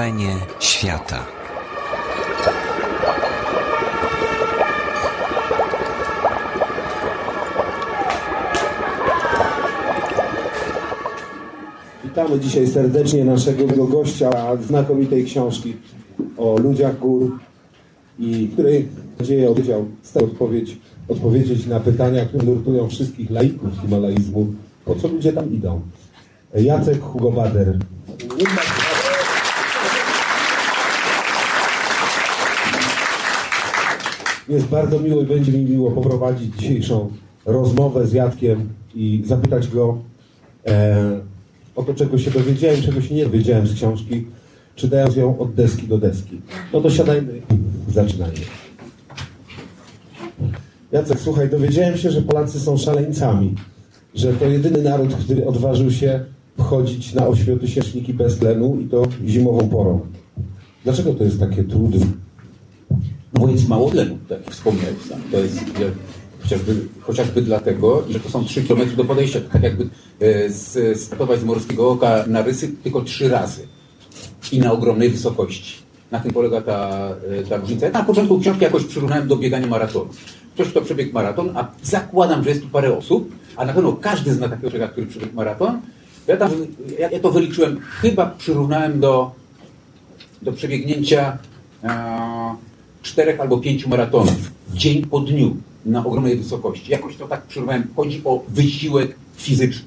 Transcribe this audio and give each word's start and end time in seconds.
Wrażenie 0.00 0.36
świata. 0.60 1.26
Witamy 12.04 12.40
dzisiaj 12.40 12.66
serdecznie 12.66 13.24
naszego 13.24 13.86
gościa 13.86 14.56
znakomitej 14.66 15.24
książki 15.24 15.76
o 16.38 16.56
ludziach 16.58 16.98
gór 16.98 17.38
i 18.18 18.48
której 18.52 18.88
nadzieję 19.18 19.48
odpowiedział, 19.48 19.86
stał 20.02 20.24
odpowiedź, 20.24 20.78
odpowiedzieć 21.08 21.66
na 21.66 21.80
pytania, 21.80 22.26
które 22.26 22.44
nurtują 22.44 22.88
wszystkich 22.88 23.30
laików 23.30 23.70
himalaizmu. 23.82 24.46
Po 24.84 24.94
co 24.94 25.08
ludzie 25.08 25.32
tam 25.32 25.52
idą? 25.52 25.80
Jacek 26.54 27.00
Hugo 27.00 27.30
Bader. 27.30 27.78
Jest 34.50 34.66
bardzo 34.66 35.00
miło 35.00 35.22
i 35.22 35.26
będzie 35.26 35.52
mi 35.52 35.64
miło 35.64 35.90
poprowadzić 35.90 36.56
dzisiejszą 36.56 37.10
rozmowę 37.46 38.06
z 38.06 38.12
Jackiem 38.12 38.68
i 38.94 39.22
zapytać 39.26 39.68
go 39.68 39.98
e, 40.66 41.20
o 41.76 41.82
to, 41.82 41.94
czego 41.94 42.18
się 42.18 42.30
dowiedziałem, 42.30 42.82
czego 42.82 43.00
się 43.00 43.14
nie 43.14 43.24
dowiedziałem 43.24 43.66
z 43.66 43.74
książki, 43.74 44.26
czytając 44.76 45.16
ją 45.16 45.38
od 45.38 45.54
deski 45.54 45.88
do 45.88 45.98
deski. 45.98 46.40
No 46.72 46.80
to 46.80 46.90
siadajmy 46.90 47.32
i 47.36 47.92
zaczynajmy. 47.92 48.40
Jacek, 50.92 51.20
słuchaj, 51.20 51.50
dowiedziałem 51.50 51.96
się, 51.96 52.10
że 52.10 52.22
Polacy 52.22 52.60
są 52.60 52.76
szaleńcami, 52.76 53.54
że 54.14 54.32
to 54.32 54.44
jedyny 54.44 54.82
naród, 54.82 55.14
który 55.14 55.46
odważył 55.46 55.90
się 55.90 56.24
wchodzić 56.58 57.14
na 57.14 57.26
ośmiotysięczniki 57.26 58.14
bez 58.14 58.38
tlenu 58.38 58.80
i 58.80 58.84
to 58.84 59.02
zimową 59.26 59.68
porą. 59.68 60.00
Dlaczego 60.84 61.14
to 61.14 61.24
jest 61.24 61.40
takie 61.40 61.64
trudne? 61.64 62.06
Bo 63.40 63.48
jest 63.48 63.68
mało 63.68 63.90
tlenu, 63.90 64.18
tak 64.28 64.40
jak 64.40 64.50
wspomniałeś 64.50 65.02
sam. 65.08 65.20
To 65.30 65.38
jest 65.38 65.60
chociażby, 66.42 66.76
chociażby 67.00 67.42
dlatego, 67.42 68.04
że 68.10 68.20
to 68.20 68.30
są 68.30 68.44
3 68.44 68.62
km 68.62 68.96
do 68.96 69.04
podejścia. 69.04 69.40
Tak 69.52 69.62
jakby 69.62 69.88
e, 70.20 70.94
startować 70.94 71.40
z 71.40 71.44
Morskiego 71.44 71.90
Oka 71.90 72.24
na 72.26 72.42
Rysy 72.42 72.68
tylko 72.82 73.00
trzy 73.00 73.28
razy. 73.28 73.66
I 74.52 74.58
na 74.58 74.72
ogromnej 74.72 75.10
wysokości. 75.10 75.82
Na 76.10 76.20
tym 76.20 76.32
polega 76.32 76.60
ta, 76.60 77.08
e, 77.40 77.42
ta 77.42 77.56
różnica. 77.56 77.86
Ja 77.86 77.92
na 77.92 78.04
początku 78.04 78.40
książki 78.40 78.64
jakoś 78.64 78.84
przyrównałem 78.84 79.28
do 79.28 79.36
biegania 79.36 79.66
maratonu. 79.66 80.10
Ktoś, 80.54 80.68
kto 80.68 80.80
przebiegł 80.80 81.12
maraton, 81.12 81.56
a 81.56 81.68
zakładam, 81.82 82.44
że 82.44 82.50
jest 82.50 82.62
tu 82.62 82.68
parę 82.68 82.98
osób, 82.98 83.32
a 83.56 83.64
na 83.64 83.72
pewno 83.72 83.92
każdy 83.92 84.34
zna 84.34 84.48
takiego 84.48 84.70
człowieka, 84.70 84.92
który 84.92 85.06
przebiegł 85.06 85.34
maraton. 85.34 85.80
Ja, 86.26 86.36
tam, 86.36 86.50
ja, 86.98 87.10
ja 87.10 87.20
to 87.20 87.30
wyliczyłem, 87.30 87.80
chyba 87.80 88.26
przyrównałem 88.26 89.00
do, 89.00 89.30
do 90.42 90.52
przebiegnięcia 90.52 91.38
e, 91.84 92.69
czterech 93.02 93.40
albo 93.40 93.58
pięciu 93.58 93.88
maratonów 93.88 94.52
dzień 94.74 95.02
po 95.02 95.20
dniu 95.20 95.56
na 95.86 96.06
ogromnej 96.06 96.36
wysokości. 96.36 96.92
Jakoś 96.92 97.16
to 97.16 97.28
tak 97.28 97.46
przyrównałem. 97.46 97.86
Chodzi 97.96 98.22
o 98.24 98.44
wysiłek 98.48 99.16
fizyczny. 99.36 99.84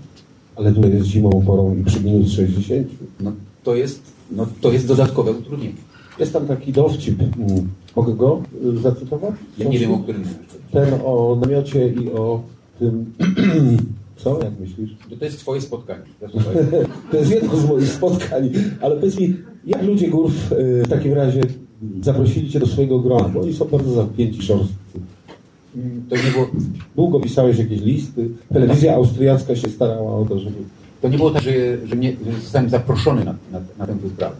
Ale 0.55 0.71
tutaj 0.71 0.93
jest 0.93 1.07
zimową 1.07 1.45
porą 1.45 1.75
i 1.75 1.83
przy 1.83 1.99
minus 1.99 2.31
60. 2.31 2.87
No, 3.19 3.31
to, 3.63 3.75
jest, 3.75 4.01
no, 4.31 4.47
to 4.61 4.71
jest 4.71 4.87
dodatkowe 4.87 5.31
utrudnienie. 5.31 5.75
Jest 6.19 6.33
tam 6.33 6.47
taki 6.47 6.71
dowcip. 6.71 7.21
Mm. 7.21 7.69
Mogę 7.95 8.13
go 8.13 8.41
y, 8.75 8.77
zacytować? 8.77 9.33
Ja 9.57 9.69
nie 9.69 9.79
wiem, 9.79 9.91
o 9.91 9.99
którym. 9.99 10.23
Ten 10.71 10.93
o 11.05 11.37
namiocie 11.41 11.87
i 11.87 12.11
o 12.11 12.41
tym... 12.79 13.13
Co? 14.17 14.43
Jak 14.43 14.59
myślisz? 14.59 14.89
To, 15.09 15.15
to 15.17 15.25
jest 15.25 15.39
twoje 15.39 15.61
spotkanie. 15.61 16.03
To 17.11 17.17
jest 17.17 17.31
jedno 17.31 17.57
z 17.57 17.69
moich 17.69 17.87
spotkań, 17.87 18.49
ale 18.81 18.95
powiedz 18.95 19.19
mi, 19.19 19.35
jak 19.65 19.83
ludzie 19.83 20.09
gór 20.09 20.31
w, 20.31 20.51
y, 20.51 20.83
w 20.85 20.89
takim 20.89 21.13
razie 21.13 21.41
zaprosili 22.01 22.49
Cię 22.51 22.59
do 22.59 22.67
swojego 22.67 22.99
grona? 22.99 23.29
Bo 23.29 23.41
oni 23.41 23.53
są 23.53 23.65
bardzo 23.65 23.91
zamknięci, 23.93 24.41
szorstcy. 24.41 24.73
Mm, 25.75 26.03
To 26.09 26.15
nie, 26.15 26.21
było, 26.31 26.47
Długo 26.95 27.19
pisałeś 27.19 27.57
jakieś 27.57 27.81
listy. 27.81 28.29
Telewizja 28.53 28.95
austriacka 28.95 29.55
się 29.55 29.69
starała 29.69 30.15
o 30.17 30.25
to, 30.29 30.39
żeby... 30.39 30.55
to 31.01 31.07
nie 31.09 31.17
było 31.17 31.31
tak, 31.31 31.43
że, 31.43 31.51
że, 31.87 31.95
mnie, 31.95 32.13
że 32.31 32.39
zostałem 32.41 32.69
zaproszony 32.69 33.25
na, 33.25 33.35
na, 33.51 33.61
na 33.77 33.87
tę 33.87 33.93
wyprawę. 33.95 34.35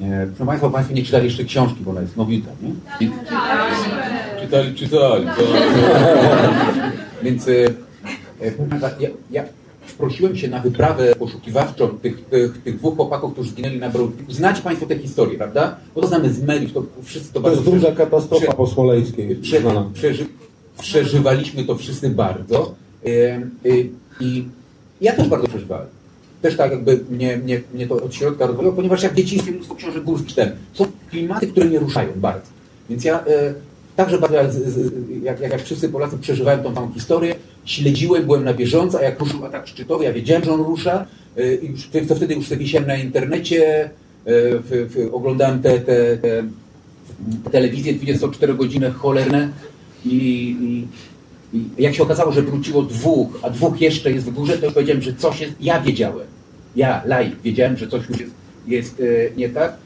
E, 0.00 0.26
Proszę 0.26 0.46
Państwa, 0.46 0.70
Państwo 0.70 0.94
nie 0.94 1.02
czytali 1.02 1.24
jeszcze 1.24 1.44
książki, 1.44 1.78
bo 1.84 1.90
ona 1.90 2.00
jest 2.00 2.16
nowita, 2.16 2.50
nie? 2.62 2.68
I- 3.06 3.10
Czytali, 4.40 4.74
czytali. 4.74 5.24
To... 5.26 5.42
Więc 7.24 7.48
e, 7.48 7.52
e, 8.42 8.52
ja, 9.00 9.08
ja 9.30 9.44
prosiłem 9.98 10.36
się 10.36 10.48
na 10.48 10.60
wyprawę 10.60 11.14
poszukiwawczą 11.14 11.88
tych, 11.88 12.24
tych, 12.24 12.62
tych 12.62 12.76
dwóch 12.78 12.96
chłopaków, 12.96 13.32
którzy 13.32 13.50
zginęli 13.50 13.78
na 13.78 13.88
Broadway. 13.90 14.24
Znacie 14.28 14.62
Państwo 14.62 14.86
tę 14.86 14.98
historię, 14.98 15.38
prawda? 15.38 15.76
Bo 15.94 16.00
to 16.00 16.06
znamy 16.06 16.32
z 16.32 16.42
mediów, 16.42 16.72
to 16.72 16.82
wszyscy 17.02 17.32
to 17.32 17.40
To 17.40 17.50
jest 17.50 17.62
bardzo 17.62 17.70
druga 17.70 17.86
przeży- 17.86 17.96
katastrofa 18.10 18.46
prze- 18.46 18.56
po 18.56 18.66
smoleńskiej. 18.66 19.36
Prze, 19.36 19.60
przeży, 19.94 20.26
przeżywaliśmy 20.80 21.64
to 21.64 21.76
wszyscy 21.76 22.10
bardzo. 22.10 22.74
E, 23.06 23.08
e, 23.10 23.42
I 24.20 24.44
ja 25.00 25.12
też 25.12 25.28
bardzo 25.28 25.48
przeżywałem. 25.48 25.86
Też 26.42 26.56
tak 26.56 26.70
jakby 26.70 27.00
mnie, 27.10 27.36
mnie, 27.36 27.60
mnie 27.74 27.86
to 27.86 27.94
od 27.94 28.14
środka 28.14 28.46
rozwojowało, 28.46 28.76
ponieważ 28.76 29.02
ja 29.02 29.08
w 29.08 29.14
dzieciństwie 29.14 29.52
mnóstwo 29.52 29.74
książek 29.74 30.04
górskich 30.04 30.28
czytałem. 30.28 30.50
Są 30.74 30.84
klimaty, 31.10 31.46
które 31.46 31.66
mnie 31.66 31.78
ruszają 31.78 32.08
bardzo. 32.16 32.46
Więc 32.90 33.04
ja 33.04 33.20
e, 33.24 33.54
także 33.96 34.18
bardzo 34.18 34.36
jak, 34.36 35.40
jak, 35.40 35.40
jak, 35.40 35.62
wszyscy 35.62 35.88
Polacy 35.88 36.18
przeżywałem 36.18 36.62
tą 36.62 36.74
całą 36.74 36.92
historię, 36.92 37.34
śledziłem, 37.68 38.24
byłem 38.24 38.44
na 38.44 38.54
bieżąco, 38.54 38.98
a 38.98 39.02
jak 39.02 39.20
ruszył 39.20 39.44
atak 39.44 39.66
szczytowy, 39.66 40.04
ja 40.04 40.12
wiedziałem, 40.12 40.44
że 40.44 40.52
on 40.52 40.60
rusza 40.60 41.06
e, 41.36 41.54
i 41.54 42.06
to 42.08 42.14
wtedy 42.14 42.34
już 42.34 42.48
wisiałem 42.48 42.88
na 42.88 42.96
internecie, 42.96 43.84
e, 43.84 43.90
w, 44.24 44.88
w, 44.94 45.14
oglądałem 45.14 45.62
te, 45.62 45.80
te, 45.80 46.16
te 46.16 46.44
telewizje 47.52 47.94
24 47.94 48.54
godziny 48.54 48.90
cholerne 48.90 49.48
i, 50.04 50.16
i, 50.60 50.86
i 51.58 51.82
jak 51.82 51.94
się 51.94 52.02
okazało, 52.02 52.32
że 52.32 52.42
wróciło 52.42 52.82
dwóch, 52.82 53.38
a 53.42 53.50
dwóch 53.50 53.80
jeszcze 53.80 54.12
jest 54.12 54.26
w 54.26 54.34
górze, 54.34 54.58
to 54.58 54.64
już 54.64 54.74
powiedziałem, 54.74 55.02
że 55.02 55.14
coś 55.14 55.40
jest, 55.40 55.52
ja 55.60 55.80
wiedziałem, 55.80 56.26
ja, 56.76 57.02
laik, 57.06 57.40
wiedziałem, 57.42 57.76
że 57.76 57.88
coś 57.88 58.08
już 58.08 58.20
jest, 58.20 58.32
jest 58.66 59.00
e, 59.00 59.36
nie 59.36 59.48
tak. 59.48 59.76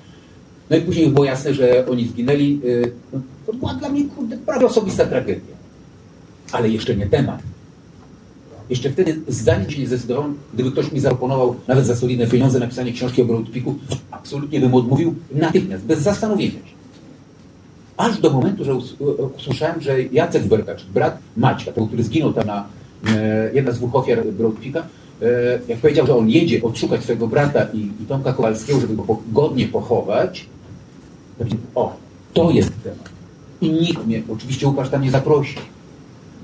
No 0.71 0.77
i 0.77 0.81
później 0.81 1.09
było 1.09 1.25
jasne, 1.25 1.55
że 1.55 1.87
oni 1.87 2.09
zginęli. 2.09 2.61
no, 3.13 3.21
to 3.47 3.53
była 3.53 3.75
dla 3.75 3.89
mnie 3.89 4.05
kurde, 4.05 4.37
prawie 4.37 4.67
osobista 4.67 5.07
tragedia. 5.07 5.55
Ale 6.53 6.69
jeszcze 6.69 6.97
nie 6.97 7.07
temat. 7.07 7.52
Jeszcze 8.71 8.91
wtedy 8.91 9.21
zanim 9.29 9.71
się 9.71 9.81
nie 9.81 9.87
zdecydowałem, 9.87 10.35
gdyby 10.55 10.73
ktoś 10.73 10.93
mi 10.93 11.01
zaproponował 11.01 11.57
nawet 11.69 11.87
za 11.87 11.97
solidne 11.97 12.27
pieniądze 12.27 12.59
napisanie 12.61 12.93
książki 12.93 13.23
o 13.23 13.25
Broadpeaku, 13.25 13.75
absolutnie 14.11 14.61
bym 14.61 14.75
odmówił 14.75 15.15
natychmiast, 15.35 15.85
bez 15.85 15.99
zastanowienia 16.01 16.53
się. 16.53 16.73
Aż 17.97 18.21
do 18.21 18.31
momentu, 18.31 18.65
że 18.65 18.75
us- 18.75 18.97
usłyszałem, 19.37 19.81
że 19.81 20.03
Jacek 20.03 20.47
Bertacz, 20.47 20.85
brat 20.87 21.19
Maćka, 21.37 21.73
tego, 21.73 21.87
który 21.87 22.05
zginął 22.05 22.33
tam 22.33 22.47
na 22.47 22.67
e, 23.09 23.51
jedna 23.55 23.73
z 23.73 23.79
dwóch 23.79 23.95
ofiar 23.97 24.25
Broadpeaka, 24.27 24.87
e, 25.23 25.27
jak 25.69 25.79
powiedział, 25.79 26.07
że 26.07 26.17
on 26.17 26.29
jedzie 26.31 26.63
odszukać 26.63 27.03
swojego 27.03 27.29
brata 27.29 27.67
i, 27.75 27.79
i 27.79 28.07
Tomka 28.09 28.33
Kowalskiego, 28.33 28.81
żeby 28.81 28.97
go 28.97 29.19
godnie 29.33 29.69
pochować, 29.69 30.47
to 31.39 31.45
o, 31.75 31.97
to 32.33 32.51
jest 32.51 32.73
temat. 32.85 33.09
I 33.61 33.71
nikt 33.71 34.07
mnie, 34.07 34.23
oczywiście 34.29 34.67
Łukasz 34.69 34.89
tam 34.91 35.03
nie 35.03 35.11
zaprosił. 35.11 35.61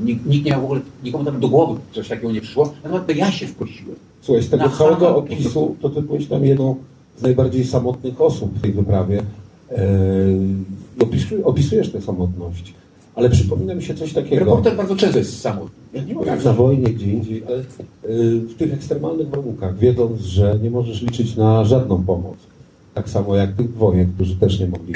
Nikt, 0.00 0.26
nikt 0.26 0.44
nie 0.44 0.50
miał 0.50 0.60
w 0.60 0.64
ogóle, 0.64 0.80
nikomu 1.04 1.24
tam 1.24 1.40
do 1.40 1.48
głowy 1.48 1.80
coś 1.92 2.08
takiego 2.08 2.32
nie 2.32 2.40
przyszło, 2.40 2.72
natomiast 2.84 3.06
to 3.06 3.12
ja 3.12 3.30
się 3.32 3.46
wprosiłem. 3.46 3.96
Słuchaj, 4.22 4.42
z 4.42 4.48
tego 4.50 4.64
Na 4.64 4.70
całego 4.70 5.16
opisu, 5.16 5.76
to 5.82 5.90
ty 5.90 6.02
byłeś 6.02 6.26
tam 6.26 6.44
jedną 6.44 6.76
z 7.18 7.22
najbardziej 7.22 7.64
samotnych 7.64 8.20
osób 8.20 8.58
w 8.58 8.60
tej 8.60 8.72
wyprawie. 8.72 9.22
I 10.98 11.02
opisujesz, 11.02 11.44
opisujesz 11.44 11.92
tę 11.92 12.00
samotność. 12.02 12.74
Ale 13.14 13.30
przypomina 13.30 13.74
mi 13.74 13.82
się 13.82 13.94
coś 13.94 14.12
takiego. 14.12 14.36
Reporter 14.44 14.76
bardzo 14.76 14.96
często 14.96 15.18
jest 15.18 15.40
samotny. 15.40 15.70
Ja 15.94 16.02
nie 16.02 16.14
mogę 16.14 16.36
na 16.44 16.52
wojnie, 16.52 16.86
gdzie 16.92 17.06
indziej, 17.12 17.42
ale 17.46 17.56
y, 17.58 17.64
w 18.40 18.54
tych 18.54 18.74
ekstremalnych 18.74 19.28
warunkach, 19.28 19.78
wiedząc, 19.78 20.20
że 20.20 20.58
nie 20.62 20.70
możesz 20.70 21.02
liczyć 21.02 21.36
na 21.36 21.64
żadną 21.64 22.02
pomoc. 22.04 22.36
Tak 22.94 23.10
samo 23.10 23.36
jak 23.36 23.52
tych 23.52 23.72
dwoje, 23.72 24.06
którzy 24.14 24.36
też 24.36 24.60
nie 24.60 24.66
mogli, 24.66 24.94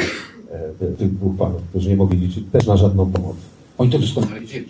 e, 0.51 0.59
ty- 0.79 0.93
tych 0.99 1.15
dwóch 1.15 1.37
panów, 1.37 1.63
którzy 1.71 1.89
nie 1.89 1.97
mogli 1.97 2.19
liczyć 2.19 2.45
też 2.53 2.67
na 2.67 2.77
żadną 2.77 3.13
pomoc. 3.13 3.37
Oni 3.79 3.91
to 3.91 3.99
doskonale 3.99 4.41
wiedzieli, 4.41 4.67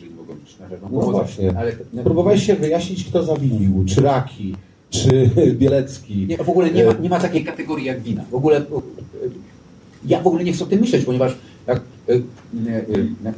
No 0.82 0.88
pomoc. 0.88 1.10
właśnie. 1.10 1.58
Ale 1.58 1.72
Próbowałeś 2.04 2.46
się 2.46 2.54
wyjaśnić, 2.56 3.04
kto 3.04 3.22
zawinił, 3.24 3.84
czy 3.86 4.00
Raki, 4.00 4.54
czy 4.90 5.30
Bielecki. 5.60 6.26
nie, 6.26 6.36
w 6.36 6.48
ogóle 6.48 6.70
nie 6.70 6.84
ma, 6.84 6.92
nie 6.92 7.08
ma 7.08 7.20
takiej 7.20 7.44
kategorii 7.44 7.86
jak 7.86 8.02
wina. 8.02 8.24
W 8.30 8.34
ogóle 8.34 8.56
e, 8.58 8.62
ja 10.06 10.20
w 10.22 10.26
ogóle 10.26 10.44
nie 10.44 10.52
chcę 10.52 10.64
o 10.64 10.66
tym 10.66 10.80
myśleć, 10.80 11.04
ponieważ 11.04 11.38
jak 11.66 11.80
e, 12.08 12.12
e, 12.12 12.16
e, 12.16 13.28
e, 13.28 13.32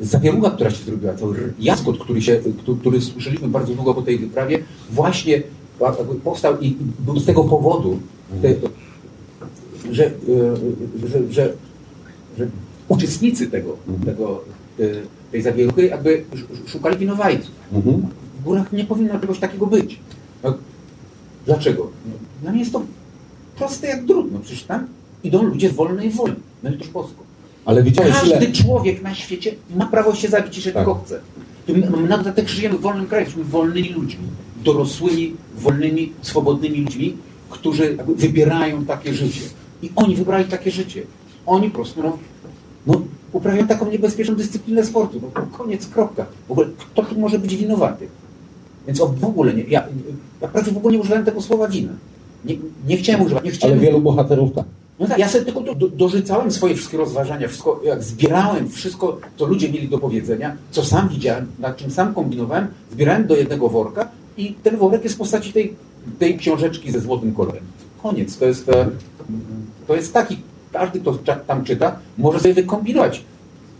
zawierucha, 0.00 0.50
która 0.50 0.70
się 0.70 0.84
zrobiła, 0.84 1.12
r- 1.12 1.52
jaskot, 1.60 1.98
który, 1.98 2.22
się, 2.22 2.40
który, 2.80 3.00
słyszeliśmy 3.00 3.48
bardzo 3.48 3.74
długo 3.74 3.94
po 3.94 4.02
tej 4.02 4.18
wyprawie, 4.18 4.58
właśnie 4.90 5.42
powstał 6.24 6.60
i 6.60 6.76
był 6.98 7.18
z 7.18 7.24
tego 7.26 7.44
powodu, 7.44 7.98
że, 9.92 10.06
e, 10.06 10.10
że, 11.08 11.20
że, 11.30 11.52
że 12.38 12.48
uczestnicy 12.88 13.46
tego, 13.46 13.76
tego, 14.04 14.44
e, 14.80 14.84
tej 15.32 15.42
zawieruchy 15.42 15.86
jakby 15.86 16.24
sz- 16.32 16.70
szukali 16.72 16.98
winowajców. 16.98 17.50
Mhm. 17.72 18.02
W 18.40 18.44
górach 18.44 18.72
nie 18.72 18.84
powinno 18.84 19.20
czegoś 19.20 19.38
takiego 19.38 19.66
być. 19.66 19.98
No, 20.42 20.54
dlaczego? 21.46 21.90
No, 22.06 22.12
Dla 22.42 22.50
mnie 22.50 22.60
jest 22.60 22.72
to 22.72 22.82
proste 23.58 23.86
jak 23.86 24.04
drut. 24.04 24.32
No 24.32 24.38
przecież 24.38 24.62
tam 24.62 24.86
idą 25.24 25.42
ludzie 25.42 25.68
z 25.70 25.72
wolnej 25.72 26.10
woli. 26.10 26.34
No 26.62 26.70
i 26.70 26.78
to 26.78 26.84
Polską. 26.92 27.22
Ale 27.64 27.82
widziałeś 27.82 28.12
Każdy 28.14 28.28
ile... 28.44 28.52
człowiek 28.52 29.02
na 29.02 29.14
świecie 29.14 29.54
ma 29.76 29.86
prawo 29.86 30.14
się 30.14 30.28
zabić, 30.28 30.56
jeżeli 30.56 30.74
Tak. 30.74 30.84
tylko 30.84 31.00
chce. 31.04 31.20
My, 31.68 32.08
na 32.08 32.18
dodatek 32.18 32.48
żyjemy 32.48 32.78
w 32.78 32.80
wolnym 32.80 33.06
kraju, 33.06 33.24
jesteśmy 33.24 33.44
wolnymi 33.44 33.88
ludźmi, 33.88 34.24
dorosłymi, 34.64 35.34
wolnymi, 35.56 36.12
swobodnymi 36.22 36.80
ludźmi, 36.80 37.16
którzy 37.50 37.96
wybierają 38.16 38.84
takie 38.84 39.14
życie. 39.14 39.40
I 39.82 39.90
oni 39.96 40.16
wybrali 40.16 40.44
takie 40.44 40.70
życie. 40.70 41.02
Oni 41.46 41.68
po 41.70 41.74
prostu 41.74 42.02
no, 42.02 42.18
no, 42.86 43.02
uprawiają 43.32 43.66
taką 43.66 43.90
niebezpieczną 43.90 44.34
dyscyplinę 44.34 44.84
sportu. 44.84 45.20
No, 45.22 45.46
koniec, 45.58 45.86
kropka. 45.86 46.26
W 46.48 46.50
ogóle 46.50 46.66
kto 46.78 47.02
tu 47.02 47.20
może 47.20 47.38
być 47.38 47.56
winowaty? 47.56 48.08
Więc 48.86 49.00
o, 49.00 49.06
w 49.06 49.24
ogóle 49.24 49.54
nie, 49.54 49.62
ja, 49.62 49.84
ja 50.40 50.48
prawie 50.48 50.72
w 50.72 50.76
ogóle 50.76 50.92
nie 50.92 51.00
używałem 51.00 51.24
tego 51.24 51.42
słowa 51.42 51.68
wina. 51.68 51.92
Nie, 52.44 52.56
nie 52.86 52.96
chciałem 52.96 53.22
używać, 53.22 53.44
nie 53.44 53.50
chciałem. 53.50 53.78
Ale 53.78 53.86
wielu 53.86 54.00
bohaterów 54.00 54.52
tak. 54.54 54.64
No 55.00 55.06
tak, 55.06 55.18
ja 55.18 55.28
sobie 55.28 55.44
tylko 55.44 55.60
do, 55.60 55.74
do, 55.74 55.88
dorzucałem 55.88 56.50
swoje 56.50 56.74
wszystkie 56.74 56.96
rozważania, 56.96 57.48
wszystko, 57.48 57.80
jak 57.84 58.02
zbierałem 58.02 58.68
wszystko, 58.68 59.18
co 59.36 59.46
ludzie 59.46 59.68
mieli 59.68 59.88
do 59.88 59.98
powiedzenia, 59.98 60.56
co 60.70 60.84
sam 60.84 61.08
widziałem, 61.08 61.46
nad 61.58 61.76
czym 61.76 61.90
sam 61.90 62.14
kombinowałem, 62.14 62.66
zbierałem 62.92 63.26
do 63.26 63.36
jednego 63.36 63.68
worka 63.68 64.08
i 64.36 64.54
ten 64.62 64.76
worek 64.76 65.04
jest 65.04 65.14
w 65.14 65.18
postaci 65.18 65.52
tej, 65.52 65.74
tej 66.18 66.38
książeczki 66.38 66.92
ze 66.92 67.00
złotym 67.00 67.34
kolorem. 67.34 67.64
Koniec. 68.02 68.36
To 68.36 68.46
jest, 68.46 68.70
to 69.86 69.94
jest 69.94 70.12
taki, 70.12 70.38
każdy, 70.78 71.00
kto 71.00 71.18
tam 71.46 71.64
czyta, 71.64 71.98
może 72.18 72.40
sobie 72.40 72.54
wykombinować, 72.54 73.22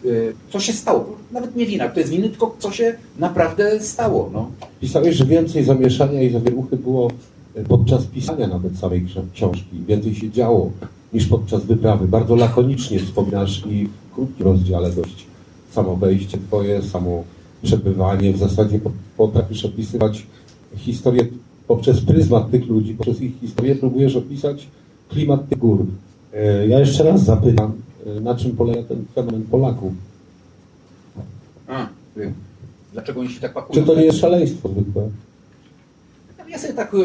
e, 0.04 0.08
co 0.50 0.60
się 0.60 0.72
stało. 0.72 1.16
Nawet 1.32 1.56
nie 1.56 1.66
wina, 1.66 1.88
to 1.88 2.00
jest 2.00 2.12
winy, 2.12 2.28
tylko 2.28 2.56
co 2.58 2.70
się 2.72 2.96
naprawdę 3.18 3.80
stało. 3.80 4.30
No. 4.32 4.50
Pisałeś, 4.80 5.16
że 5.16 5.24
więcej 5.24 5.64
zamieszania 5.64 6.22
i 6.22 6.30
zawieruchy 6.32 6.76
było 6.76 7.10
podczas 7.68 8.04
pisania 8.06 8.46
nawet 8.46 8.78
samej 8.78 9.06
ksi- 9.06 9.22
książki. 9.34 9.76
Więcej 9.88 10.14
się 10.14 10.30
działo 10.30 10.70
niż 11.12 11.26
podczas 11.26 11.64
wyprawy. 11.64 12.08
Bardzo 12.08 12.36
lakonicznie 12.36 12.98
wspominasz 12.98 13.62
i 13.66 13.88
w 14.10 14.14
krótkim 14.14 14.46
rozdziale 14.46 14.90
dość 14.90 15.26
samo 15.72 15.96
wejście 15.96 16.38
twoje, 16.48 16.82
samo 16.82 17.24
przebywanie. 17.62 18.32
W 18.32 18.38
zasadzie 18.38 18.78
po- 18.78 18.90
potrafisz 19.16 19.64
opisywać 19.64 20.26
historię 20.76 21.26
poprzez 21.68 22.00
pryzmat 22.00 22.50
tych 22.50 22.66
ludzi, 22.68 22.94
poprzez 22.94 23.20
ich 23.20 23.40
historię 23.40 23.74
próbujesz 23.74 24.16
opisać 24.16 24.66
klimat 25.08 25.48
tych 25.48 25.58
gór. 25.58 25.86
E, 26.36 26.66
Ja 26.66 26.78
jeszcze 26.78 27.04
raz 27.04 27.24
zapytam, 27.24 27.72
e, 28.06 28.20
na 28.20 28.34
czym 28.34 28.56
polega 28.56 28.82
ten 28.82 29.04
fenomen 29.14 29.42
Polaków? 29.42 29.92
A, 31.68 31.86
y, 32.16 32.32
dlaczego 32.92 33.20
oni 33.20 33.28
się 33.30 33.40
tak 33.40 33.52
pakują? 33.54 33.80
Czy 33.80 33.86
to 33.86 33.94
nie 33.94 34.04
jest 34.04 34.18
szaleństwo 34.18 34.68
zwykłe? 34.68 35.08
Ja 36.48 36.58
sobie 36.58 36.74
tak 36.74 36.94
e, 36.94 36.98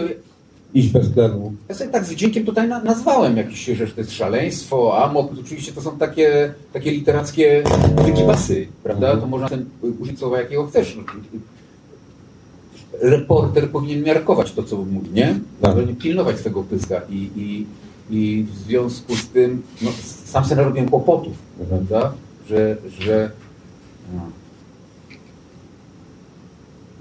Iść 0.73 0.89
bez 0.89 1.11
tlenu. 1.11 1.53
Ja 1.69 1.75
sobie 1.75 1.89
tak 1.89 2.05
z 2.05 2.09
wdziękiem 2.09 2.45
tutaj 2.45 2.67
na, 2.67 2.83
nazwałem 2.83 3.37
jakieś, 3.37 3.65
że 3.65 3.87
to 3.87 4.01
jest 4.01 4.11
szaleństwo, 4.11 5.03
amok. 5.03 5.31
Oczywiście 5.45 5.71
to 5.71 5.81
są 5.81 5.97
takie, 5.97 6.53
takie 6.73 6.91
literackie 6.91 7.63
wykibasy, 8.05 8.67
prawda? 8.83 9.17
To 9.17 9.27
można 9.27 9.49
ten, 9.49 9.65
użyć 9.99 10.19
słowa 10.19 10.39
jakiego 10.39 10.67
chcesz. 10.67 10.97
Reporter 13.01 13.69
powinien 13.69 14.03
miarkować 14.03 14.51
to, 14.51 14.63
co 14.63 14.77
mówi, 14.77 15.09
nie? 15.13 15.39
Tak. 15.61 15.73
Powinien 15.73 15.95
pilnować 15.95 16.37
swego 16.37 16.63
pyska 16.63 17.01
i, 17.09 17.29
i, 17.35 17.65
i 18.11 18.45
w 18.53 18.57
związku 18.57 19.15
z 19.15 19.27
tym 19.27 19.61
no, 19.81 19.91
sam 20.25 20.45
sobie 20.45 20.55
narobiłem 20.55 20.89
kłopotów, 20.89 21.33
prawda? 21.69 22.13
Że, 22.49 22.77
że 22.99 23.31
no. 24.15 24.21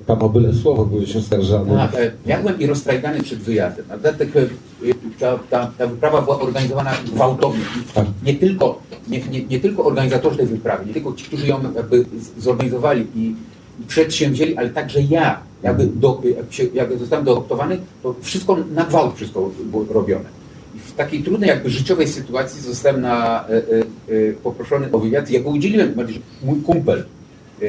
Tam 0.06 0.22
o 0.22 0.28
byle 0.28 0.54
słowo 0.54 0.86
byłeś 0.86 1.16
oskarżany. 1.16 1.76
Tak, 1.76 1.96
ja 2.26 2.40
byłem 2.40 2.60
i 2.60 2.66
rozstrajgany 2.66 3.22
przed 3.22 3.38
wyjazdem. 3.38 3.84
Dodatek 3.88 4.36
e, 4.36 4.46
ta, 5.20 5.38
ta, 5.50 5.70
ta 5.78 5.86
wyprawa 5.86 6.22
była 6.22 6.40
organizowana 6.40 6.92
gwałtownie. 7.12 7.64
Tak. 7.94 8.06
Nie 8.24 8.34
tylko, 8.34 8.80
nie, 9.08 9.20
nie, 9.20 9.44
nie 9.44 9.60
tylko 9.60 9.84
organizatorzy 9.84 10.36
tej 10.36 10.46
wyprawy, 10.46 10.86
nie 10.86 10.92
tylko 10.92 11.12
ci, 11.12 11.24
którzy 11.24 11.46
ją 11.46 11.74
jakby 11.74 12.04
zorganizowali 12.38 13.06
i, 13.14 13.34
i 13.80 13.84
przedsięwzięli, 13.88 14.56
ale 14.56 14.70
także 14.70 15.00
ja, 15.02 15.40
jakby 15.62 15.86
do, 15.86 16.22
jak, 16.36 16.52
się, 16.52 16.64
jak 16.74 16.98
zostałem 16.98 17.24
doadoptowany, 17.24 17.78
to 18.02 18.14
wszystko 18.20 18.56
na 18.74 18.84
gwałt 18.84 19.16
wszystko 19.16 19.50
było 19.64 19.84
robione. 19.90 20.39
W 20.74 20.92
takiej 20.92 21.22
trudnej 21.22 21.48
jakby 21.48 21.70
życiowej 21.70 22.08
sytuacji 22.08 22.62
zostałem 22.62 23.00
na, 23.00 23.44
e, 23.48 23.52
e, 23.52 23.60
e, 24.28 24.32
poproszony 24.32 24.92
o 24.92 24.98
wywiad 24.98 25.30
ja 25.30 25.40
go 25.40 25.50
udzieliłem, 25.50 25.94
mój 26.42 26.60
kumpel 26.60 26.98
e, 26.98 27.64
e, 27.64 27.68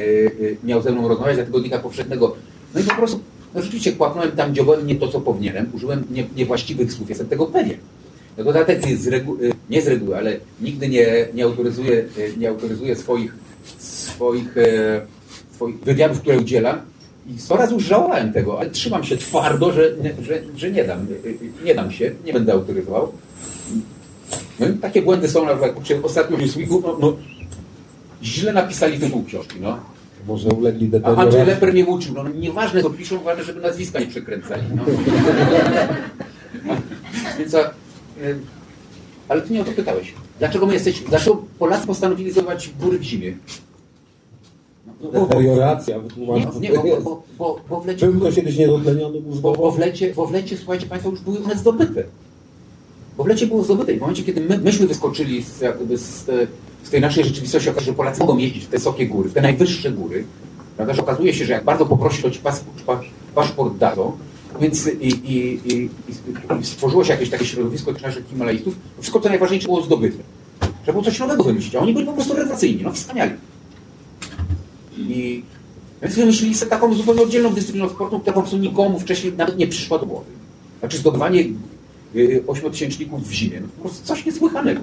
miał 0.64 0.82
ze 0.82 0.92
mną 0.92 1.08
rozmawiać 1.08 1.36
za 1.36 1.44
tygodnika 1.44 1.78
powszechnego. 1.78 2.36
No 2.74 2.80
i 2.80 2.84
po 2.84 2.94
prostu, 2.94 3.20
no 3.54 3.62
rzeczywiście 3.62 3.92
kłapnąłem 3.92 4.32
tam, 4.32 4.54
dziobałem 4.54 4.86
nie 4.86 4.96
to, 4.96 5.08
co 5.08 5.20
powinienem, 5.20 5.66
użyłem 5.72 6.04
nie, 6.10 6.26
niewłaściwych 6.36 6.92
słów, 6.92 7.08
jestem 7.08 7.26
tego 7.26 7.46
pewien. 7.46 7.78
Na 8.36 8.44
dodatek 8.44 8.82
z 8.82 9.08
regu- 9.08 9.44
e, 9.44 9.52
nie 9.70 9.82
z 9.82 9.88
reguły, 9.88 10.16
ale 10.16 10.36
nigdy 10.60 10.88
nie, 10.88 11.28
nie 11.34 11.44
autoryzuję, 11.44 12.04
e, 12.18 12.36
nie 12.36 12.48
autoryzuję 12.48 12.96
swoich, 12.96 13.34
swoich, 13.78 14.54
swoich 15.54 15.80
wywiadów, 15.80 16.20
które 16.20 16.38
udzielam. 16.38 16.91
Razy 17.50 17.74
już 17.74 17.84
żałowałem 17.84 18.32
tego, 18.32 18.60
ale 18.60 18.70
trzymam 18.70 19.04
się 19.04 19.16
twardo, 19.16 19.72
że, 19.72 19.90
nie- 20.02 20.24
że, 20.24 20.42
że 20.56 20.70
nie 20.70 20.84
dam, 20.84 21.06
nie 21.64 21.74
dam 21.74 21.92
się, 21.92 22.10
nie 22.24 22.32
będę 22.32 22.52
autoryzował. 22.52 23.12
No 24.60 24.68
i 24.68 24.72
takie 24.72 25.02
błędy 25.02 25.28
są, 25.28 25.44
na 25.44 25.56
przykład 25.56 25.74
ostatnio 26.02 26.36
w 26.36 26.40
Newsweeku, 26.40 26.82
no, 26.86 26.96
no, 27.00 27.16
źle 28.22 28.52
napisali 28.52 29.00
tytuł 29.00 29.24
książki, 29.24 29.56
no. 29.60 29.78
Może 30.26 30.48
ulegli 30.48 30.90
A 30.92 30.96
Andrzej 30.96 31.14
deterioracji. 31.16 31.46
Leper 31.46 31.72
mnie 31.72 31.86
uczył, 31.86 32.14
no 32.14 32.28
nieważne 32.28 32.82
co 32.82 32.90
piszą, 32.90 33.22
ważne, 33.22 33.44
żeby 33.44 33.60
nazwiska 33.60 34.00
nie 34.00 34.06
przekręcali. 34.06 34.62
No. 34.76 34.84
Więc, 37.38 37.54
a, 37.54 37.58
y, 37.60 37.72
ale 39.28 39.42
ty 39.42 39.52
nie 39.52 39.62
o 39.62 39.64
to 39.64 39.72
pytałeś. 39.72 40.14
Dlaczego 40.38 40.66
my 40.66 40.74
jesteśmy, 40.74 41.08
dlaczego 41.08 41.44
Polacy 41.58 41.86
postanowili 41.86 42.32
zdobywać 42.32 42.70
góry 42.80 42.98
w 42.98 43.02
zimie? 43.02 43.36
Bo, 45.02 45.08
bo, 45.08 45.26
Deterioracja, 45.26 45.96
nie, 45.96 46.02
wytłumacz. 46.02 46.42
nie, 46.60 46.72
bo, 46.72 46.82
bo, 46.82 47.00
bo, 47.00 47.22
bo, 47.38 47.60
bo 47.68 47.80
w 47.80 47.86
lecie 47.86 48.06
Był 48.06 48.20
to 48.20 48.32
kiedyś 48.32 48.58
niedotleniony 48.58 49.20
bo, 49.20 49.28
mózgowo? 49.28 49.56
bo, 49.56 49.70
w 49.70 49.78
lecie, 49.78 50.12
bo 50.16 50.26
w 50.26 50.32
lecie, 50.32 50.56
słuchajcie 50.56 50.86
Państwo, 50.86 51.10
już 51.10 51.20
były 51.20 51.44
one 51.44 51.56
zdobyte. 51.56 52.04
Bo 53.16 53.24
w 53.24 53.26
lecie 53.26 53.46
było 53.46 53.62
zdobyte. 53.62 53.92
I 53.92 53.96
w 53.96 54.00
momencie, 54.00 54.22
kiedy 54.22 54.40
my, 54.40 54.58
myśmy 54.58 54.86
wyskoczyli 54.86 55.42
z, 55.42 55.60
jakby 55.60 55.98
z, 55.98 56.24
z 56.82 56.90
tej 56.90 57.00
naszej 57.00 57.24
rzeczywistości, 57.24 57.68
okazało 57.68 57.84
się, 57.84 57.90
że 57.92 57.96
Polacy 57.96 58.20
mogą 58.20 58.38
jeździć 58.38 58.64
w 58.64 58.68
te 58.68 58.76
wysokie 58.76 59.06
góry, 59.06 59.28
w 59.28 59.32
te 59.32 59.40
najwyższe 59.40 59.90
góry, 59.90 60.24
prawda, 60.76 60.94
że 60.94 61.02
okazuje 61.02 61.34
się, 61.34 61.44
że 61.44 61.52
jak 61.52 61.64
bardzo 61.64 61.86
poprosi, 61.86 62.22
to 62.22 62.30
ci 62.30 62.40
paszport, 62.40 62.82
pasz, 62.86 63.10
paszport 63.34 63.76
dadzą. 63.76 64.12
Więc 64.60 64.86
i, 64.86 65.08
i, 65.08 65.60
i, 65.74 65.90
i, 66.60 66.64
stworzyło 66.64 67.04
się 67.04 67.12
jakieś 67.12 67.30
takie 67.30 67.44
środowisko 67.44 67.92
tych 67.92 68.02
naszych 68.02 68.28
Himalajstów. 68.28 68.74
Wszystko 69.00 69.20
co 69.20 69.28
najważniejsze 69.28 69.68
było 69.68 69.82
zdobyte. 69.82 70.18
Trzeba 70.82 70.92
było 70.92 71.04
coś 71.04 71.18
nowego 71.18 71.44
wymyślić, 71.44 71.74
a 71.74 71.78
oni 71.78 71.92
byli 71.92 72.06
po 72.06 72.12
prostu 72.12 72.34
rewelacyjni, 72.34 72.82
no 72.82 72.92
wspaniali. 72.92 73.32
I 75.08 75.42
więc 76.02 76.14
wymyślili 76.14 76.54
sobie 76.54 76.70
taką 76.70 76.94
zupełnie 76.94 77.22
oddzielną 77.22 77.54
dyscyplinę 77.54 77.88
sportu, 77.88 78.20
która 78.20 78.34
po 78.34 78.40
prostu 78.40 78.58
nikomu 78.58 79.00
wcześniej 79.00 79.32
nawet 79.32 79.58
nie 79.58 79.66
przyszła 79.66 79.98
do 79.98 80.06
głowy. 80.06 80.26
Znaczy 80.80 80.98
zdobywanie 80.98 81.44
y, 82.16 82.44
ośmiotysięczników 82.46 83.28
w 83.28 83.32
zimie. 83.32 83.60
No, 83.60 83.68
po 83.76 83.82
prostu 83.82 84.06
coś 84.06 84.26
niesłychanego. 84.26 84.80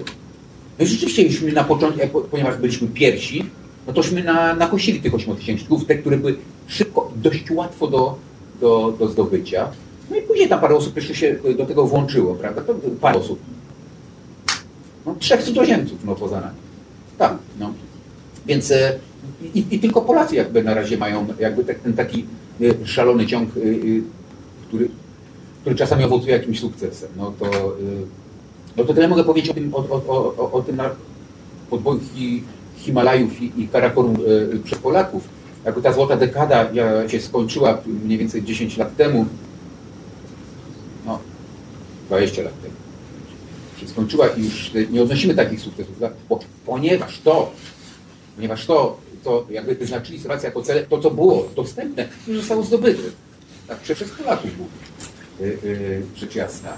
No 0.78 0.84
i 0.84 0.88
rzeczywiście, 0.88 1.22
jeśli 1.22 1.52
na 1.52 1.64
początku, 1.64 2.20
ponieważ 2.30 2.56
byliśmy 2.56 2.88
pierwsi, 2.88 3.44
no 3.86 3.92
tośmy 3.92 4.24
na, 4.24 4.54
nakosili 4.54 5.00
tych 5.00 5.14
ośmiotysięczników, 5.14 5.86
te, 5.86 5.94
które 5.94 6.16
były 6.16 6.36
szybko, 6.66 7.12
dość 7.16 7.50
łatwo 7.50 7.86
do, 7.86 8.18
do, 8.60 8.96
do 8.98 9.08
zdobycia. 9.08 9.70
No 10.10 10.16
i 10.16 10.22
później 10.22 10.48
tam 10.48 10.60
parę 10.60 10.76
osób 10.76 10.96
jeszcze 10.96 11.14
się 11.14 11.36
do 11.58 11.66
tego 11.66 11.86
włączyło, 11.86 12.34
prawda? 12.34 12.62
To 12.62 12.74
parę 13.00 13.18
osób. 13.18 13.38
No, 15.06 15.14
trzech 15.18 15.42
cudzoziemców, 15.42 15.98
no 16.04 16.14
poza 16.14 16.40
nami. 16.40 16.56
Tak, 17.18 17.38
no. 17.58 17.72
Więc 18.46 18.70
e, 18.70 18.98
i, 19.54 19.64
i 19.70 19.78
tylko 19.78 20.00
Polacy 20.00 20.36
jakby 20.36 20.62
na 20.62 20.74
razie 20.74 20.98
mają 20.98 21.26
jakby 21.38 21.64
ten 21.64 21.92
taki 21.92 22.26
e, 22.60 22.86
szalony 22.86 23.26
ciąg, 23.26 23.56
e, 23.56 23.60
e, 23.60 23.64
który, 24.68 24.88
który 25.60 25.76
czasami 25.76 26.04
owocuje 26.04 26.32
jakimś 26.32 26.60
sukcesem. 26.60 27.08
No 27.16 27.32
to, 27.38 27.76
no 28.76 28.84
to 28.84 28.94
tyle 28.94 29.08
mogę 29.08 29.24
powiedzieć 29.24 29.50
o 29.50 29.54
tym, 29.54 29.74
o, 29.74 29.78
o, 29.78 30.34
o, 30.38 30.52
o, 30.52 30.62
tym 30.62 30.76
na 30.76 30.90
podboju 31.70 32.00
Hi, 32.14 32.42
Himalajów 32.76 33.42
i, 33.42 33.52
i 33.56 33.68
Karakorum 33.68 34.16
przez 34.64 34.78
Polaków. 34.78 35.28
Jakby 35.64 35.82
ta 35.82 35.92
złota 35.92 36.16
dekada 36.16 36.68
się 37.08 37.20
skończyła 37.20 37.78
mniej 38.04 38.18
więcej 38.18 38.44
10 38.44 38.76
lat 38.76 38.96
temu, 38.96 39.26
no 41.06 41.18
20 42.08 42.42
lat 42.42 42.62
temu 42.62 42.74
się 43.80 43.88
skończyła 43.88 44.28
i 44.28 44.44
już 44.44 44.72
nie 44.90 45.02
odnosimy 45.02 45.34
takich 45.34 45.60
sukcesów, 45.60 45.94
bo, 46.28 46.38
ponieważ 46.66 47.20
to, 47.20 47.52
ponieważ 48.36 48.66
to, 48.66 48.96
to 49.24 49.46
jakby 49.50 49.74
wyznaczyli 49.74 50.18
sytuację 50.18 50.46
jako 50.46 50.62
cel, 50.62 50.86
to 50.86 50.98
co 50.98 51.10
było 51.10 51.48
dostępne, 51.56 52.08
już 52.28 52.38
zostało 52.38 52.62
zdobyte. 52.62 53.02
Tak, 53.68 53.78
przez 53.78 54.10
Polaków 54.10 54.50
było, 54.56 54.68
yy, 55.40 56.02
rzecz 56.16 56.34
jasna. 56.34 56.72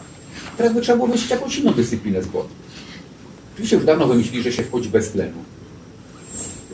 Teraz 0.57 0.73
by 0.73 0.81
trzeba 0.81 0.97
było 0.97 1.07
wymyślić 1.07 1.31
jakąś 1.31 1.57
inną 1.57 1.73
dyscyplinę 1.73 2.23
sportu. 2.23 2.51
Oczywiście 3.53 3.77
już 3.77 3.85
dawno 3.85 4.07
wymyślili, 4.07 4.43
że 4.43 4.53
się 4.53 4.63
wchodzi 4.63 4.89
bez 4.89 5.11
tlenu, 5.11 5.39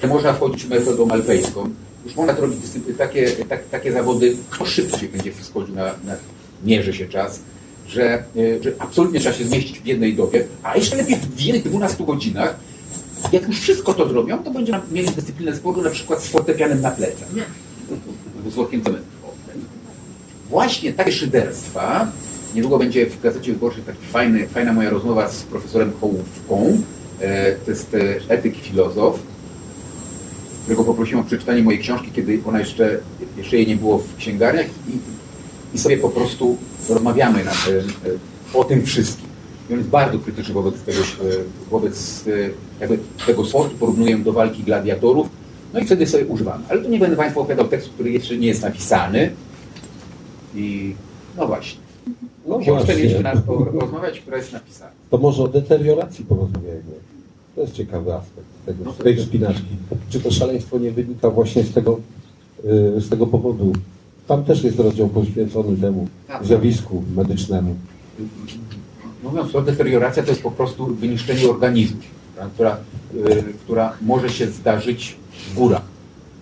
że 0.03 0.09
można 0.09 0.33
wchodzić 0.33 0.65
metodą 0.65 1.11
alpejską, 1.11 1.71
już 2.05 2.17
można 2.17 2.33
robić 2.33 2.59
takie, 2.99 3.31
tak, 3.33 3.69
takie 3.69 3.93
zawody, 3.93 4.37
kto 4.51 4.67
szybciej 4.67 5.09
będzie 5.09 5.33
wchodził 5.33 5.75
na, 5.75 5.85
na 5.85 6.17
mierzy 6.65 6.95
się 6.95 7.09
czas, 7.09 7.41
że, 7.89 8.25
y, 8.37 8.61
że 8.63 8.73
absolutnie 8.79 9.21
trzeba 9.21 9.35
się 9.35 9.45
zmieścić 9.45 9.81
w 9.81 9.87
jednej 9.87 10.15
dobie, 10.15 10.45
a 10.63 10.77
jeszcze 10.77 10.97
lepiej 10.97 11.17
w 11.17 11.41
jednych 11.41 11.65
12 11.65 12.05
godzinach. 12.05 12.57
Jak 13.33 13.49
już 13.49 13.61
wszystko 13.61 13.95
to 13.95 14.09
zrobią, 14.09 14.39
to 14.39 14.51
będziemy 14.51 14.81
mieli 14.93 15.09
dyscyplinę 15.09 15.57
sportu, 15.57 15.83
na 15.83 15.91
przykład 15.91 16.23
z 16.23 16.29
fortepianem 16.29 16.81
na 16.81 16.91
plecach. 16.91 17.29
Z 18.51 18.55
workiem 18.55 18.85
cementu. 18.85 19.07
Właśnie 20.51 20.93
takie 20.93 21.13
szyderstwa, 21.13 22.13
niedługo 22.55 22.79
będzie 22.79 23.07
w 23.07 23.21
Gazecie 23.21 23.53
Wyborczej 23.53 23.83
fajny, 24.13 24.49
fajna 24.49 24.73
moja 24.73 24.91
rozmowa 24.91 25.29
z 25.29 25.43
profesorem 25.43 25.93
Hołówką, 26.01 26.83
e, 27.21 27.53
to 27.53 27.71
jest 27.71 27.95
e, 27.95 28.21
etyk 28.29 28.59
i 28.59 28.61
filozof, 28.61 29.21
którego 30.63 30.85
poprosiłem 30.85 31.25
o 31.25 31.27
przeczytanie 31.27 31.63
mojej 31.63 31.81
książki, 31.81 32.11
kiedy 32.11 32.41
ona 32.45 32.59
jeszcze, 32.59 32.99
jeszcze 33.37 33.57
jej 33.57 33.67
nie 33.67 33.77
było 33.77 33.99
w 33.99 34.17
księgarniach 34.17 34.67
i, 34.67 34.99
i 35.77 35.79
sobie 35.79 35.97
po 35.97 36.09
prostu 36.09 36.57
rozmawiamy 36.89 37.45
na, 37.45 37.51
e, 37.51 37.55
o 38.55 38.65
tym 38.65 38.85
wszystkim. 38.85 39.28
I 39.71 39.73
on 39.73 39.79
jest 39.79 39.91
bardzo 39.91 40.19
krytyczny 40.19 40.55
wobec 40.55 40.83
tego, 40.83 40.99
e, 40.99 41.05
wobec 41.71 42.25
e, 42.29 42.31
jakby 42.81 42.99
tego 43.27 43.45
sportu, 43.45 43.77
porównuję 43.77 44.19
do 44.19 44.33
walki 44.33 44.63
gladiatorów, 44.63 45.29
no 45.75 45.81
i 45.81 45.85
wtedy 45.85 46.07
sobie 46.07 46.27
używamy. 46.27 46.65
Ale 46.69 46.83
tu 46.83 46.89
nie 46.91 46.99
będę 46.99 47.17
Państwu 47.17 47.41
opowiadał 47.41 47.69
tekstu, 47.69 47.91
który 47.95 48.11
jeszcze 48.11 48.37
nie 48.37 48.47
jest 48.47 48.63
napisany. 48.63 49.31
I 50.55 50.95
no 51.37 51.47
właśnie. 51.47 51.81
No 52.47 52.59
właśnie. 52.59 52.95
mieliśmy 52.97 53.21
na, 53.23 53.33
o, 53.33 53.65
rozmawiać, 53.65 54.21
która 54.21 54.37
jest 54.37 54.53
napisana. 54.53 54.91
To 55.11 55.19
może 55.19 55.43
o 55.43 55.49
deterioracji 55.49 56.25
porozmawiajmy. 56.25 56.93
To 57.55 57.61
jest 57.61 57.73
ciekawy 57.73 58.15
aspekt 58.15 58.47
tego, 58.67 58.85
No, 58.85 58.93
tej 58.93 59.17
wspinaczki. 59.17 59.77
Czy 60.11 60.21
to 60.21 60.31
szaleństwo 60.31 60.79
nie 60.79 60.91
wynika 60.91 61.31
właśnie 61.31 61.65
z 61.65 61.73
tego, 61.73 62.01
y, 62.97 63.01
z 63.01 63.09
tego 63.09 63.27
powodu? 63.27 63.73
Tam 64.27 64.45
też 64.45 64.65
jest 64.65 64.79
rozdział 64.79 65.09
poświęcony 65.09 65.77
temu 65.77 66.09
Tak. 66.29 66.45
zjawisku 66.45 67.03
medycznemu. 67.17 67.77
Mówiąc 69.23 69.55
o 69.55 69.63
deterioracja, 69.63 70.23
to 70.23 70.31
jest 70.31 70.43
po 70.43 70.51
prostu 70.51 70.87
wyniszczenie 70.87 71.51
organizmu, 71.51 72.01
która, 72.55 72.77
y, 73.15 73.45
która 73.65 73.93
może 74.03 74.31
się 74.31 74.47
zdarzyć 74.47 75.17
w 75.33 75.55
górach, 75.55 75.83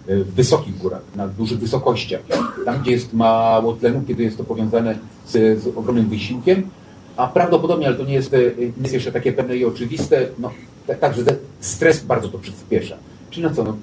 y, 0.09 0.25
w 0.25 0.35
wysokich 0.35 0.79
górach, 0.79 1.03
na 1.17 1.29
dużych 1.29 1.59
wysokościach. 1.59 2.21
Tam, 2.65 2.83
gdzie 2.83 2.91
jest 2.91 3.13
mało 3.13 3.73
tlenu, 3.73 4.03
kiedy 4.07 4.23
jest 4.23 4.37
to 4.37 4.45
powiązane 4.45 4.99
z, 5.27 5.63
z 5.63 5.67
ogromnym 5.77 6.09
wysiłkiem, 6.09 6.71
a 7.17 7.27
prawdopodobnie, 7.27 7.87
ale 7.87 7.97
to 7.97 8.05
nie 8.05 8.15
jest, 8.15 8.35
y, 8.35 8.55
nie 8.59 8.83
jest 8.83 8.95
jeszcze 8.95 9.13
takie 9.13 9.33
pewne 9.33 9.57
i 9.57 9.65
oczywiste, 9.65 10.29
no, 10.39 10.51
tak, 10.87 10.99
także 10.99 11.25
te- 11.25 11.37
stres 11.61 12.05
bardzo 12.05 12.29
to 12.29 12.39
przyspiesza. 12.39 12.97
Czyli 13.31 13.47
no 13.47 13.55
co, 13.55 13.65
no, 13.65 13.77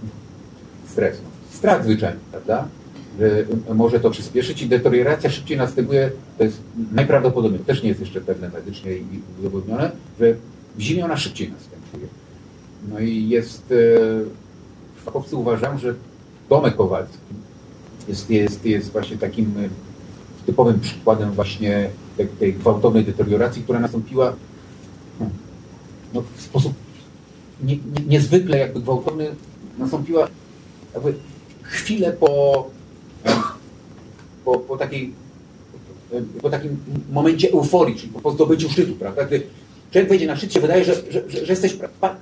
stres, 0.92 1.18
no, 1.24 1.58
strach 1.58 1.84
zwyczajny, 1.84 2.20
prawda? 2.32 2.68
Y, 3.20 3.74
może 3.74 4.00
to 4.00 4.10
przyspieszyć 4.10 4.62
i 4.62 4.70
deterioracja 4.70 5.29
szybciej 5.29 5.58
następuje, 5.58 6.12
to 6.38 6.43
jest 6.43 6.62
najprawdopodobniej, 6.91 7.60
też 7.60 7.84
nie 7.84 7.89
jest 7.89 8.01
jeszcze 8.01 8.22
pewne 8.22 8.50
medycznie 8.50 8.93
i 8.93 9.05
udowodnione, 9.39 9.91
że 10.20 10.36
w 10.75 10.82
zimie 10.82 11.05
ona 11.05 11.17
szybciej 11.17 11.51
następuje. 11.51 12.08
No 12.89 13.00
i 13.00 13.29
jest, 13.29 13.72
e, 13.72 15.05
fachowcy 15.05 15.36
uważają, 15.36 15.77
że 15.77 15.96
Tomek 16.50 16.75
Kowalski 16.75 17.17
jest, 18.08 18.29
jest, 18.29 18.65
jest 18.65 18.91
właśnie 18.91 19.17
takim 19.17 19.46
e, 19.46 19.70
typowym 20.46 20.79
przykładem 20.79 21.32
właśnie 21.32 21.89
tej, 22.17 22.27
tej 22.27 22.53
gwałtownej 22.53 23.05
deterioracji, 23.05 23.63
która 23.63 23.79
nastąpiła 23.79 24.34
hmm, 25.20 25.38
no, 26.13 26.24
w 26.36 26.41
sposób 26.41 26.74
nie, 27.63 27.75
nie, 27.75 28.05
niezwykle 28.08 28.58
jakby 28.58 28.82
gwałtowny, 28.82 29.36
nastąpiła 29.77 30.27
jakby 30.93 31.13
chwilę 31.63 32.12
po, 32.12 32.70
po, 34.46 34.60
po 34.60 34.78
takiej 34.78 35.14
po 36.42 36.50
takim 36.50 36.78
momencie 37.12 37.52
euforii, 37.52 37.96
czyli 37.96 38.12
po 38.24 38.32
zdobyciu 38.32 38.70
szczytu, 38.70 38.96
prawda? 38.96 39.26
Gdy 39.26 39.42
człowiek 39.92 40.10
wejdzie 40.10 40.28
na 40.28 40.36
szczyt, 40.36 40.54
się 40.54 40.62
wydaje, 40.62 40.86
że, 40.86 40.96
że, 41.10 41.30
że, 41.30 41.40
jesteś, 41.40 41.78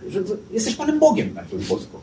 że, 0.09 0.19
jesteś 0.51 0.75
Panem 0.75 0.99
Bogiem 0.99 1.33
na 1.33 1.41
tym 1.41 1.59
Polską. 1.59 1.97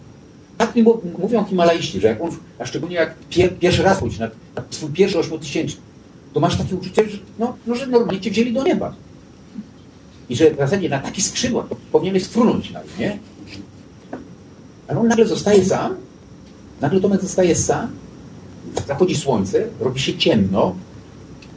Tak 0.59 0.77
mi 0.77 0.85
mówią 1.19 1.45
Himalaiści, 1.45 2.01
że 2.01 2.09
jak 2.09 2.23
on, 2.23 2.31
a 2.59 2.67
szczególnie 2.67 2.97
jak 2.97 3.15
pier, 3.31 3.59
pierwszy 3.59 3.83
raz 3.83 3.99
pójdzie 3.99 4.19
na, 4.21 4.31
na 4.57 4.63
swój 4.71 4.91
pierwszy 4.91 5.19
ośmiotysięczny, 5.19 5.81
to 6.33 6.41
masz 6.41 6.59
takie 6.59 6.77
uczucie, 6.77 7.09
że, 7.09 7.19
no, 7.39 7.57
no, 7.67 7.75
że 7.75 7.87
normalnie 7.87 8.21
cię 8.21 8.31
wzięli 8.31 8.53
do 8.53 8.63
nieba. 8.63 8.95
I 10.29 10.37
że 10.37 10.51
w 10.51 10.57
zasadzie 10.57 10.89
na 10.89 10.99
taki 10.99 11.23
skrzydła 11.23 11.67
powinieneś 11.93 12.25
sfrunąć 12.25 12.71
na 12.71 12.81
nie? 12.99 13.19
Ale 14.89 15.01
on 15.01 15.09
nagle 15.09 15.27
zostaje 15.27 15.65
sam, 15.65 15.95
nagle 16.81 17.01
Tomek 17.01 17.21
zostaje 17.21 17.55
sam, 17.55 17.89
zachodzi 18.87 19.17
słońce, 19.17 19.67
robi 19.81 20.01
się 20.01 20.19
ciemno, 20.19 20.77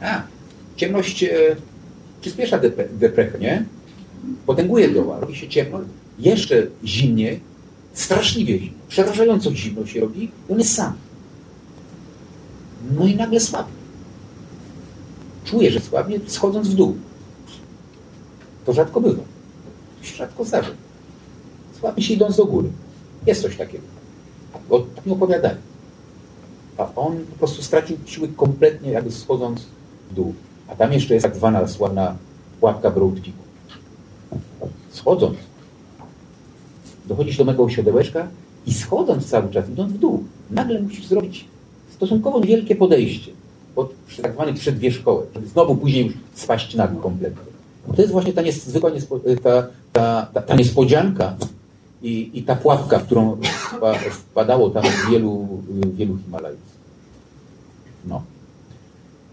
a, 0.02 0.22
ciemność 0.76 1.24
e, 1.24 1.30
przyspiesza 2.20 2.58
depre, 2.58 2.88
deprechę, 2.88 3.38
nie? 3.38 3.64
Potęguje 4.46 4.88
doła, 4.88 5.20
robi 5.20 5.36
się 5.36 5.48
ciemno, 5.48 5.80
jeszcze 6.18 6.66
zimniej, 6.84 7.40
straszliwie 7.92 8.58
zimno, 8.58 8.78
przerażająco 8.88 9.54
zimno 9.54 9.86
się 9.86 10.00
robi 10.00 10.24
i 10.24 10.30
on 10.52 10.58
jest 10.58 10.74
sam. 10.74 10.92
No 12.98 13.06
i 13.06 13.16
nagle 13.16 13.40
słabnie. 13.40 13.74
Czuje, 15.44 15.70
że 15.70 15.80
słabnie, 15.80 16.20
schodząc 16.26 16.68
w 16.68 16.74
dół. 16.74 16.96
To 18.64 18.72
rzadko 18.72 19.00
bywa. 19.00 19.22
To 20.00 20.06
się 20.06 20.16
rzadko 20.16 20.44
zdarza. 20.44 20.70
Słabnie 21.80 22.04
się 22.04 22.14
idąc 22.14 22.36
do 22.36 22.44
góry. 22.44 22.68
Jest 23.26 23.42
coś 23.42 23.56
takiego. 23.56 23.84
Bo 24.68 24.80
tak 24.80 25.06
mi. 25.06 25.14
A 26.76 26.94
on 26.96 27.16
po 27.30 27.38
prostu 27.38 27.62
stracił 27.62 27.96
siły 28.06 28.28
kompletnie, 28.28 28.90
jakby 28.90 29.12
schodząc 29.12 29.60
w 30.10 30.14
dół. 30.14 30.34
A 30.68 30.74
tam 30.74 30.92
jeszcze 30.92 31.14
jest 31.14 31.26
tak 31.26 31.36
zwana 31.36 31.68
sławna 31.68 32.16
pułapka 32.60 32.90
Broad 32.90 33.14
Peaku. 33.14 33.42
Schodząc, 34.90 35.36
dochodzisz 37.06 37.36
do 37.36 37.44
mego 37.44 37.68
siodełeczka 37.68 38.28
i 38.66 38.74
schodząc 38.74 39.26
cały 39.26 39.50
czas, 39.50 39.68
idąc 39.68 39.92
w 39.92 39.98
dół, 39.98 40.24
nagle 40.50 40.80
musisz 40.80 41.06
zrobić 41.06 41.44
stosunkowo 41.90 42.40
wielkie 42.40 42.76
podejście 42.76 43.30
pod 43.74 43.92
tak 44.22 44.32
zwany 44.32 44.54
przedwierzchołek, 44.54 45.28
żeby 45.34 45.46
znowu 45.46 45.76
później 45.76 46.06
już 46.06 46.14
spaść 46.34 46.74
na 46.74 46.88
kompletnie. 46.88 47.52
To 47.96 48.02
jest 48.02 48.12
właśnie 48.12 48.32
ta 48.32 48.42
niezwykła 48.42 48.90
ta, 49.42 49.62
ta, 49.92 50.26
ta, 50.32 50.42
ta 50.42 50.56
niespodzianka 50.56 51.36
i, 52.02 52.30
i 52.38 52.42
ta 52.42 52.56
pułapka, 52.56 52.98
w 52.98 53.04
którą 53.06 53.36
wpa- 53.36 53.98
wpadało 54.10 54.70
tam 54.70 54.82
wielu, 55.10 55.48
wielu 55.94 56.16
Himalajów. 56.24 56.60
No. 58.06 58.22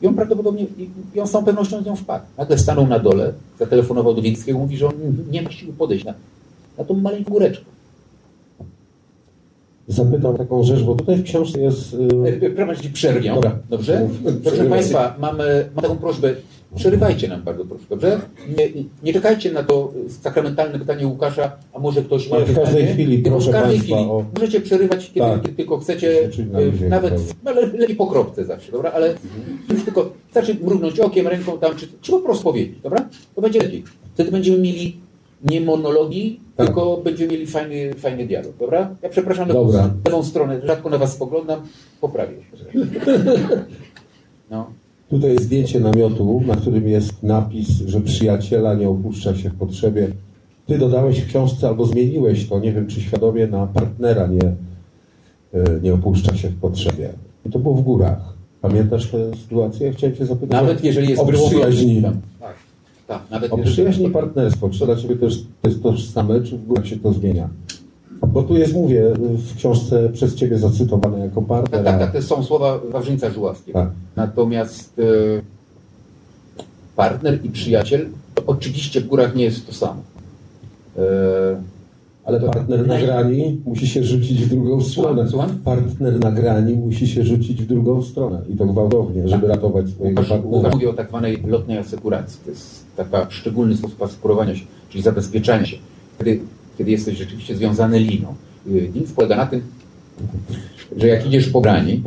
I 0.01 0.07
on 0.07 0.13
prawdopodobnie, 0.15 0.63
i- 1.15 1.19
on 1.21 1.27
z 1.27 1.31
całą 1.31 1.45
pewnością 1.45 1.81
z 1.83 1.85
nią 1.85 1.95
wpadł. 1.95 2.25
Nagle 2.37 2.57
stanął 2.57 2.87
na 2.87 2.99
dole, 2.99 3.33
zatelefonował 3.59 4.13
do 4.13 4.21
Wiejskiego, 4.21 4.59
mówi, 4.59 4.77
że 4.77 4.87
on 4.87 4.93
nie 5.31 5.41
ma 5.41 5.51
siły 5.51 5.73
podejść 5.73 6.05
na, 6.05 6.13
na 6.77 6.83
tą 6.83 6.93
maleńką 6.93 7.31
góreczkę. 7.31 7.65
Zapytam 9.87 10.37
taką 10.37 10.63
rzecz, 10.63 10.83
bo 10.83 10.95
tutaj 10.95 11.15
w 11.17 11.23
książce 11.23 11.59
jest... 11.61 11.93
y, 12.43 12.49
Prowadź 12.55 12.79
ci 12.81 12.89
przerwię. 12.89 13.33
Dobra. 13.35 13.55
Dobrze? 13.69 14.09
Proszę. 14.43 14.65
Państwa, 14.65 15.15
mamy, 15.19 15.69
mam 15.75 15.81
taką 15.83 15.97
prośbę. 15.97 16.35
Przerywajcie 16.75 17.27
nam 17.27 17.41
bardzo 17.43 17.65
proszę, 17.65 17.83
dobrze? 17.89 18.21
Nie, 18.57 18.69
nie 19.03 19.13
czekajcie 19.13 19.51
na 19.51 19.63
to 19.63 19.93
sakramentalne 20.21 20.79
pytanie 20.79 21.07
Łukasza, 21.07 21.51
a 21.73 21.79
może 21.79 22.01
ktoś 22.03 22.29
ma 22.29 22.37
w 22.39 22.45
pytanie. 22.45 22.65
każdej 22.65 22.87
chwili, 22.87 23.15
Tylko 23.23 23.29
proszę 23.37 23.49
w 23.51 23.53
każdej 23.53 23.77
państwa, 23.77 23.95
chwili. 23.95 24.09
o- 24.11 24.25
Możecie 24.35 24.61
przerywać, 24.61 25.07
kiedy, 25.13 25.19
Tak. 25.19 25.41
kiedy 25.41 25.55
tylko 25.55 25.77
chcecie, 25.77 26.29
na 26.51 26.59
luzie, 26.59 26.89
nawet 26.89 27.13
no, 27.43 27.51
ale 27.51 27.61
lepiej 27.67 27.95
po 27.95 28.07
kropce 28.07 28.45
zawsze, 28.45 28.71
dobra? 28.71 28.91
Ale 28.91 29.13
już 29.73 29.83
tylko 29.83 30.11
wystarczy 30.25 30.55
mrugnąć 30.63 30.99
okiem, 30.99 31.27
ręką 31.27 31.57
tam, 31.59 31.75
czy, 31.75 31.87
czy 32.01 32.11
po 32.11 32.19
prostu 32.19 32.43
powiedzieć, 32.43 32.79
dobra? 32.83 33.09
To 33.35 33.41
będzie 33.41 33.59
lepiej. 33.59 33.83
Wtedy 34.13 34.31
będziemy 34.31 34.57
mieli 34.59 34.97
nie 35.49 35.61
monologii, 35.61 36.39
Tak. 36.57 36.65
tylko 36.65 36.97
będziemy 36.97 37.31
mieli 37.31 37.47
fajny, 37.47 37.93
fajny 37.93 38.27
dialog, 38.27 38.51
dobra? 38.59 38.95
Ja 39.01 39.09
przepraszam 39.09 39.47
na 39.47 39.53
Dobra. 39.53 39.93
lewą 40.05 40.23
stronę, 40.23 40.61
rzadko 40.63 40.89
na 40.89 40.97
Was 40.97 41.13
spoglądam, 41.13 41.61
poprawię 42.01 42.35
się. 42.35 42.79
No. 44.51 44.71
Tutaj 45.09 45.31
jest 45.31 45.43
zdjęcie 45.43 45.79
namiotu, 45.79 46.41
na 46.47 46.55
którym 46.55 46.87
jest 46.87 47.23
napis, 47.23 47.67
że 47.67 48.01
przyjaciela 48.01 48.73
nie 48.73 48.89
opuszcza 48.89 49.35
się 49.35 49.49
w 49.49 49.55
potrzebie. 49.55 50.07
Ty 50.67 50.77
dodałeś 50.77 51.19
w 51.21 51.27
książce 51.27 51.67
albo 51.67 51.85
zmieniłeś 51.85 52.47
to, 52.47 52.59
nie 52.59 52.73
wiem 52.73 52.87
czy 52.87 53.01
świadomie, 53.01 53.47
na 53.47 53.67
partnera 53.67 54.27
nie, 54.27 54.47
y, 55.59 55.81
nie 55.83 55.93
opuszcza 55.93 56.35
się 56.35 56.49
w 56.49 56.59
potrzebie. 56.59 57.09
I 57.45 57.49
to 57.49 57.59
było 57.59 57.75
w 57.75 57.81
górach. 57.81 58.33
Pamiętasz 58.61 59.11
tę 59.11 59.31
sytuację? 59.43 59.93
Chciałem 59.93 60.15
cię 60.15 60.25
zapytać 60.25 60.61
Nawet 60.61 60.83
jeżeli 60.83 61.09
jest 61.09 61.21
o 61.21 61.25
przyjaźni. 61.25 62.01
Tak, 62.39 62.53
tak, 63.07 63.21
nawet 63.31 63.53
O 63.53 63.57
przyjaźni 63.57 64.05
i 64.07 64.09
partnerstwo. 64.09 64.69
Czy 64.69 64.85
dla 64.85 64.95
Ciebie 64.95 65.15
też 65.15 65.43
to 65.61 65.69
jest 65.69 65.83
tożsame, 65.83 66.41
czy 66.41 66.57
w 66.57 66.65
górach 66.65 66.87
się 66.87 66.97
to 66.97 67.13
zmienia? 67.13 67.49
Bo 68.27 68.43
tu 68.43 68.57
jest, 68.57 68.73
mówię, 68.73 69.03
w 69.19 69.55
książce 69.55 70.09
przez 70.09 70.35
Ciebie 70.35 70.57
zacytowane 70.57 71.19
jako 71.19 71.41
partner. 71.41 71.83
Tak, 71.83 71.99
tak, 71.99 72.11
tak, 72.11 72.21
to 72.21 72.27
są 72.27 72.43
słowa 72.43 72.79
Wawrzyńca 72.91 73.29
Żuławskiego. 73.29 73.79
Tak. 73.79 73.89
Natomiast 74.15 74.99
e, 74.99 75.03
partner 76.95 77.45
i 77.45 77.49
przyjaciel 77.49 78.05
to 78.35 78.43
oczywiście 78.47 79.01
w 79.01 79.07
górach 79.07 79.35
nie 79.35 79.43
jest 79.43 79.67
to 79.67 79.73
samo. 79.73 80.01
E, 80.97 81.01
Ale 82.25 82.39
partner 82.39 82.87
na 82.87 82.99
grani 82.99 83.61
musi 83.65 83.87
się 83.87 84.03
rzucić 84.03 84.43
w 84.45 84.49
drugą 84.49 84.81
stronę. 84.81 85.27
Partner 85.63 86.19
na 86.19 86.31
grani 86.31 86.73
musi 86.73 87.07
się 87.07 87.23
rzucić 87.23 87.63
w 87.63 87.67
drugą 87.67 88.01
stronę. 88.01 88.41
I 88.49 88.55
to 88.57 88.65
gwałtownie, 88.65 89.27
żeby 89.27 89.47
ratować 89.47 89.89
swojego 89.89 90.23
partnera. 90.23 90.69
mówi 90.69 90.87
o 90.87 90.93
tak 90.93 91.09
zwanej 91.09 91.43
lotnej 91.47 91.77
asekuracji. 91.77 92.39
To 92.43 92.49
jest 92.49 92.85
taka 92.97 93.29
szczególny 93.29 93.77
sposób 93.77 94.01
asekurowania 94.01 94.55
się, 94.55 94.65
czyli 94.89 95.03
zabezpieczania 95.03 95.65
się, 95.65 95.77
kiedy, 96.17 96.39
kiedy 96.79 96.91
jesteś 96.91 97.17
rzeczywiście 97.17 97.55
związany 97.55 97.99
liną. 97.99 98.35
Y, 98.67 98.91
Link 98.93 99.11
polega 99.15 99.35
na 99.35 99.45
tym, 99.45 99.61
że 100.97 101.07
jak 101.07 101.27
idziesz 101.27 101.49
po 101.49 101.61
grani, 101.61 102.03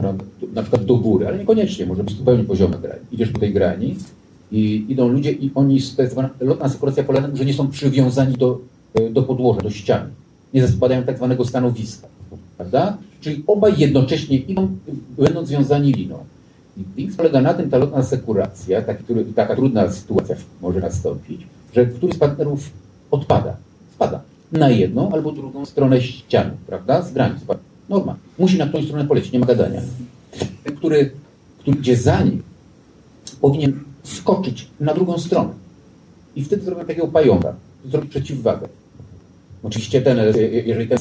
na 0.54 0.62
przykład 0.62 0.84
do 0.84 0.96
góry, 0.96 1.26
ale 1.26 1.38
niekoniecznie, 1.38 1.86
może 1.86 2.04
być 2.04 2.16
zupełnie 2.16 2.44
poziome 2.44 2.78
grani. 2.78 3.00
Idziesz 3.12 3.30
po 3.30 3.38
tej 3.38 3.52
grani 3.52 3.96
i 4.52 4.84
idą 4.88 5.08
ludzie 5.08 5.32
i 5.32 5.50
oni, 5.54 5.80
zwana 5.80 6.30
lotna 6.40 6.64
asekuracja 6.64 7.04
polega 7.04 7.22
na 7.22 7.28
tym, 7.28 7.36
że 7.36 7.44
nie 7.44 7.54
są 7.54 7.68
przywiązani 7.68 8.34
do, 8.34 8.60
y, 9.00 9.10
do 9.10 9.22
podłoża, 9.22 9.60
do 9.60 9.70
ściany. 9.70 10.08
Nie 10.54 10.66
zapadają 10.66 11.02
tak 11.02 11.16
zwanego 11.16 11.44
stanowiska. 11.44 12.08
Prawda? 12.56 12.96
Czyli 13.20 13.42
obaj 13.46 13.72
jednocześnie 13.78 14.36
idą, 14.36 14.68
będąc 15.18 15.48
związani 15.48 15.92
liną. 15.92 16.16
I 16.96 17.08
polega 17.16 17.40
na 17.40 17.54
tym, 17.54 17.70
ta 17.70 17.78
lotna 17.78 17.98
asekuracja, 17.98 18.82
taki, 18.82 19.04
taka 19.36 19.56
trudna 19.56 19.92
sytuacja 19.92 20.36
może 20.62 20.80
nastąpić, 20.80 21.40
że 21.76 21.86
któryś 21.86 22.14
z 22.14 22.18
partnerów 22.18 22.70
odpada, 23.10 23.56
spada 23.94 24.31
na 24.52 24.70
jedną 24.70 25.12
albo 25.12 25.32
drugą 25.32 25.66
stronę 25.66 26.02
ściany, 26.02 26.50
prawda? 26.66 27.02
Z 27.02 27.12
granic. 27.12 27.38
Norma. 27.88 28.16
Musi 28.38 28.58
na 28.58 28.66
którąś 28.66 28.86
stronę 28.86 29.04
polecieć, 29.04 29.32
nie 29.32 29.38
ma 29.38 29.46
gadania. 29.46 29.80
Ten, 30.64 30.76
który, 30.76 31.10
który 31.58 31.78
idzie 31.78 31.96
za 31.96 32.22
nim, 32.22 32.42
powinien 33.40 33.80
skoczyć 34.02 34.68
na 34.80 34.94
drugą 34.94 35.18
stronę. 35.18 35.50
I 36.36 36.44
wtedy 36.44 36.64
zrobią 36.64 36.84
takiego 36.84 37.08
pająka, 37.08 37.54
zrobić 37.90 38.10
przeciwwagę. 38.10 38.68
Oczywiście 39.62 40.02
ten, 40.02 40.18
e, 40.18 40.38
jeżeli 40.40 40.88
ten, 40.88 40.98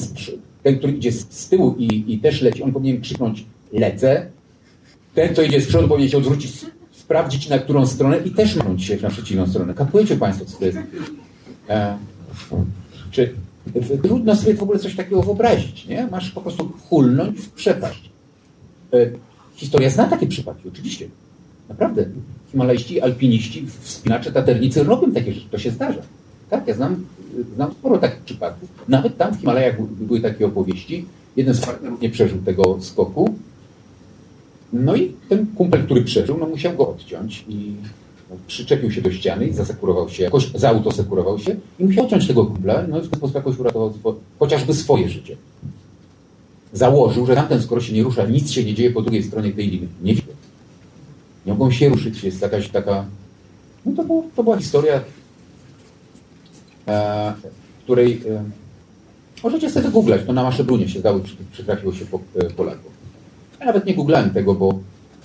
ten 0.62 0.78
który 0.78 0.92
idzie 0.92 1.12
z, 1.12 1.26
z 1.30 1.48
tyłu 1.48 1.74
i, 1.78 2.14
i 2.14 2.18
też 2.18 2.42
leci, 2.42 2.62
on 2.62 2.72
powinien 2.72 3.00
krzyknąć 3.00 3.44
lecę, 3.72 4.26
ten, 5.14 5.34
co 5.34 5.42
idzie 5.42 5.60
z 5.60 5.66
przodu, 5.66 5.88
powinien 5.88 6.10
się 6.10 6.18
odwrócić, 6.18 6.52
sprawdzić 6.92 7.48
na 7.48 7.58
którą 7.58 7.86
stronę 7.86 8.18
i 8.24 8.30
też 8.30 8.56
mrąć 8.56 8.84
się 8.84 8.96
na 9.02 9.10
przeciwną 9.10 9.46
stronę. 9.46 9.74
Kapujecie 9.74 10.16
Państwo, 10.16 10.44
co 10.44 10.58
to 10.58 10.64
jest? 10.64 10.78
E, 11.68 11.98
czy 13.12 13.34
trudno 14.02 14.36
sobie 14.36 14.54
w 14.54 14.62
ogóle 14.62 14.78
coś 14.78 14.96
takiego 14.96 15.22
wyobrazić, 15.22 15.86
nie? 15.86 16.06
Masz 16.10 16.30
po 16.30 16.40
prostu 16.40 16.72
hulnąć 16.88 17.38
w 17.40 17.50
przepaść. 17.50 18.10
E, 18.92 19.10
historia 19.54 19.90
zna 19.90 20.04
takie 20.08 20.26
przypadki, 20.26 20.68
oczywiście. 20.68 21.08
Naprawdę. 21.68 22.04
Himalajści, 22.52 23.00
alpiniści, 23.00 23.66
wspinacze, 23.80 24.32
taternicy 24.32 24.84
robią 24.84 25.12
takie 25.12 25.32
rzeczy. 25.32 25.46
To 25.50 25.58
się 25.58 25.70
zdarza. 25.70 26.02
Tak, 26.50 26.68
ja 26.68 26.74
znam, 26.74 27.04
znam 27.54 27.70
sporo 27.72 27.98
takich 27.98 28.20
przypadków. 28.20 28.68
Nawet 28.88 29.16
tam 29.18 29.34
w 29.34 29.40
Himalajach 29.40 29.80
by- 29.82 30.04
były 30.06 30.20
takie 30.20 30.46
opowieści. 30.46 31.04
Jeden 31.36 31.54
z 31.54 31.60
partnerów 31.60 32.00
nie 32.00 32.10
przeżył 32.10 32.38
tego 32.38 32.78
skoku. 32.80 33.34
No 34.72 34.96
i 34.96 35.12
ten 35.28 35.46
kumpel, 35.46 35.84
który 35.84 36.02
przeżył, 36.02 36.38
no 36.38 36.46
musiał 36.46 36.76
go 36.76 36.88
odciąć 36.88 37.44
i 37.48 37.72
przyczepił 38.46 38.90
się 38.90 39.02
do 39.02 39.12
ściany 39.12 39.46
i 39.46 39.52
zasekurował 39.52 40.08
się, 40.08 40.22
jakoś 40.22 40.50
zautosekurował 40.54 41.38
się 41.38 41.56
i 41.78 41.84
musiał 41.84 42.04
odciąć 42.04 42.26
tego 42.26 42.46
kumpla, 42.46 42.84
no 42.88 42.98
i 42.98 43.00
w 43.00 43.08
ten 43.08 43.18
sposób 43.18 43.34
jakoś 43.34 43.58
uratował 43.58 43.92
chociażby 44.38 44.74
swoje 44.74 45.08
życie. 45.08 45.36
Założył, 46.72 47.26
że 47.26 47.34
tamten, 47.34 47.62
skoro 47.62 47.80
się 47.80 47.92
nie 47.92 48.02
rusza, 48.02 48.26
nic 48.26 48.50
się 48.50 48.64
nie 48.64 48.74
dzieje 48.74 48.90
po 48.90 49.02
drugiej 49.02 49.22
stronie 49.22 49.52
tej 49.52 49.70
liny. 49.70 49.88
Nie 50.02 50.14
widzę. 50.14 50.32
Nie 51.46 51.52
mogą 51.52 51.70
się 51.70 51.88
ruszyć, 51.88 52.24
jest 52.24 52.42
jakaś 52.42 52.68
taka... 52.68 53.04
No 53.86 53.92
to, 53.96 54.04
było, 54.04 54.24
to 54.36 54.42
była 54.42 54.58
historia, 54.58 55.00
e, 56.88 57.32
której... 57.84 58.22
E, 58.30 58.44
możecie 59.42 59.70
sobie 59.70 59.86
wygooglać, 59.86 60.20
to 60.26 60.32
na 60.32 60.42
Maszebrunie 60.42 60.88
się 60.88 60.98
zdało, 60.98 61.20
przy- 61.20 61.36
przytrafiło 61.52 61.92
się 61.92 62.06
po, 62.06 62.20
e, 62.36 62.50
Polaków. 62.50 62.92
Ja 63.60 63.66
nawet 63.66 63.86
nie 63.86 63.94
googlałem 63.94 64.30
tego, 64.30 64.54
bo 64.54 64.78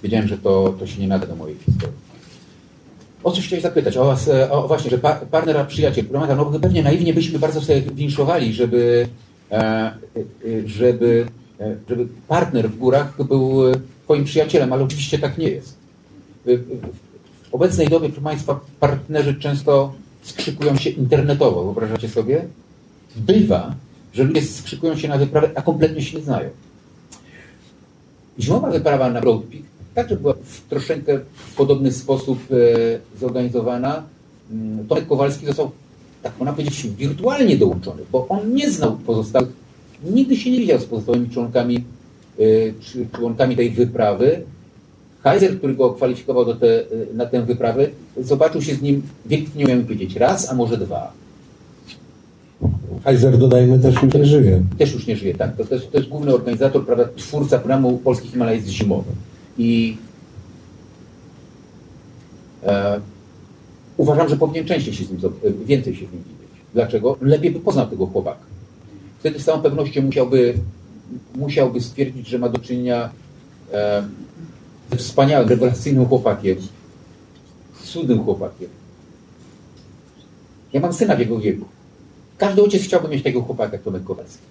wiedziałem, 0.03 0.27
że 0.27 0.37
to, 0.37 0.75
to 0.79 0.87
się 0.87 1.01
nie 1.01 1.07
nada 1.07 1.27
do 1.27 1.35
mojej 1.35 1.57
historii. 1.57 2.06
O 3.27 3.31
coś 3.31 3.47
chciałeś 3.47 3.63
zapytać? 3.63 3.97
O, 3.97 4.15
e, 4.27 4.51
o 4.51 4.67
właśnie, 4.67 4.91
że 4.91 4.97
pa, 4.97 5.15
partner, 5.15 5.57
a 5.57 5.65
przyjaciel. 5.65 6.05
Pana, 6.05 6.35
No 6.35 6.45
pewnie 6.45 6.83
naiwnie 6.83 7.13
byśmy 7.13 7.39
bardzo 7.39 7.61
sobie 7.61 7.81
winszowali, 7.81 8.53
żeby, 8.53 9.07
e, 9.51 9.55
e, 9.55 9.93
żeby, 10.65 11.25
żeby 11.89 12.07
partner 12.27 12.69
w 12.69 12.77
górach 12.77 13.23
był 13.23 13.61
twoim 14.03 14.23
przyjacielem, 14.23 14.73
ale 14.73 14.83
oczywiście 14.83 15.19
tak 15.19 15.37
nie 15.37 15.49
jest. 15.49 15.77
W 16.45 17.55
obecnej 17.55 17.87
dobie, 17.87 18.09
proszę 18.09 18.23
Państwa, 18.23 18.59
partnerzy 18.79 19.35
często 19.35 19.93
skrzykują 20.21 20.75
się 20.75 20.89
internetowo. 20.89 21.63
Wyobrażacie 21.63 22.09
sobie? 22.09 22.45
Bywa, 23.15 23.75
że 24.13 24.23
ludzie 24.23 24.41
skrzykują 24.41 24.97
się 24.97 25.07
na 25.07 25.17
wyprawę, 25.17 25.49
a 25.55 25.61
kompletnie 25.61 26.01
się 26.01 26.17
nie 26.17 26.23
znają. 26.23 26.49
Zimowa 28.39 28.71
wyprawa 28.71 29.09
na 29.09 29.21
Broad 29.21 29.41
Peak 29.41 29.76
także 29.97 30.15
była 30.15 30.33
w 30.33 30.61
troszeczkę 30.69 31.19
w 31.33 31.55
podobny 31.55 31.91
sposób 31.91 32.39
e, 32.51 33.19
zorganizowana. 33.19 34.03
Mm, 34.51 34.87
Tomek 34.87 35.07
Kowalski 35.07 35.45
został, 35.45 35.71
tak 36.23 36.33
można 36.39 36.53
powiedzieć, 36.53 36.87
wirtualnie 36.97 37.57
dołączony, 37.57 38.01
bo 38.11 38.27
on 38.27 38.53
nie 38.53 38.71
znał 38.71 38.97
pozostałych, 38.97 39.49
nigdy 40.03 40.37
się 40.37 40.51
nie 40.51 40.59
widział 40.59 40.79
z 40.79 40.85
pozostałymi 40.85 41.29
członkami, 41.29 41.75
e, 41.77 42.43
czy 42.81 43.07
członkami 43.15 43.55
tej 43.55 43.69
wyprawy. 43.69 44.41
Heiser, 45.23 45.57
który 45.57 45.75
go 45.75 45.89
kwalifikował 45.89 46.45
do 46.45 46.55
te, 46.55 46.79
e, 46.79 46.85
na 47.13 47.25
tę 47.25 47.41
wyprawę, 47.41 47.87
zobaczył 48.17 48.61
się 48.61 48.75
z 48.75 48.81
nim, 48.81 49.01
wiek 49.25 49.55
nie 49.55 49.65
umiałem 49.65 49.83
powiedzieć, 49.83 50.15
raz, 50.15 50.49
a 50.49 50.55
może 50.55 50.77
dwa. 50.77 51.13
Heiser, 53.03 53.37
dodajmy, 53.37 53.79
też 53.79 53.95
już 54.03 54.13
nie 54.13 54.25
żyje. 54.25 54.63
też 54.77 54.93
już 54.93 55.07
nie 55.07 55.15
żyje, 55.15 55.35
tak. 55.35 55.55
To, 55.55 55.65
to, 55.65 55.75
jest, 55.75 55.91
to 55.91 55.97
jest 55.97 56.09
główny 56.09 56.33
organizator, 56.33 56.85
prawda, 56.85 57.05
twórca 57.15 57.57
programu 57.57 57.97
Polski 57.97 58.27
Himalajzm 58.27 58.69
Zimowy. 58.69 59.11
I 59.57 59.97
e, 62.63 63.01
uważam, 63.97 64.29
że 64.29 64.37
powinien 64.37 64.65
częściej 64.65 64.93
się 64.93 65.05
z 65.05 65.11
nim, 65.11 65.19
więcej 65.65 65.95
się 65.95 66.05
z 66.07 66.11
nim 66.11 66.23
widzieć. 66.23 66.63
Dlaczego? 66.73 67.17
Lepiej 67.21 67.51
by 67.51 67.59
poznał 67.59 67.87
tego 67.87 68.05
chłopaka. 68.05 68.45
Wtedy 69.19 69.39
z 69.39 69.45
całą 69.45 69.61
pewnością 69.61 70.01
musiałby, 70.01 70.53
musiałby 71.35 71.81
stwierdzić, 71.81 72.27
że 72.27 72.39
ma 72.39 72.49
do 72.49 72.59
czynienia 72.59 73.09
e, 73.73 74.03
ze 74.91 74.97
wspaniałym, 74.97 75.49
rewelacyjnym 75.49 76.05
chłopakiem, 76.05 76.57
cudnym 77.83 78.23
chłopakiem. 78.23 78.69
Ja 80.73 80.79
mam 80.79 80.93
syna 80.93 81.15
w 81.15 81.19
jego 81.19 81.39
wieku. 81.39 81.65
Każdy 82.37 82.63
ojciec 82.63 82.83
chciałby 82.83 83.07
mieć 83.07 83.23
takiego 83.23 83.41
chłopaka 83.41 83.77
Tomek 83.77 84.03
Kowalski. 84.03 84.43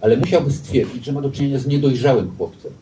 Ale 0.00 0.16
musiałby 0.16 0.52
stwierdzić, 0.52 1.04
że 1.04 1.12
ma 1.12 1.20
do 1.20 1.30
czynienia 1.30 1.58
z 1.58 1.66
niedojrzałym 1.66 2.30
chłopcem. 2.38 2.72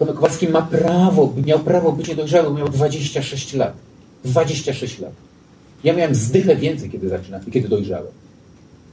Tomek 0.00 0.14
Kowalski 0.14 0.48
ma 0.48 0.62
prawo, 0.62 1.32
miał 1.46 1.58
prawo 1.58 1.92
być 1.92 2.08
niedojrzały, 2.08 2.58
miał 2.58 2.68
26 2.68 3.54
lat. 3.54 3.74
26 4.24 4.98
lat. 4.98 5.12
Ja 5.84 5.92
miałem 5.94 6.14
zdychę 6.14 6.56
więcej, 6.56 6.90
kiedy 6.90 7.08
zaczynałem, 7.08 7.50
kiedy 7.50 7.68
dojrzałem. 7.68 8.12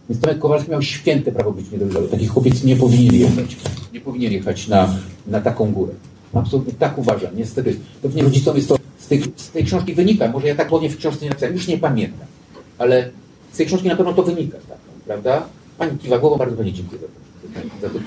Więc 0.10 0.22
Tomek 0.22 0.40
Kowalski 0.40 0.72
miał 0.72 0.82
święte 0.82 1.32
prawo 1.32 1.52
być 1.52 1.72
niedojrzały. 1.72 2.08
Taki 2.08 2.28
chłopiec 2.28 2.64
nie 2.64 2.76
powinien 2.76 3.16
jechać. 3.16 3.58
Nie 3.94 4.02
powinien 4.02 4.32
jechać 4.34 4.68
na, 4.68 4.96
na 5.28 5.42
taką 5.42 5.72
górę. 5.74 5.94
Absolutnie 6.34 6.74
tak 6.74 6.98
uważam. 6.98 7.32
Niestety, 7.36 7.76
pewnie 8.02 8.24
rodzicom 8.24 8.56
jest 8.56 8.70
to 8.70 8.78
z 9.00 9.08
tej, 9.08 9.22
z 9.36 9.52
tej 9.52 9.66
książki 9.66 9.94
wynika. 9.94 10.28
Może 10.28 10.48
ja 10.48 10.56
tak 10.56 10.68
powiem 10.68 10.92
w 10.92 10.98
książce 10.98 11.26
nie 11.26 11.30
napisałem, 11.30 11.56
już 11.56 11.68
nie 11.68 11.78
pamiętam. 11.78 12.28
Ale 12.78 13.10
z 13.52 13.58
tej 13.58 13.66
książki 13.66 13.88
na 13.88 13.96
pewno 13.96 14.14
to 14.14 14.24
wynika, 14.24 14.58
tak, 14.70 14.78
prawda? 15.06 15.46
Pani 15.78 15.98
kiwa 15.98 16.20
głową, 16.20 16.38
bardzo 16.38 16.58
Pani 16.58 16.74
dziękuję 16.74 17.02
za 17.02 17.08
to, 17.62 17.88
za 17.88 17.90
to. 17.90 18.00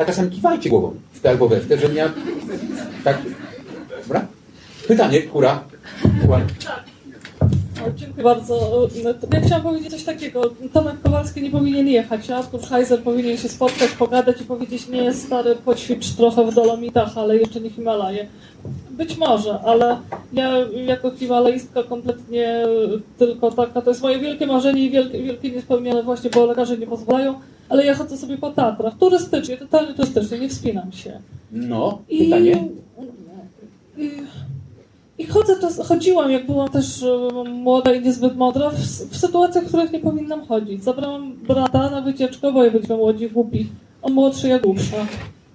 Tak 0.00 0.06
czasem 0.06 0.30
kiwajcie 0.30 0.70
głową 0.70 0.94
w 1.12 1.20
te 1.20 1.30
albo 1.30 1.48
we 1.48 1.60
w 1.60 1.68
te, 1.68 1.78
że 1.78 1.94
ja... 1.94 2.12
Tak? 3.04 3.18
Dobra? 4.02 4.26
Pytanie, 4.88 5.22
kura. 5.22 5.64
Kura. 6.22 6.40
Dziękuję 7.96 8.24
bardzo. 8.24 8.88
Ja 9.32 9.40
chciałam 9.40 9.62
powiedzieć 9.62 9.90
coś 9.90 10.04
takiego. 10.04 10.42
Tomek 10.72 11.02
Kowalski 11.02 11.42
nie 11.42 11.50
powinien 11.50 11.88
jechać, 11.88 12.30
Artur 12.30 12.60
Heiser 12.60 13.02
powinien 13.02 13.36
się 13.36 13.48
spotkać, 13.48 13.90
pogadać 13.90 14.40
i 14.40 14.44
powiedzieć, 14.44 14.88
nie 14.88 15.14
stary, 15.14 15.56
poćwicz 15.64 16.12
trochę 16.12 16.50
w 16.50 16.54
Dolomitach, 16.54 17.18
ale 17.18 17.36
jeszcze 17.36 17.60
nie 17.60 17.70
Himalaje. 17.70 18.26
Być 18.90 19.16
może, 19.16 19.60
ale 19.60 19.96
ja 20.32 20.56
jako 20.86 21.10
himalajistka 21.10 21.82
kompletnie 21.82 22.64
tylko 23.18 23.50
taka, 23.50 23.82
to 23.82 23.90
jest 23.90 24.02
moje 24.02 24.18
wielkie 24.18 24.46
marzenie 24.46 24.84
i 24.84 24.90
wielkie, 24.90 25.22
wielkie 25.22 25.50
niespełnione 25.50 26.02
właśnie, 26.02 26.30
bo 26.30 26.46
lekarze 26.46 26.78
nie 26.78 26.86
pozwalają, 26.86 27.34
ale 27.68 27.86
ja 27.86 27.94
chodzę 27.94 28.16
sobie 28.16 28.38
po 28.38 28.50
Tatrach, 28.50 28.98
turystycznie, 28.98 29.56
totalnie 29.56 29.94
turystycznie, 29.94 30.38
nie 30.38 30.48
wspinam 30.48 30.92
się. 30.92 31.20
No, 31.52 32.02
I, 32.08 32.24
pytanie. 32.24 32.68
i, 33.98 34.10
i 35.20 35.26
chodzę 35.26 35.60
czas, 35.60 35.88
chodziłam, 35.88 36.30
jak 36.30 36.46
byłam 36.46 36.68
też 36.68 37.02
e, 37.02 37.50
młoda 37.50 37.94
i 37.94 38.02
niezbyt 38.02 38.36
mądra, 38.36 38.70
w, 38.70 38.74
w 39.10 39.16
sytuacjach, 39.16 39.64
w 39.64 39.68
których 39.68 39.92
nie 39.92 40.00
powinnam 40.00 40.46
chodzić. 40.46 40.84
Zabrałam 40.84 41.32
brata 41.48 41.90
na 41.90 42.00
wycieczkę, 42.00 42.52
bo 42.52 42.64
ja 42.64 42.70
byliśmy 42.70 42.96
młodzi, 42.96 43.30
głupi. 43.30 43.66
On 44.02 44.12
młodszy, 44.12 44.48
ja 44.48 44.58
głupsza. 44.58 44.96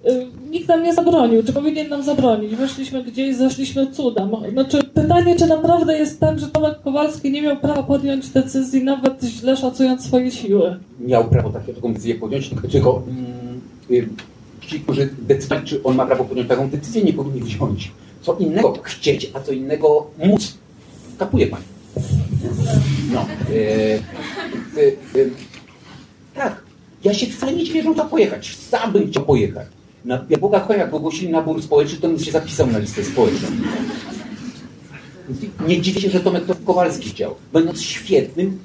y, 0.08 0.26
nikt 0.50 0.68
nam 0.68 0.82
nie 0.82 0.94
zabronił, 0.94 1.42
czy 1.42 1.52
powinien 1.52 1.88
nam 1.88 2.02
zabronić. 2.02 2.56
Weszliśmy 2.56 3.04
gdzieś, 3.04 3.36
zeszliśmy 3.36 3.86
cudem. 3.92 4.30
Znaczy, 4.52 4.84
pytanie, 4.84 5.36
czy 5.36 5.46
naprawdę 5.46 5.98
jest 5.98 6.20
tak, 6.20 6.38
że 6.38 6.48
Tomek 6.48 6.82
Kowalski 6.84 7.30
nie 7.30 7.42
miał 7.42 7.56
prawa 7.56 7.82
podjąć 7.82 8.28
decyzji, 8.28 8.84
nawet 8.84 9.22
źle 9.22 9.56
szacując 9.56 10.04
swoje 10.04 10.30
siły. 10.30 10.76
Miał 11.00 11.24
prawo 11.24 11.50
takie, 11.50 11.74
taką 11.74 11.92
decyzję 11.92 12.14
podjąć, 12.14 12.50
tylko, 12.72 13.02
mm, 13.08 14.16
ci, 14.60 14.80
którzy 14.80 15.08
decydują, 15.28 15.60
czy 15.64 15.82
on 15.82 15.96
ma 15.96 16.06
prawo 16.06 16.24
podjąć 16.24 16.48
taką 16.48 16.70
decyzję, 16.70 17.02
nie 17.02 17.12
powinni 17.12 17.40
wziąć. 17.40 17.92
Co 18.22 18.34
innego 18.34 18.78
chcieć, 18.82 19.30
a 19.34 19.40
co 19.40 19.52
innego 19.52 20.10
móc. 20.18 20.54
Kapuje 21.18 21.46
pani. 21.46 21.64
No. 23.12 23.26
Y, 23.50 23.54
y, 24.76 24.96
y, 25.16 25.30
tak. 26.34 26.66
Ja 27.04 27.14
się 27.14 27.26
wcale 27.26 27.52
nie 27.52 27.64
dziwię, 27.64 27.82
że 27.82 28.04
pojechać. 28.10 28.56
Sam 28.56 28.92
bym 28.92 29.10
chciał 29.10 29.24
pojechać. 29.24 29.66
Na, 30.04 30.24
jak 30.30 30.40
Boga 30.40 30.60
kocha, 30.60 30.76
jak 30.76 30.94
ogłosili 30.94 31.32
nabór 31.32 31.62
społeczny, 31.62 31.98
to 31.98 32.08
bym 32.08 32.18
się 32.18 32.32
zapisał 32.32 32.66
na 32.66 32.78
listę 32.78 33.04
społeczną. 33.04 33.48
Nie 35.68 35.80
dziwię 35.80 36.00
się, 36.00 36.10
że 36.10 36.20
Tomek 36.20 36.44
Kowalski 36.66 37.10
chciał. 37.10 37.34
Będąc 37.52 37.82
świetnym 37.82 38.58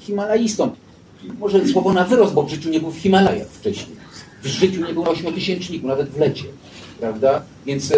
Himalajistą. 0.00 0.70
Może 1.38 1.68
słowo 1.68 1.92
na 1.92 2.04
wyrost, 2.04 2.34
bo 2.34 2.42
w 2.42 2.50
życiu 2.50 2.70
nie 2.70 2.80
był 2.80 2.90
w 2.90 2.98
Himalajach 2.98 3.48
wcześniej. 3.48 3.96
W 4.42 4.46
życiu 4.46 4.86
nie 4.86 4.94
był 4.94 5.04
na 5.04 5.10
ośmiotysięczniku, 5.10 5.86
nawet 5.86 6.10
w 6.10 6.18
lecie. 6.18 6.44
Prawda? 7.02 7.42
Więc 7.66 7.92
e, 7.92 7.96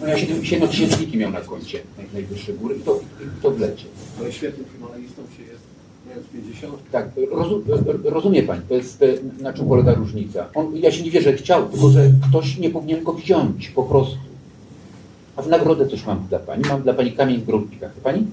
no 0.00 0.06
ja 0.06 0.16
siedem- 0.18 0.44
siedmiotysięczniki 0.44 1.18
miał 1.18 1.30
na 1.30 1.40
koncie 1.40 1.78
naj, 1.98 2.06
najwyższe 2.14 2.52
góry 2.52 2.74
i 2.76 2.80
to, 2.80 3.00
i 3.20 3.42
to 3.42 3.50
w 3.50 3.60
lecie. 3.60 3.84
Ale 4.20 4.32
świetnym 4.32 4.66
himalajistą 4.76 5.22
się 5.36 5.42
jest, 5.42 5.62
mając 6.06 6.26
50. 6.26 6.74
Tak, 6.92 7.08
rozu, 7.30 7.62
e, 8.06 8.10
rozumie 8.10 8.42
Pani, 8.42 8.62
to 8.68 8.74
jest, 8.74 9.02
e, 9.02 9.06
na 9.42 9.52
czym 9.52 9.66
polega 9.68 9.94
różnica. 9.94 10.48
On, 10.54 10.76
ja 10.76 10.90
się 10.92 11.02
nie 11.04 11.10
wierzę, 11.10 11.30
że 11.30 11.36
chciał, 11.36 11.68
tylko 11.68 11.88
że 11.90 12.10
ktoś 12.28 12.58
nie 12.58 12.70
powinien 12.70 13.04
go 13.04 13.12
wziąć, 13.12 13.68
po 13.68 13.82
prostu. 13.82 14.16
A 15.36 15.42
w 15.42 15.48
nagrodę 15.48 15.88
coś 15.88 16.06
mam 16.06 16.26
dla 16.28 16.38
Pani. 16.38 16.62
Mam 16.68 16.82
dla 16.82 16.94
Pani 16.94 17.12
kamień 17.12 17.40
w 17.40 17.44
grobnikach. 17.46 17.92
Pani? 17.92 18.26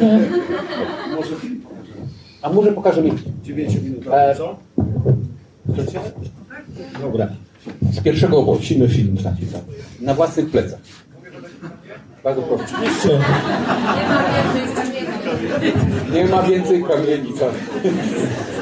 Nie. 0.00 0.20
Może 1.16 1.36
film 1.36 1.60
pokażę. 1.60 1.92
A 2.42 2.52
może 2.52 2.72
pokażemy 2.72 3.10
film. 3.10 3.32
9 3.44 3.74
minut, 3.74 4.06
E, 4.12 4.34
co? 4.36 4.56
Chcecie? 5.72 6.00
Dobra. 7.00 7.28
Z 7.92 8.00
pierwszego 8.02 8.38
obozu. 8.38 8.58
Musimy 8.58 8.88
film 8.88 9.16
taki 9.16 9.46
tam. 9.46 9.60
Na 10.00 10.14
własnych 10.14 10.50
plecach. 10.50 10.80
Bardzo 12.24 12.42
proszę. 12.42 12.64
Nie 16.12 16.24
ma 16.24 16.42
więcej 16.42 16.84
kamieni, 16.84 17.32
tak? 17.40 17.52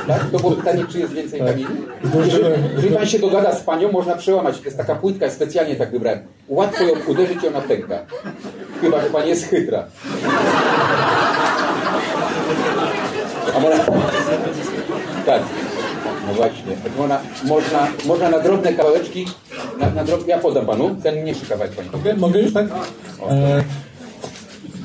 tak? 0.07 0.31
To 0.31 0.39
było 0.39 0.53
pytanie, 0.53 0.85
czy 0.89 0.99
jest 0.99 1.13
więcej 1.13 1.41
kamieni? 1.41 1.67
Zdążyłem. 2.05 2.63
Jeżeli 2.77 2.95
pan 2.95 3.07
się 3.07 3.19
dogada 3.19 3.55
z 3.55 3.63
panią, 3.63 3.93
można 3.93 4.15
przełamać. 4.17 4.59
To 4.59 4.65
jest 4.65 4.77
taka 4.77 4.95
płytka, 4.95 5.27
ja 5.27 5.33
specjalnie 5.33 5.77
tak 5.77 5.91
wybrałem. 5.91 6.21
Łatwo 6.49 6.85
ją 6.85 6.95
uderzyć 7.07 7.45
i 7.45 7.49
ona 7.49 7.61
pęka. 7.61 7.99
Chyba, 8.81 9.01
że 9.01 9.11
pani 9.11 9.29
jest 9.29 9.45
chytra. 9.45 9.85
A 13.57 13.61
można... 13.61 13.85
Tak. 15.27 15.43
No 16.31 16.37
właśnie. 16.37 16.77
Można, 16.99 17.21
można, 17.45 17.89
można 18.07 18.31
na 18.31 18.41
drobne 18.41 18.73
kawałeczki, 18.73 19.27
na, 19.81 19.91
na 19.91 20.05
drobne, 20.05 20.29
ja 20.29 20.39
podam 20.39 20.67
panu, 20.67 20.97
ten 21.03 21.23
mniejszy 21.23 21.47
kawałek 21.47 21.73
pani. 21.73 21.89
Mogę, 21.93 22.17
mogę 22.17 22.41
już 22.41 22.53
tak? 22.53 22.67
E, 23.31 23.65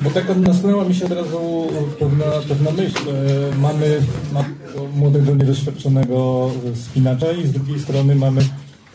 bo 0.02 0.10
tak 0.10 0.36
nasunęła 0.36 0.84
mi 0.84 0.94
się 0.94 1.04
od 1.04 1.12
razu 1.12 1.66
pewna, 1.98 2.24
pewna 2.48 2.70
myśl. 2.70 2.98
E, 2.98 3.56
mamy, 3.56 4.00
mamy 4.32 4.48
młodego, 4.96 5.34
niedoświadczonego 5.34 6.50
spinacza 6.74 7.32
i 7.32 7.46
z 7.46 7.52
drugiej 7.52 7.80
strony 7.80 8.14
mamy 8.14 8.40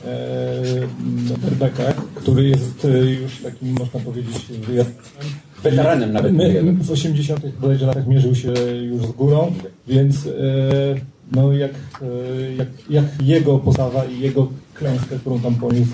e, 0.06 1.38
Berbeka, 1.38 1.94
który 2.16 2.48
jest 2.48 2.86
e, 2.86 3.12
już 3.12 3.38
takim, 3.44 3.76
można 3.80 4.00
powiedzieć. 4.00 4.36
Weteranem 5.64 6.14
nawet. 6.14 6.34
My, 6.34 6.74
w 6.74 6.92
80. 6.92 7.56
bodajże 7.62 7.86
latach 7.86 8.08
mierzył 8.08 8.36
się 8.36 8.52
już 8.82 9.02
z 9.02 9.12
górą, 9.12 9.54
więc 9.88 10.16
e, 10.26 10.32
no 11.32 11.54
jak, 11.54 11.72
e, 11.72 12.56
jak, 12.56 12.68
jak 12.90 13.06
jego 13.22 13.60
postawa 13.60 14.06
i 14.06 14.20
jego 14.20 14.48
klęskę, 14.74 15.20
którą 15.20 15.40
tam 15.40 15.56
poniósł, 15.56 15.92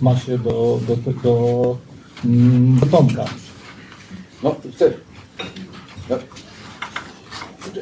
ma 0.00 0.16
się 0.16 0.38
do, 0.38 0.80
do, 0.88 0.96
do, 0.96 1.12
do, 1.22 1.76
mm, 2.24 2.80
Tomka. 2.90 3.24
No, 4.42 4.56
chcę. 4.74 4.92
No, 6.10 6.16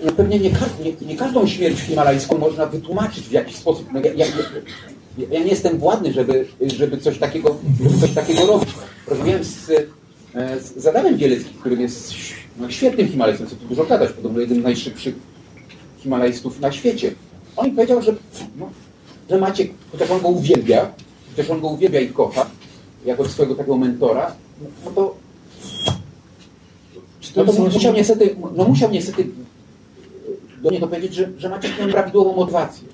no 0.04 0.12
pewnie 0.12 0.38
nie, 0.38 0.50
nie, 0.84 1.06
nie 1.06 1.16
każdą 1.16 1.46
śmierć 1.46 1.80
himalajską 1.80 2.38
można 2.38 2.66
wytłumaczyć 2.66 3.24
w 3.24 3.32
jakiś 3.32 3.56
sposób. 3.56 3.88
No, 3.92 4.00
ja, 4.00 4.12
ja, 4.14 4.26
ja, 5.30 5.40
nie 5.40 5.50
jestem 5.50 5.78
władny, 5.78 6.12
żeby, 6.12 6.46
żeby, 6.60 6.98
coś 6.98 7.18
takiego, 7.18 7.56
żeby 7.82 7.98
coś 7.98 8.14
takiego 8.14 8.46
robić. 8.46 8.68
Rozmawiałem 9.06 9.44
z, 9.44 9.70
e, 10.34 10.60
z 10.76 10.86
Adamem 10.86 11.16
Bieleckim, 11.16 11.58
którym 11.60 11.80
jest 11.80 12.14
no, 12.58 12.70
świetnym 12.70 13.08
himalajstą, 13.08 13.46
co 13.46 13.56
tu 13.56 13.66
dużo 13.66 13.84
gadać, 13.84 14.12
podobno 14.12 14.40
jednym 14.40 14.60
z 14.60 14.64
najszybszych 14.64 15.14
himalajstów 15.98 16.60
na 16.60 16.72
świecie. 16.72 17.14
On 17.56 17.66
mi 17.66 17.72
powiedział, 17.72 18.02
że, 18.02 18.14
no, 18.58 18.70
że 19.30 19.38
Maciek, 19.38 19.70
chociaż 19.92 20.10
on 20.10 20.20
go 20.20 20.28
uwielbia, 20.28 20.92
chociaż 21.30 21.50
on 21.50 21.60
go 21.60 21.68
uwielbia 21.68 22.00
i 22.00 22.08
kocha, 22.08 22.46
jako 23.04 23.28
swojego 23.28 23.54
takiego 23.54 23.76
mentora, 23.76 24.32
no, 24.84 24.90
to 24.90 25.14
to 27.34 27.44
no 27.44 27.52
to 27.52 27.62
musiał 27.62 27.94
niestety, 27.94 28.36
no 28.54 28.64
musiał 28.64 28.90
niestety 28.90 29.26
do 30.62 30.70
niego 30.70 30.86
powiedzieć, 30.86 31.14
że, 31.14 31.30
że 31.38 31.48
Maciek 31.48 31.78
miał 31.78 31.88
prawidłową 31.88 32.36
motywację. 32.36 32.88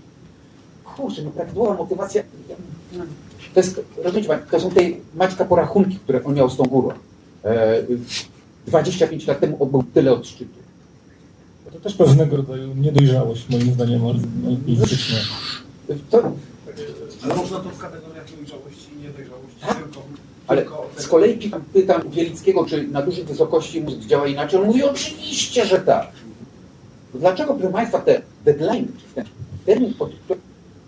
Kurczę, 0.97 1.23
no 1.23 1.31
prawidłowa 1.31 1.75
motywacja. 1.75 2.23
To 3.55 3.61
jest, 3.61 3.81
rozumiecie, 3.97 4.39
to 4.51 4.61
są 4.61 4.71
te 4.71 4.81
Maćka 5.15 5.45
porachunki, 5.45 5.97
które 5.97 6.25
on 6.25 6.35
miał 6.35 6.51
z 6.51 6.57
tą 6.57 6.65
górą. 6.65 6.93
E, 7.45 7.83
25 8.67 9.27
lat 9.27 9.41
temu 9.41 9.63
on 9.63 9.71
był 9.71 9.83
tyle 9.83 10.13
od 10.13 10.27
szczytu. 10.27 10.64
To 11.75 11.81
też 11.81 11.95
pewnego 11.95 12.37
rodzaju 12.37 12.75
niedojrzałość, 12.75 13.49
moim 13.49 13.73
zdaniem, 13.73 14.03
alpinistyczna. 14.47 15.17
To, 16.11 16.33
Ale 17.23 17.37
można 17.37 17.61
to 17.61 17.71
w 17.71 17.79
kategoriach 17.79 18.25
dojrzałości 18.37 18.87
i 18.99 19.03
niedojrzałości 19.03 19.61
Tak. 19.61 19.77
tylko. 19.77 20.03
ale 20.47 20.65
z 20.97 21.07
kolei 21.09 21.51
pytam, 21.73 22.11
Wielickiego, 22.11 22.67
czy 22.67 22.89
na 22.89 23.03
dużej 23.03 23.25
wysokości 23.25 23.81
mózg 23.81 23.99
działa 23.99 24.27
inaczej. 24.27 24.61
On 24.61 24.67
mówi, 24.67 24.83
oczywiście, 24.83 25.67
że 25.67 25.79
tak. 25.79 26.09
Dlaczego, 27.15 27.55
proszę 27.55 27.73
Państwa, 27.73 27.99
te 27.99 28.23
deadline, 28.45 28.87
czy 28.87 29.15
ten 29.15 29.25
termin, 29.67 29.95
od, 29.99 30.11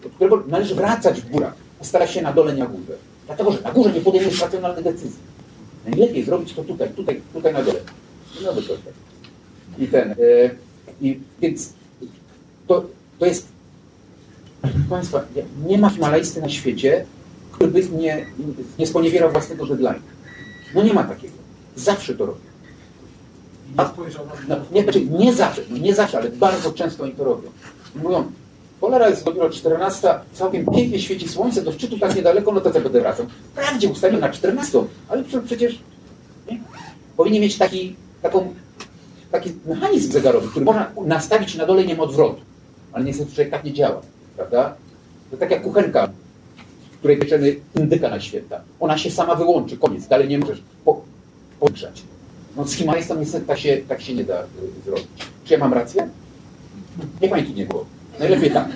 od 0.04 0.12
którego 0.14 0.42
należy 0.48 0.74
wracać 0.74 1.20
w 1.20 1.30
górach, 1.30 1.54
stara 1.82 2.06
się 2.06 2.22
na 2.22 2.32
dole, 2.32 2.52
nie 2.54 2.60
na 2.60 2.66
górze? 2.66 2.92
Dlatego, 3.26 3.52
że 3.52 3.60
na 3.62 3.72
górze 3.72 3.92
nie 3.92 4.00
podejmujesz 4.00 4.40
racjonalnych 4.40 4.84
decyzji. 4.84 5.20
Najlepiej 5.86 6.24
zrobić 6.24 6.52
to 6.52 6.64
tutaj, 6.64 6.90
tutaj, 6.90 7.20
tutaj 7.32 7.52
na 7.52 7.62
dole. 7.62 7.78
No 8.44 8.52
dobrze. 8.54 8.72
I 9.78 9.86
ten, 9.88 10.10
e, 10.10 10.14
i, 11.00 11.20
więc 11.40 11.72
to, 12.68 12.84
to 13.18 13.26
jest, 13.26 13.46
proszę 14.62 14.78
Państwa, 14.90 15.24
nie 15.66 15.78
ma 15.78 15.90
himalajsty 15.90 16.40
na 16.40 16.48
świecie, 16.48 17.06
który 17.52 17.70
by 17.70 17.88
nie, 17.88 18.26
nie 18.78 18.86
sponiewierał 18.86 19.32
własnego 19.32 19.66
deadline. 19.66 20.02
No 20.74 20.82
nie 20.82 20.92
ma 20.94 21.04
takiego. 21.04 21.34
Zawsze 21.76 22.14
to 22.14 22.26
robi. 22.26 22.40
nie 23.78 23.86
spojrzał 23.86 24.26
na 24.26 24.56
No, 24.56 24.64
nie, 24.72 24.82
znaczy 24.82 25.00
nie 25.06 25.34
zawsze, 25.34 25.62
nie 25.80 25.94
zawsze, 25.94 26.18
ale 26.18 26.30
bardzo 26.30 26.72
często 26.72 27.04
oni 27.04 27.12
to 27.12 27.24
robią. 27.24 27.48
Mówią, 28.02 28.24
cholera 28.80 29.08
jest 29.08 29.24
dopiero 29.24 29.50
14, 29.50 30.14
całkiem 30.32 30.66
pięknie 30.66 30.98
świeci 31.00 31.28
słońce, 31.28 31.62
do 31.62 31.72
szczytu 31.72 31.98
tak 31.98 32.16
niedaleko, 32.16 32.52
no 32.52 32.60
to 32.60 32.70
co 32.70 32.80
będę 32.80 33.00
wracał. 33.00 33.26
Wprawdzie 33.52 33.88
ustawił 33.88 34.20
na 34.20 34.28
14, 34.30 34.84
ale 35.08 35.24
prze- 35.24 35.42
przecież 35.42 35.78
nie? 36.50 36.60
powinien 37.16 37.42
mieć 37.42 37.58
taki, 37.58 37.96
taką, 38.22 38.54
taki 39.36 39.52
mechanizm 39.66 40.12
zegarowy, 40.12 40.48
który 40.48 40.64
można 40.64 40.90
nastawić 41.06 41.54
na 41.54 41.66
dole 41.66 41.82
i 41.82 41.86
nie 41.86 41.96
ma 41.96 42.02
odwrotu. 42.02 42.40
Ale 42.92 43.04
niestety 43.04 43.32
człowiek 43.34 43.50
tak 43.50 43.64
nie 43.64 43.72
działa, 43.72 44.00
prawda? 44.36 44.74
To 45.30 45.36
tak 45.36 45.50
jak 45.50 45.62
kuchenka, 45.62 46.08
w 46.92 46.98
której 46.98 47.18
pieczemy 47.18 47.56
indyka 47.80 48.08
na 48.10 48.20
święta. 48.20 48.60
Ona 48.80 48.98
się 48.98 49.10
sama 49.10 49.34
wyłączy, 49.34 49.76
koniec, 49.76 50.06
dalej 50.06 50.28
nie 50.28 50.38
możesz 50.38 50.62
po, 50.84 51.00
pogrzać. 51.60 52.02
No 52.56 52.64
z 52.66 52.72
Himalajstą 52.74 53.18
niestety 53.20 53.46
tak 53.46 53.58
się, 53.58 53.76
tak 53.88 54.00
się 54.00 54.14
nie 54.14 54.24
da 54.24 54.42
y, 54.42 54.46
zrobić. 54.84 55.06
Czy 55.44 55.52
ja 55.54 55.58
mam 55.58 55.72
rację? 55.74 56.08
Nie 57.22 57.28
pani 57.28 57.42
tu 57.46 57.52
nie 57.52 57.66
było. 57.66 57.84
Najlepiej 58.18 58.50
tak. 58.50 58.68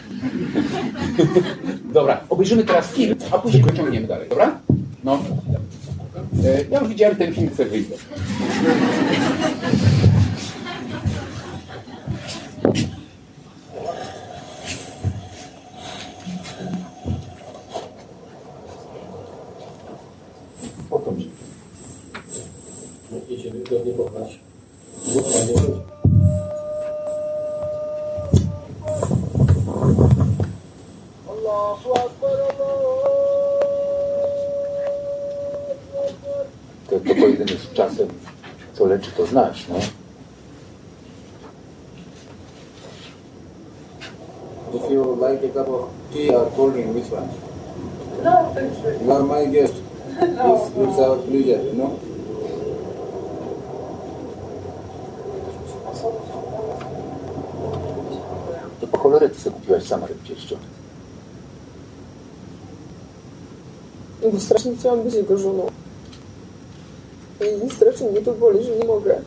Dobra, 1.95 2.21
obejrzymy 2.31 2.65
teraz 2.65 2.87
film, 2.93 3.17
a 3.31 3.39
później 3.39 3.63
pociągniemy 3.65 4.07
dalej, 4.07 4.29
dobra? 4.29 4.59
No. 5.05 5.19
E, 6.45 6.65
Ja 6.71 6.81
już 6.81 6.89
widziałem 6.89 7.17
ten 7.17 7.35
film, 7.35 7.51
chcę 7.55 7.65
wyjść. 7.65 7.91
Potem 20.91 21.21
się. 21.21 21.27
Będziecie 23.11 23.51
wygodnie 23.51 23.93
To, 36.91 37.01
to 37.01 37.15
pojedynek 37.15 37.61
z 37.61 37.73
czasem, 37.73 38.09
co 38.75 38.87
leczy, 38.87 39.11
to 39.17 39.27
znasz, 39.27 39.69
no. 39.69 40.00
If 44.73 44.91
you 44.91 45.03
like 45.03 45.43
a 45.43 45.49
cup 45.49 45.69
of 45.69 45.91
tea 46.13 46.31
or 46.31 46.49
cold 46.51 46.75
drink, 46.75 46.95
which 46.95 47.11
one? 47.11 47.29
No, 48.23 48.53
thanks. 48.55 48.79
You 49.03 49.11
are 49.13 49.23
my 49.23 49.45
guest. 49.47 49.75
It's, 50.23 50.77
it's 50.77 50.99
our 50.99 51.17
pleasure, 51.19 51.63
you 51.63 51.75
know. 51.75 51.99
Cholerę 59.01 59.29
ty 59.29 59.41
sobie 59.41 59.57
kupiłaś 59.57 59.85
sama 59.87 60.07
ten 60.07 60.19
pierścionek. 60.19 60.65
Bo 64.33 64.41
strasznie 64.41 64.77
chciałam 64.77 65.03
być 65.03 65.15
jego 65.15 65.39
żoną. 65.39 65.67
I 67.67 67.71
strasznie 67.71 68.11
mnie 68.11 68.21
to 68.21 68.33
boli, 68.33 68.65
że 68.65 68.77
nie 68.77 68.85
mogę. 68.85 69.21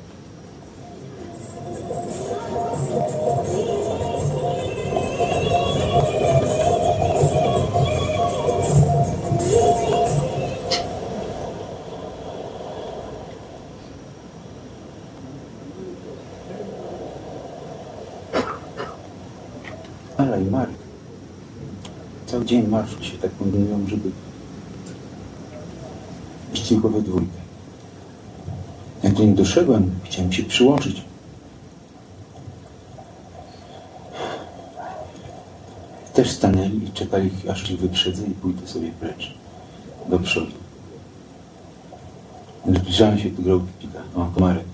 Marszą 22.73 23.03
się 23.03 23.17
tak 23.17 23.37
kombinują, 23.37 23.87
żeby 23.87 24.11
iść 26.53 26.67
tylko 26.67 26.89
we 26.89 27.01
dwójkę. 27.01 27.37
Jak 29.03 29.13
do 29.13 29.23
nich 29.23 29.35
doszedłem, 29.35 29.91
chciałem 30.03 30.33
się 30.33 30.43
przyłączyć. 30.43 31.01
Też 36.13 36.31
stanęli 36.31 36.87
i 36.87 36.91
czekali, 36.91 37.31
aż 37.51 37.71
ich 37.71 37.79
wyprzedzę 37.79 38.23
i 38.27 38.31
pójdę 38.31 38.67
sobie 38.67 38.91
precz. 38.91 39.33
Do 40.09 40.19
przodu. 40.19 40.51
Zbliżałem 42.67 43.19
się 43.19 43.29
do 43.29 43.41
grobu 43.41 43.67
Pita. 43.79 43.99
O, 44.15 44.31
to 44.35 44.41
Marek. 44.41 44.65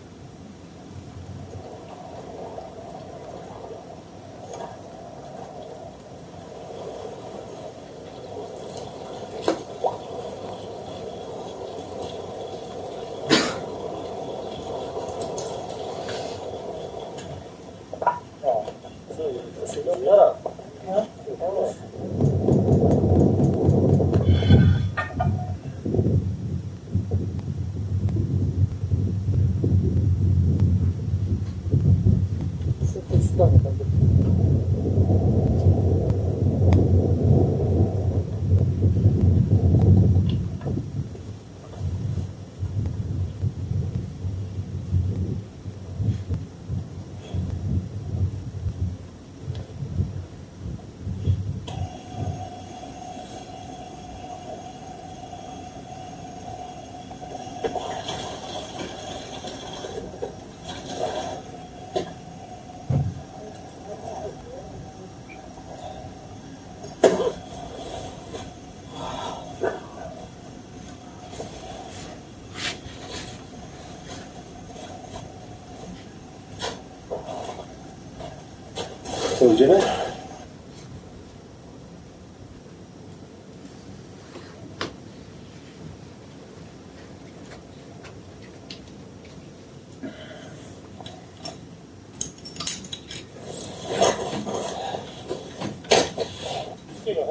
Co, 79.40 79.46
idziemy? 79.60 79.80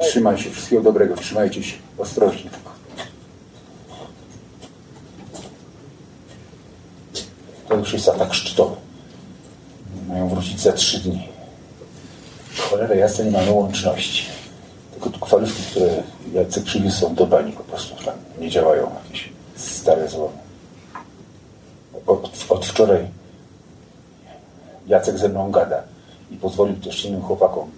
Trzymaj 0.01 0.37
się, 0.37 0.49
wszystkiego 0.49 0.81
dobrego, 0.81 1.15
trzymajcie 1.15 1.63
się, 1.63 1.77
ostrożnie. 1.97 2.49
To 7.67 7.75
już 7.75 7.93
jest 7.93 8.09
atak 8.09 8.33
szczytowy. 8.33 8.75
Mają 10.07 10.29
wrócić 10.29 10.59
za 10.59 10.73
trzy 10.73 10.99
dni. 10.99 11.38
Jasna, 13.09 13.25
nie 13.25 13.31
mamy 13.31 13.51
łączności. 13.51 14.25
Tylko 14.91 15.09
tu 15.09 15.19
kwalifiki, 15.19 15.71
które 15.71 16.03
Jacek 16.33 16.63
przywiózł 16.63 16.99
są 16.99 17.15
do 17.15 17.25
bani 17.25 17.51
po 17.51 17.63
prostu 17.63 18.03
tam 18.05 18.13
nie 18.39 18.49
działają 18.49 18.91
jakieś 19.03 19.29
stare 19.55 20.07
złomy. 20.07 20.37
Od, 22.07 22.45
od 22.49 22.65
wczoraj 22.65 23.07
Jacek 24.87 25.17
ze 25.17 25.29
mną 25.29 25.51
gada 25.51 25.83
i 26.31 26.35
pozwolił 26.35 26.75
też 26.75 27.05
innym 27.05 27.21
chłopakom 27.21 27.69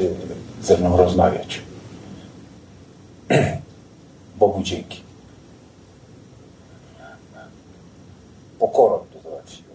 y, 0.00 0.14
ze 0.62 0.78
mną 0.78 0.96
rozmawiać. 0.96 1.62
Bogu 4.38 4.62
dzięki. 4.62 5.02
Pokorą 8.58 8.98
to 9.12 9.30
załatwiłem. 9.30 9.74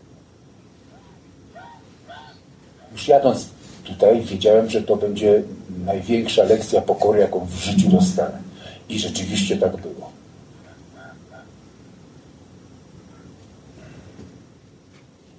Już 2.91 2.98
jadąc 3.09 3.47
tutaj 3.83 4.21
wiedziałem, 4.21 4.69
że 4.69 4.81
to 4.81 4.95
będzie 4.95 5.43
największa 5.85 6.43
lekcja 6.43 6.81
pokory, 6.81 7.19
jaką 7.19 7.45
w 7.45 7.53
życiu 7.53 7.89
dostanę. 7.89 8.41
I 8.89 8.99
rzeczywiście 8.99 9.57
tak 9.57 9.77
było. 9.77 10.11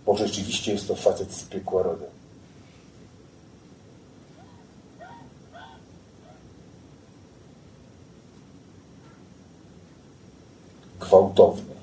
Bo 0.06 0.16
rzeczywiście 0.16 0.72
jest 0.72 0.88
to 0.88 0.94
facet 0.94 1.32
z 1.32 1.42
piekła 1.42 1.82
rodem. 1.82 2.08
Gwałtowny, 11.00 11.74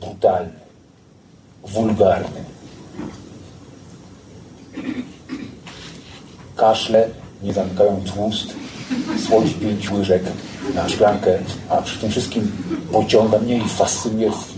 brutalny, 0.00 0.52
wulgarny. 1.62 2.49
Kaszle 6.59 7.09
nie 7.43 7.53
zamykają 7.53 8.01
ust, 8.27 8.53
słodzi 9.27 9.53
pięć 9.53 9.91
łyżek 9.91 10.23
na 10.75 10.89
szklankę, 10.89 11.39
a 11.69 11.81
przy 11.81 11.99
tym 11.99 12.11
wszystkim 12.11 12.51
pociąga 12.91 13.39
mnie 13.39 13.57
i 13.57 13.69
fascynuje 13.69 14.31
w, 14.31 14.53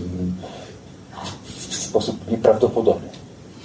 w 1.70 1.74
sposób 1.76 2.30
nieprawdopodobny. 2.30 3.08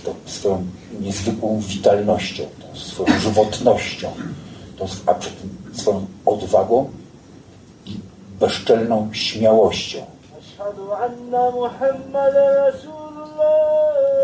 Tą 0.06 0.16
swoją 0.26 0.66
niezwykłą 1.02 1.60
witalnością, 1.60 2.44
tą 2.44 2.80
swoją 2.80 3.20
żywotnością, 3.20 4.12
tą, 4.78 4.86
a 5.06 5.14
przy 5.14 5.30
tym 5.30 5.58
swoją 5.74 6.06
odwagą 6.26 6.90
i 7.86 8.00
bezczelną 8.40 9.10
śmiałością. 9.14 10.06
أشهد 10.64 10.80
أن 11.06 11.32
محمدا 11.62 12.70
رسول 12.70 13.14
الله 13.28 14.17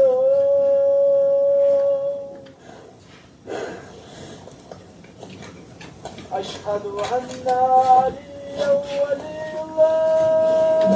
أشهد 6.34 6.86
أن 6.86 7.48
عليا 7.48 8.70
ولي 8.72 9.62
الله. 9.62 10.94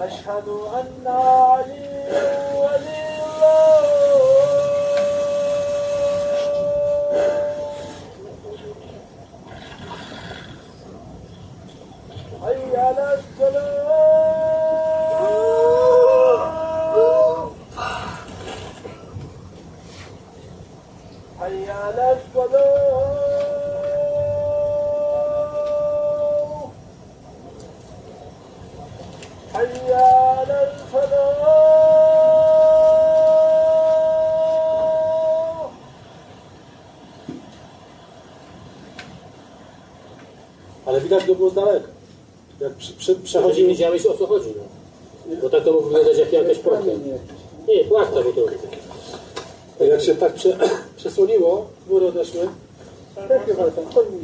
أشهد 0.00 0.48
أن 0.48 1.06
عليا 1.06 2.52
ولي 2.54 3.02
الله. 3.26 3.84
حي 12.42 12.76
على 12.76 13.18
السلام. 13.18 13.81
Przechodził... 43.32 43.68
wiedziałeś 43.68 44.06
o 44.06 44.14
co 44.18 44.26
chodzi, 44.26 44.48
no. 44.56 45.36
Bo 45.42 45.50
tak 45.50 45.64
to 45.64 45.72
mógł 45.72 45.84
wyglądać 45.84 46.18
jak 46.18 46.32
jakaś 46.32 46.58
płachta. 46.58 46.86
Nie, 47.68 47.84
płachta, 47.84 48.16
bo 48.22 48.32
to... 48.32 49.84
Jak 49.84 50.02
się 50.02 50.14
tak 50.14 50.34
prze, 50.34 50.58
przesłoniło, 50.96 51.66
chmury 51.86 52.06
odeszły 52.06 52.48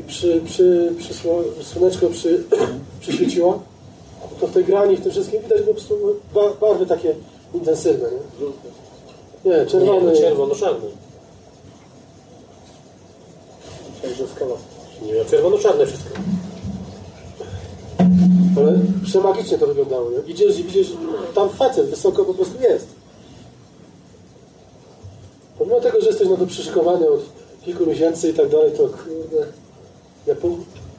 i 0.01 0.03
przy, 0.03 0.41
przy, 0.45 0.93
przy 0.99 1.15
sło- 1.15 1.63
słoneczko 1.63 2.07
przy, 2.11 2.45
przyświeciło, 3.01 3.63
to 4.41 4.47
w 4.47 4.53
tej 4.53 4.65
grani, 4.65 4.97
w 4.97 5.03
tym 5.03 5.13
wszystkim 5.13 5.43
widać 5.43 5.63
po 5.63 5.73
prostu 5.73 5.99
ba- 6.35 6.55
barwy 6.61 6.87
takie 6.87 7.15
intensywne. 7.55 8.09
Nie, 9.45 9.51
nie 9.53 9.67
czerwony. 9.67 10.13
Nie, 10.13 10.19
czerwono-czarny. 10.21 10.89
Nie, 15.03 15.15
no 15.15 15.25
czerwono-czarne 15.31 15.87
wszystko. 15.87 16.11
Ale 18.59 18.79
przemagicznie 19.05 19.59
to 19.59 19.67
wyglądało. 19.67 20.11
Nie? 20.11 20.33
Idziesz 20.33 20.59
i 20.59 20.65
widzisz, 20.65 20.93
tam 21.35 21.49
facet 21.49 21.91
wysoko 21.91 22.25
po 22.25 22.35
prostu 22.35 22.63
jest. 22.63 22.87
Pomimo 25.59 25.81
tego, 25.81 26.01
że 26.01 26.07
jesteś 26.07 26.29
na 26.29 26.37
to 26.37 26.47
przyszykowany 26.47 27.11
od 27.11 27.21
kilku 27.65 27.87
miesięcy 27.87 28.31
i 28.31 28.35
tak 28.35 28.49
dalej, 28.49 28.73
to 28.73 28.79
kurde, 28.79 29.47
ja 30.27 30.35
po 30.35 30.49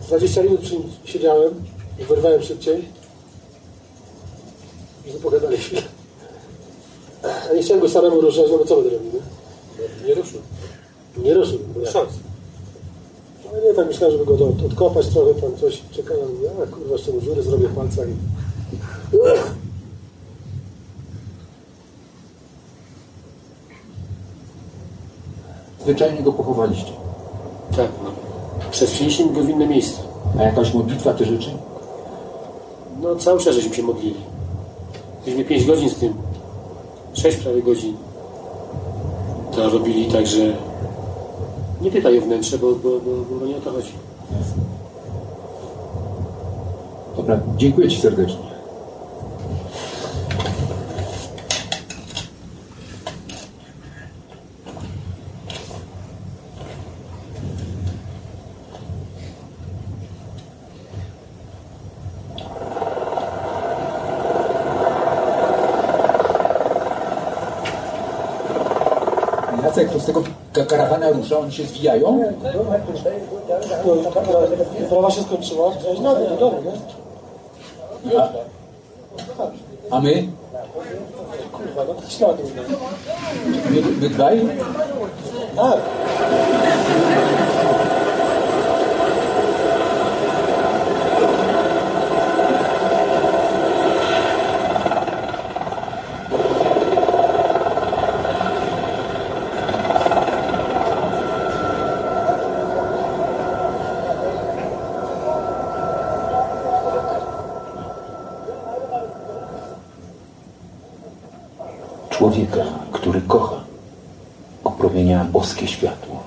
20 0.08 0.44
minut 0.44 0.62
przy 0.62 0.74
nim 0.74 0.84
siedziałem 1.06 1.54
i 2.00 2.04
wyrwałem 2.04 2.42
szybciej. 2.42 2.86
I 5.06 5.12
pogadali 5.12 5.58
chwilę. 5.58 5.82
A 7.52 7.54
nie 7.54 7.62
chciałem 7.62 7.82
go 7.82 7.90
samemu 7.90 8.22
ruszać, 8.22 8.46
no 8.52 8.58
bo 8.58 8.66
co 8.66 8.76
będę 8.76 8.90
robił, 8.90 9.12
nie? 9.14 10.08
Nie 10.08 10.14
ruszył. 10.14 10.42
Nie 11.18 11.34
ruszył. 11.34 11.60
Szans. 11.94 12.10
Ale 13.52 13.62
nie, 13.62 13.74
tak 13.74 13.88
myślałem, 13.88 14.18
żeby 14.18 14.38
go 14.38 14.46
od, 14.48 14.66
odkopać 14.66 15.08
trochę, 15.08 15.34
tam 15.34 15.58
coś 15.58 15.82
czekałem. 15.92 16.30
Ja 16.44 16.68
kurwa, 16.68 16.94
jeszcze 16.94 17.12
mu 17.12 17.22
dziury 17.22 17.44
zrobię 17.44 17.68
w 17.68 17.76
palcach 17.76 18.08
i... 18.10 18.14
Zwyczajnie 25.84 26.22
go 26.22 26.34
pochowaliście. 26.34 26.92
Tak, 27.78 27.90
no. 28.04 28.12
Przenieśliśmy 28.72 29.34
go 29.34 29.44
w 29.44 29.50
inne 29.50 29.68
miejsce. 29.68 30.02
A 30.40 30.44
jakaś 30.44 30.74
modlitwa 30.74 31.14
te 31.14 31.26
rzeczy? 31.26 31.50
No 33.02 33.16
cały 33.16 33.40
czas 33.40 33.56
żeśmy 33.56 33.76
się 33.76 33.84
modlili. 33.84 34.16
Byliśmy 35.26 35.46
5 35.46 35.66
godzin 35.66 35.90
z 35.90 35.96
tym. 35.96 36.14
6 37.14 37.38
prawie 37.38 37.62
godzin. 37.62 37.98
To 39.52 39.70
robili 39.70 40.06
tak, 40.06 40.28
że 40.28 40.54
nie 41.82 41.92
pytaj 41.92 42.20
o 42.20 42.22
wnętrze, 42.22 42.58
bo, 42.58 42.76
bo, 42.76 42.90
bo, 43.00 43.40
bo 43.40 43.46
nie 43.46 43.58
o 43.58 43.60
to 43.60 43.72
chodzi. 43.72 43.92
Dobra, 47.18 47.40
dziękuję 47.58 47.90
Ci 47.90 48.02
serdecznie. 48.02 48.50
Jacek, 69.64 69.90
ka- 70.60 70.66
karawana 70.66 71.10
rusza, 71.10 71.40
oni 71.40 71.52
się 71.52 71.64
zwijają? 71.64 72.24
Prawa 74.90 75.12
się 75.12 75.22
skończyła. 75.24 75.72
No, 76.02 76.14
no, 76.14 76.20
no, 76.40 76.52
no. 78.06 78.30
A 79.92 80.00
my? 80.00 80.28
Kurwa, 81.52 81.84
no 81.88 81.94
to 81.94 82.10
ślady. 82.10 82.44
My, 83.70 83.82
my 84.02 84.10
dwaj? 84.10 84.48
Tak. 85.56 85.80
Człowieka, 112.10 112.66
który 112.92 113.22
kocha, 113.22 113.64
opromienia 114.64 115.26
boskie 115.26 115.68
światło. 115.68 116.24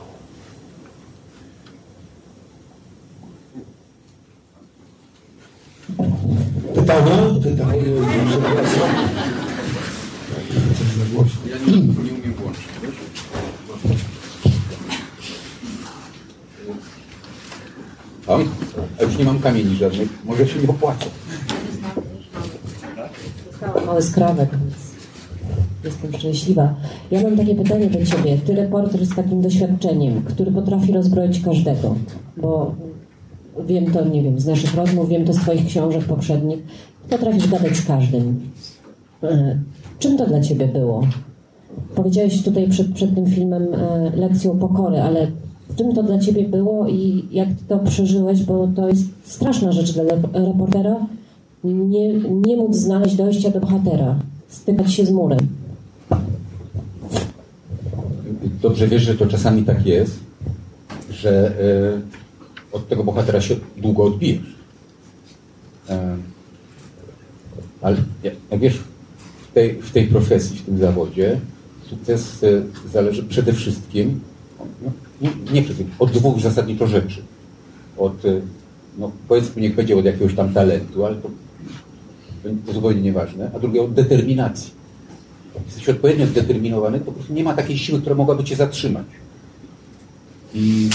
Pytania? 6.74 7.16
Pytania? 7.42 7.82
Przepraszam. 8.28 9.08
Coś 10.78 10.86
za 10.98 11.04
głośno. 11.14 11.40
Ja 11.50 11.56
nie, 11.58 11.80
nie 11.82 12.12
umiem 12.12 12.34
włączyć. 12.34 12.64
O, 18.26 18.38
a 19.00 19.02
już 19.02 19.16
nie 19.18 19.24
mam 19.24 19.38
kamieni 19.40 19.71
żadnych, 19.82 20.24
może 20.24 20.48
się 20.48 20.58
nie 20.58 20.68
opłaca. 20.68 21.06
mały 23.86 24.02
skrawek, 24.02 24.50
więc 24.50 24.74
jestem 25.84 26.12
szczęśliwa. 26.12 26.74
Ja 27.10 27.22
mam 27.22 27.36
takie 27.36 27.54
pytanie 27.54 27.86
do 27.90 28.06
Ciebie. 28.06 28.38
Ty 28.46 28.54
reporter 28.54 29.06
z 29.06 29.14
takim 29.16 29.42
doświadczeniem, 29.42 30.22
który 30.22 30.52
potrafi 30.52 30.92
rozbroić 30.92 31.40
każdego, 31.40 31.94
bo 32.36 32.74
wiem 33.66 33.92
to, 33.92 34.04
nie 34.04 34.22
wiem, 34.22 34.40
z 34.40 34.46
naszych 34.46 34.74
rozmów, 34.74 35.08
wiem 35.08 35.24
to 35.24 35.32
z 35.32 35.36
Twoich 35.36 35.66
książek 35.66 36.04
poprzednich. 36.04 36.58
Potrafisz 37.10 37.48
gadać 37.48 37.76
z 37.76 37.86
każdym. 37.86 38.40
E, 39.22 39.58
Czym 39.98 40.18
to 40.18 40.26
dla 40.26 40.40
Ciebie 40.40 40.68
było? 40.68 41.06
Powiedziałeś 41.94 42.42
tutaj 42.42 42.68
przed, 42.68 42.92
przed 42.94 43.14
tym 43.14 43.26
filmem 43.26 43.74
e, 43.74 44.10
lekcją 44.16 44.58
pokory, 44.58 45.00
ale 45.00 45.26
czym 45.76 45.94
to 45.94 46.02
dla 46.02 46.18
Ciebie 46.18 46.48
było 46.48 46.88
i 46.88 47.24
jak 47.30 47.48
Ty 47.48 47.64
to 47.68 47.78
przeżyłeś, 47.78 48.42
bo 48.42 48.68
to 48.76 48.88
jest 48.88 49.04
straszna 49.24 49.72
rzecz 49.72 49.92
dla 49.92 50.04
rep- 50.04 50.46
reportera, 50.46 50.96
nie, 51.64 52.12
nie 52.18 52.56
móc 52.56 52.76
znaleźć 52.76 53.16
dojścia 53.16 53.50
do 53.50 53.60
bohatera, 53.60 54.18
stykać 54.48 54.92
się 54.92 55.06
z 55.06 55.10
murem. 55.10 55.38
Dobrze 58.62 58.88
wiesz, 58.88 59.02
że 59.02 59.14
to 59.14 59.26
czasami 59.26 59.62
tak 59.62 59.86
jest, 59.86 60.18
że 61.10 61.52
e, 62.72 62.76
od 62.76 62.88
tego 62.88 63.04
bohatera 63.04 63.40
się 63.40 63.56
długo 63.76 64.04
odbijesz. 64.04 64.56
E, 65.88 66.16
ale 67.82 67.96
jak, 68.22 68.60
wiesz, 68.60 68.78
w 69.50 69.54
tej, 69.54 69.82
w 69.82 69.90
tej 69.90 70.06
profesji, 70.06 70.58
w 70.58 70.62
tym 70.62 70.78
zawodzie, 70.78 71.40
sukces 71.90 72.44
e, 72.44 72.62
zależy 72.92 73.22
przede 73.22 73.52
wszystkim, 73.52 74.20
no, 74.58 74.90
nie, 75.52 75.62
wszystkim, 75.62 75.90
od 75.98 76.10
dwóch 76.10 76.40
zasadniczo 76.40 76.86
rzeczy. 76.86 77.22
Od, 77.96 78.24
e, 78.24 78.40
no, 78.98 79.10
powiedzmy, 79.28 79.62
niech 79.62 79.74
będzie 79.74 79.96
od 79.96 80.04
jakiegoś 80.04 80.34
tam 80.34 80.54
talentu, 80.54 81.04
ale 81.06 81.16
to, 81.16 81.30
to 82.66 82.72
zupełnie 82.72 83.02
nieważne, 83.02 83.50
a 83.54 83.58
drugie 83.58 83.82
od 83.82 83.92
determinacji. 83.94 84.70
Jak 85.54 85.64
jesteś 85.66 85.88
odpowiednio 85.88 86.26
zdeterminowany, 86.26 86.98
to 86.98 87.04
po 87.04 87.12
prostu 87.12 87.32
nie 87.32 87.44
ma 87.44 87.54
takiej 87.54 87.78
siły, 87.78 88.00
która 88.00 88.16
mogłaby 88.16 88.44
cię 88.44 88.56
zatrzymać. 88.56 89.06
I 90.54 90.90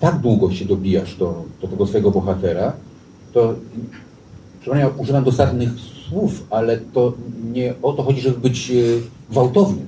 tak 0.00 0.18
długo 0.18 0.52
się 0.52 0.64
dobijasz 0.64 1.16
do, 1.16 1.44
do 1.62 1.68
tego 1.68 1.86
swojego 1.86 2.10
bohatera, 2.10 2.72
to 3.32 3.54
ja 4.66 4.88
używam 4.88 5.24
dosadnych 5.24 5.70
słów, 6.08 6.46
ale 6.50 6.78
to 6.78 7.12
nie 7.52 7.74
o 7.82 7.92
to 7.92 8.02
chodzi, 8.02 8.20
żeby 8.20 8.38
być 8.38 8.70
e, 8.70 8.74
gwałtownym. 9.30 9.86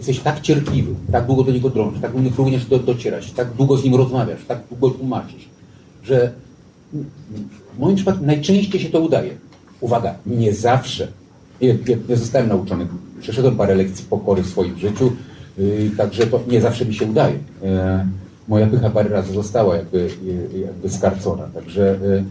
Jesteś 0.00 0.20
tak 0.20 0.40
cierpliwy, 0.40 0.94
tak 1.12 1.26
długo 1.26 1.44
do 1.44 1.52
niego 1.52 1.70
drążysz, 1.70 2.00
tak 2.00 2.12
długo 2.12 2.30
do, 2.70 2.78
docierać, 2.78 3.32
tak 3.32 3.52
długo 3.52 3.76
z 3.76 3.84
nim 3.84 3.94
rozmawiasz, 3.94 4.40
tak 4.48 4.58
długo 4.70 4.90
tłumaczysz, 4.90 5.48
że 6.02 6.32
w 7.74 7.78
moim 7.78 7.96
przypadku 7.96 8.26
najczęściej 8.26 8.80
się 8.80 8.90
to 8.90 9.00
udaje. 9.00 9.30
Uwaga, 9.80 10.14
nie 10.26 10.54
zawsze. 10.54 11.08
Ja, 11.60 11.74
ja, 11.86 11.96
ja 12.08 12.16
zostałem 12.16 12.48
nauczony. 12.48 12.86
Przeszedłem 13.20 13.56
parę 13.56 13.74
lekcji 13.74 14.04
pokory 14.10 14.42
w 14.42 14.46
swoim 14.46 14.78
życiu. 14.78 15.12
Y, 15.58 15.90
Także 15.96 16.26
to 16.26 16.40
nie 16.48 16.60
zawsze 16.60 16.84
mi 16.84 16.94
się 16.94 17.06
udaje. 17.06 17.38
E, 17.64 18.06
Moja 18.48 18.66
pycha 18.66 18.90
parę 18.90 19.08
razy 19.08 19.32
została 19.32 19.76
jakby, 19.76 19.98
y, 19.98 20.58
jakby 20.58 20.90
skarcona. 20.90 21.42
Także 21.54 21.94
y, 22.02 22.24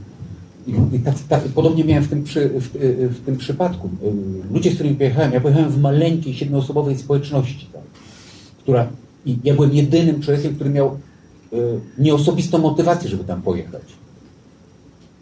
i, 0.69 0.95
i 0.95 0.99
tak, 0.99 1.15
tak, 1.29 1.43
podobnie 1.43 1.83
miałem 1.83 2.03
w 2.03 2.09
tym, 2.09 2.23
przy, 2.23 2.49
w, 2.49 2.75
y, 2.75 3.09
w 3.09 3.25
tym 3.25 3.37
przypadku. 3.37 3.89
Y, 4.03 4.53
Ludzie, 4.53 4.71
z 4.71 4.73
którymi 4.73 4.95
pojechałem, 4.95 5.33
ja 5.33 5.41
pojechałem 5.41 5.69
w 5.69 5.81
maleńkiej, 5.81 6.33
siedmioosobowej 6.33 6.97
społeczności, 6.97 7.67
tak, 7.73 7.81
która 8.59 8.87
i 9.25 9.37
ja 9.43 9.53
byłem 9.53 9.73
jedynym 9.73 10.21
człowiekiem, 10.21 10.55
który 10.55 10.69
miał 10.69 10.97
y, 11.53 11.57
nieosobistą 11.97 12.57
motywację, 12.57 13.09
żeby 13.09 13.23
tam 13.23 13.41
pojechać. 13.41 13.81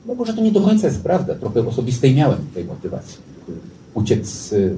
No 0.05 0.15
może 0.15 0.33
to 0.33 0.41
nie 0.41 0.51
do 0.51 0.61
końca 0.61 0.87
jest 0.87 1.03
prawda, 1.03 1.35
trochę 1.35 1.67
osobistej 1.67 2.15
miałem 2.15 2.39
tej 2.53 2.65
motywacji. 2.65 3.17
y, 3.49 3.53
Uciec 3.93 4.27
z, 4.27 4.53
y, 4.53 4.75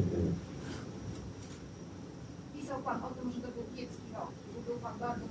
Pisał 2.61 2.77
Pan 2.85 2.97
o 2.97 3.21
tym, 3.21 3.31
że 3.31 3.41
to 3.41 3.47
był 3.47 3.63
kiepski 3.77 4.13
rok, 4.13 4.27
że 4.55 4.71
był 4.71 4.79
Pan 4.81 4.93
bardzo. 4.99 5.21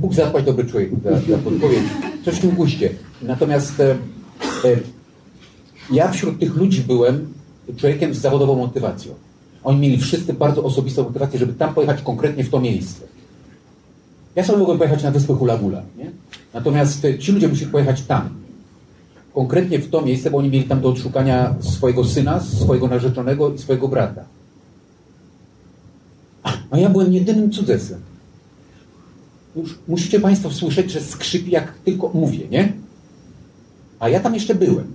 Bóg 0.00 0.14
zapłać 0.14 0.44
dobry 0.44 0.64
człowiek 0.64 0.90
za, 1.04 1.10
za 1.10 1.38
podpowiedź. 1.38 1.84
Coś 2.24 2.34
w 2.34 2.40
tym 2.40 2.50
guście. 2.50 2.90
Natomiast 3.22 3.80
e, 3.80 3.90
e, 4.64 4.76
ja 5.92 6.10
wśród 6.10 6.38
tych 6.38 6.56
ludzi 6.56 6.80
byłem 6.80 7.32
człowiekiem 7.76 8.14
z 8.14 8.18
zawodową 8.18 8.56
motywacją. 8.56 9.14
Oni 9.64 9.80
mieli 9.80 9.98
wszyscy 9.98 10.34
bardzo 10.34 10.64
osobistą 10.64 11.02
motywację, 11.02 11.38
żeby 11.38 11.52
tam 11.52 11.74
pojechać 11.74 12.02
konkretnie 12.02 12.44
w 12.44 12.50
to 12.50 12.60
miejsce. 12.60 13.04
Ja 14.36 14.44
sam 14.44 14.58
mogłem 14.58 14.78
pojechać 14.78 15.02
na 15.02 15.10
wyspę 15.10 15.34
Hula 15.34 15.58
Hula, 15.58 15.82
nie? 15.98 16.10
Natomiast 16.54 17.04
e, 17.04 17.18
ci 17.18 17.32
ludzie 17.32 17.48
musieli 17.48 17.70
pojechać 17.70 18.02
tam. 18.02 18.28
Konkretnie 19.34 19.78
w 19.78 19.90
to 19.90 20.02
miejsce, 20.02 20.30
bo 20.30 20.38
oni 20.38 20.48
mieli 20.48 20.64
tam 20.64 20.80
do 20.80 20.88
odszukania 20.88 21.54
swojego 21.60 22.04
syna, 22.04 22.40
swojego 22.40 22.88
narzeczonego 22.88 23.54
i 23.54 23.58
swojego 23.58 23.88
brata. 23.88 24.24
A 26.70 26.78
ja 26.78 26.90
byłem 26.90 27.12
jedynym 27.12 27.50
cudzesem. 27.50 28.00
Już 29.56 29.78
musicie 29.88 30.20
Państwo 30.20 30.50
słyszeć, 30.50 30.90
że 30.90 31.00
skrzypi 31.00 31.50
jak 31.50 31.72
tylko 31.84 32.10
mówię, 32.14 32.48
nie? 32.50 32.72
A 34.02 34.08
ja 34.08 34.20
tam 34.20 34.34
jeszcze 34.34 34.54
byłem. 34.54 34.86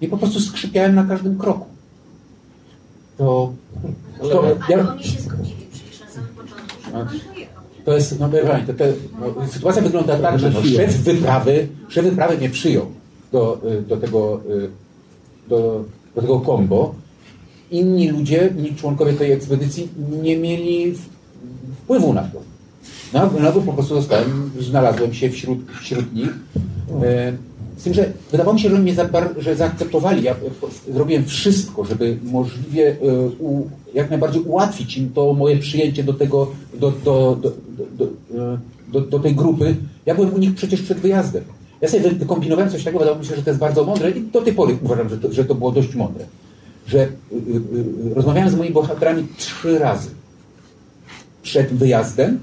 I 0.00 0.08
po 0.08 0.16
prostu 0.18 0.40
skrzypiałem 0.40 0.94
na 0.94 1.04
każdym 1.04 1.38
kroku. 1.38 1.66
To, 3.18 3.52
to, 4.20 4.40
Ale 4.40 4.56
ja, 4.68 4.92
oni 4.92 5.04
się 5.04 5.20
zgodzili 5.20 5.66
przecież 5.72 6.00
na 6.00 6.08
samym 6.08 6.28
początku, 6.28 6.92
Pan 6.92 7.08
pojechał. 7.08 7.62
to 7.84 7.94
jest, 7.94 8.20
no, 8.20 8.28
to, 8.28 8.74
to, 8.74 8.84
no, 9.20 9.48
sytuacja 9.48 9.82
wygląda 9.82 10.18
tak, 10.18 10.38
że 10.38 10.50
no, 10.50 10.62
szef 10.62 10.96
wyprawy, 10.96 11.68
szef 11.88 12.04
wyprawy 12.04 12.36
mnie 12.36 12.50
przyjął 12.50 12.86
do, 13.32 13.60
y, 13.78 13.82
do 13.82 13.96
tego, 13.96 14.40
y, 14.50 14.70
do, 15.48 15.84
do 16.14 16.20
tego 16.20 16.40
kombo. 16.40 16.94
Inni 17.70 18.08
ludzie, 18.08 18.52
inni 18.58 18.74
członkowie 18.74 19.12
tej 19.12 19.32
ekspedycji 19.32 19.88
nie 20.22 20.36
mieli 20.36 20.94
wpływu 21.82 22.12
na 22.12 22.22
to. 22.22 22.40
No, 23.12 23.30
no 23.40 23.52
po 23.52 23.72
prostu 23.72 23.94
zostałem, 23.94 24.50
znalazłem 24.60 25.14
się 25.14 25.30
wśród, 25.30 25.58
wśród 25.80 26.14
nich. 26.14 26.30
E, 27.02 27.32
z 27.80 27.82
tym, 27.82 27.94
że 27.94 28.12
wydawało 28.30 28.54
mi 28.54 28.60
się, 28.60 28.68
że 28.68 28.74
oni 28.74 28.84
mnie 28.84 28.94
że 29.38 29.56
zaakceptowali. 29.56 30.22
Ja 30.22 30.32
e, 30.32 30.92
zrobiłem 30.92 31.24
wszystko, 31.24 31.84
żeby 31.84 32.18
możliwie 32.22 32.90
e, 32.90 32.96
u, 33.38 33.68
jak 33.94 34.10
najbardziej 34.10 34.42
ułatwić 34.42 34.98
im 34.98 35.12
to 35.12 35.34
moje 35.34 35.58
przyjęcie 35.58 36.04
do 36.04 36.12
tego, 36.12 36.50
do, 36.74 36.90
do, 37.04 37.40
do, 37.98 38.06
do, 38.92 39.18
e, 39.18 39.22
tej 39.22 39.34
grupy. 39.34 39.76
Ja 40.06 40.14
byłem 40.14 40.34
u 40.34 40.38
nich 40.38 40.54
przecież 40.54 40.82
przed 40.82 40.98
wyjazdem. 40.98 41.44
Ja 41.80 41.88
sobie 41.88 42.02
wy- 42.02 42.14
wykombinowałem 42.14 42.70
coś 42.70 42.84
takiego, 42.84 42.98
wydawało 42.98 43.22
mi 43.22 43.28
się, 43.28 43.36
że 43.36 43.42
to 43.42 43.50
jest 43.50 43.60
bardzo 43.60 43.84
mądre 43.84 44.10
i 44.10 44.20
do 44.20 44.42
tej 44.42 44.52
pory 44.52 44.78
uważam, 44.82 45.08
że 45.08 45.18
to, 45.18 45.32
że 45.32 45.44
to 45.44 45.54
było 45.54 45.72
dość 45.72 45.94
mądre. 45.94 46.24
Że 46.86 46.98
y, 46.98 47.06
y, 48.10 48.14
rozmawiałem 48.14 48.50
z 48.50 48.54
moimi 48.54 48.74
bohaterami 48.74 49.26
trzy 49.36 49.78
razy 49.78 50.10
przed 51.42 51.68
wyjazdem, 51.68 52.38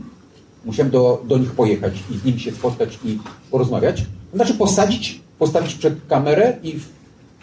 musiałem 0.66 0.92
do, 0.92 1.24
do 1.28 1.38
nich 1.38 1.52
pojechać 1.52 1.94
i 2.12 2.18
z 2.18 2.26
nimi 2.26 2.40
się 2.40 2.52
spotkać 2.52 3.00
i 3.06 3.18
porozmawiać. 3.52 4.06
Znaczy 4.34 4.54
posadzić, 4.54 5.26
postawić 5.40 5.76
przed 5.76 5.94
kamerę 6.10 6.58
i, 6.64 6.70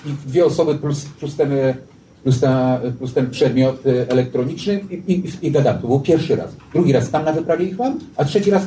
i 0.06 0.12
dwie 0.26 0.44
osoby 0.44 0.74
plus, 0.74 1.04
plus, 1.04 1.36
ten, 1.36 1.52
e, 1.52 1.74
plus, 2.22 2.40
ta, 2.40 2.80
plus 2.98 3.14
ten 3.14 3.30
przedmiot 3.30 3.86
e, 3.86 4.10
elektroniczny 4.10 4.80
i, 4.90 5.12
i, 5.12 5.46
i 5.46 5.50
gadam. 5.50 5.78
To 5.78 5.88
był 5.88 6.00
pierwszy 6.00 6.36
raz. 6.36 6.50
Drugi 6.72 6.92
raz 6.92 7.10
tam 7.10 7.24
na 7.24 7.32
wyprawie 7.32 7.66
ich 7.66 7.78
mam, 7.78 7.98
a 8.16 8.24
trzeci 8.24 8.50
raz 8.50 8.66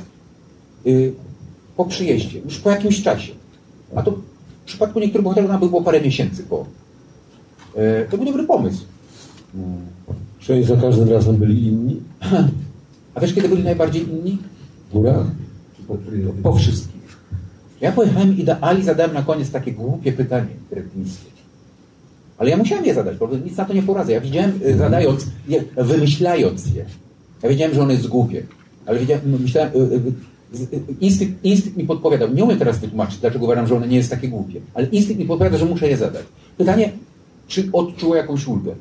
y, 0.86 1.14
po 1.78 1.86
przyjeździe, 1.86 2.40
już 2.40 2.60
po 2.60 2.70
jakimś 2.70 3.04
czasie. 3.04 3.34
A 3.96 4.04
to 4.04 4.12
w 4.12 4.66
przypadku 4.66 5.00
niektórych 5.00 5.24
bohaterów 5.24 5.50
nawet 5.50 5.70
było 5.70 5.82
parę 5.82 6.02
miesięcy 6.02 6.44
po. 6.44 6.66
E, 7.76 8.06
to 8.06 8.18
był 8.18 8.26
dobry 8.26 8.44
pomysł. 8.44 8.86
Czy 10.40 10.54
oni 10.54 10.64
za 10.64 10.76
każdym 10.76 11.10
razem 11.10 11.36
byli 11.36 11.68
inni? 11.68 12.02
A 13.16 13.20
wiesz, 13.20 13.34
kiedy 13.34 13.50
byli 13.50 13.64
najbardziej 13.64 14.10
inni? 14.10 14.38
W 14.90 14.94
górach? 14.94 15.26
Po, 15.88 15.98
po 16.44 16.54
wszystkich. 16.54 16.97
Ja 17.82 17.92
pojechałem 17.92 18.38
i 18.38 18.44
do 18.44 18.64
Ali 18.64 18.84
zadałem 18.84 19.14
na 19.14 19.22
koniec 19.22 19.52
takie 19.52 19.72
głupie 19.72 20.12
pytanie 20.12 20.54
kretyńskie. 20.70 21.38
Ale 22.38 22.50
ja 22.50 22.58
musiałem 22.58 22.86
je 22.86 22.94
zadać, 22.94 23.18
bo 23.18 23.38
nic 23.38 23.58
na 23.58 23.66
to 23.66 23.74
nie 23.74 23.84
poradzę. 23.84 24.12
Ja 24.12 24.22
widziałem, 24.22 24.60
y, 24.66 24.78
zadając 24.78 25.26
je, 25.48 25.64
wymyślając 25.78 26.68
je. 26.76 26.86
Ja 27.44 27.50
wiedziałem, 27.50 27.74
że 27.74 27.82
ono 27.82 27.92
jest 27.92 28.08
głupie. 28.08 28.44
Ale 28.86 29.00
wiedziałem, 29.00 29.42
myślałem, 29.42 29.72
y, 29.76 29.78
y, 30.74 30.78
instynkt, 31.02 31.46
instynkt 31.46 31.78
mi 31.78 31.84
podpowiadał. 31.84 32.34
Nie 32.34 32.44
umiem 32.44 32.60
teraz 32.60 32.80
wytłumaczyć, 32.80 33.18
dlaczego 33.20 33.46
uważam, 33.46 33.68
że 33.68 33.76
ono 33.76 33.86
nie 33.86 33.98
jest 33.98 34.10
takie 34.10 34.28
głupie. 34.28 34.62
Ale 34.74 34.88
instynkt 34.88 35.20
mi 35.20 35.28
podpowiada, 35.28 35.58
że 35.58 35.66
muszę 35.66 35.88
je 35.88 35.98
zadać. 35.98 36.26
Pytanie, 36.58 36.92
czy 37.48 37.70
odczuło 37.74 38.16
jakąś 38.16 38.48
ulgę? 38.48 38.76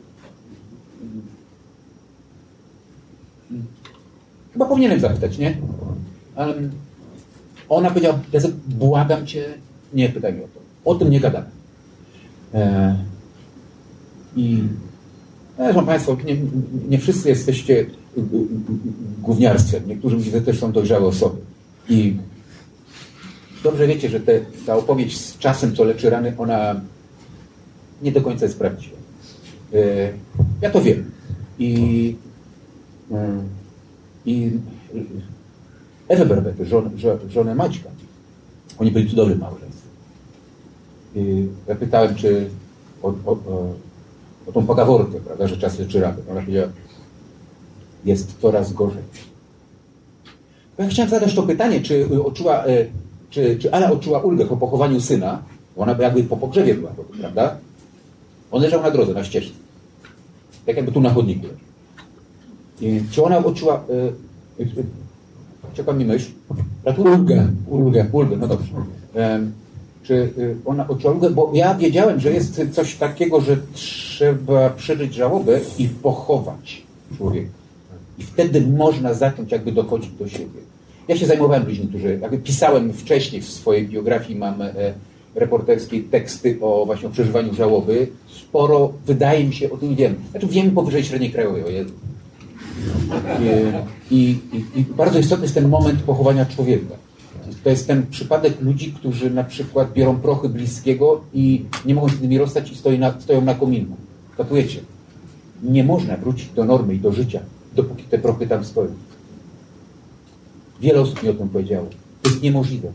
Chyba 4.52 4.66
powinienem 4.66 5.00
zapytać, 5.00 5.38
nie? 5.38 5.56
Ale 6.36 6.54
ona 7.68 7.88
powiedziała, 7.88 8.18
Jacek, 8.32 8.52
błagam 8.66 9.26
cię, 9.26 9.44
nie 9.94 10.08
pytaj 10.08 10.32
mnie 10.32 10.42
o 10.44 10.48
to. 10.48 10.60
O 10.84 10.94
tym 10.94 11.10
nie 11.10 11.20
gadamy. 11.20 11.46
E, 12.54 12.96
I 14.36 14.62
zresztą 15.58 15.86
Państwo, 15.86 16.16
nie, 16.24 16.36
nie 16.88 16.98
wszyscy 16.98 17.28
jesteście 17.28 17.86
gówniarstwem. 19.22 19.82
Niektórzy 19.86 20.16
widzę 20.16 20.40
też 20.40 20.58
są 20.58 20.72
dojrzałe 20.72 21.06
osoby. 21.06 21.38
I 21.88 22.16
dobrze 23.62 23.86
wiecie, 23.86 24.08
że 24.08 24.20
te, 24.20 24.40
ta 24.66 24.76
opowieść 24.76 25.20
z 25.20 25.38
czasem, 25.38 25.76
co 25.76 25.84
leczy 25.84 26.10
rany, 26.10 26.32
ona 26.38 26.80
nie 28.02 28.12
do 28.12 28.20
końca 28.20 28.44
jest 28.44 28.58
prawdziwa. 28.58 28.96
E, 29.74 29.78
ja 30.62 30.70
to 30.70 30.82
wiem. 30.82 31.10
I, 31.58 32.16
mm, 33.10 33.48
i 34.26 34.50
Ewę 36.08 36.26
Berbetę, 36.26 36.64
żonę, 36.64 36.90
żo- 36.96 37.28
żonę 37.28 37.54
Maćka, 37.54 37.88
oni 38.78 38.90
byli 38.90 39.10
cudownym 39.10 39.38
małżeństwem. 39.38 39.90
I 41.14 41.46
ja 41.68 41.74
pytałem, 41.74 42.14
czy 42.14 42.50
o, 43.02 43.08
o, 43.08 43.32
o, 43.32 43.72
o 44.46 44.52
tą 44.52 44.66
pogaworkę, 44.66 45.20
prawda, 45.20 45.48
że 45.48 45.56
czas 45.56 45.78
leczy 45.78 46.00
rany. 46.00 46.16
Ona 46.30 46.40
powiedziała, 46.40 46.68
jest 48.04 48.40
coraz 48.40 48.72
gorzej. 48.72 49.02
Ja 50.78 50.88
chciałem 50.88 51.10
zadać 51.10 51.34
to 51.34 51.42
pytanie, 51.42 51.80
czy 51.80 52.22
odczuła, 52.24 52.64
e, 52.64 52.86
czy, 53.30 53.58
czy 53.58 53.72
Ala 53.72 53.90
odczuła 53.90 54.18
ulgę 54.20 54.46
po 54.46 54.56
pochowaniu 54.56 55.00
syna, 55.00 55.42
ona 55.76 55.96
jakby 56.00 56.22
po 56.22 56.36
pogrzebie 56.36 56.74
była, 56.74 56.90
prawda? 57.20 57.56
On 58.50 58.62
leżał 58.62 58.82
na 58.82 58.90
drodze, 58.90 59.12
na 59.14 59.24
ścieżce. 59.24 59.54
Tak 60.66 60.76
jakby 60.76 60.92
tu 60.92 61.00
na 61.00 61.10
chodniku. 61.10 61.46
I 62.80 63.00
czy 63.10 63.22
ona 63.24 63.38
odczuła, 63.38 63.74
e, 63.74 64.62
e, 64.62 64.66
czeka 65.76 65.92
mi 65.92 66.04
myśl, 66.04 66.30
ulgę, 66.96 67.48
ulgę, 67.66 68.06
ulgę, 68.12 68.36
no 68.36 68.46
dobrze. 68.48 68.72
Em, 69.14 69.52
czy 70.02 70.14
y, 70.14 70.56
ona 70.64 70.88
odczuła 70.88 71.12
ulgę? 71.12 71.30
Bo 71.30 71.50
ja 71.54 71.74
wiedziałem, 71.74 72.20
że 72.20 72.32
jest 72.32 72.62
coś 72.72 72.94
takiego, 72.94 73.40
że 73.40 73.56
trzeba 73.72 74.70
przeżyć 74.70 75.14
żałobę 75.14 75.60
i 75.78 75.88
pochować 75.88 76.82
człowieka. 77.16 77.50
I 78.18 78.22
wtedy 78.22 78.60
można 78.60 79.14
zacząć 79.14 79.52
jakby 79.52 79.72
dochodzić 79.72 80.10
do 80.10 80.28
siebie. 80.28 80.60
Ja 81.08 81.16
się 81.16 81.26
zajmowałem 81.26 81.66
ludźmi, 81.66 81.88
którzy 81.88 82.18
jakby 82.22 82.38
pisałem 82.38 82.92
wcześniej 82.92 83.42
w 83.42 83.48
swojej 83.48 83.88
biografii, 83.88 84.38
mam 84.38 84.62
e, 84.62 84.72
reporterskie 85.34 86.00
teksty 86.00 86.58
o 86.60 86.86
właśnie 86.86 87.08
o 87.08 87.12
przeżywaniu 87.12 87.54
żałoby. 87.54 88.08
Sporo, 88.28 88.92
wydaje 89.06 89.44
mi 89.44 89.54
się, 89.54 89.70
o 89.70 89.76
tym 89.76 89.94
wiem. 89.94 90.14
Znaczy 90.30 90.46
wiem 90.46 90.70
powyżej 90.70 91.04
średniej 91.04 91.32
krajowej, 91.32 91.62
o. 91.62 91.66
I, 94.10 94.38
i, 94.52 94.64
I 94.74 94.84
bardzo 94.84 95.18
istotny 95.18 95.44
jest 95.44 95.54
ten 95.54 95.68
moment 95.68 96.02
pochowania 96.02 96.46
człowieka. 96.46 96.94
To 97.64 97.70
jest 97.70 97.86
ten 97.86 98.06
przypadek 98.06 98.60
ludzi, 98.60 98.92
którzy 98.92 99.30
na 99.30 99.44
przykład 99.44 99.92
biorą 99.92 100.16
prochy 100.16 100.48
bliskiego 100.48 101.20
i 101.34 101.64
nie 101.84 101.94
mogą 101.94 102.08
się 102.08 102.16
z 102.16 102.20
nimi 102.20 102.38
rozstać 102.38 102.72
i 102.72 102.76
stoi 102.76 102.98
na, 102.98 103.20
stoją 103.20 103.40
na 103.40 103.54
kominku. 103.54 103.96
Kapujecie? 104.36 104.80
Nie 105.62 105.84
można 105.84 106.16
wrócić 106.16 106.48
do 106.48 106.64
normy 106.64 106.94
i 106.94 106.98
do 106.98 107.12
życia, 107.12 107.40
dopóki 107.74 108.04
te 108.04 108.18
prochy 108.18 108.46
tam 108.46 108.64
stoją. 108.64 108.90
Wiele 110.80 111.00
osób 111.00 111.22
mi 111.22 111.28
o 111.28 111.34
tym 111.34 111.48
powiedziało. 111.48 111.86
To 112.22 112.30
jest 112.30 112.42
niemożliwe. 112.42 112.92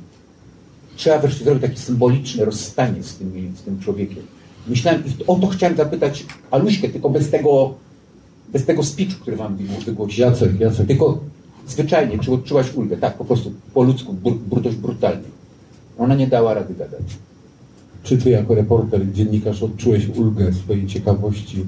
Trzeba 0.95 1.19
wreszcie 1.19 1.43
zrobić 1.43 1.61
takie 1.61 1.77
symboliczne 1.77 2.45
rozstanie 2.45 3.03
z 3.03 3.15
tym, 3.15 3.53
z 3.55 3.61
tym 3.61 3.79
człowiekiem. 3.79 4.23
Myślałem, 4.67 5.03
o 5.27 5.35
to 5.35 5.47
chciałem 5.47 5.77
zapytać 5.77 6.25
Aluśkę, 6.51 6.89
tylko 6.89 7.09
bez 7.09 7.29
tego 7.29 7.73
bez 8.53 8.65
tego 8.65 8.83
speechu, 8.83 9.21
który 9.21 9.37
wam 9.37 9.57
wygłosiłem. 9.85 10.31
Jacek, 10.31 10.59
Jacek. 10.59 10.87
Tylko 10.87 11.19
zwyczajnie, 11.67 12.19
czy 12.19 12.31
odczułaś 12.31 12.75
ulgę? 12.75 12.97
Tak, 12.97 13.17
po 13.17 13.25
prostu 13.25 13.51
po 13.73 13.83
ludzku, 13.83 14.13
br, 14.13 14.61
dość 14.61 14.75
brutalnie. 14.75 15.27
Ona 15.97 16.15
nie 16.15 16.27
dała 16.27 16.53
rady 16.53 16.73
gadać. 16.73 17.17
Czy 18.03 18.17
ty 18.17 18.29
jako 18.29 18.55
reporter, 18.55 19.11
dziennikarz 19.11 19.63
odczułeś 19.63 20.07
ulgę 20.09 20.53
swojej 20.53 20.87
ciekawości? 20.87 21.65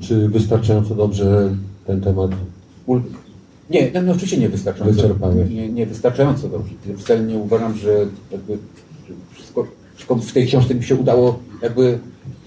Czy 0.00 0.28
wystarczająco 0.28 0.94
dobrze 0.94 1.56
ten 1.86 2.00
temat 2.00 2.30
Ulgę. 2.86 3.10
Nie, 3.70 3.90
no, 3.94 4.02
no 4.02 4.12
oczywiście 4.12 4.38
nie 4.38 4.48
wystarczająco. 4.48 5.02
Wyczerpałeś. 5.02 5.50
Nie, 5.50 5.68
nie 5.68 5.86
wystarczająco 5.86 6.48
dobrze. 6.48 6.74
Wcale 6.98 7.20
nie 7.20 7.38
uważam, 7.38 7.76
że 7.76 8.06
jakby 8.32 8.58
wszystko, 9.34 9.66
wszystko 9.94 10.16
w 10.16 10.32
tej 10.32 10.46
książce 10.46 10.74
mi 10.74 10.84
się 10.84 10.94
udało 10.94 11.38
jakby 11.62 11.98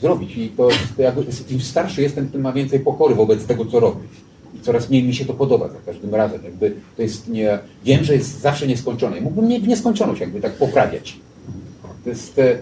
zrobić. 0.01 0.37
I 0.37 0.49
to, 0.49 0.69
to 0.97 1.01
jakby, 1.01 1.25
im 1.49 1.61
starszy 1.61 2.01
jestem, 2.01 2.29
tym 2.29 2.41
ma 2.41 2.53
więcej 2.53 2.79
pokory 2.79 3.15
wobec 3.15 3.45
tego, 3.45 3.65
co 3.65 3.79
robię. 3.79 4.01
I 4.55 4.61
coraz 4.61 4.89
mniej 4.89 5.03
mi 5.03 5.15
się 5.15 5.25
to 5.25 5.33
podoba 5.33 5.69
za 5.69 5.79
każdym 5.85 6.15
razem. 6.15 6.43
Jakby 6.43 6.75
to 6.97 7.01
jest 7.01 7.27
nie, 7.27 7.59
wiem, 7.85 8.03
że 8.03 8.13
jest 8.13 8.41
zawsze 8.41 8.67
nieskończone. 8.67 9.17
I 9.17 9.21
mógłbym 9.21 9.47
nie, 9.49 9.59
w 9.59 9.67
nieskończoność 9.67 10.21
jakby 10.21 10.41
tak 10.41 10.53
poprawiać. 10.53 11.17
To 12.03 12.09
jest, 12.09 12.39
e, 12.39 12.57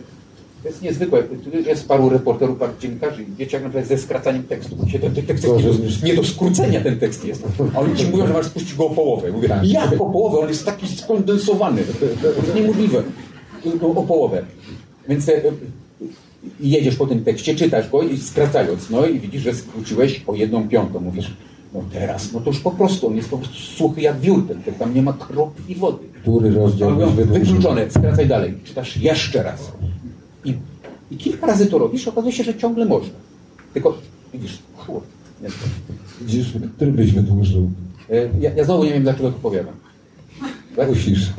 to 0.64 0.68
jest 0.68 0.82
niezwykłe. 0.82 1.24
Jest 1.66 1.88
paru 1.88 2.10
reporterów, 2.10 2.60
paru 2.60 2.74
dziennikarzy 2.80 3.26
wiecie, 3.38 3.58
jak 3.58 3.64
na 3.64 3.70
przykład 3.70 3.88
ze 3.88 3.98
skracaniem 3.98 4.44
tekstu. 4.44 4.78
Się 4.88 5.00
ten, 5.00 5.16
ten 5.16 5.26
tekst 5.26 5.44
jest 5.44 5.58
nie 5.58 5.64
do, 5.64 6.08
nie 6.08 6.16
do 6.16 6.24
skrócenia 6.24 6.82
ten 6.82 7.00
tekst 7.00 7.26
jest. 7.26 7.44
A 7.76 7.80
oni 7.80 7.96
ci 7.96 8.08
mówią, 8.08 8.28
że 8.28 8.34
masz 8.34 8.46
spuścić 8.46 8.76
go 8.76 8.86
o 8.86 8.90
połowę. 8.90 9.32
Mówię, 9.32 9.60
jak 9.64 9.94
o 9.94 10.06
połowę? 10.06 10.40
On 10.40 10.50
jest 10.50 10.66
taki 10.66 10.88
skondensowany. 10.88 11.82
To 12.22 12.28
jest 12.28 12.56
niemożliwe. 12.56 13.04
O 13.82 14.04
połowę. 14.04 14.46
Więc 15.10 15.30
e, 15.30 15.42
i 16.60 16.70
jedziesz 16.70 16.96
po 16.96 17.08
tym 17.08 17.24
tekście, 17.24 17.56
czytasz 17.56 17.90
go 17.90 18.04
i 18.04 18.18
skracając, 18.18 18.90
no 18.90 19.06
i 19.06 19.20
widzisz, 19.20 19.42
że 19.42 19.54
skróciłeś 19.54 20.24
o 20.28 20.36
jedną 20.36 20.68
piątą. 20.68 21.00
Mówisz, 21.00 21.32
no 21.74 21.84
teraz, 21.94 22.34
no 22.34 22.40
to 22.40 22.50
już 22.50 22.60
po 22.60 22.72
prostu, 22.72 23.08
on 23.08 23.16
jest 23.16 23.30
po 23.30 23.38
prostu 23.38 23.56
suchy 23.58 24.02
jak 24.02 24.20
wiór, 24.20 24.48
ten, 24.48 24.64
ten, 24.64 24.74
tam 24.74 24.94
nie 24.94 25.02
ma 25.02 25.14
kropli 25.14 25.76
wody. 25.76 26.06
Który 26.22 26.52
rozdział 26.52 26.96
wydłużył? 26.96 27.26
Wykluczone, 27.34 27.92
skracaj 27.92 28.28
dalej. 28.28 28.54
Czytasz 28.64 28.98
jeszcze 28.98 29.44
raz. 29.44 29.72
I, 30.46 30.54
I 31.12 31.18
kilka 31.18 31.48
razy 31.48 31.66
to 31.68 31.78
robisz, 31.78 32.08
okazuje 32.08 32.34
się, 32.34 32.44
że 32.44 32.56
ciągle 32.56 32.86
można. 32.86 33.14
Tylko, 33.74 33.98
widzisz, 34.34 34.60
wiem. 35.42 35.52
Widzisz, 36.22 36.54
który 36.76 36.92
byś 36.92 37.12
wydłużył? 37.12 37.72
E, 38.10 38.30
Ja, 38.40 38.54
ja 38.56 38.64
znowu 38.64 38.84
nie 38.84 38.94
wiem, 38.94 39.04
dlaczego 39.04 39.32
to 39.32 39.40
powiadam. 39.40 39.74
Tak? 40.76 40.90
Musisz. 40.90 41.30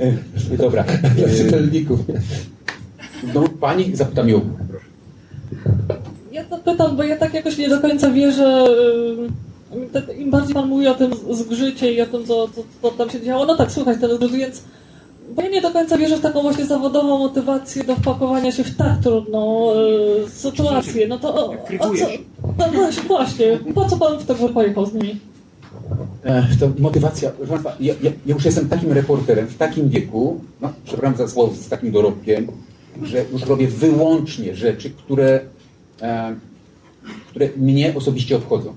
E, 0.00 0.06
e, 0.50 0.56
dobra. 0.64 0.84
Dla 1.16 1.26
E, 1.26 1.36
czytelników. 1.36 2.00
No, 3.34 3.44
pani, 3.60 3.96
zapytam 3.96 4.28
ją. 4.28 4.40
Ja 6.32 6.44
zapytam, 6.44 6.96
bo 6.96 7.02
ja 7.02 7.16
tak 7.16 7.34
jakoś 7.34 7.58
nie 7.58 7.68
do 7.68 7.80
końca 7.80 8.10
wierzę. 8.10 8.66
Im 10.18 10.30
bardziej 10.30 10.54
pan 10.54 10.68
mówi 10.68 10.86
o 10.86 10.94
tym 10.94 11.10
zgrzycie 11.30 11.92
i 11.92 12.00
o 12.00 12.06
tym, 12.06 12.26
co, 12.26 12.48
co, 12.48 12.62
co 12.82 12.90
tam 12.90 13.10
się 13.10 13.22
działo, 13.22 13.46
no 13.46 13.56
tak, 13.56 13.72
słuchać 13.72 14.00
ten 14.00 14.10
zgrzyt, 14.10 14.32
więc 14.32 14.62
bo 15.36 15.42
ja 15.42 15.48
nie 15.48 15.60
do 15.60 15.70
końca 15.70 15.98
wierzę 15.98 16.16
w 16.16 16.20
taką 16.20 16.42
właśnie 16.42 16.66
zawodową 16.66 17.18
motywację 17.18 17.84
do 17.84 17.96
wpakowania 17.96 18.52
się 18.52 18.64
w 18.64 18.76
tak 18.76 18.98
trudną 19.02 19.70
y, 20.26 20.30
sytuację. 20.30 21.08
No 21.08 21.18
to 21.18 21.34
o, 21.34 21.50
o 21.78 21.94
co? 21.94 22.06
No 22.58 22.68
właśnie, 22.72 23.02
właśnie, 23.02 23.58
po 23.74 23.84
co 23.84 23.96
pan 23.96 24.18
w 24.18 24.26
to 24.26 24.34
pojechał 24.34 24.86
z 24.86 24.94
nimi? 24.94 25.20
E, 26.24 26.46
to 26.60 26.70
motywacja, 26.78 27.30
proszę 27.30 27.52
Państwa, 27.52 27.72
ja, 27.80 27.94
ja, 28.02 28.10
ja 28.26 28.34
już 28.34 28.44
jestem 28.44 28.68
takim 28.68 28.92
reporterem 28.92 29.46
w 29.46 29.56
takim 29.56 29.88
wieku, 29.88 30.40
no, 30.60 30.72
przepraszam 30.84 31.18
za 31.18 31.28
słowo, 31.28 31.54
z 31.54 31.68
takim 31.68 31.92
dorobkiem, 31.92 32.46
że 33.02 33.24
już 33.32 33.42
robię 33.42 33.68
wyłącznie 33.68 34.54
rzeczy, 34.54 34.90
które, 34.90 35.40
e, 36.02 36.34
które 37.30 37.48
mnie 37.56 37.94
osobiście 37.94 38.36
obchodzą. 38.36 38.74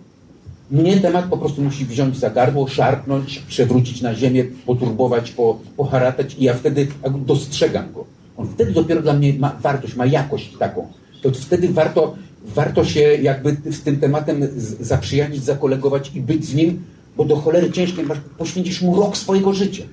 Mnie 0.72 0.98
temat 0.98 1.26
po 1.26 1.38
prostu 1.38 1.62
musi 1.62 1.86
wziąć 1.86 2.18
za 2.18 2.30
gardło, 2.30 2.68
szarpnąć, 2.68 3.40
przewrócić 3.40 4.02
na 4.02 4.16
ziemię, 4.16 4.46
poturbować, 4.66 5.32
po, 5.32 5.60
poharatać 5.78 6.36
i 6.40 6.44
ja 6.44 6.54
wtedy 6.54 6.88
dostrzegam 7.26 7.94
go. 7.94 8.06
On 8.38 8.48
wtedy 8.48 8.72
dopiero 8.72 9.02
dla 9.02 9.14
mnie 9.14 9.34
ma 9.34 9.58
wartość, 9.62 9.96
ma 9.96 10.06
jakość 10.06 10.58
taką. 10.60 10.88
To 11.22 11.32
wtedy 11.32 11.70
warto, 11.70 12.16
warto 12.46 12.86
się 12.86 13.00
jakby 13.00 13.58
z 13.72 13.82
tym 13.82 14.00
tematem 14.00 14.48
zaprzyjaźnić, 14.80 15.44
zakolegować 15.44 16.12
i 16.16 16.22
być 16.22 16.46
z 16.46 16.54
nim, 16.54 16.84
bo 17.18 17.26
do 17.26 17.36
cholery 17.36 17.72
ciężkiej 17.72 18.06
masz, 18.06 18.18
poświęcisz 18.38 18.82
mu 18.82 18.96
rok 18.96 19.18
swojego 19.18 19.54
życia. 19.54 19.84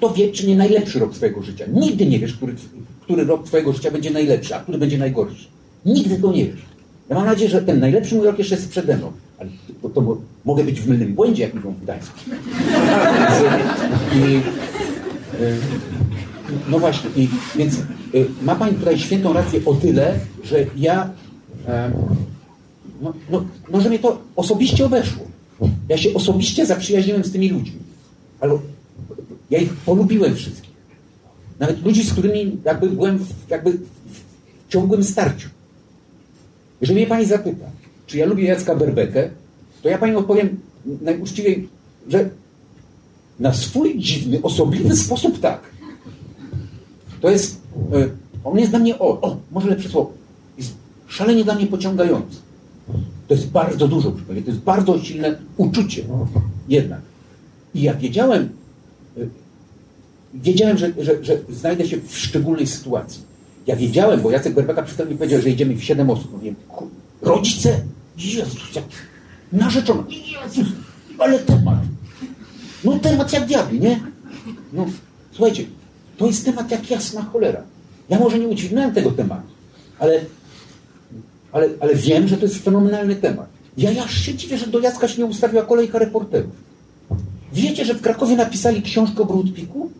Kto 0.00 0.12
wie, 0.12 0.32
czy 0.32 0.46
nie 0.46 0.56
najlepszy 0.56 0.98
rok 0.98 1.16
swojego 1.16 1.42
życia. 1.42 1.64
Nigdy 1.74 2.06
nie 2.06 2.18
wiesz, 2.18 2.34
który, 2.34 2.54
który 3.00 3.24
rok 3.24 3.46
twojego 3.46 3.72
życia 3.72 3.90
będzie 3.90 4.10
najlepszy, 4.10 4.54
a 4.54 4.60
który 4.60 4.78
będzie 4.78 4.98
najgorszy. 4.98 5.48
Nigdy 5.86 6.16
to 6.18 6.32
nie 6.32 6.44
wiesz. 6.46 6.60
Ja 7.08 7.16
mam 7.16 7.24
nadzieję, 7.24 7.50
że 7.50 7.62
ten 7.62 7.80
najlepszy 7.80 8.14
mój 8.14 8.26
rok 8.26 8.38
jeszcze 8.38 8.54
jest 8.54 8.68
przede 8.68 8.96
mną. 8.96 9.12
Ale 9.38 9.50
to, 9.82 9.88
to 9.88 10.00
mo- 10.00 10.16
mogę 10.44 10.64
być 10.64 10.80
w 10.80 10.88
mylnym 10.88 11.14
błędzie, 11.14 11.42
jak 11.42 11.54
mówią 11.54 11.70
w 11.72 11.82
Gdańsku. 11.82 12.18
I, 14.14 14.40
no 16.70 16.78
właśnie, 16.78 17.10
i, 17.16 17.28
więc 17.56 17.74
y, 18.14 18.26
ma 18.42 18.54
Pani 18.54 18.74
tutaj 18.74 18.98
świętą 18.98 19.32
rację 19.32 19.60
o 19.66 19.74
tyle, 19.74 20.14
że 20.44 20.66
ja, 20.76 21.10
e, 21.68 21.90
no, 23.02 23.12
no, 23.30 23.44
no, 23.72 23.80
że 23.80 23.88
mnie 23.88 23.98
to 23.98 24.18
osobiście 24.36 24.86
obeszło. 24.86 25.24
Ja 25.88 25.98
się 25.98 26.14
osobiście 26.14 26.66
zaprzyjaźniłem 26.66 27.24
z 27.24 27.32
tymi 27.32 27.48
ludźmi. 27.48 27.78
Ale 28.40 28.58
ja 29.50 29.58
ich 29.58 29.72
polubiłem 29.72 30.34
wszystkich. 30.34 30.70
Nawet 31.58 31.84
ludzi, 31.84 32.04
z 32.04 32.12
którymi 32.12 32.56
jakby 32.64 32.90
byłem 32.90 33.18
w, 33.18 33.50
jakby 33.50 33.72
w 33.72 34.68
ciągłym 34.68 35.04
starciu. 35.04 35.48
Jeżeli 36.80 36.98
mnie 36.98 37.08
Pani 37.08 37.26
zapyta, 37.26 37.66
czy 38.06 38.18
ja 38.18 38.26
lubię 38.26 38.44
Jacka 38.44 38.76
Berbekę, 38.76 39.30
to 39.82 39.88
ja 39.88 39.98
Pani 39.98 40.14
odpowiem 40.16 40.60
najuczciwiej, 41.00 41.68
że 42.08 42.30
na 43.40 43.54
swój 43.54 43.98
dziwny, 43.98 44.42
osobliwy 44.42 44.96
sposób 44.96 45.40
tak. 45.40 45.60
To 47.20 47.30
jest, 47.30 47.60
e, 47.92 48.08
on 48.44 48.58
jest 48.58 48.70
dla 48.70 48.78
mnie, 48.78 48.98
o, 48.98 49.20
o, 49.20 49.36
może 49.50 49.68
lepsze 49.68 49.88
słowo, 49.88 50.12
jest 50.58 50.74
szalenie 51.08 51.44
dla 51.44 51.54
mnie 51.54 51.66
pociągający. 51.66 52.36
To 53.28 53.34
jest 53.34 53.50
bardzo 53.50 53.88
dużo, 53.88 54.10
to 54.10 54.32
jest 54.32 54.58
bardzo 54.58 54.98
silne 54.98 55.38
uczucie 55.56 56.04
jednak. 56.68 57.00
I 57.74 57.82
ja 57.82 57.94
wiedziałem, 57.94 58.48
wiedziałem, 60.34 60.78
że, 60.78 60.92
że, 60.98 61.24
że 61.24 61.38
znajdę 61.48 61.88
się 61.88 61.96
w 61.96 62.18
szczególnej 62.18 62.66
sytuacji. 62.66 63.22
Ja 63.66 63.76
wiedziałem, 63.76 64.20
bo 64.20 64.30
Jacek 64.30 64.54
Berbeka 64.54 64.82
przy 64.82 65.06
mi 65.06 65.14
powiedział, 65.14 65.40
że 65.42 65.50
idziemy 65.50 65.74
w 65.74 65.84
siedem 65.84 66.10
osób. 66.10 66.32
Mówię, 66.32 66.54
kur- 66.68 66.88
rodzice? 67.22 67.80
Jezus, 68.18 68.74
jak 68.74 68.84
narzeczona. 69.52 70.04
Jezus, 70.10 70.72
ale 71.18 71.38
temat. 71.38 71.78
No 72.84 72.98
temat 72.98 73.32
jak 73.32 73.46
diabli, 73.46 73.80
nie? 73.80 74.00
No, 74.72 74.86
słuchajcie, 75.32 75.64
to 76.16 76.26
jest 76.26 76.44
temat 76.44 76.70
jak 76.70 76.90
jasna 76.90 77.22
cholera. 77.22 77.62
Ja 78.08 78.18
może 78.18 78.38
nie 78.38 78.48
udźwignąłem 78.48 78.94
tego 78.94 79.10
tematu, 79.10 79.48
ale, 79.98 80.20
ale, 81.52 81.68
ale 81.80 81.94
wiem, 81.94 82.28
że 82.28 82.36
to 82.36 82.42
jest 82.44 82.64
fenomenalny 82.64 83.16
temat. 83.16 83.46
Ja 83.76 84.04
aż 84.04 84.14
się 84.14 84.34
dziwię, 84.34 84.58
że 84.58 84.66
do 84.66 84.78
Jacka 84.80 85.08
się 85.08 85.18
nie 85.18 85.26
ustawiła 85.26 85.62
kolejka 85.62 85.98
reporterów. 85.98 86.69
Wiecie, 87.52 87.84
że 87.84 87.94
w 87.94 88.00
Krakowie 88.00 88.36
napisali 88.36 88.82
książkę 88.82 89.22
o 89.22 89.26
Broadpiku? 89.26 89.90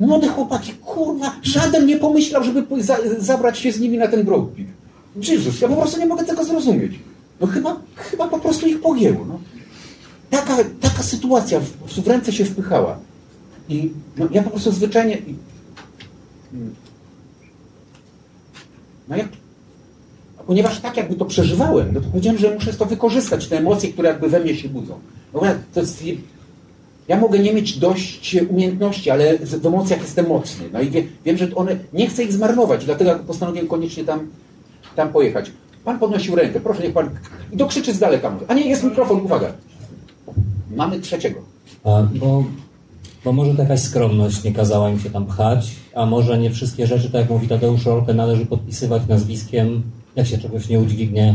Młode 0.00 0.28
chłopaki, 0.28 0.72
kurwa, 0.72 1.32
żaden 1.42 1.86
nie 1.86 1.96
pomyślał, 1.96 2.44
żeby 2.44 2.82
za, 2.82 2.96
zabrać 3.18 3.58
się 3.58 3.72
z 3.72 3.80
nimi 3.80 3.98
na 3.98 4.08
ten 4.08 4.24
Broadpeak. 4.24 4.66
Jezus, 5.28 5.60
ja 5.60 5.68
po 5.68 5.76
prostu 5.76 6.00
nie 6.00 6.06
mogę 6.06 6.24
tego 6.24 6.44
zrozumieć. 6.44 6.92
No 7.40 7.46
chyba, 7.46 7.76
chyba 7.96 8.28
po 8.28 8.38
prostu 8.38 8.66
ich 8.66 8.80
pogięło. 8.80 9.24
No. 9.24 9.38
Taka, 10.30 10.56
taka 10.80 11.02
sytuacja 11.02 11.60
w, 11.60 12.00
w 12.02 12.08
ręce 12.08 12.32
się 12.32 12.44
wpychała. 12.44 12.98
I 13.68 13.90
no, 14.16 14.28
ja 14.30 14.42
po 14.42 14.50
prostu 14.50 14.72
zwyczajnie... 14.72 15.16
i- 15.18 15.34
mm. 16.54 16.74
No 19.08 19.16
jak... 19.16 19.28
Ponieważ 20.46 20.80
tak 20.80 20.96
jakby 20.96 21.14
to 21.14 21.24
przeżywałem, 21.24 21.94
no 21.94 22.00
to 22.00 22.06
powiedziałem, 22.08 22.38
że 22.38 22.54
muszę 22.54 22.72
to 22.72 22.86
wykorzystać, 22.86 23.46
te 23.48 23.58
emocje, 23.58 23.92
które 23.92 24.08
jakby 24.08 24.28
we 24.28 24.40
mnie 24.40 24.56
się 24.56 24.68
budzą. 24.68 24.98
No 25.34 25.40
to 25.74 25.80
jest, 25.80 26.02
ja 27.08 27.16
mogę 27.16 27.38
nie 27.38 27.52
mieć 27.54 27.78
dość 27.78 28.36
umiejętności, 28.48 29.10
ale 29.10 29.38
w 29.38 29.66
emocjach 29.66 30.00
jestem 30.00 30.28
mocny. 30.28 30.64
No 30.72 30.80
i 30.80 30.90
wie, 30.90 31.04
wiem, 31.24 31.36
że 31.36 31.54
one, 31.54 31.76
nie 31.92 32.08
chcę 32.08 32.24
ich 32.24 32.32
zmarnować, 32.32 32.84
dlatego 32.84 33.18
postanowiłem 33.26 33.68
koniecznie 33.68 34.04
tam, 34.04 34.28
tam 34.96 35.12
pojechać. 35.12 35.50
Pan 35.84 35.98
podnosił 35.98 36.34
rękę, 36.34 36.60
proszę 36.60 36.82
niech 36.82 36.92
pan, 36.92 37.10
i 37.52 37.56
dokrzyczy 37.56 37.94
z 37.94 37.98
daleka 37.98 38.30
może. 38.30 38.44
A 38.48 38.54
nie, 38.54 38.68
jest 38.68 38.84
mikrofon, 38.84 39.20
uwaga. 39.20 39.52
Mamy 40.76 41.00
trzeciego. 41.00 41.40
A, 41.84 42.02
bo, 42.14 42.44
bo 43.24 43.32
może 43.32 43.54
to 43.54 43.62
jakaś 43.62 43.80
skromność 43.80 44.44
nie 44.44 44.52
kazała 44.52 44.90
im 44.90 45.00
się 45.00 45.10
tam 45.10 45.26
pchać, 45.26 45.70
a 45.94 46.06
może 46.06 46.38
nie 46.38 46.50
wszystkie 46.50 46.86
rzeczy, 46.86 47.10
tak 47.10 47.20
jak 47.20 47.30
mówi 47.30 47.48
Tadeusz 47.48 47.86
Rolkę, 47.86 48.14
należy 48.14 48.46
podpisywać 48.46 49.02
nazwiskiem, 49.08 49.82
jak 50.16 50.26
się 50.26 50.38
czegoś 50.38 50.68
nie 50.68 50.80
udźwignie. 50.80 51.34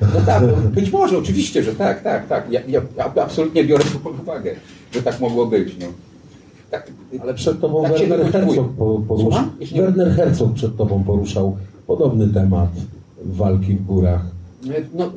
No 0.00 0.20
tak, 0.26 0.42
no, 0.42 0.70
być 0.70 0.92
może, 0.92 1.18
oczywiście, 1.18 1.62
że 1.62 1.74
tak, 1.74 2.02
tak, 2.02 2.28
tak. 2.28 2.50
Ja, 2.50 2.60
ja, 2.68 2.80
absolutnie 3.22 3.64
biorę 3.64 3.84
to 3.92 3.98
pod 3.98 4.20
uwagę, 4.20 4.54
że 4.92 5.02
tak 5.02 5.20
mogło 5.20 5.46
być. 5.46 5.76
No. 5.80 5.86
tak, 6.70 6.90
Ale 7.22 7.34
przed 7.34 7.60
tobą 7.60 7.82
tak 7.82 7.92
Werner. 7.92 8.32
Herzog 8.32 8.68
po- 8.78 9.02
poruszał. 9.08 9.44
Werner 9.76 10.10
Herzog 10.16 10.52
przed 10.54 10.76
tobą 10.76 11.04
poruszał 11.04 11.56
podobny 11.86 12.28
temat 12.28 12.68
walki 13.24 13.74
w 13.74 13.84
górach. 13.86 14.20
No, 14.94 15.10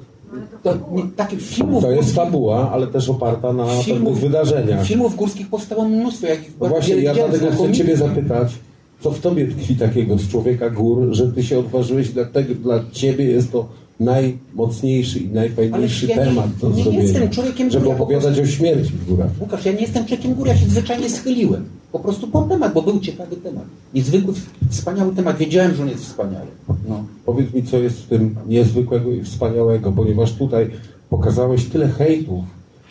to 0.63 0.73
nie, 0.91 1.03
takich 1.15 1.41
filmów 1.41 1.83
To 1.83 1.91
jest 1.91 2.15
fabuła, 2.15 2.71
ale 2.71 2.87
też 2.87 3.09
oparta 3.09 3.53
na 3.53 3.67
filmów, 3.67 4.19
wydarzeniach. 4.21 4.85
filmów 4.85 5.15
górskich 5.15 5.49
powstało 5.49 5.85
mnóstwo. 5.89 6.27
Jak 6.27 6.39
No 6.61 6.67
właśnie, 6.67 6.95
ja 6.95 7.13
dlatego 7.13 7.51
chcę. 7.51 7.71
Ciebie 7.71 7.97
zapytać, 7.97 8.53
co 9.01 9.11
w 9.11 9.19
Tobie 9.19 9.47
tkwi 9.47 9.75
takiego 9.75 10.17
z 10.17 10.27
człowieka 10.27 10.69
gór, 10.69 11.07
że 11.11 11.27
Ty 11.31 11.43
się 11.43 11.59
odważyłeś, 11.59 12.09
dlatego 12.09 12.53
dla 12.55 12.79
Ciebie 12.91 13.25
jest 13.25 13.51
to 13.51 13.67
najmocniejszy 13.99 15.19
i 15.19 15.27
najfajniejszy 15.27 16.07
ja 16.07 16.15
temat 16.15 16.55
do 16.61 16.69
nie 16.69 16.83
zrobienia, 16.83 17.03
jestem 17.03 17.29
człowiekiem 17.29 17.71
żeby 17.71 17.85
gór, 17.85 17.93
ja 17.93 17.97
po 17.97 18.03
opowiadać 18.03 18.39
o 18.39 18.45
śmierci 18.45 18.91
w 18.91 19.05
górach. 19.05 19.29
Łukasz, 19.41 19.65
ja 19.65 19.71
nie 19.71 19.81
jestem 19.81 20.05
człowiekiem 20.05 20.33
góry, 20.33 20.49
ja 20.49 20.57
się 20.57 20.65
zwyczajnie 20.65 21.09
schyliłem. 21.09 21.65
Po 21.91 21.99
prostu 21.99 22.27
po 22.27 22.41
temat, 22.41 22.73
bo 22.73 22.81
był 22.81 22.99
ciekawy 22.99 23.35
temat. 23.35 23.63
Niezwykły, 23.93 24.33
wspaniały 24.69 25.15
temat. 25.15 25.37
Wiedziałem, 25.37 25.75
że 25.75 25.83
on 25.83 25.89
jest 25.89 26.05
wspaniały. 26.05 26.47
No. 26.89 27.03
Powiedz 27.25 27.53
mi, 27.53 27.63
co 27.63 27.77
jest 27.77 27.99
w 27.99 28.07
tym 28.07 28.35
niezwykłego 28.47 29.11
i 29.11 29.23
wspaniałego, 29.23 29.91
ponieważ 29.91 30.33
tutaj 30.33 30.69
pokazałeś 31.09 31.65
tyle 31.65 31.87
hejtów, 31.87 32.45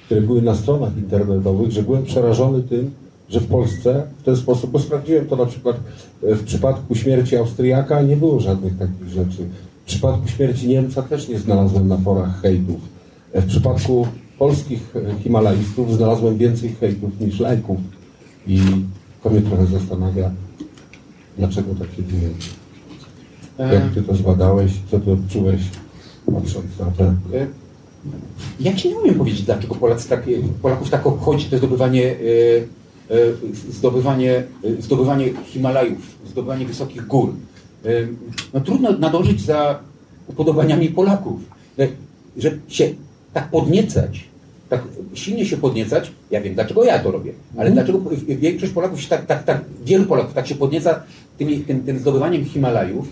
które 0.07 0.21
były 0.21 0.43
na 0.43 0.55
stronach 0.55 0.97
internetowych, 0.97 1.71
że 1.71 1.83
byłem 1.83 2.05
przerażony 2.05 2.63
tym, 2.63 2.91
że 3.29 3.41
w 3.41 3.47
Polsce 3.47 4.03
w 4.19 4.23
ten 4.23 4.37
sposób, 4.37 4.71
bo 4.71 4.79
sprawdziłem 4.79 5.27
to 5.27 5.37
na 5.37 5.47
przykład 5.47 5.77
e, 6.23 6.35
w 6.35 6.45
przypadku 6.45 6.95
śmierci 6.95 7.37
Austriaka 7.37 8.03
nie 8.03 8.17
było 8.17 8.41
żadnych 8.41 8.79
takich 8.79 9.09
rzeczy. 9.09 9.47
W 9.87 9.89
przypadku 9.89 10.29
śmierci 10.29 10.69
Niemca 10.69 11.03
też 11.03 11.29
nie 11.29 11.39
znalazłem 11.39 11.89
na 11.89 11.99
forach 11.99 12.41
hejtów. 12.41 12.81
W 13.35 13.47
przypadku 13.47 14.07
polskich 14.39 14.97
e, 14.97 15.23
Himalajstów 15.23 15.97
znalazłem 15.97 16.39
więcej 16.39 16.75
hejtów 16.81 17.21
niż 17.21 17.41
lajków. 17.41 17.79
I 18.47 18.61
to 19.23 19.31
mnie 19.31 19.43
trochę 19.43 19.67
zastanawia, 19.67 20.31
dlaczego 21.39 21.75
tak 21.75 21.89
się 21.97 22.05
dzieje. 22.05 22.29
Jak 23.59 23.95
ty 23.95 24.03
to 24.03 24.15
zbadałeś, 24.15 24.73
co 24.91 25.01
ty 25.01 25.13
odczułeś, 25.13 25.61
patrząc 26.27 26.79
na 26.81 26.87
te... 26.87 27.05
E, 27.05 27.47
Ja 28.61 28.75
ci 28.75 28.89
nie 28.89 28.97
umiem 28.99 29.15
powiedzieć, 29.15 29.43
dlaczego 29.43 29.75
Polacy 29.75 30.09
tak, 30.09 30.23
Polaków 30.63 30.91
tak 30.91 31.07
obchodzi 31.07 31.47
to 31.47 31.59
zdobywanie, 31.59 32.17
e, 33.11 33.17
zdobywanie, 33.71 34.43
zdobywanie 34.79 35.31
Himalajów, 35.45 36.17
zdobywanie 36.31 36.67
wysokich 36.67 37.07
gór. 37.07 37.33
No 38.55 38.61
trudno 38.61 38.93
nadążyć 38.99 39.41
za 39.41 39.79
upodobaniami 40.27 40.89
Polaków. 40.89 41.41
Że 42.37 42.51
się 42.69 42.91
tak 43.33 43.51
podniecać, 43.51 44.25
tak 44.69 44.83
silnie 45.15 45.47
się 45.47 45.57
podniecać, 45.57 46.13
ja 46.31 46.41
wiem 46.41 46.55
dlaczego 46.55 46.85
ja 46.85 46.99
to 46.99 47.11
robię, 47.11 47.33
ale 47.57 47.71
dlaczego 47.71 48.01
większość 48.29 48.73
Polaków 48.73 49.03
się 49.03 49.09
tak, 49.09 49.27
tak, 49.27 49.45
tak, 49.45 49.61
wielu 49.85 50.05
Polaków 50.05 50.35
tak 50.35 50.47
się 50.47 50.55
podnieca 50.55 51.03
tymi, 51.39 51.59
tym, 51.59 51.81
tym 51.81 51.99
zdobywaniem 51.99 52.45
Himalajów, 52.45 53.09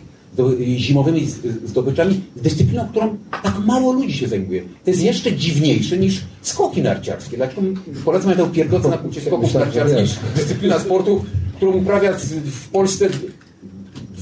zimowymi 0.77 1.27
zdobyczami, 1.65 2.21
dyscypliną, 2.37 2.89
którą 2.89 3.17
tak 3.43 3.59
mało 3.67 3.93
ludzi 3.93 4.13
się 4.13 4.29
zajmuje. 4.29 4.63
To 4.85 4.91
jest 4.91 5.03
jeszcze 5.03 5.33
dziwniejsze 5.33 5.99
niż 5.99 6.25
skoki 6.43 6.83
narciarskie. 6.83 7.37
Dlaczego 7.37 7.63
Polacy 8.05 8.27
mają 8.27 8.39
tę 8.39 8.51
pierdolce 8.53 8.89
na 8.89 8.99
punkcie 8.99 9.21
skoków 9.21 9.55
narciarskich? 9.55 10.21
Dyscyplina 10.37 10.79
sportu, 10.79 11.25
którą 11.57 11.73
uprawia 11.73 12.13
w 12.45 12.69
Polsce 12.69 13.09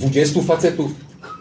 20 0.02 0.40
facetów 0.42 0.90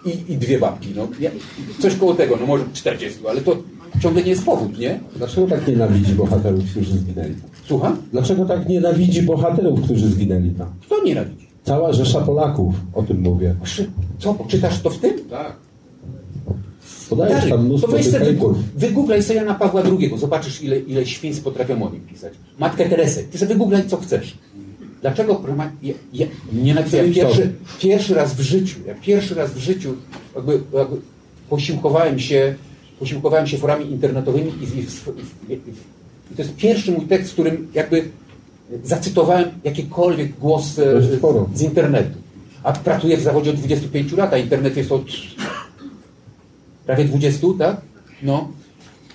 i, 0.06 0.34
i 0.34 0.38
dwie 0.38 0.60
babki. 0.60 0.90
No. 0.96 1.08
Ja, 1.20 1.32
coś 1.80 1.96
koło 1.96 2.14
tego, 2.14 2.38
no 2.40 2.46
może 2.46 2.64
40, 2.74 3.20
ale 3.30 3.42
to 3.42 3.58
ciągle 4.02 4.24
nie 4.24 4.30
jest 4.30 4.46
powód, 4.46 4.78
nie? 4.80 5.00
Dlaczego 5.16 5.48
tak 5.48 5.68
nienawidzi 5.68 6.14
bohaterów, 6.14 6.64
którzy 6.72 6.98
zginęli? 6.98 7.34
Słucham? 7.68 7.98
Dlaczego 8.12 8.46
tak 8.46 8.70
nienawidzi 8.70 9.22
bohaterów, 9.22 9.82
którzy 9.82 10.08
zginęli 10.10 10.50
tam? 10.50 10.68
Kto 10.82 11.04
nienawidzi? 11.04 11.48
Cała 11.64 11.94
rzesza 11.94 12.22
Polaków, 12.22 12.76
o 12.94 13.04
tym 13.04 13.22
mówię. 13.22 13.56
Co, 14.20 14.36
czytasz 14.48 14.80
to 14.82 14.90
w 14.90 14.98
tym? 14.98 15.12
Tak. 15.30 15.56
Podajesz 17.10 17.40
tam 17.42 17.50
to 17.50 17.58
mnóstwo 17.58 17.92
weź 17.92 18.06
sobie 18.06 18.20
hejtów. 18.26 18.58
wygu- 18.58 18.62
wygooglaj 18.76 19.24
sobie 19.24 19.40
Jana 19.40 19.54
Pawła 19.54 19.82
II, 19.84 20.12
zobaczysz 20.18 20.62
ile, 20.64 20.80
ile 20.80 21.06
świństw 21.06 21.44
potrafią 21.44 21.84
o 21.88 21.90
nim 21.92 22.02
pisać. 22.02 22.34
Matkę 22.60 22.90
Teresę, 22.90 23.24
ty 23.24 23.38
sobie 23.38 23.54
wygooglaj 23.54 23.84
co 23.88 23.98
chcesz. 23.98 24.38
Dlaczego 25.02 25.36
proszę 25.36 25.72
ja, 25.84 25.94
ja, 26.14 26.28
nienawidzę, 26.54 27.08
ja 27.08 27.14
pierwszy, 27.14 27.54
pierwszy 27.80 28.16
raz 28.16 28.34
w 28.34 28.42
życiu, 28.42 28.80
ja 28.88 28.96
pierwszy 28.96 29.36
raz 29.36 29.54
w 29.54 29.58
życiu 29.58 29.96
jakby, 30.36 30.52
jakby 30.74 30.98
posiłkowałem 31.50 32.20
się 32.20 32.56
posiłkowałem 33.00 33.48
się 33.48 33.58
forami 33.58 33.92
internetowymi 33.92 34.52
i, 34.62 34.64
i, 34.64 34.80
i, 35.54 35.54
i, 36.32 36.36
to 36.36 36.42
jest 36.42 36.56
pierwszy 36.56 36.92
mój 36.92 37.06
tekst, 37.06 37.30
w 37.30 37.34
którym 37.34 37.68
jakby 37.74 38.10
zacytowałem 38.84 39.50
jakikolwiek 39.64 40.40
głos 40.40 40.66
z 41.54 41.62
internetu. 41.62 42.18
A 42.64 42.74
pracuję 42.74 43.18
w 43.18 43.22
zawodzie 43.22 43.50
od 43.50 43.56
25 43.56 44.12
lat, 44.12 44.34
a 44.34 44.38
internet 44.38 44.78
jest 44.78 44.92
od 44.92 45.06
prawie 46.86 47.06
20, 47.06 47.48
tak? 47.60 47.82
No. 48.24 48.52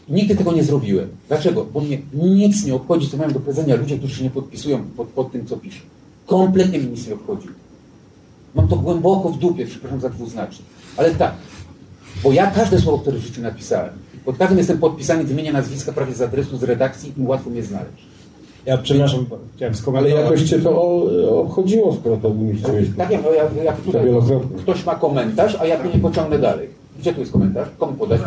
Nigdy 0.09 0.37
tego 0.37 0.53
nie 0.53 0.65
zrobiłem. 0.65 1.09
Dlaczego? 1.29 1.67
Bo 1.75 1.81
mnie 1.81 1.99
nic 2.15 2.65
nie 2.65 2.75
obchodzi, 2.75 3.09
co 3.11 3.17
mają 3.17 3.31
do 3.31 3.41
powiedzenia 3.41 3.77
ludzie, 3.77 3.99
którzy 3.99 4.15
się 4.15 4.25
nie 4.25 4.31
podpisują 4.31 4.79
pod, 4.97 5.09
pod 5.09 5.33
tym, 5.33 5.47
co 5.47 5.57
piszę. 5.57 5.81
Kompletnie 6.27 6.79
mi 6.79 6.87
nic 6.87 7.09
nie 7.09 7.15
obchodzi. 7.15 7.49
Mam 8.55 8.69
to 8.69 8.77
głęboko 8.77 9.29
w 9.29 9.39
dupie, 9.39 9.67
przepraszam 9.67 10.01
za 10.01 10.09
dwuznaczność. 10.11 10.63
Ale 10.97 11.11
tak, 11.11 11.35
bo 12.23 12.33
ja 12.33 12.51
każde 12.51 12.79
słowo, 12.81 12.99
które 12.99 13.19
w 13.19 13.23
życiu 13.23 13.43
napisałem, 13.43 13.91
pod 14.25 14.37
każdym 14.37 14.59
jestem 14.59 14.79
podpisany 14.79 15.25
w 15.25 15.31
imienia, 15.31 15.53
nazwiska, 15.53 15.93
prawie 15.93 16.15
z 16.15 16.23
adresu, 16.23 16.57
z 16.57 16.63
redakcji 16.63 17.13
i 17.19 17.23
łatwo 17.23 17.51
mnie 17.51 17.63
znaleźć. 17.63 18.07
Ja 18.67 18.79
przepraszam, 18.79 19.27
chciałem 19.57 19.73
Ale 19.75 19.75
skomentować. 19.83 20.23
jakoś 20.25 20.43
cię 20.43 20.59
to 20.59 20.83
obchodziło, 21.41 21.97
skoro 22.01 22.17
to 22.17 22.29
umieściłeś. 22.29 22.89
Tak 22.97 23.11
jak, 23.11 23.23
jak, 23.37 23.65
jak 23.65 23.81
tutaj 23.81 24.05
wielokrotnie. 24.05 24.59
ktoś 24.59 24.85
ma 24.85 24.95
komentarz, 24.95 25.57
a 25.61 25.67
ja 25.67 25.77
tu 25.79 25.89
nie 25.95 25.99
pociągnę 25.99 26.39
dalej. 26.39 26.69
Gdzie 27.01 27.13
tu 27.15 27.21
jest 27.21 27.33
komentarz? 27.33 27.69
Komu 27.79 27.93
podać? 27.93 28.21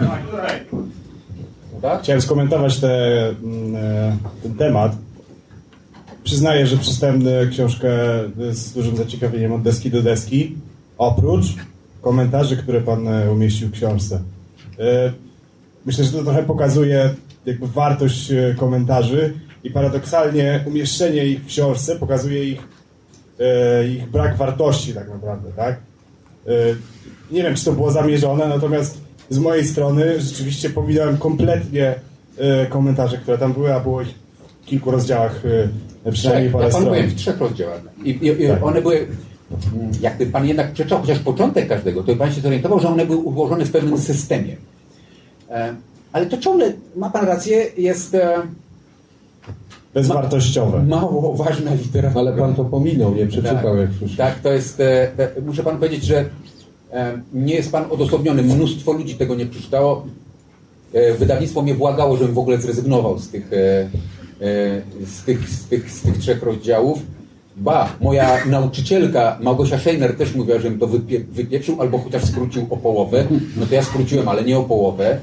Tak? 1.82 2.04
Chciałem 2.04 2.22
skomentować 2.22 2.80
te, 2.80 3.30
mm, 3.30 3.76
e, 3.76 4.18
ten 4.44 4.54
temat. 4.56 4.96
Przyznaję, 6.24 6.68
że 6.68 6.78
czytałem 6.78 7.28
e, 7.28 7.48
książkę 7.48 7.90
z 8.52 8.74
dużym 8.74 8.98
zaciekawieniem 8.98 9.54
od 9.54 9.62
deski 9.62 9.92
do 9.92 10.02
deski, 10.02 10.56
oprócz 10.98 11.46
komentarzy, 12.02 12.58
które 12.58 12.82
pan 12.82 13.08
e, 13.08 13.32
umieścił 13.32 13.68
w 13.68 13.72
książce. 13.72 14.20
Myślę, 15.86 16.04
że 16.04 16.12
to 16.12 16.24
trochę 16.24 16.44
pokazuje 16.44 17.16
jakby 17.46 17.68
wartość 17.68 18.32
komentarzy 18.58 19.34
i 19.64 19.72
paradoksalnie 19.72 20.64
umieszczenie 20.68 21.26
ich 21.26 21.44
w 21.44 21.48
książce 21.48 21.96
pokazuje 21.96 22.44
ich, 22.44 22.64
ich 23.96 24.10
brak 24.10 24.38
wartości 24.38 24.94
tak 24.94 25.10
naprawdę, 25.10 25.52
tak? 25.56 25.80
Nie 27.32 27.44
wiem, 27.44 27.56
czy 27.56 27.66
to 27.66 27.72
było 27.72 27.92
zamierzone, 27.92 28.48
natomiast 28.48 29.02
z 29.30 29.40
mojej 29.40 29.66
strony 29.66 30.22
rzeczywiście 30.22 30.70
pominąłem 30.70 31.18
kompletnie 31.18 31.96
e, 32.38 32.66
komentarze, 32.66 33.18
które 33.18 33.38
tam 33.38 33.54
były, 33.54 33.74
a 33.74 33.80
było 33.80 34.02
ich 34.02 34.08
w 34.62 34.66
kilku 34.66 34.92
rozdziałach 34.92 35.42
e, 36.06 36.12
przynajmniej 36.12 36.50
Trzech. 36.50 36.54
parę 36.54 36.66
Ja 36.66 36.72
panu 36.72 36.86
stron. 36.86 36.96
powiem, 36.98 37.10
w 37.10 37.16
trzech 37.16 37.40
rozdziałach. 37.40 37.82
I, 38.04 38.10
i, 38.10 38.44
i 38.44 38.48
Tak. 38.48 38.64
one 38.64 38.82
były, 38.82 38.96
mm, 38.98 39.92
jakby 40.02 40.26
pan 40.26 40.46
jednak 40.48 40.72
przeczytał 40.74 41.02
chociaż 41.02 41.20
początek 41.20 41.68
każdego, 41.70 42.04
to 42.04 42.16
pan 42.16 42.34
się 42.34 42.42
zorientował, 42.42 42.80
że 42.80 42.88
one 42.88 43.06
były 43.06 43.18
ułożone 43.18 43.66
w 43.66 43.72
pewnym 43.72 43.98
systemie. 43.98 44.56
E, 45.50 45.76
ale 46.12 46.26
to 46.26 46.38
ciągle, 46.38 46.74
ma 46.96 47.10
pan 47.10 47.26
rację, 47.26 47.66
jest 47.78 48.18
Bezwartościowe. 49.94 50.84
mało 50.84 51.36
ważna 51.36 51.74
literatura. 51.74 52.22
Ale 52.22 52.34
pan 52.38 52.56
to 52.56 52.66
pominął, 52.66 53.16
nie 53.16 53.28
przeczytał, 53.28 53.56
Tak. 53.64 53.80
jak 53.80 53.90
słyszę. 54.00 54.18
Tak, 54.18 54.40
to 54.40 54.50
jest. 54.54 54.82
Muszę 55.46 55.64
panu 55.64 55.78
powiedzieć, 55.80 56.04
że 56.04 56.26
nie 57.34 57.56
jest 57.56 57.72
pan 57.72 57.86
odosobniony. 57.90 58.44
Mnóstwo 58.44 58.92
ludzi 58.92 59.16
tego 59.16 59.36
nie 59.36 59.46
przeczytało. 59.46 60.06
E, 60.94 61.14
wydawnictwo 61.14 61.62
mnie 61.62 61.76
błagało, 61.76 62.18
żebym 62.18 62.34
w 62.34 62.40
ogóle 62.40 62.58
zrezygnował 62.58 63.20
z 63.20 63.30
tych, 63.30 63.54
e, 63.54 63.58
e, 63.58 64.82
z 65.06 65.24
tych, 65.24 65.50
z 65.50 65.66
tych, 65.66 65.92
z 65.92 66.02
tych 66.02 66.18
trzech 66.18 66.44
rozdziałów. 66.44 67.00
Ba, 67.58 67.96
moja 68.02 68.46
nauczycielka 68.46 69.38
Małgosia 69.42 69.80
Scheiner 69.80 70.18
też 70.18 70.36
mówiła, 70.36 70.60
żebym 70.60 70.80
to 70.80 70.88
wypie, 70.88 71.20
wypieprzył 71.20 71.82
albo 71.82 71.98
chociaż 71.98 72.26
skrócił 72.26 72.68
o 72.70 72.78
połowę. 72.78 73.26
No 73.58 73.66
to 73.66 73.76
ja 73.76 73.84
skróciłem, 73.84 74.28
ale 74.28 74.44
nie 74.44 74.58
o 74.58 74.64
połowę. 74.64 75.20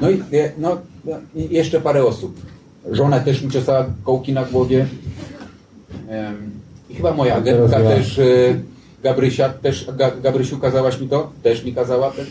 No 0.00 0.10
i 0.10 0.22
no, 0.58 0.78
no, 1.04 1.12
jeszcze 1.34 1.80
parę 1.80 2.04
osób. 2.04 2.40
Żona 2.90 3.20
też 3.20 3.42
mi 3.42 3.50
czesała 3.50 3.86
kołki 4.02 4.32
na 4.32 4.44
głowie. 4.44 4.86
I 6.90 6.94
chyba 6.94 7.14
moja 7.14 7.34
agentka 7.34 7.80
ja. 7.80 7.90
też, 7.90 8.18
e, 8.18 8.22
Gabrysia, 9.02 9.48
też, 9.48 9.86
Ga, 9.96 10.10
Gabrysiu 10.10 10.58
kazałaś 10.58 11.00
mi 11.00 11.08
to? 11.08 11.30
Też 11.42 11.64
mi 11.64 11.74
kazała. 11.74 12.10
Też. 12.10 12.28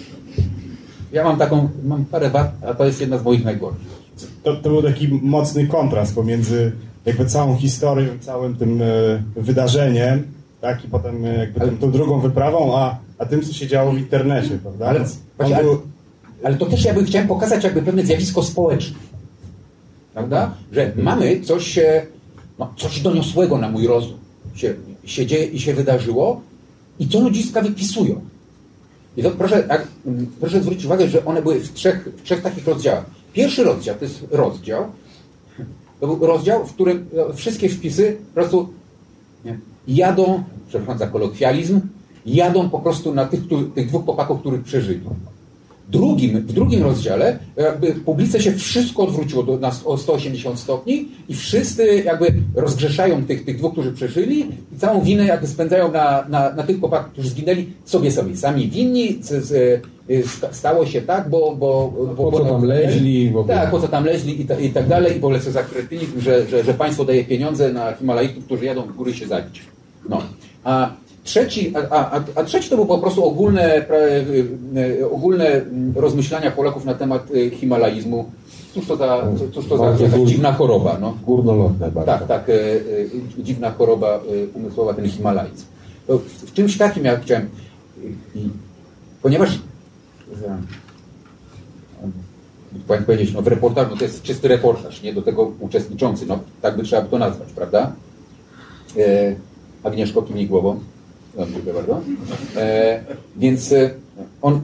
Ja 1.12 1.24
mam 1.24 1.38
taką, 1.38 1.70
mam 1.84 2.06
parę 2.06 2.30
wad, 2.30 2.52
a 2.68 2.74
to 2.74 2.86
jest 2.86 3.02
jedna 3.02 3.18
z 3.18 3.24
moich 3.24 3.46
najgorszych. 3.46 3.82
to, 4.44 4.56
to 4.56 4.70
był 4.70 4.84
taki 4.84 5.08
mocny 5.08 5.68
kontrast 5.68 6.16
pomiędzy 6.16 6.72
jakby 7.06 7.26
całą 7.26 7.56
historią, 7.58 8.08
całym 8.20 8.56
tym 8.56 8.82
e, 8.82 8.86
wydarzeniem, 9.36 10.24
tak, 10.62 10.86
i 10.86 10.88
potem 10.88 11.26
e, 11.26 11.38
jakby 11.38 11.60
tą, 11.60 11.78
tą 11.78 11.92
drugą 11.92 12.20
wyprawą, 12.20 12.78
a, 12.78 12.98
a 13.18 13.26
tym, 13.26 13.42
co 13.42 13.54
się 13.54 13.68
działo 13.68 13.92
w 13.92 13.98
internecie, 13.98 14.58
prawda? 14.64 14.86
Ale, 14.86 15.06
właśnie, 15.38 15.56
ale, 15.56 15.64
był, 15.64 15.82
ale 16.44 16.58
to 16.58 16.66
też 16.66 16.86
jakby 16.86 17.04
chciałem 17.04 17.28
pokazać 17.28 17.64
jakby 17.64 17.82
pewne 17.82 18.06
zjawisko 18.06 18.44
społeczne. 18.44 18.98
Prawda? 20.14 20.52
Że 20.72 20.92
mamy 20.96 21.42
coś, 21.42 21.78
e, 21.78 22.06
no, 22.60 22.74
coś 22.78 23.02
doniosłego 23.02 23.58
na 23.58 23.70
mój 23.70 23.88
rozum. 23.88 24.18
się, 24.56 24.74
się 25.06 25.26
dzieje 25.26 25.46
i 25.46 25.60
się 25.60 25.74
wydarzyło 25.74 26.42
i 27.00 27.08
co 27.08 27.20
ludziska 27.20 27.62
wypisują. 27.62 28.22
I 29.18 29.24
to 29.24 29.32
proszę, 29.32 29.86
proszę 30.40 30.62
zwrócić 30.62 30.86
uwagę, 30.86 31.08
że 31.08 31.26
one 31.26 31.42
były 31.42 31.60
w 31.60 31.74
trzech, 31.74 32.10
w 32.18 32.24
trzech 32.24 32.42
takich 32.42 32.68
rozdziałach. 32.68 33.06
Pierwszy 33.34 33.64
rozdział 33.64 33.96
to 33.96 34.06
jest 34.06 34.26
rozdział, 34.32 34.86
to 36.00 36.08
był 36.08 36.28
rozdział, 36.28 36.68
w 36.68 36.74
którym 36.74 37.10
e, 37.30 37.34
wszystkie 37.34 37.70
wpisy 37.70 38.18
po 38.28 38.34
prostu 38.34 38.70
jadą, 39.88 40.44
przepraszam 40.70 40.98
za 40.98 41.08
kolokwializm, 41.08 41.82
jadą 42.26 42.70
po 42.70 42.80
prostu 42.80 43.14
na 43.14 43.26
tych, 43.26 43.42
tych 43.76 43.88
dwóch 43.88 44.06
chłopaków, 44.06 44.40
których 44.40 44.64
przeżyli. 44.64 45.02
Drugim, 45.90 46.42
w 46.42 46.54
drugim 46.54 46.84
rozdziale 46.84 47.40
jakby 47.58 47.94
publice 47.94 48.42
się 48.42 48.52
wszystko 48.52 49.04
odwróciło 49.04 49.44
do 49.44 49.58
nas 49.58 49.82
o 49.86 49.98
180 49.98 50.60
stopni 50.60 51.06
i 51.30 51.36
wszyscy 51.36 52.04
jakby 52.06 52.34
rozgrzeszają 52.56 53.26
tych, 53.26 53.46
tych 53.46 53.58
dwóch, 53.58 53.72
którzy 53.72 53.92
przeżyli 53.92 54.40
i 54.76 54.78
całą 54.78 55.02
winę 55.02 55.26
jakby 55.26 55.48
spędzają 55.48 55.92
na, 55.92 56.26
na, 56.30 56.54
na 56.54 56.64
tych 56.64 56.80
chłopakach, 56.80 57.12
którzy 57.12 57.30
zginęli 57.30 57.66
sobie 57.86 58.12
sobie. 58.12 58.38
Sami 58.38 58.68
winni, 58.68 59.20
z, 59.22 59.46
z, 59.46 59.82
z, 60.10 60.56
stało 60.56 60.86
się 60.86 61.02
tak, 61.02 61.30
bo... 61.30 61.56
bo, 61.56 61.94
bo 62.18 62.32
Po 62.32 62.38
co 62.38 62.46
tam 62.46 62.64
leźli, 62.64 63.30
ogóle. 63.36 63.56
Tak, 63.56 63.72
po 63.72 63.80
co 63.80 63.88
tam 63.88 64.06
leźli 64.06 64.42
i, 64.42 64.46
ta, 64.46 64.60
i 64.60 64.70
tak 64.70 64.88
dalej 64.88 65.18
i 65.18 65.42
co 65.42 65.52
za 65.52 65.64
kretynizm, 65.64 66.22
że, 66.22 66.48
że, 66.48 66.64
że 66.64 66.74
państwo 66.74 67.06
daje 67.06 67.26
pieniądze 67.26 67.74
na 67.74 67.94
Himalajtów, 67.94 68.46
którzy 68.46 68.66
jadą 68.66 68.82
w 68.82 68.96
góry 68.96 69.14
się 69.14 69.28
zabić. 69.28 69.62
No. 70.10 70.22
A 70.64 70.92
trzeci, 71.28 71.74
a, 71.90 72.12
a, 72.12 72.24
a 72.36 72.44
trzeci 72.44 72.70
to 72.70 72.76
był 72.76 72.86
po 72.86 72.98
prostu 72.98 73.26
ogólne, 73.26 73.64
e, 73.64 73.86
e, 75.02 75.10
ogólne 75.12 75.46
mm, 75.46 75.94
rozmyślania 75.96 76.52
Polaków 76.52 76.86
na 76.86 76.94
temat 76.94 77.28
e, 77.32 77.50
himalaizmu. 77.50 78.26
Cóż 78.74 78.88
to 78.88 78.96
za, 78.96 79.24
cóż 79.54 79.68
to 79.68 79.78
za 79.78 80.08
gór- 80.08 80.28
dziwna 80.28 80.54
choroba, 80.54 80.98
no. 81.02 81.18
Górnolotne 81.26 81.92
bardzo. 81.92 82.12
Tak, 82.12 82.28
tak, 82.28 82.48
dziwna 83.40 83.72
choroba 83.72 84.20
umysłowa, 84.54 84.94
ten 84.94 85.10
himalaizm. 85.10 85.66
To 86.08 86.18
w, 86.18 86.54
czymś 86.54 86.78
takim 86.78 87.06
ja 87.06 87.20
chciałem, 87.20 87.50
ponieważ 89.22 89.60
powiem 92.88 93.04
powiedzieć, 93.04 93.34
no 93.34 93.42
w 93.42 93.48
reportażu, 93.48 93.90
no 93.90 93.98
to 93.98 94.04
jest 94.04 94.24
czysty 94.24 94.48
reportaż, 94.48 95.02
nie 95.02 95.14
do 95.14 95.22
tego 95.22 95.52
uczestniczący, 95.60 96.26
no 96.26 96.40
tak 96.62 96.78
by 96.78 96.84
trzeba 96.84 97.02
by 97.02 97.10
to 97.10 97.18
nazwać, 97.18 97.50
prawda? 97.56 97.92
Agnieszko, 99.84 100.22
kiwnij 100.22 100.48
głową. 100.48 100.80
No, 101.38 101.46
Dziękuję 101.54 101.74
bardzo. 101.74 102.02
E, 102.56 103.04
więc 103.38 103.72
e, 103.72 103.90
on, 104.42 104.62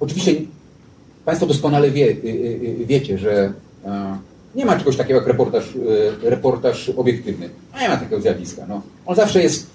oczywiście 0.00 0.32
Państwo 1.26 1.46
doskonale 1.46 1.90
wie, 1.90 2.06
y, 2.06 2.14
y, 2.80 2.86
wiecie, 2.86 3.18
że 3.18 3.52
e, 3.84 4.18
nie 4.54 4.64
ma 4.64 4.78
czegoś 4.78 4.96
takiego 4.96 5.18
jak 5.18 5.28
reportaż, 5.28 5.64
e, 6.24 6.30
reportaż 6.30 6.88
obiektywny. 6.88 7.48
A 7.72 7.80
nie 7.82 7.88
ma 7.88 7.96
takiego 7.96 8.20
zjawiska. 8.20 8.66
No. 8.68 8.82
On 9.06 9.16
zawsze 9.16 9.42
jest, 9.42 9.66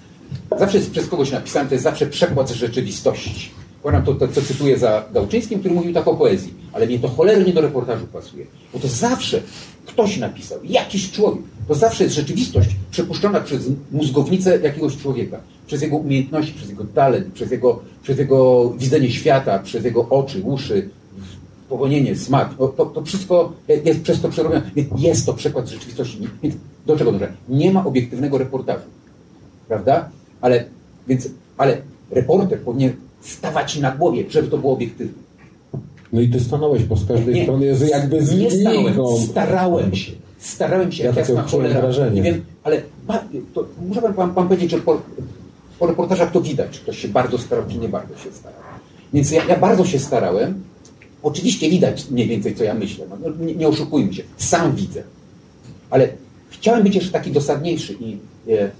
zawsze 0.58 0.78
jest 0.78 0.90
przez 0.90 1.08
kogoś 1.08 1.30
napisany, 1.30 1.68
to 1.68 1.74
jest 1.74 1.84
zawsze 1.84 2.06
przekład 2.06 2.48
z 2.48 2.52
rzeczywistości. 2.52 3.50
Powiadam 3.82 4.04
to, 4.04 4.14
to, 4.14 4.28
co 4.28 4.42
cytuję 4.42 4.78
za 4.78 5.04
Gałczyńskim, 5.14 5.60
który 5.60 5.74
mówił 5.74 5.92
tak 5.92 6.08
o 6.08 6.14
poezji, 6.14 6.54
ale 6.72 6.86
mnie 6.86 6.98
to 6.98 7.08
cholernie 7.08 7.52
do 7.52 7.60
reportażu 7.60 8.06
pasuje. 8.06 8.46
Bo 8.72 8.78
to 8.78 8.88
zawsze 8.88 9.40
ktoś 9.86 10.16
napisał, 10.16 10.58
jakiś 10.64 11.12
człowiek. 11.12 11.42
To 11.68 11.74
zawsze 11.74 12.04
jest 12.04 12.16
rzeczywistość 12.16 12.70
przepuszczona 12.90 13.40
przez 13.40 13.62
mózgownicę 13.92 14.58
jakiegoś 14.58 14.96
człowieka. 14.96 15.40
Przez 15.72 15.82
jego 15.82 15.96
umiejętności, 15.96 16.52
przez 16.52 16.68
jego 16.68 16.84
talent, 16.84 17.32
przez 17.34 17.50
jego, 17.50 17.80
przez 18.02 18.18
jego 18.18 18.70
widzenie 18.70 19.10
świata, 19.10 19.58
przez 19.58 19.84
jego 19.84 20.08
oczy, 20.08 20.42
uszy, 20.42 20.88
powonienie, 21.68 22.16
smak. 22.16 22.54
To, 22.54 22.68
to, 22.68 22.86
to 22.86 23.02
wszystko 23.02 23.52
jest 23.84 24.02
przez 24.02 24.20
to 24.20 24.28
przerobione. 24.28 24.70
Więc 24.76 24.88
Jest 24.98 25.26
to 25.26 25.34
przekład 25.34 25.68
rzeczywistości. 25.68 26.18
Więc 26.42 26.54
do 26.86 26.96
czego 26.96 27.12
dążę? 27.12 27.32
Nie 27.48 27.72
ma 27.72 27.84
obiektywnego 27.84 28.38
reportażu. 28.38 28.84
Prawda? 29.68 30.08
Ale, 30.40 30.64
więc, 31.08 31.28
ale 31.56 31.78
reporter 32.10 32.60
powinien 32.60 32.92
stawać 33.20 33.78
na 33.78 33.90
głowie, 33.90 34.24
żeby 34.28 34.48
to 34.48 34.58
było 34.58 34.72
obiektywne. 34.72 35.22
No 36.12 36.20
i 36.20 36.28
ty 36.28 36.40
stanąłeś, 36.40 36.84
bo 36.84 36.96
z 36.96 37.06
każdej 37.06 37.34
Nie, 37.34 37.42
strony 37.42 37.66
jest 37.66 37.90
jakby 37.90 38.26
z 38.26 38.38
nie 38.38 38.50
stałem, 38.50 38.94
starałem 39.32 39.94
się. 39.94 40.12
Starałem 40.38 40.92
się, 40.92 41.02
Ja 41.02 41.08
jak 41.08 41.16
jasna 41.16 41.42
cholera. 41.42 42.08
Nie 42.14 42.22
wiem, 42.22 42.44
ale 42.64 42.82
to, 43.54 43.64
muszę 43.88 44.02
pan, 44.02 44.34
pan 44.34 44.48
powiedzieć, 44.48 44.70
że 44.70 44.78
po, 45.82 45.86
po 45.86 45.86
reportażach 45.86 46.32
to 46.32 46.40
widać, 46.40 46.70
czy 46.70 46.80
ktoś 46.80 46.98
się 46.98 47.08
bardzo 47.08 47.38
starał, 47.38 47.64
czy 47.68 47.78
nie 47.78 47.88
bardzo 47.88 48.16
się 48.16 48.32
starał. 48.32 48.60
Więc 49.12 49.30
ja, 49.30 49.44
ja 49.44 49.58
bardzo 49.58 49.84
się 49.84 49.98
starałem. 49.98 50.62
Oczywiście 51.22 51.70
widać 51.70 52.10
mniej 52.10 52.28
więcej, 52.28 52.54
co 52.54 52.64
ja 52.64 52.74
myślę. 52.74 53.06
No, 53.10 53.16
no, 53.20 53.44
nie, 53.44 53.54
nie 53.54 53.68
oszukujmy 53.68 54.14
się. 54.14 54.22
Sam 54.36 54.76
widzę. 54.76 55.02
Ale 55.90 56.08
chciałem 56.50 56.82
być 56.82 56.94
jeszcze 56.94 57.10
taki 57.10 57.30
dosadniejszy 57.30 57.92
i, 58.00 58.18
e, 58.52 58.70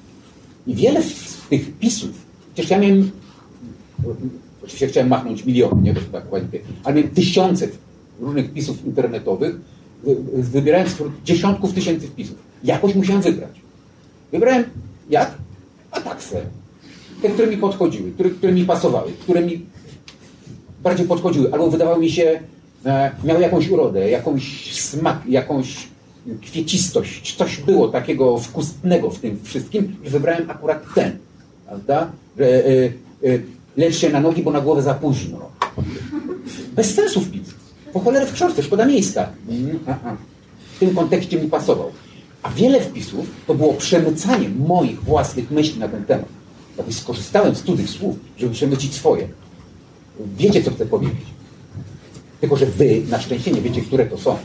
i 0.66 0.74
wiele 0.74 1.02
z 1.02 1.36
tych 1.50 1.78
pisów, 1.78 2.10
przecież 2.54 2.70
ja 2.70 2.78
miałem 2.78 3.10
Oczywiście 4.62 4.88
chciałem 4.88 5.08
machnąć 5.08 5.44
miliony, 5.44 5.82
nie, 5.82 5.92
bo 5.92 6.00
tak 6.00 6.32
ładnie, 6.32 6.58
ale 6.84 6.94
miałem 6.94 7.10
tysiące 7.10 7.68
różnych 8.20 8.52
pisów 8.52 8.84
internetowych, 8.86 9.56
wy- 10.04 10.42
wybierałem 10.42 10.86
wśród 10.86 11.12
dziesiątków 11.24 11.72
tysięcy 11.72 12.06
wpisów. 12.06 12.36
Jakoś 12.64 12.94
musiałem 12.94 13.22
wybrać. 13.22 13.60
Wybrałem 14.32 14.64
jak? 15.10 15.34
A 15.90 16.00
tak 16.00 16.22
se. 16.22 16.61
Te, 17.22 17.28
które 17.28 17.48
mi 17.48 17.56
podchodziły, 17.56 18.10
które, 18.10 18.30
które 18.30 18.52
mi 18.52 18.64
pasowały, 18.64 19.12
które 19.12 19.42
mi 19.42 19.66
bardziej 20.82 21.06
podchodziły, 21.06 21.52
albo 21.52 21.70
wydawały 21.70 22.00
mi 22.00 22.10
się, 22.10 22.40
e, 22.86 23.10
miały 23.24 23.40
jakąś 23.40 23.68
urodę, 23.68 24.10
jakąś 24.10 24.74
smak, 24.80 25.22
jakąś 25.28 25.88
kwiecistość. 26.42 27.36
Coś 27.36 27.60
było 27.60 27.88
takiego 27.88 28.38
wkusnego 28.38 29.10
w 29.10 29.18
tym 29.18 29.38
wszystkim, 29.42 29.96
że 30.04 30.10
wybrałem 30.10 30.50
akurat 30.50 30.84
ten. 30.94 31.18
Prawda? 31.66 32.10
E, 32.40 32.44
e, 32.44 32.90
lecz 33.76 33.96
się 33.96 34.10
na 34.10 34.20
nogi, 34.20 34.42
bo 34.42 34.50
na 34.50 34.60
głowę 34.60 34.82
za 34.82 34.94
późno. 34.94 35.38
Bez 36.72 36.94
sensu 36.94 37.20
wpis. 37.20 37.54
Po 37.92 38.00
cholerę 38.00 38.26
w 38.26 38.32
książce, 38.32 38.62
szkoda 38.62 38.86
miejsca. 38.86 39.28
Mm. 39.48 39.78
W 40.74 40.78
tym 40.78 40.94
kontekście 40.94 41.40
mi 41.40 41.48
pasował. 41.48 41.92
A 42.42 42.50
wiele 42.50 42.80
wpisów 42.80 43.26
to 43.46 43.54
było 43.54 43.74
przemycanie 43.74 44.48
moich 44.48 45.02
własnych 45.04 45.50
myśli 45.50 45.80
na 45.80 45.88
ten 45.88 46.04
temat. 46.04 46.41
Jakby 46.76 46.92
skorzystałem 46.92 47.54
z 47.54 47.62
cudzych 47.62 47.90
słów, 47.90 48.16
żeby 48.38 48.54
przemycić 48.54 48.94
swoje. 48.94 49.28
Wiecie, 50.36 50.62
co 50.62 50.70
chcę 50.70 50.86
powiedzieć. 50.86 51.26
Tylko, 52.40 52.56
że 52.56 52.66
wy 52.66 53.02
na 53.10 53.20
szczęście 53.20 53.52
nie 53.52 53.60
wiecie, 53.60 53.80
które 53.82 54.06
to 54.06 54.18
są. 54.18 54.36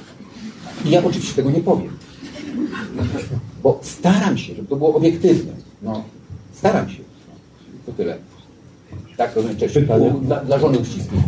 I 0.85 0.89
ja 0.89 1.03
oczywiście 1.03 1.33
tego 1.33 1.51
nie 1.51 1.61
powiem. 1.61 1.97
Bo 3.63 3.79
staram 3.83 4.37
się, 4.37 4.55
żeby 4.55 4.67
to 4.67 4.75
było 4.75 4.95
obiektywne. 4.95 5.51
No, 5.81 6.03
staram 6.53 6.89
się. 6.89 6.99
To 7.85 7.91
tyle. 7.91 8.17
Tak, 9.17 9.33
to 9.33 9.43
cześć. 9.59 9.73
Pytanie? 9.73 10.05
U- 10.07 10.19
Dla, 10.19 10.39
dla 10.45 10.59
żony 10.59 10.77
uścisnij. 10.79 11.21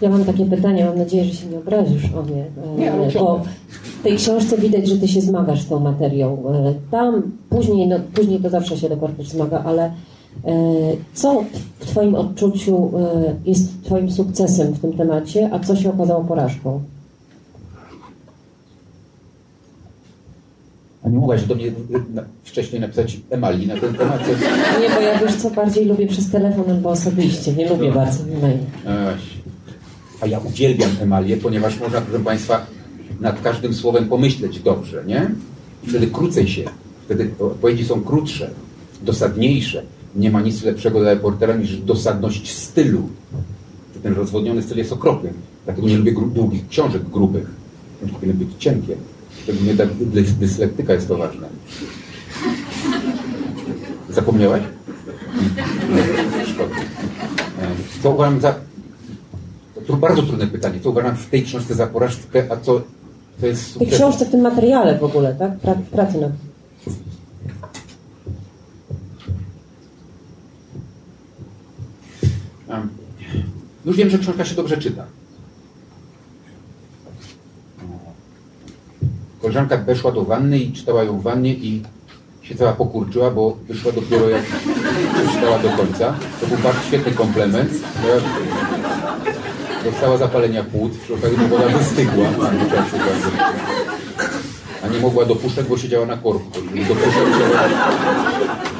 Ja 0.00 0.10
mam 0.10 0.24
takie 0.24 0.46
pytanie, 0.46 0.84
mam 0.84 0.98
nadzieję, 0.98 1.24
że 1.24 1.34
się 1.34 1.46
nie 1.46 1.58
obrazisz 1.58 2.04
o 2.04 2.22
nie. 2.22 2.42
e, 2.74 2.78
Nie, 2.78 2.92
ale 2.92 3.10
bo 3.12 3.42
tej 4.04 4.16
książce 4.16 4.58
widać, 4.58 4.88
że 4.88 4.96
ty 4.96 5.08
się 5.08 5.20
zmagasz 5.20 5.62
z 5.62 5.68
tą 5.68 5.80
materią. 5.80 6.42
E, 6.54 6.74
Tam 6.90 7.22
później, 7.50 7.86
no, 7.88 7.96
później 8.14 8.40
to 8.40 8.50
zawsze 8.50 8.78
się 8.78 8.88
reporter 8.88 9.26
zmaga, 9.26 9.62
ale 9.64 9.84
e, 9.84 9.92
co 11.14 11.44
w 11.78 11.86
twoim 11.86 12.14
odczuciu 12.14 12.90
e, 12.98 13.34
jest 13.44 13.82
twoim 13.82 14.10
sukcesem 14.10 14.72
w 14.72 14.80
tym 14.80 14.92
temacie, 14.92 15.50
a 15.52 15.58
co 15.58 15.76
się 15.76 15.90
okazało 15.90 16.24
porażką? 16.24 16.80
A 21.04 21.08
nie 21.08 21.18
mogłaś 21.18 21.44
do 21.44 21.54
mnie 21.54 21.72
wcześniej 22.44 22.80
napisać 22.80 23.20
Emali 23.30 23.66
na 23.66 23.76
ten 23.76 23.94
temat? 23.94 24.28
Nie, 24.80 24.94
bo 24.94 25.00
ja 25.00 25.18
wiesz 25.18 25.34
co, 25.36 25.50
bardziej 25.50 25.84
lubię 25.84 26.06
przez 26.06 26.30
telefon 26.30 26.70
albo 26.70 26.90
osobiście. 26.90 27.52
Nie 27.52 27.68
lubię 27.68 27.92
bardzo 27.92 28.24
e-mail. 28.24 28.58
Ech. 28.86 29.20
A 30.20 30.26
ja 30.26 30.38
uwielbiam 30.38 30.90
emalię, 31.00 31.36
ponieważ 31.36 31.80
można, 31.80 32.00
proszę 32.00 32.24
Państwa, 32.24 32.66
nad 33.20 33.42
każdym 33.42 33.74
słowem 33.74 34.08
pomyśleć 34.08 34.60
dobrze, 34.60 35.04
nie? 35.06 35.30
I 35.84 35.86
wtedy 35.86 36.06
krócej 36.06 36.48
się, 36.48 36.64
wtedy 37.04 37.30
odpowiedzi 37.38 37.84
są 37.84 38.00
krótsze, 38.00 38.50
dosadniejsze. 39.02 39.82
Nie 40.16 40.30
ma 40.30 40.40
nic 40.40 40.62
lepszego 40.62 41.00
dla 41.00 41.14
reportera 41.14 41.56
niż 41.56 41.76
dosadność 41.76 42.52
stylu. 42.52 43.08
Ten 44.02 44.14
rozwodniony 44.14 44.62
styl 44.62 44.78
jest 44.78 44.92
okropny. 44.92 45.32
Dlatego 45.64 45.88
nie 45.88 45.96
lubię 45.96 46.12
długich 46.12 46.68
książek 46.68 47.02
grubych. 47.02 47.50
Powinny 48.12 48.34
być 48.34 48.48
cienkie. 48.58 48.96
Szczególnie 49.42 49.74
dla 49.74 49.86
dyslektyka 50.40 50.92
jest 50.92 51.08
to 51.08 51.16
ważne. 51.16 51.48
Zapomniałaś? 54.10 54.62
Szkoda. 56.46 56.74
Co 58.02 58.10
uważam 58.10 58.40
za... 58.40 58.54
To 59.86 59.96
bardzo 59.96 60.22
trudne 60.22 60.46
pytanie. 60.46 60.80
Co 60.80 60.90
uważam 60.90 61.16
w 61.16 61.26
tej 61.26 61.42
książce 61.42 61.74
za 61.74 61.86
porażkę, 61.86 62.46
a 62.50 62.56
co 62.56 62.82
to 63.40 63.46
jest 63.46 63.74
W 63.74 63.78
tej 63.78 63.86
książce, 63.86 64.24
w 64.26 64.30
tym 64.30 64.40
materiale 64.40 64.98
w 64.98 65.04
ogóle, 65.04 65.34
tak? 65.34 65.58
Pra, 65.58 65.74
w 65.74 65.82
pracy 65.82 66.20
nad 66.20 66.32
Em, 72.68 72.88
Już 73.84 73.96
wiem, 73.96 74.10
że 74.10 74.18
książka 74.18 74.44
się 74.44 74.54
dobrze 74.54 74.76
czyta. 74.76 75.04
Koleżanka 79.40 79.76
weszła 79.76 80.12
do 80.12 80.24
wanny 80.24 80.58
i 80.58 80.72
czytała 80.72 81.04
ją 81.04 81.18
w 81.18 81.22
wannie 81.22 81.54
i 81.54 81.82
się 82.42 82.54
cała 82.54 82.72
pokurczyła, 82.72 83.30
bo 83.30 83.56
wyszła 83.68 83.92
dopiero 83.92 84.28
jak 84.28 84.42
przeczytała 85.14 85.58
do 85.58 85.68
końca. 85.70 86.14
To 86.40 86.46
był 86.46 86.58
bardzo 86.58 86.80
świetny 86.82 87.12
komplement. 87.12 87.70
Dostała 89.84 90.16
zapalenia 90.16 90.64
płuc, 90.64 90.98
przy 90.98 91.14
okazji 91.14 91.36
woda 91.36 91.68
wystygła. 91.68 92.28
A 94.82 94.88
nie 94.88 94.98
mogła 94.98 95.24
dopuszczać, 95.24 95.66
bo 95.66 95.78
siedziała 95.78 96.06
na 96.06 96.16
korku. 96.16 96.50
Dopuszczać 96.88 97.14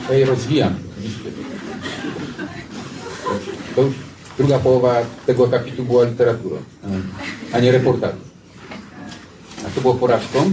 się... 0.08 0.14
Je 0.14 0.26
rozwijam. 0.26 0.74
To 3.76 3.82
już 3.82 3.94
druga 4.38 4.58
połowa 4.58 4.94
tego 5.26 5.44
akapitu 5.44 5.84
była 5.84 6.04
literaturą, 6.04 6.56
a 7.52 7.60
nie 7.60 7.72
reportażem. 7.72 8.20
A 9.66 9.70
to 9.74 9.80
było 9.80 9.94
porażką. 9.94 10.52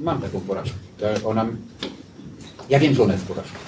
Mam 0.00 0.22
taką 0.22 0.40
porażkę. 0.40 0.76
Ona, 1.24 1.46
ja 2.70 2.78
wiem, 2.78 2.94
że 2.94 3.02
ona 3.02 3.12
jest 3.12 3.26
porażką. 3.26 3.67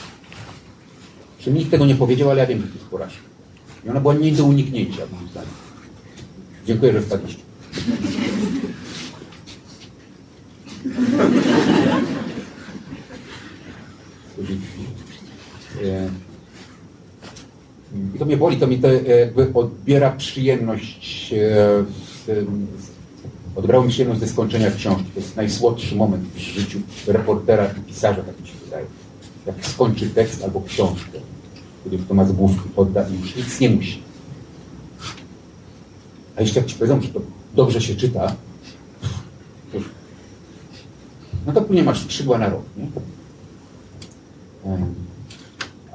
Że 1.41 1.51
nikt 1.51 1.71
tego 1.71 1.87
nie 1.87 1.95
powiedział, 1.95 2.31
ale 2.31 2.41
ja 2.41 2.47
wiem, 2.47 2.61
że 2.61 2.67
to 2.67 2.75
jest 2.75 2.87
porażka. 2.87 3.23
I 3.87 3.89
ona 3.89 4.01
była 4.01 4.15
nie 4.15 4.33
do 4.33 4.45
uniknięcia, 4.45 5.03
moim 5.13 5.29
zdaniem. 5.29 5.51
Dziękuję, 6.67 6.93
że 6.93 7.01
wpadliście. 7.01 7.43
E, 15.85 16.11
I 18.15 18.19
to 18.19 18.25
mnie 18.25 18.37
boli, 18.37 18.57
to 18.57 18.67
mi 18.67 18.79
to 18.79 18.89
e, 18.89 19.19
jakby 19.21 19.51
odbiera 19.55 20.11
przyjemność, 20.11 21.33
e, 21.33 21.85
odebrało 23.57 23.85
mi 23.85 23.91
przyjemność 23.91 24.21
ze 24.21 24.29
skończenia 24.29 24.71
książki. 24.71 25.11
To 25.15 25.21
jest 25.21 25.37
najsłodszy 25.37 25.97
moment 25.97 26.25
w 26.35 26.39
życiu 26.39 26.81
reportera 27.07 27.67
i 27.67 27.81
pisarza, 27.81 28.23
tak 28.23 28.41
mi 28.41 28.49
się 28.49 28.55
wydaje. 28.65 28.87
Jak 29.47 29.67
skończy 29.67 30.11
tekst 30.11 30.45
albo 30.45 30.63
książkę, 30.63 31.19
kiedy 31.85 31.99
to 31.99 32.15
ma 32.15 32.25
z 32.25 32.33
główki 32.33 32.69
podda 32.69 33.09
i 33.09 33.21
już 33.21 33.37
nic 33.37 33.61
nie 33.61 33.71
musi. 33.71 34.03
A 36.37 36.41
jeszcze 36.41 36.61
jak 36.61 36.69
ci 36.69 36.75
powiedzą, 36.75 37.01
że 37.01 37.09
to 37.09 37.21
dobrze 37.55 37.81
się 37.81 37.95
czyta, 37.95 38.37
już, 39.75 39.85
no 41.47 41.53
to 41.53 41.63
później 41.63 41.85
masz 41.85 42.05
skrzydła 42.05 42.39
na 42.39 42.49
rok, 42.49 42.63
nie? 42.77 42.87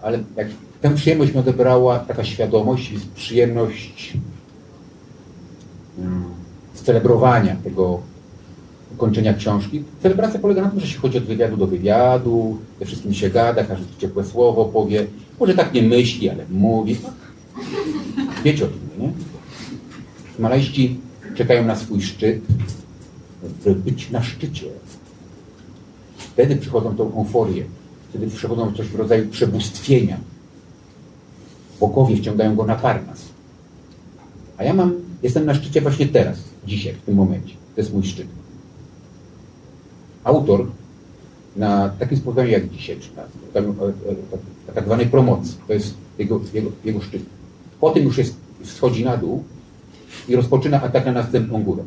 Ale 0.01 0.23
jak 0.35 0.47
tę 0.81 0.95
przyjemność 0.95 1.33
mi 1.33 1.39
odebrała 1.39 1.99
taka 1.99 2.23
świadomość 2.23 2.93
przyjemność 3.15 4.17
celebrowania 6.73 7.55
tego 7.63 7.99
kończenia 8.97 9.33
książki. 9.33 9.83
Celebracja 10.01 10.39
polega 10.39 10.61
na 10.61 10.69
tym, 10.69 10.79
że 10.79 10.87
się 10.87 10.99
chodzi 10.99 11.17
od 11.17 11.23
wywiadu 11.23 11.57
do 11.57 11.67
wywiadu, 11.67 12.57
ze 12.79 12.85
wszystkim 12.85 13.13
się 13.13 13.29
gada, 13.29 13.63
każdy 13.63 13.85
ciepłe 13.97 14.23
słowo 14.23 14.65
powie. 14.65 15.07
Może 15.39 15.53
tak 15.53 15.73
nie 15.73 15.81
myśli, 15.81 16.29
ale 16.29 16.45
mówi. 16.49 16.97
Wiecie 18.43 18.65
o 18.65 18.67
tym, 18.67 18.79
nie? 18.99 19.11
Malajści 20.39 20.99
czekają 21.35 21.65
na 21.65 21.75
swój 21.75 22.01
szczyt, 22.01 22.41
by 23.63 23.75
być 23.75 24.11
na 24.11 24.23
szczycie. 24.23 24.65
Wtedy 26.17 26.55
przychodzą 26.55 26.95
tą 26.95 27.03
euforię. 27.03 27.63
Wtedy 28.09 28.27
przychodzą 28.27 28.73
coś 28.73 28.87
w 28.87 28.95
rodzaju 28.95 29.27
przebóstwienia. 29.27 30.17
Bogowie 31.79 32.17
wciągają 32.17 32.55
go 32.55 32.65
na 32.65 32.75
Parnas. 32.75 33.21
A 34.57 34.63
ja 34.63 34.73
mam, 34.73 34.93
jestem 35.23 35.45
na 35.45 35.55
szczycie 35.55 35.81
właśnie 35.81 36.07
teraz, 36.07 36.37
dzisiaj, 36.67 36.93
w 36.93 37.01
tym 37.01 37.15
momencie. 37.15 37.53
To 37.75 37.81
jest 37.81 37.93
mój 37.93 38.03
szczyt. 38.03 38.27
Autor 40.23 40.67
na 41.55 41.89
takim 41.89 42.17
spotkaniu 42.17 42.49
jak 42.49 42.69
dzisiaj, 42.69 42.99
czy 42.99 43.15
na, 43.15 43.23
spotkaniu, 43.23 43.75
e, 43.81 43.85
e, 43.85 44.15
na 44.67 44.73
tak 44.73 44.85
zwanej 44.85 45.05
promocji, 45.05 45.57
to 45.67 45.73
jest 45.73 45.93
jego, 46.17 46.39
jego, 46.53 46.71
jego 46.85 47.01
szczyt. 47.01 47.21
Potem 47.79 48.03
już 48.03 48.17
jest, 48.17 48.35
schodzi 48.63 49.05
na 49.05 49.17
dół 49.17 49.43
i 50.27 50.35
rozpoczyna 50.35 50.81
atak 50.81 51.05
na 51.05 51.11
następną 51.11 51.63
górę. 51.63 51.83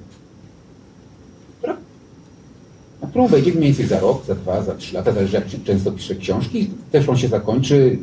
Na 3.03 3.09
którą 3.09 3.27
wejdzie 3.27 3.53
mniej 3.53 3.65
więcej 3.65 3.87
za 3.87 4.01
rok, 4.01 4.27
za 4.27 4.35
dwa, 4.35 4.63
za 4.63 4.75
trzy 4.75 4.95
lata, 4.95 5.13
zależy 5.13 5.35
jak 5.37 5.45
często 5.65 5.93
pisze 5.93 6.15
książki. 6.15 6.71
Też 6.93 7.09
on 7.09 7.17
się 7.17 7.29
zakończy, 7.29 7.99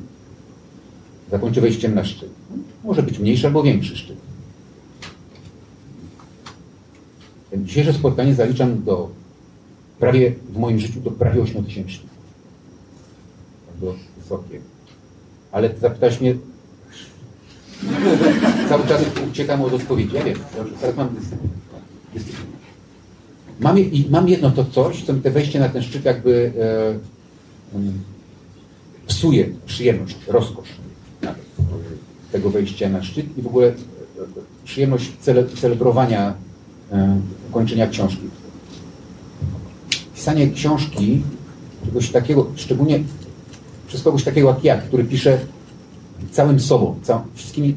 zakończy 1.31 1.61
wejściem 1.61 1.95
na 1.95 2.03
szczyt. 2.03 2.29
Może 2.83 3.03
być 3.03 3.19
mniejszy 3.19 3.47
albo 3.47 3.63
większy 3.63 3.97
szczyt. 3.97 4.17
Dzisiejsze 7.57 7.93
spotkanie 7.93 8.35
zaliczam 8.35 8.83
do 8.83 9.09
prawie 9.99 10.33
w 10.49 10.57
moim 10.57 10.79
życiu 10.79 10.99
do 10.99 11.11
prawie 11.11 11.41
8 11.41 11.63
tysięcy. 11.63 11.97
Bardzo 13.67 13.97
wysokie. 14.17 14.59
Ale 15.51 15.69
zapytałeś 15.81 16.21
mnie, 16.21 16.35
cały 18.69 18.87
czas 18.87 19.01
uciekam 19.31 19.61
od 19.61 19.73
odpowiedzi. 19.73 20.15
Ja 20.15 20.23
wiem, 20.23 20.37
teraz 20.81 20.95
mam 20.95 21.15
dyscyplinę. 21.15 21.55
Mam, 23.59 23.79
i 23.79 24.07
mam 24.09 24.29
jedno 24.29 24.51
to 24.51 24.65
coś, 24.65 25.03
co 25.03 25.13
mi 25.13 25.21
te 25.21 25.31
wejście 25.31 25.59
na 25.59 25.69
ten 25.69 25.83
szczyt 25.83 26.05
jakby 26.05 26.51
e, 27.75 27.79
psuje 29.07 29.49
przyjemność, 29.65 30.15
rozkosz 30.27 30.69
tego 32.31 32.49
wejścia 32.49 32.89
na 32.89 33.03
szczyt 33.03 33.37
i 33.37 33.41
w 33.41 33.47
ogóle 33.47 33.73
przyjemność 34.63 35.11
cele, 35.19 35.45
celebrowania 35.47 36.33
e, 36.91 37.21
kończenia 37.51 37.87
książki. 37.87 38.29
Pisanie 40.25 40.51
książki, 40.51 41.21
czegoś 41.85 42.11
takiego, 42.11 42.47
szczególnie 42.55 43.03
przez 43.87 44.03
kogoś 44.03 44.23
takiego 44.23 44.49
jak 44.49 44.63
ja, 44.63 44.77
który 44.77 45.03
pisze 45.03 45.39
całym 46.31 46.59
sobą, 46.59 46.99
cał, 47.03 47.21
wszystkimi, 47.33 47.75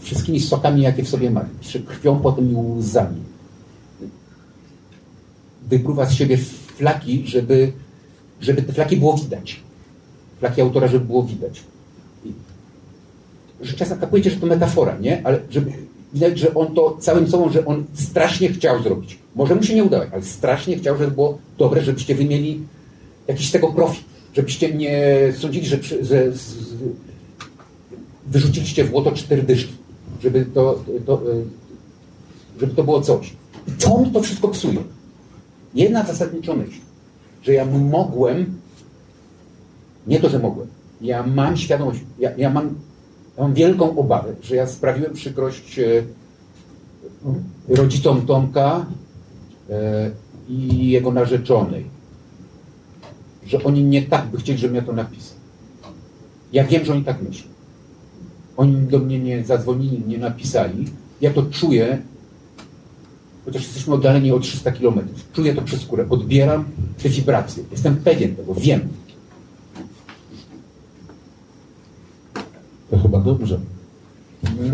wszystkimi 0.00 0.40
sokami, 0.40 0.82
jakie 0.82 1.02
w 1.02 1.08
sobie 1.08 1.30
ma. 1.30 1.44
Pisze 1.60 1.80
krwią, 1.80 2.20
potem 2.20 2.52
i 2.52 2.54
łzami. 2.54 3.22
Wypruwa 5.68 6.06
z 6.06 6.14
siebie 6.14 6.38
flaki, 6.76 7.26
żeby, 7.26 7.72
żeby 8.40 8.62
te 8.62 8.72
flaki 8.72 8.96
było 8.96 9.16
widać. 9.16 9.60
Flaki 10.38 10.60
autora, 10.60 10.88
żeby 10.88 11.04
było 11.04 11.22
widać. 11.22 11.62
I, 12.24 12.32
że 13.60 13.72
czasem 13.72 13.98
kapujecie, 13.98 14.30
że 14.30 14.36
to 14.36 14.46
metafora, 14.46 14.98
nie? 14.98 15.26
Ale 15.26 15.40
żeby 15.50 15.72
widać, 16.14 16.38
że 16.38 16.54
on 16.54 16.74
to 16.74 16.96
całym 17.00 17.30
sobą, 17.30 17.52
że 17.52 17.66
on 17.66 17.84
strasznie 17.94 18.48
chciał 18.48 18.82
zrobić. 18.82 19.25
Może 19.36 19.54
mu 19.54 19.62
się 19.62 19.74
nie 19.74 19.84
udało, 19.84 20.04
ale 20.12 20.22
strasznie 20.22 20.76
chciał, 20.76 20.96
żeby 20.96 21.10
było 21.10 21.38
dobre, 21.58 21.82
żebyście 21.82 22.14
wy 22.14 22.24
mieli 22.24 22.60
jakiś 23.28 23.48
z 23.48 23.52
tego 23.52 23.68
profit. 23.68 24.04
Żebyście 24.34 24.74
nie 24.74 25.18
sądzili, 25.38 25.66
że, 25.66 25.82
że 25.82 26.32
wyrzuciliście 28.26 28.84
w 28.84 28.94
łoto 28.94 29.12
cztery 29.12 29.42
dyszki. 29.42 29.72
Żeby 30.22 30.46
to, 30.54 30.84
to, 31.06 31.22
żeby 32.60 32.74
to 32.74 32.84
było 32.84 33.00
coś. 33.00 33.32
I 33.68 33.72
co 33.78 33.98
mi 33.98 34.10
to 34.10 34.22
wszystko 34.22 34.48
psuje? 34.48 34.78
Jedna 35.74 36.04
zasadnicza 36.04 36.54
myśl, 36.54 36.80
że 37.42 37.52
ja 37.52 37.64
mogłem, 37.64 38.60
nie 40.06 40.20
to, 40.20 40.28
że 40.28 40.38
mogłem, 40.38 40.68
ja 41.00 41.22
mam 41.26 41.56
świadomość, 41.56 42.00
ja, 42.18 42.30
ja 42.36 42.50
mam 42.50 42.74
ja 43.36 43.42
mam 43.42 43.54
wielką 43.54 43.98
obawę, 43.98 44.34
że 44.42 44.56
ja 44.56 44.66
sprawiłem 44.66 45.12
przykrość 45.12 45.80
rodzicom 47.68 48.26
Tomka 48.26 48.86
i 50.48 50.88
jego 50.90 51.12
narzeczonej. 51.12 51.84
Że 53.46 53.64
oni 53.64 53.84
nie 53.84 54.02
tak 54.02 54.26
by 54.26 54.38
chcieli, 54.38 54.58
żebym 54.58 54.76
ja 54.76 54.82
to 54.82 54.92
napisał. 54.92 55.36
Ja 56.52 56.64
wiem, 56.64 56.84
że 56.84 56.92
oni 56.92 57.04
tak 57.04 57.22
myślą. 57.22 57.48
Oni 58.56 58.76
do 58.76 58.98
mnie 58.98 59.18
nie 59.18 59.44
zadzwonili, 59.44 60.02
nie 60.06 60.18
napisali. 60.18 60.86
Ja 61.20 61.30
to 61.30 61.42
czuję, 61.42 62.02
chociaż 63.44 63.62
jesteśmy 63.62 63.94
oddaleni 63.94 64.32
o 64.32 64.40
300 64.40 64.72
kilometrów. 64.72 65.32
Czuję 65.32 65.54
to 65.54 65.62
przez 65.62 65.80
skórę. 65.80 66.06
Odbieram 66.10 66.64
te 67.02 67.08
wibracje. 67.08 67.64
Jestem 67.70 67.96
pewien 67.96 68.36
tego, 68.36 68.54
wiem. 68.54 68.80
To 72.90 72.98
chyba 72.98 73.20
dobrze. 73.20 73.60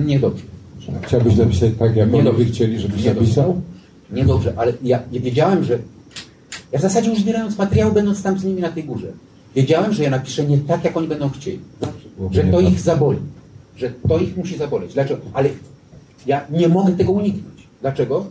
Niedobrze. 0.07 0.45
Chciałbyś 1.03 1.37
napisać 1.37 1.71
tak, 1.79 1.97
jak 1.97 2.15
oni 2.15 2.33
by 2.33 2.45
chcieli, 2.45 2.81
żebyś 2.81 3.05
napisał? 3.05 3.63
Niedobrze, 4.13 4.53
ale 4.57 4.73
ja, 4.83 5.03
ja 5.13 5.21
wiedziałem, 5.21 5.65
że 5.65 5.79
ja 6.73 6.79
w 6.79 6.83
zasadzie 6.83 7.11
już 7.11 7.21
zbierając 7.21 7.59
materiał, 7.59 7.93
będąc 7.93 8.23
tam 8.23 8.39
z 8.39 8.45
nimi 8.45 8.61
na 8.61 8.69
tej 8.69 8.85
górze, 8.85 9.13
wiedziałem, 9.55 9.93
że 9.93 10.03
ja 10.03 10.11
napiszę 10.11 10.45
nie 10.45 10.59
tak, 10.59 10.85
jak 10.85 10.97
oni 10.97 11.09
będą 11.09 11.31
chcieli. 11.31 11.61
Że 12.31 12.45
to 12.45 12.61
ich 12.61 12.81
zaboli. 12.81 13.19
Że 13.77 13.93
to 14.09 14.19
ich 14.19 14.37
musi 14.37 14.57
zaboleć. 14.57 14.95
Dlaczego? 14.95 15.21
Ale 15.33 15.49
ja 16.27 16.47
nie 16.51 16.69
mogę 16.69 16.93
tego 16.93 17.13
uniknąć. 17.13 17.69
Dlaczego? 17.81 18.27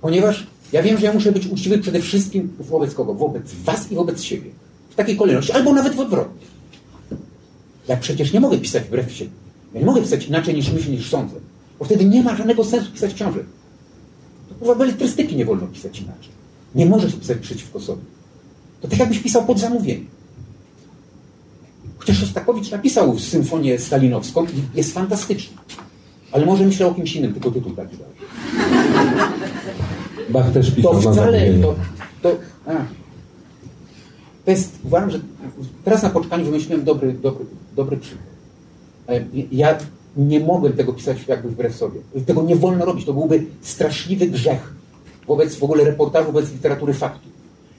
Ponieważ 0.00 0.46
ja 0.72 0.82
wiem, 0.82 0.98
że 0.98 1.06
ja 1.06 1.12
muszę 1.12 1.32
być 1.32 1.46
uczciwy 1.46 1.78
przede 1.78 2.00
wszystkim 2.00 2.52
wobec 2.60 2.94
kogo? 2.94 3.14
Wobec 3.14 3.52
was 3.64 3.92
i 3.92 3.94
wobec 3.94 4.22
siebie. 4.22 4.50
W 4.90 4.94
takiej 4.94 5.16
kolejności, 5.16 5.52
albo 5.52 5.72
nawet 5.72 5.94
w 5.94 6.00
odwrotnie. 6.00 6.46
Ja 7.88 7.96
przecież 7.96 8.32
nie 8.32 8.40
mogę 8.40 8.58
pisać 8.58 8.84
wbrew 8.84 9.12
siebie. 9.12 9.30
Ja 9.74 9.80
nie 9.80 9.86
mogę 9.86 10.02
pisać 10.02 10.26
inaczej 10.26 10.54
niż 10.54 10.72
myślę, 10.72 10.92
niż 10.92 11.10
sądzę. 11.10 11.34
Bo 11.78 11.84
wtedy 11.84 12.04
nie 12.04 12.22
ma 12.22 12.36
żadnego 12.36 12.64
sensu 12.64 12.92
pisać 12.92 13.14
książek. 13.14 13.44
Kurwa 14.58 14.74
beletrystyki 14.74 15.36
nie 15.36 15.44
wolno 15.44 15.66
pisać 15.66 16.00
inaczej. 16.00 16.30
Nie 16.74 16.86
możesz 16.86 17.14
pisać 17.14 17.38
przeciwko 17.38 17.80
sobie. 17.80 18.02
To 18.80 18.88
tak 18.88 18.98
jakbyś 18.98 19.18
pisał 19.18 19.44
pod 19.44 19.58
zamówienie. 19.60 20.04
Chociaż 21.98 22.18
Szostakowicz 22.18 22.70
napisał 22.70 23.18
symfonię 23.18 23.78
stalinowską 23.78 24.44
i 24.44 24.76
jest 24.76 24.92
fantastyczna. 24.92 25.62
Ale 26.32 26.46
może 26.46 26.64
myślał 26.64 26.90
o 26.90 26.94
kimś 26.94 27.16
innym, 27.16 27.32
tylko 27.32 27.50
tytuł 27.50 27.72
taki 27.72 27.96
dał. 27.96 28.08
Bach 30.30 30.52
też 30.52 30.70
pisał 30.70 31.02
To 31.02 31.12
wcale, 31.12 31.54
to, 31.54 31.74
to, 32.22 32.36
a, 32.66 32.72
to 34.44 34.50
jest, 34.50 34.78
uważam, 34.84 35.10
że 35.10 35.20
teraz 35.84 36.02
na 36.02 36.10
poczekaniu 36.10 36.44
wymyśliłem 36.44 36.84
dobry, 36.84 37.12
dobry, 37.12 37.44
dobry 37.76 37.96
przykład. 37.96 38.26
E, 39.08 39.20
Ja 39.52 39.78
nie 40.16 40.40
mogłem 40.40 40.72
tego 40.72 40.92
pisać 40.92 41.18
jakby 41.28 41.48
wbrew 41.48 41.76
sobie. 41.76 42.00
Tego 42.26 42.42
nie 42.42 42.56
wolno 42.56 42.84
robić. 42.84 43.04
To 43.06 43.12
byłby 43.12 43.44
straszliwy 43.62 44.26
grzech 44.26 44.72
wobec 45.26 45.54
w 45.56 45.62
ogóle 45.64 45.84
reportażu, 45.84 46.26
wobec 46.32 46.52
literatury 46.52 46.94
faktu. 46.94 47.28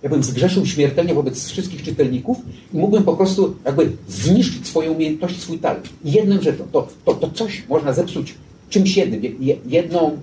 Ja 0.04 0.10
bym 0.10 0.24
zgrzeszył 0.24 0.66
śmiertelnie 0.66 1.14
wobec 1.14 1.46
wszystkich 1.48 1.84
czytelników 1.84 2.38
i 2.74 2.78
mógłbym 2.78 3.04
po 3.04 3.14
prostu 3.16 3.56
jakby 3.66 3.92
zniszczyć 4.10 4.68
swoją 4.68 4.94
umiejętność, 4.94 5.42
swój 5.42 5.60
talent. 5.60 5.90
I 6.04 6.12
jedną 6.12 6.42
rzeczą, 6.42 6.64
to, 6.72 6.88
to, 7.06 7.14
to 7.14 7.30
coś 7.30 7.68
można 7.70 7.94
zepsuć 7.94 8.36
czymś 8.70 8.98
jednym, 8.98 9.24
je- 9.24 9.32
je- 9.40 9.58
jedną, 9.66 10.18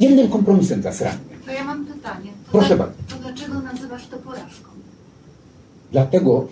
jednym 0.00 0.28
kompromisem 0.28 0.82
zasranym. 0.82 1.20
To 1.46 1.52
ja 1.52 1.64
mam 1.64 1.86
pytanie. 1.86 2.30
To 2.46 2.52
Proszę 2.52 2.66
dla- 2.76 2.76
bardzo. 2.76 2.98
To 3.08 3.16
dlaczego 3.22 3.60
nazywasz 3.60 4.06
to 4.06 4.16
porażką? 4.16 4.68
Dlatego, 5.92 6.48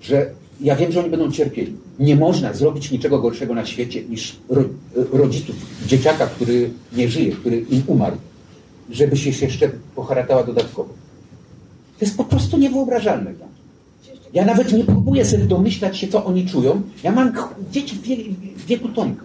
że 0.00 0.30
ja 0.60 0.76
wiem, 0.76 0.92
że 0.92 1.00
oni 1.00 1.10
będą 1.10 1.30
cierpieli. 1.30 1.72
Nie 1.98 2.16
można 2.16 2.54
zrobić 2.54 2.90
niczego 2.90 3.18
gorszego 3.18 3.54
na 3.54 3.66
świecie 3.66 4.04
niż 4.04 4.36
ro, 4.48 4.64
rodziców 5.12 5.56
dzieciaka, 5.86 6.26
który 6.26 6.70
nie 6.96 7.08
żyje, 7.08 7.32
który 7.32 7.58
im 7.58 7.82
umarł, 7.86 8.16
żeby 8.90 9.16
się 9.16 9.46
jeszcze 9.46 9.70
poharatała 9.94 10.44
dodatkowo. 10.44 10.88
To 11.98 12.04
jest 12.04 12.16
po 12.16 12.24
prostu 12.24 12.58
niewyobrażalne. 12.58 13.32
Ja 14.34 14.44
nawet 14.44 14.72
nie 14.72 14.84
próbuję 14.84 15.24
sobie 15.24 15.44
domyślać 15.44 15.98
się, 15.98 16.08
co 16.08 16.24
oni 16.24 16.46
czują. 16.46 16.82
Ja 17.02 17.12
mam 17.12 17.32
dzieci 17.72 17.96
w, 17.96 18.02
wie, 18.02 18.16
w 18.56 18.66
wieku 18.66 18.88
Tomka. 18.88 19.24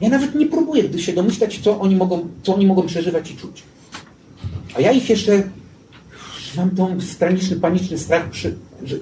Ja 0.00 0.08
nawet 0.08 0.34
nie 0.34 0.46
próbuję 0.46 0.98
się 0.98 1.12
domyślać, 1.12 1.60
co 1.62 1.80
oni 1.80 1.96
mogą, 1.96 2.28
co 2.42 2.54
oni 2.54 2.66
mogą 2.66 2.82
przeżywać 2.82 3.30
i 3.30 3.36
czuć. 3.36 3.62
A 4.76 4.80
ja 4.80 4.92
ich 4.92 5.10
jeszcze 5.10 5.42
mam 6.56 6.70
tą 6.70 7.00
straniczny, 7.00 7.56
paniczny 7.56 7.98
strach 7.98 8.30
przy, 8.30 8.54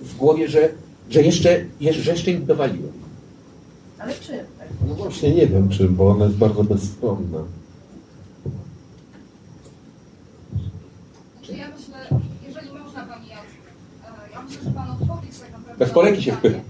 w 0.03 0.17
głowie, 0.17 0.49
że, 0.49 0.69
że, 1.13 1.23
jeszcze, 1.23 1.65
że 1.81 2.11
jeszcze 2.13 2.31
im 2.31 2.47
dowaliłem. 2.47 2.93
Ale 3.99 4.15
czym? 4.15 4.37
No 4.89 4.95
właśnie 4.95 5.35
nie 5.35 5.47
wiem 5.47 5.69
czym, 5.69 5.95
bo 5.97 6.09
ona 6.11 6.25
jest 6.25 6.37
bardzo 6.37 6.65
bezstronna. 6.65 7.39
Ja 11.57 11.69
myślę, 11.79 12.21
jeżeli 12.49 12.71
można 12.79 13.03
Pani 13.07 13.31
e, 13.31 13.35
ja 14.33 14.43
myślę, 14.43 14.63
że 14.65 14.71
Pan 14.71 14.91
odpowiedź 14.91 15.39
tak 15.39 15.53
naprawdę... 15.53 15.85
Bez 15.85 15.93
kolejki 15.93 16.23
się 16.23 16.33
wpycha. 16.33 16.59
E, 16.59 16.63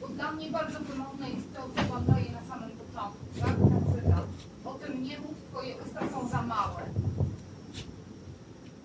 Bo 0.00 0.08
dla 0.08 0.32
mnie 0.32 0.50
bardzo 0.50 0.78
wymowne 0.80 1.30
jest 1.30 1.46
to, 1.54 1.60
co 1.76 1.92
Pan 1.92 2.04
daje 2.06 2.26
na 2.32 2.54
samym 2.54 2.70
początku, 2.70 3.40
tak? 3.40 3.56
Ten 3.56 4.02
cytat. 4.02 4.24
O 4.64 4.74
tym 4.74 5.02
nie 5.04 5.18
mów, 5.18 5.30
Twoje 5.50 5.74
usta 5.86 6.00
są 6.00 6.28
za 6.28 6.42
małe. 6.42 6.80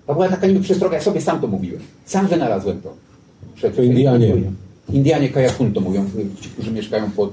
To 0.08 0.14
była 0.14 0.30
taka 0.30 0.48
niby 0.48 0.60
przestroga, 0.60 0.98
ja 0.98 1.04
sobie 1.04 1.22
sam 1.22 1.42
to 1.42 1.48
mówiłem. 1.48 1.82
Sam 2.06 2.28
wynalazłem 2.28 2.82
to. 2.82 3.07
Przed, 3.58 3.76
To 3.76 3.82
Indianie. 3.82 4.34
Indianie 4.90 5.30
Kajakun 5.30 5.74
to 5.74 5.82
mówią, 5.82 6.06
ci, 6.42 6.50
którzy 6.50 6.72
mieszkają 6.72 7.12
pod, 7.12 7.32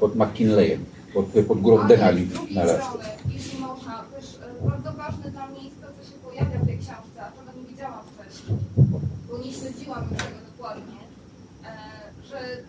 pod 0.00 0.16
McKinleyem, 0.16 0.84
pod, 1.14 1.26
pod 1.48 1.60
górą 1.60 1.78
Ale 1.78 1.88
Denali 1.88 2.24
z 2.26 2.28
drugiej 2.28 2.54
na 2.56 2.62
Alasce. 2.62 2.82
strony, 2.88 3.04
jeśli 3.28 3.58
można, 3.60 4.04
też 4.14 4.24
e, 4.64 4.68
bardzo 4.70 4.92
ważne 4.92 5.30
dla 5.30 5.46
mnie 5.46 5.64
jest 5.64 5.80
to, 5.80 5.86
co 5.96 6.02
się 6.10 6.16
pojawia 6.26 6.58
w 6.58 6.66
tej 6.66 6.78
książce, 6.78 7.18
a 7.26 7.30
czego 7.36 7.50
nie 7.58 7.64
wiedziałam 7.70 8.04
wcześniej, 8.12 8.58
bo 9.28 9.38
nie 9.38 9.52
śledziłam 9.52 10.02
już 10.10 10.18
tego 10.22 10.38
dokładnie, 10.52 11.00
e, 11.64 11.68
że 12.30 12.38
e, 12.38 12.62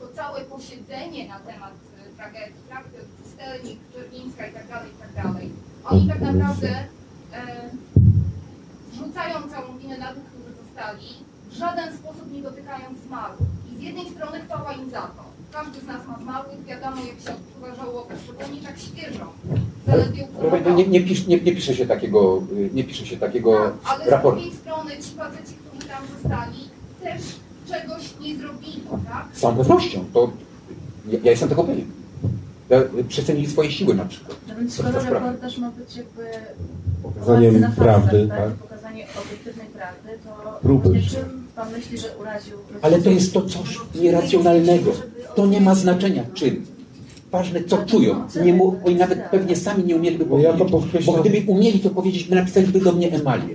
to 0.00 0.04
całe 0.16 0.40
posiedzenie 0.40 1.28
na 1.28 1.38
temat 1.40 1.74
tragedii, 2.16 2.62
tak, 2.68 2.84
Stelnik, 3.32 3.78
Czerwińska 3.94 4.46
i 4.46 4.52
tak 4.52 4.68
dalej, 4.68 4.88
i 4.94 4.98
tak 5.02 5.24
dalej, 5.24 5.46
oni 5.84 6.08
tak 6.08 6.20
naprawdę 6.20 6.68
e, 7.32 7.70
zrzucają 8.92 9.34
całą 9.54 9.78
winę 9.78 9.98
na 9.98 10.08
tych, 10.14 10.24
którzy 10.30 10.50
zostali, 10.62 11.08
w 11.56 11.58
żaden 11.58 11.96
sposób 11.96 12.32
nie 12.32 12.42
dotykając 12.42 12.98
zmarłych. 13.06 13.48
I 13.72 13.76
z 13.78 13.82
jednej 13.82 14.10
strony 14.10 14.40
chwała 14.40 14.72
im 14.72 14.90
za 14.90 15.00
to. 15.02 15.22
Każdy 15.52 15.80
z 15.80 15.86
nas 15.86 16.06
ma 16.08 16.18
zmarłych, 16.22 16.64
wiadomo 16.64 16.96
jak 16.96 17.20
się 17.20 17.30
odczuwa 17.40 17.74
żałobę, 17.84 18.14
szczególnie 18.24 18.62
tak 18.62 18.78
świeżą. 18.78 19.24
Państwa, 20.50 20.70
Nie, 20.70 20.86
nie, 20.86 21.00
pisz, 21.00 21.26
nie, 21.26 21.40
nie 21.40 21.52
pisze 21.54 21.74
się 21.74 21.86
takiego, 21.86 22.42
y, 22.52 22.70
nie 22.74 22.84
pisze 22.84 23.06
się 23.06 23.16
takiego 23.16 23.72
Ale 23.84 24.04
z 24.04 24.08
raportu. 24.08 24.40
drugiej 24.40 24.58
strony 24.58 24.90
ci 24.90 25.10
faceci, 25.16 25.54
którzy 25.66 25.88
tam 25.88 26.02
zostali, 26.22 26.58
też 27.02 27.22
czegoś 27.68 28.14
nie 28.20 28.36
zrobili, 28.36 28.82
tak? 29.08 29.26
Z 29.32 29.40
całą 29.40 29.56
pewnością. 29.56 30.04
To, 30.14 30.30
ja, 31.08 31.18
ja 31.22 31.30
jestem 31.30 31.48
tego 31.48 31.64
pewien. 31.64 31.86
Ja, 32.68 32.78
y, 32.80 33.04
przecenili 33.08 33.46
swoje 33.46 33.70
siły 33.72 33.94
na 33.94 34.04
przykład. 34.04 34.36
No 34.48 34.54
więc 34.56 34.74
skoro 34.74 34.90
reportaż 35.10 35.58
ma 35.58 35.70
być 35.70 35.96
jakby 35.96 36.22
Pokazaniem 37.02 37.60
na 37.60 37.70
prawdy, 37.70 38.28
faktach, 38.28 38.48
tak? 38.48 38.54
Pokazanie 38.56 39.06
obiektywnej 39.26 39.66
prawdy, 39.66 40.08
to 40.24 40.58
Próby. 40.62 40.88
właśnie 40.88 41.10
czym 41.10 41.45
Pan 41.56 41.72
myśli, 41.72 41.98
że 41.98 42.16
uraził 42.20 42.56
Ale 42.82 42.98
to 43.02 43.10
jest 43.10 43.32
to 43.32 43.42
coś 43.42 43.78
nieracjonalnego. 43.94 44.92
To 45.34 45.46
nie 45.46 45.60
ma 45.60 45.74
znaczenia 45.74 46.24
czym. 46.34 46.66
Ważne, 47.30 47.64
co 47.64 47.78
czują. 47.78 48.24
Nie 48.44 48.54
mu, 48.54 48.80
oni 48.84 48.94
nawet 48.94 49.30
pewnie 49.30 49.56
sami 49.56 49.84
nie 49.84 49.96
umieliby 49.96 50.26
No 50.30 50.38
ja 50.38 50.52
powiedzieć. 50.52 51.06
Bo 51.06 51.12
gdyby 51.12 51.42
umieli 51.46 51.80
to 51.80 51.90
powiedzieć, 51.90 52.24
by 52.24 52.34
napisaliby 52.34 52.80
do 52.80 52.92
mnie 52.92 53.12
emalię. 53.12 53.54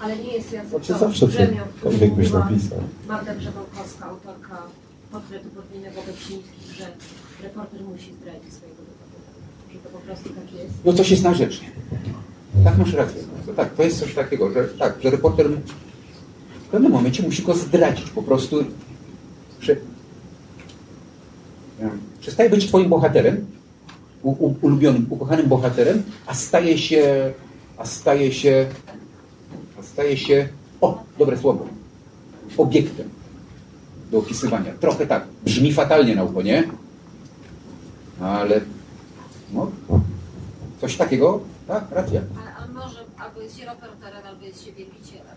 Ale 0.00 0.16
nie 0.16 0.32
jest 0.32 0.52
Jacek 0.52 0.70
Znaczy 0.70 0.92
to 0.92 0.98
zawsze 0.98 1.26
cokolwiek 1.28 2.14
byś 2.14 2.32
napisał. 2.32 2.78
Magda 3.08 3.34
Grzebałkowska, 3.34 4.06
autorka 4.06 4.62
portretu 5.12 5.48
podwójnego 5.48 5.96
Beksińskich, 6.06 6.76
że 6.78 6.84
reporter 7.42 7.80
musi 7.82 8.12
zdradzić 8.20 8.52
swojego 8.54 8.82
bohatera. 8.88 9.72
Że 9.72 9.78
to 9.78 9.88
po 9.88 9.98
prostu 9.98 10.28
tak 10.28 10.52
jest. 10.52 10.74
No 10.84 10.92
coś 10.92 11.10
jest 11.10 11.22
na 11.22 11.34
rzecz. 11.34 11.60
Tak, 12.64 12.78
masz 12.78 12.92
rację. 12.92 13.22
To 13.46 13.52
tak, 13.52 13.74
to 13.74 13.82
jest 13.82 14.00
coś 14.00 14.14
takiego, 14.14 14.52
że 14.52 14.64
tak, 14.64 14.94
że 15.02 15.10
reporter 15.10 15.46
w 16.68 16.70
pewnym 16.70 16.92
momencie 16.92 17.22
musi 17.22 17.42
go 17.42 17.54
zdradzić. 17.54 18.10
Po 18.10 18.22
prostu 18.22 18.64
prze... 19.60 19.76
przestaje 22.20 22.50
być 22.50 22.68
twoim 22.68 22.88
bohaterem, 22.88 23.46
u, 24.22 24.30
u, 24.30 24.54
ulubionym, 24.60 25.06
ukochanym 25.10 25.48
bohaterem, 25.48 26.02
a 26.26 26.34
staje 26.34 26.78
się, 26.78 27.32
a 27.76 27.86
staje 27.86 28.32
się, 28.32 28.66
a 29.78 29.82
staje 29.82 30.16
się, 30.16 30.48
o, 30.80 31.02
dobre 31.18 31.38
słowo, 31.38 31.66
obiektem 32.56 33.08
do 34.10 34.18
opisywania. 34.18 34.72
Trochę 34.80 35.06
tak, 35.06 35.24
brzmi 35.44 35.72
fatalnie 35.72 36.16
na 36.16 36.24
ucho, 36.24 36.42
nie? 36.42 36.64
Ale 38.20 38.60
no, 39.52 39.70
coś 40.80 40.96
takiego, 40.96 41.40
tak, 41.68 41.84
racja. 41.90 42.20
Ale, 42.42 42.54
ale 42.54 42.68
może 42.72 42.98
albo 43.18 43.40
jest 43.40 43.58
się 43.58 43.66
reporterem, 43.66 44.26
albo 44.26 44.44
jest 44.44 44.64
się 44.64 44.72
wielbicielem. 44.72 45.27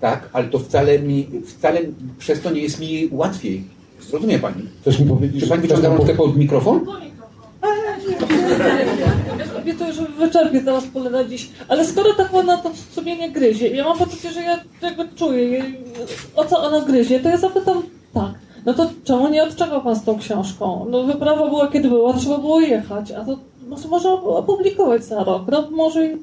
Tak, 0.00 0.28
ale 0.32 0.48
to 0.48 0.58
wcale 0.58 0.98
mi, 0.98 1.28
wcale 1.46 1.80
przez 2.18 2.40
to 2.42 2.50
nie 2.50 2.60
jest 2.60 2.80
mi 2.80 3.08
łatwiej. 3.12 3.64
Rozumie 4.12 4.38
pani? 4.38 4.62
Chcesz 4.80 5.00
mi 5.00 5.06
powiedzieć, 5.08 5.42
Czy 5.42 5.48
pani 5.48 5.62
wyciąga 5.62 5.88
rączkę 5.88 6.14
pod 6.14 6.36
mikrofon? 6.36 6.80
Obiecuję, 9.58 9.92
że 9.92 10.02
wyczerpię 10.02 10.60
teraz 10.60 10.84
pole 10.86 11.10
na 11.10 11.24
dziś. 11.24 11.48
Ale 11.68 11.84
skoro 11.84 12.12
tak 12.14 12.34
ona 12.34 12.56
to 12.56 12.70
sumienie 12.92 13.30
gryzie, 13.30 13.68
ja 13.68 13.84
mam 13.84 13.98
poczucie, 13.98 14.30
że 14.32 14.42
ja 14.42 14.58
tego 14.80 15.04
czuję, 15.16 15.44
jej- 15.44 15.74
o 16.36 16.44
co 16.44 16.62
ona 16.62 16.80
gryzie, 16.80 17.20
to 17.20 17.28
ja 17.28 17.36
zapytam 17.36 17.82
tak. 18.14 18.32
No 18.66 18.74
to 18.74 18.90
czemu 19.04 19.28
nie 19.28 19.42
odczekał 19.42 19.82
pan 19.82 19.96
z 19.96 20.04
tą 20.04 20.18
książką? 20.18 20.86
No 20.90 21.04
wyprawa 21.04 21.48
była 21.48 21.68
kiedy 21.68 21.88
była, 21.88 22.12
trzeba 22.12 22.38
było 22.38 22.60
jechać, 22.60 23.12
a 23.12 23.24
to 23.24 23.38
może 23.68 23.88
można 23.88 24.12
opublikować 24.12 25.04
za 25.04 25.24
rok. 25.24 25.42
No 25.52 25.70
może 25.70 26.06
i- 26.06 26.16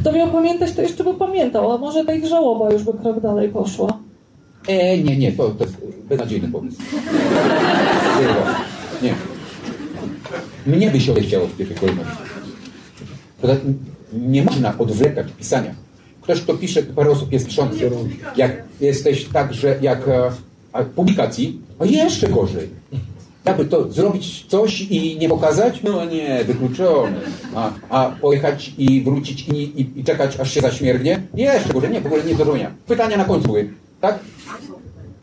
kto 0.00 0.12
miał 0.12 0.30
pamiętać, 0.30 0.72
to 0.72 0.82
jeszcze 0.82 1.04
by 1.04 1.14
pamiętał, 1.14 1.72
a 1.72 1.78
może 1.78 2.04
ta 2.04 2.14
ich 2.14 2.26
żałoba 2.26 2.72
już 2.72 2.82
by 2.82 2.92
krok 2.92 3.20
dalej 3.20 3.48
poszła. 3.48 3.98
E, 4.68 4.98
nie, 4.98 5.16
nie, 5.16 5.32
to, 5.32 5.50
to 5.50 5.64
jest 5.64 5.76
beznadziejny 6.08 6.48
pomysł. 6.48 6.82
Nie. 9.02 9.14
Mnie 10.66 10.90
by 10.90 11.00
się 11.00 11.14
chciało 11.14 11.46
w 11.46 11.56
pierwszej 11.56 11.76
kolejności. 11.76 12.16
Nie 14.12 14.42
można 14.42 14.78
odwlekać 14.78 15.26
pisania. 15.38 15.74
Ktoś, 16.20 16.40
kto 16.40 16.54
pisze, 16.54 16.82
parę 16.82 17.10
osób 17.10 17.32
jest 17.32 17.46
piszących. 17.46 17.92
Jak 18.36 18.62
jesteś 18.80 19.24
tak, 19.24 19.54
że 19.54 19.78
jak 19.80 20.08
e, 20.08 20.30
a 20.72 20.84
publikacji, 20.84 21.60
a 21.78 21.84
jeszcze 21.84 22.28
gorzej. 22.28 22.68
Jakby 23.44 23.64
to 23.64 23.92
zrobić 23.92 24.46
coś 24.46 24.80
i 24.80 25.18
nie 25.18 25.28
pokazać? 25.28 25.82
No 25.82 26.04
nie, 26.04 26.44
wykluczone. 26.44 27.20
A, 27.54 27.72
a 27.88 28.10
pojechać 28.20 28.72
i 28.78 29.02
wrócić 29.02 29.48
i, 29.48 29.80
i, 29.80 30.00
i 30.00 30.04
czekać, 30.04 30.40
aż 30.40 30.54
się 30.54 30.60
zaśmierdnie? 30.60 31.22
Jeszcze 31.34 31.72
gorzej, 31.72 31.90
nie, 31.90 32.00
w 32.00 32.06
ogóle 32.06 32.24
nie 32.24 32.34
do 32.34 32.44
zrobienia. 32.44 32.74
Pytania 32.86 33.16
na 33.16 33.24
końcu 33.24 33.46
były, 33.46 33.70
tak? 34.00 34.18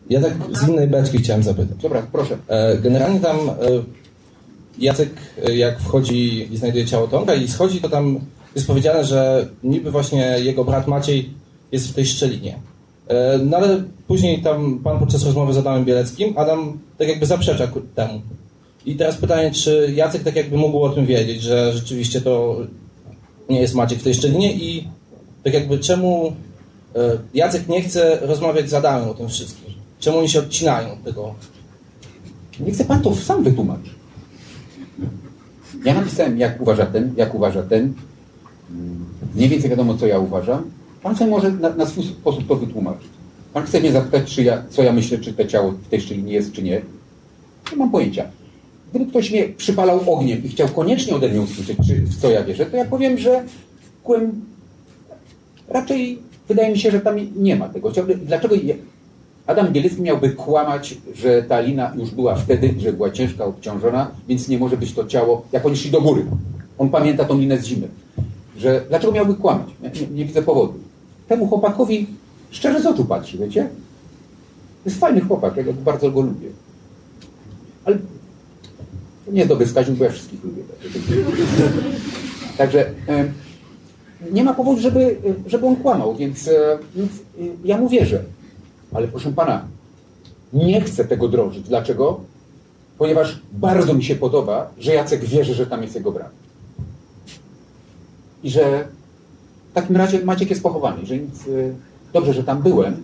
Ja 0.09 0.22
tak 0.22 0.34
z 0.51 0.68
innej 0.68 0.88
beczki 0.88 1.18
chciałem 1.18 1.43
zapytać. 1.43 1.78
Dobra, 1.82 2.07
proszę. 2.11 2.38
E, 2.47 2.78
Generalnie 2.78 3.20
tam 3.20 3.38
e, 3.49 3.53
Jacek, 4.80 5.09
e, 5.47 5.55
jak 5.55 5.80
wchodzi 5.80 6.53
i 6.53 6.57
znajduje 6.57 6.86
ciało 6.86 7.07
Tomka 7.07 7.36
i 7.36 7.47
schodzi, 7.47 7.82
to 7.82 7.89
tam 7.89 8.20
jest 8.55 8.68
powiedziane, 8.68 9.05
że 9.05 9.47
niby 9.63 9.91
właśnie 9.91 10.36
jego 10.39 10.63
brat 10.63 10.88
Maciej 10.88 11.30
jest 11.72 11.89
w 11.89 11.93
tej 11.93 12.05
szczelinie. 12.05 12.59
E, 13.08 13.38
No 13.38 13.58
ale 13.58 13.84
później 14.08 14.41
tam 14.41 14.80
pan 14.84 14.99
podczas 14.99 15.26
rozmowy 15.26 15.53
z 15.53 15.58
Adamem 15.58 15.86
Bieleckim, 15.86 16.34
Adam 16.38 16.80
tak 16.97 17.08
jakby 17.08 17.26
zaprzecza 17.26 17.68
temu. 17.95 18.22
I 18.86 18.95
teraz 18.95 19.18
pytanie, 19.18 19.51
czy 19.51 19.93
Jacek 19.95 20.24
tak 20.24 20.36
jakby 20.36 20.58
mógł 20.58 20.84
o 20.84 20.89
tym 20.89 21.05
wiedzieć, 21.05 21.41
że 21.41 21.74
rzeczywiście 21.74 22.22
to 22.22 22.58
nie 23.49 23.62
jest 23.62 23.76
Maciek 23.76 23.99
w 23.99 24.03
tej 24.03 24.14
szczelinie 24.14 24.53
i 24.53 24.88
tak 25.43 25.53
jakby 25.53 25.80
czemu 25.80 26.34
e, 26.95 27.18
Jacek 27.34 27.68
nie 27.68 27.82
chce 27.82 28.20
rozmawiać 28.22 28.70
z 28.70 28.74
Adamem 28.74 29.10
o 29.10 29.14
tym 29.14 29.30
wszystkim? 29.30 29.74
Czemu 29.99 30.18
oni 30.18 30.30
się 30.30 30.39
odcinają 30.39 30.93
od 30.93 31.03
tego? 31.03 31.36
Nie 32.60 32.72
chce 32.72 32.86
pan 32.86 33.01
to 33.01 33.16
sam 33.16 33.43
wytłumaczyć. 33.43 33.97
Ja 35.86 35.93
napisałem, 35.93 36.38
jak 36.38 36.62
uważa 36.62 36.86
ten, 36.86 37.14
jak 37.18 37.36
uważa 37.36 37.64
ten. 37.64 37.93
Mniej 39.36 39.49
więcej 39.49 39.70
wiadomo, 39.70 39.97
co 39.97 40.08
ja 40.08 40.20
uważam. 40.20 40.72
Pan 41.04 41.16
sobie 41.16 41.32
może 41.32 41.52
na, 41.52 41.70
na 41.70 41.86
swój 41.86 42.04
sposób 42.04 42.48
to 42.48 42.56
wytłumaczyć. 42.56 43.08
Pan 43.54 43.66
chce 43.66 43.80
mnie 43.80 43.91
zapytać, 43.91 44.36
czy 44.36 44.43
ja, 44.43 44.64
co 44.70 44.84
ja 44.84 44.93
myślę, 44.93 45.18
czy 45.18 45.34
to 45.34 45.45
ciało 45.45 45.72
w 45.72 45.88
tej 45.88 46.02
szczelinie 46.02 46.34
jest, 46.34 46.52
czy 46.52 46.64
nie. 46.64 46.82
Nie 47.72 47.78
mam 47.78 47.91
pojęcia. 47.91 48.26
Gdyby 48.89 49.06
ktoś 49.06 49.32
mnie 49.32 49.50
przypalał 49.50 50.14
ogniem 50.14 50.43
i 50.43 50.50
chciał 50.50 50.68
koniecznie 50.68 51.16
ode 51.16 51.30
mnie 51.30 51.41
usłyszeć, 51.41 51.78
czy 51.88 51.95
w 51.95 52.22
co 52.22 52.30
ja 52.30 52.43
wierzę, 52.43 52.66
to 52.66 52.78
ja 52.78 52.86
powiem, 52.86 53.18
że 53.18 53.43
kłem 54.04 54.45
raczej 55.70 56.20
wydaje 56.48 56.72
mi 56.72 56.80
się, 56.80 56.91
że 56.91 57.00
tam 57.00 57.16
nie 57.36 57.56
ma 57.56 57.70
tego. 57.70 57.91
Dlaczego 58.26 58.56
Adam 59.48 59.74
Bielecki 59.74 60.02
miałby 60.02 60.30
kłamać, 60.30 60.98
że 61.16 61.43
ta 61.43 61.60
lina 61.60 61.93
już 61.98 62.12
była 62.12 62.36
wtedy, 62.36 62.74
że 62.78 62.93
była 62.93 63.12
ciężka, 63.12 63.45
obciążona, 63.45 64.12
więc 64.28 64.48
nie 64.48 64.58
może 64.60 64.78
być 64.78 64.93
to 64.93 65.06
ciało, 65.06 65.45
jak 65.52 65.66
oni 65.66 65.78
szli 65.78 65.91
do 65.91 66.02
góry. 66.02 66.26
On 66.78 66.89
pamięta 66.89 67.26
tą 67.26 67.39
linę 67.39 67.58
z 67.58 67.66
zimy. 67.66 67.88
Że, 68.58 68.82
dlaczego 68.89 69.14
miałby 69.14 69.34
kłamać? 69.34 69.68
Nie, 69.84 69.89
nie, 69.89 70.08
nie 70.08 70.26
widzę 70.26 70.41
powodu. 70.41 70.87
Temu 71.28 71.47
chłopakowi 71.47 72.07
szczerze 72.51 72.82
z 72.82 72.86
oczu 72.86 73.05
patrzy, 73.05 73.38
wiecie? 73.38 73.69
Jest 74.86 74.99
fajny 74.99 75.21
chłopak, 75.21 75.57
ja 75.57 75.63
go 75.63 75.73
bardzo 75.73 76.11
go 76.11 76.21
lubię. 76.21 76.49
Ale 77.86 77.97
to 79.25 79.32
nie 79.32 79.38
jest 79.38 79.49
dobry 79.49 79.65
wskaźnik, 79.65 79.97
bo 79.97 80.03
ja 80.03 80.11
wszystkich 80.11 80.43
lubię. 80.43 80.63
Także 82.57 82.91
nie 84.32 84.43
ma 84.43 84.53
powodu, 84.53 84.82
żeby, 84.82 85.17
żeby 85.45 85.65
on 85.65 85.75
kłamał, 85.75 86.15
więc, 86.15 86.47
e, 86.47 86.78
więc 86.95 87.11
e, 87.11 87.43
ja 87.65 87.78
mu 87.78 87.89
wierzę. 87.89 88.23
Ale 88.93 89.07
proszę 89.07 89.32
pana, 89.32 89.67
nie 90.53 90.82
chcę 90.82 91.05
tego 91.05 91.28
drążyć. 91.28 91.67
Dlaczego? 91.67 92.19
Ponieważ 92.97 93.41
bardzo 93.51 93.93
mi 93.93 94.03
się 94.03 94.15
podoba, 94.15 94.69
że 94.80 94.93
Jacek 94.93 95.25
wierzy, 95.25 95.53
że 95.53 95.67
tam 95.67 95.82
jest 95.84 95.95
jego 95.95 96.11
brat. 96.11 96.32
I 98.43 98.49
że 98.49 98.88
takim 99.82 99.97
razie 99.97 100.25
Maciek 100.25 100.49
jest 100.49 100.63
pochowany. 100.63 101.05
Że 101.05 101.17
nic, 101.17 101.47
y, 101.47 101.73
dobrze, 102.13 102.34
że 102.34 102.43
tam 102.43 102.61
byłem. 102.61 102.97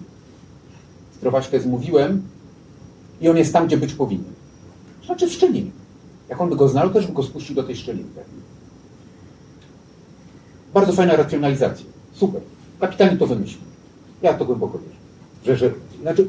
Sprowaśkę 1.16 1.60
zmówiłem 1.60 2.22
i 3.22 3.30
on 3.30 3.38
jest 3.38 3.54
tam, 3.54 3.68
gdzie 3.68 3.78
być 3.78 3.94
powinien. 3.94 4.34
Znaczy 5.06 5.28
w 5.28 5.32
szczelinie. 5.32 5.72
Jak 6.30 6.42
on 6.42 6.50
by 6.50 6.56
go 6.56 6.68
znał, 6.68 6.90
też 6.90 7.08
by 7.08 7.14
go 7.14 7.24
spuścił 7.24 7.56
do 7.56 7.64
tej 7.64 7.76
szczeliny. 7.76 8.10
Bardzo 10.74 10.94
fajna 10.94 11.16
racjonalizacja. 11.16 11.86
Super. 12.14 12.42
Kapitalnie 12.80 13.18
to 13.18 13.28
wymyślił. 13.28 13.62
Ja 14.22 14.34
to 14.34 14.46
głęboko 14.46 14.80
wierzę. 14.80 14.98
Że, 15.46 15.58
że, 15.58 15.74
znaczy, 16.02 16.28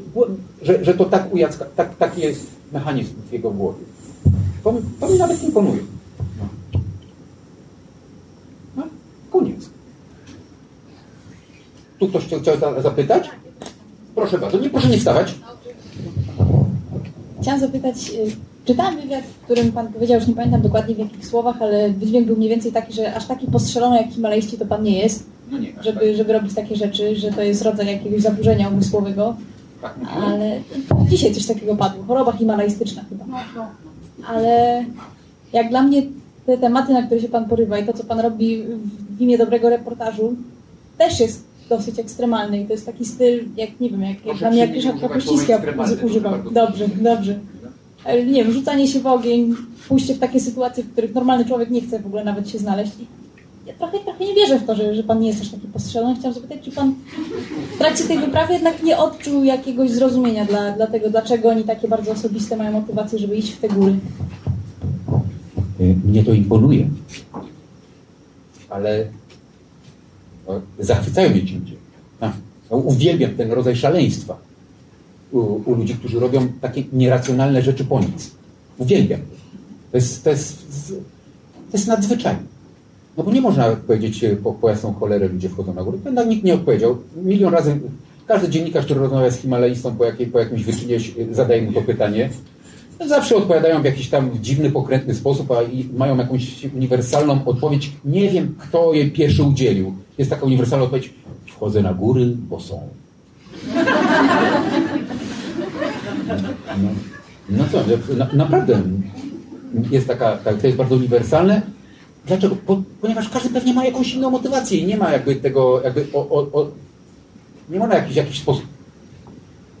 że, 0.61 0.85
że 0.85 0.93
to 0.93 1.05
tak 1.05 1.33
u 1.33 1.37
Jacka, 1.37 1.65
tak, 1.75 1.97
taki 1.97 2.21
jest 2.21 2.47
mechanizm 2.71 3.13
w 3.29 3.33
jego 3.33 3.51
głowie. 3.51 3.83
To, 4.63 4.73
to 4.99 5.09
mi 5.09 5.17
nawet 5.17 5.43
imponuje. 5.43 5.81
No. 6.39 6.79
No, 8.75 8.83
koniec. 9.31 9.74
Tu 11.99 12.07
ktoś 12.07 12.25
chciał, 12.25 12.39
chciał 12.39 12.59
za- 12.59 12.81
zapytać? 12.81 13.29
Proszę 14.15 14.37
bardzo, 14.37 14.57
nie 14.59 14.69
proszę 14.69 14.87
nie 14.89 14.97
wstawać. 14.97 15.35
Chciałam 17.41 17.59
zapytać, 17.59 17.95
y, 18.09 18.35
czytałam 18.65 19.01
wywiad, 19.01 19.23
w 19.25 19.43
którym 19.45 19.71
pan 19.71 19.93
powiedział, 19.93 20.19
już 20.19 20.27
nie 20.27 20.33
pamiętam 20.35 20.61
dokładnie 20.61 20.95
w 20.95 20.99
jakich 20.99 21.25
słowach, 21.27 21.61
ale 21.61 21.89
wydźwięk 21.89 22.27
był 22.27 22.35
mniej 22.37 22.49
więcej 22.49 22.71
taki, 22.71 22.93
że 22.93 23.13
aż 23.15 23.25
taki 23.25 23.47
postrzelony 23.47 23.97
jak 23.97 24.09
Himalajści 24.11 24.57
to 24.57 24.65
pan 24.65 24.83
nie 24.83 24.99
jest, 24.99 25.25
No 25.51 25.57
nie, 25.57 25.73
żeby, 25.81 26.15
żeby 26.15 26.33
robić 26.33 26.53
takie 26.53 26.75
rzeczy, 26.75 27.15
że 27.15 27.31
to 27.31 27.41
jest 27.41 27.61
rodzaj 27.61 27.87
jakiegoś 27.87 28.21
zaburzenia 28.21 28.69
umysłowego, 28.69 29.35
tak. 29.81 29.95
ale 30.21 30.59
dzisiaj 31.09 31.33
coś 31.33 31.45
takiego 31.45 31.75
padło, 31.75 32.03
choroba 32.03 32.31
himalajstyczna 32.31 33.01
chyba. 33.09 33.25
Ale 34.27 34.85
jak 35.53 35.69
dla 35.69 35.81
mnie 35.81 36.03
te 36.45 36.57
tematy, 36.57 36.93
na 36.93 37.03
które 37.03 37.21
się 37.21 37.29
pan 37.29 37.45
porywa 37.45 37.77
i 37.79 37.85
to, 37.85 37.93
co 37.93 38.03
pan 38.03 38.19
robi 38.19 38.63
w 39.17 39.21
imię 39.21 39.37
dobrego 39.37 39.69
reportażu, 39.69 40.35
też 40.97 41.19
jest 41.19 41.44
dosyć 41.69 41.99
ekstremalny 41.99 42.61
i 42.61 42.65
to 42.65 42.73
jest 42.73 42.85
taki 42.85 43.05
styl, 43.05 43.43
jak 43.57 43.79
nie 43.79 43.89
wiem, 43.89 44.01
jak, 44.01 44.25
jak 44.25 44.37
dla 44.37 44.49
mnie 44.51 44.59
jak 44.59 44.73
Ryszard 44.73 45.01
Kapuściński 45.01 45.53
bardzo. 46.21 46.51
Dobrze, 46.51 46.87
dobrze. 46.87 47.39
Ale 48.05 48.25
nie 48.25 48.43
wiem, 48.43 48.53
rzucanie 48.53 48.87
się 48.87 48.99
w 48.99 49.07
ogień, 49.07 49.55
pójście 49.87 50.13
w 50.13 50.19
takie 50.19 50.39
sytuacje, 50.39 50.83
w 50.83 50.91
których 50.91 51.15
normalny 51.15 51.45
człowiek 51.45 51.69
nie 51.69 51.81
chce 51.81 51.99
w 51.99 52.05
ogóle 52.05 52.23
nawet 52.23 52.49
się 52.49 52.57
znaleźć. 52.57 52.91
I 52.99 53.05
ja 53.67 53.73
trochę, 53.73 53.99
trochę 53.99 54.25
nie 54.25 54.35
wierzę 54.35 54.59
w 54.59 54.65
to, 54.65 54.75
że, 54.75 54.95
że 54.95 55.03
pan 55.03 55.19
nie 55.19 55.27
jest 55.27 55.41
aż 55.41 55.49
taki 55.49 55.67
postrzelony. 55.67 56.15
Chciałam 56.15 56.33
zapytać, 56.33 56.59
czy 56.63 56.71
pan 56.71 56.95
w 57.75 57.77
trakcie 57.77 58.03
tej 58.03 58.19
wyprawy 58.19 58.53
jednak 58.53 58.83
nie 58.83 58.97
odczuł 58.97 59.43
jakiegoś 59.43 59.91
zrozumienia 59.91 60.45
dla, 60.45 60.71
dla 60.71 60.87
tego, 60.87 61.09
dlaczego 61.09 61.49
oni 61.49 61.63
takie 61.63 61.87
bardzo 61.87 62.11
osobiste 62.11 62.57
mają 62.57 62.71
motywacje, 62.71 63.19
żeby 63.19 63.35
iść 63.35 63.51
w 63.51 63.59
te 63.59 63.69
góry. 63.69 63.95
Y, 65.81 65.95
Mnie 66.05 66.23
to 66.23 66.33
imponuje. 66.33 66.87
Ale 68.69 69.05
zachwycają 70.79 71.29
mnie 71.29 71.45
ci 71.45 71.55
ludzie. 71.55 71.75
Ja 72.71 72.77
uwielbiam 72.77 73.35
ten 73.35 73.51
rodzaj 73.51 73.75
szaleństwa 73.75 74.37
u, 75.31 75.39
u 75.65 75.75
ludzi, 75.75 75.95
którzy 75.95 76.19
robią 76.19 76.47
takie 76.61 76.83
nieracjonalne 76.93 77.61
rzeczy 77.61 77.85
po 77.85 77.99
nic. 77.99 78.31
Uwielbiam. 78.77 79.19
To 79.91 79.97
jest, 79.97 80.23
to 80.23 80.29
jest, 80.29 80.67
to 81.71 81.77
jest 81.77 81.87
nadzwyczajne. 81.87 82.43
No 83.17 83.23
bo 83.23 83.31
nie 83.31 83.41
można 83.41 83.75
powiedzieć 83.75 84.23
e, 84.23 84.35
po, 84.35 84.53
po 84.53 84.69
jasną 84.69 84.93
cholerę 84.93 85.27
ludzie 85.27 85.49
wchodzą 85.49 85.73
na 85.73 85.83
górę. 85.83 85.97
To 86.15 86.23
nikt 86.23 86.43
nie 86.43 86.53
odpowiedział. 86.53 86.97
Milion 87.23 87.53
razy, 87.53 87.79
każdy 88.27 88.49
dziennikarz, 88.49 88.85
który 88.85 88.99
rozmawia 88.99 89.31
z 89.31 89.37
Himalajstą 89.37 89.95
po, 89.95 90.05
jakiej, 90.05 90.27
po 90.27 90.39
jakimś 90.39 90.63
wyczynie, 90.63 90.97
zadaje 91.31 91.61
mu 91.61 91.71
to 91.73 91.81
pytanie. 91.81 92.29
Zawsze 92.99 93.35
odpowiadają 93.35 93.81
w 93.81 93.85
jakiś 93.85 94.09
tam 94.09 94.29
dziwny, 94.41 94.71
pokrętny 94.71 95.15
sposób, 95.15 95.51
a 95.51 95.63
i 95.63 95.89
mają 95.97 96.17
jakąś 96.17 96.63
uniwersalną 96.63 97.45
odpowiedź. 97.45 97.91
Nie 98.05 98.29
wiem, 98.29 98.55
kto 98.59 98.93
jej 98.93 99.11
pierwszy 99.11 99.43
udzielił. 99.43 99.93
Jest 100.17 100.29
taka 100.29 100.45
uniwersalna 100.45 100.83
odpowiedź. 100.83 101.13
Wchodzę 101.47 101.81
na 101.81 101.93
góry, 101.93 102.33
bo 102.49 102.59
są. 102.59 102.81
No, 106.77 106.89
no 107.49 107.65
co, 107.71 107.83
na, 108.15 108.29
naprawdę 108.33 108.81
jest 109.91 110.07
taka, 110.07 110.37
tak, 110.37 110.61
to 110.61 110.67
jest 110.67 110.77
bardzo 110.77 110.95
uniwersalne. 110.95 111.61
Dlaczego? 112.25 112.55
Po, 112.55 112.81
ponieważ 113.01 113.29
każdy 113.29 113.49
pewnie 113.49 113.73
ma 113.73 113.85
jakąś 113.85 114.13
inną 114.13 114.29
motywację 114.29 114.77
i 114.77 114.85
nie 114.85 114.97
ma 114.97 115.11
jakby 115.11 115.35
tego, 115.35 115.81
jakby 115.83 116.07
o, 116.13 116.29
o, 116.29 116.61
o, 116.61 116.67
nie 117.69 117.79
można 117.79 117.95
w 117.95 117.99
jakiś, 117.99 118.15
jakiś 118.15 118.39
sposób 118.39 118.65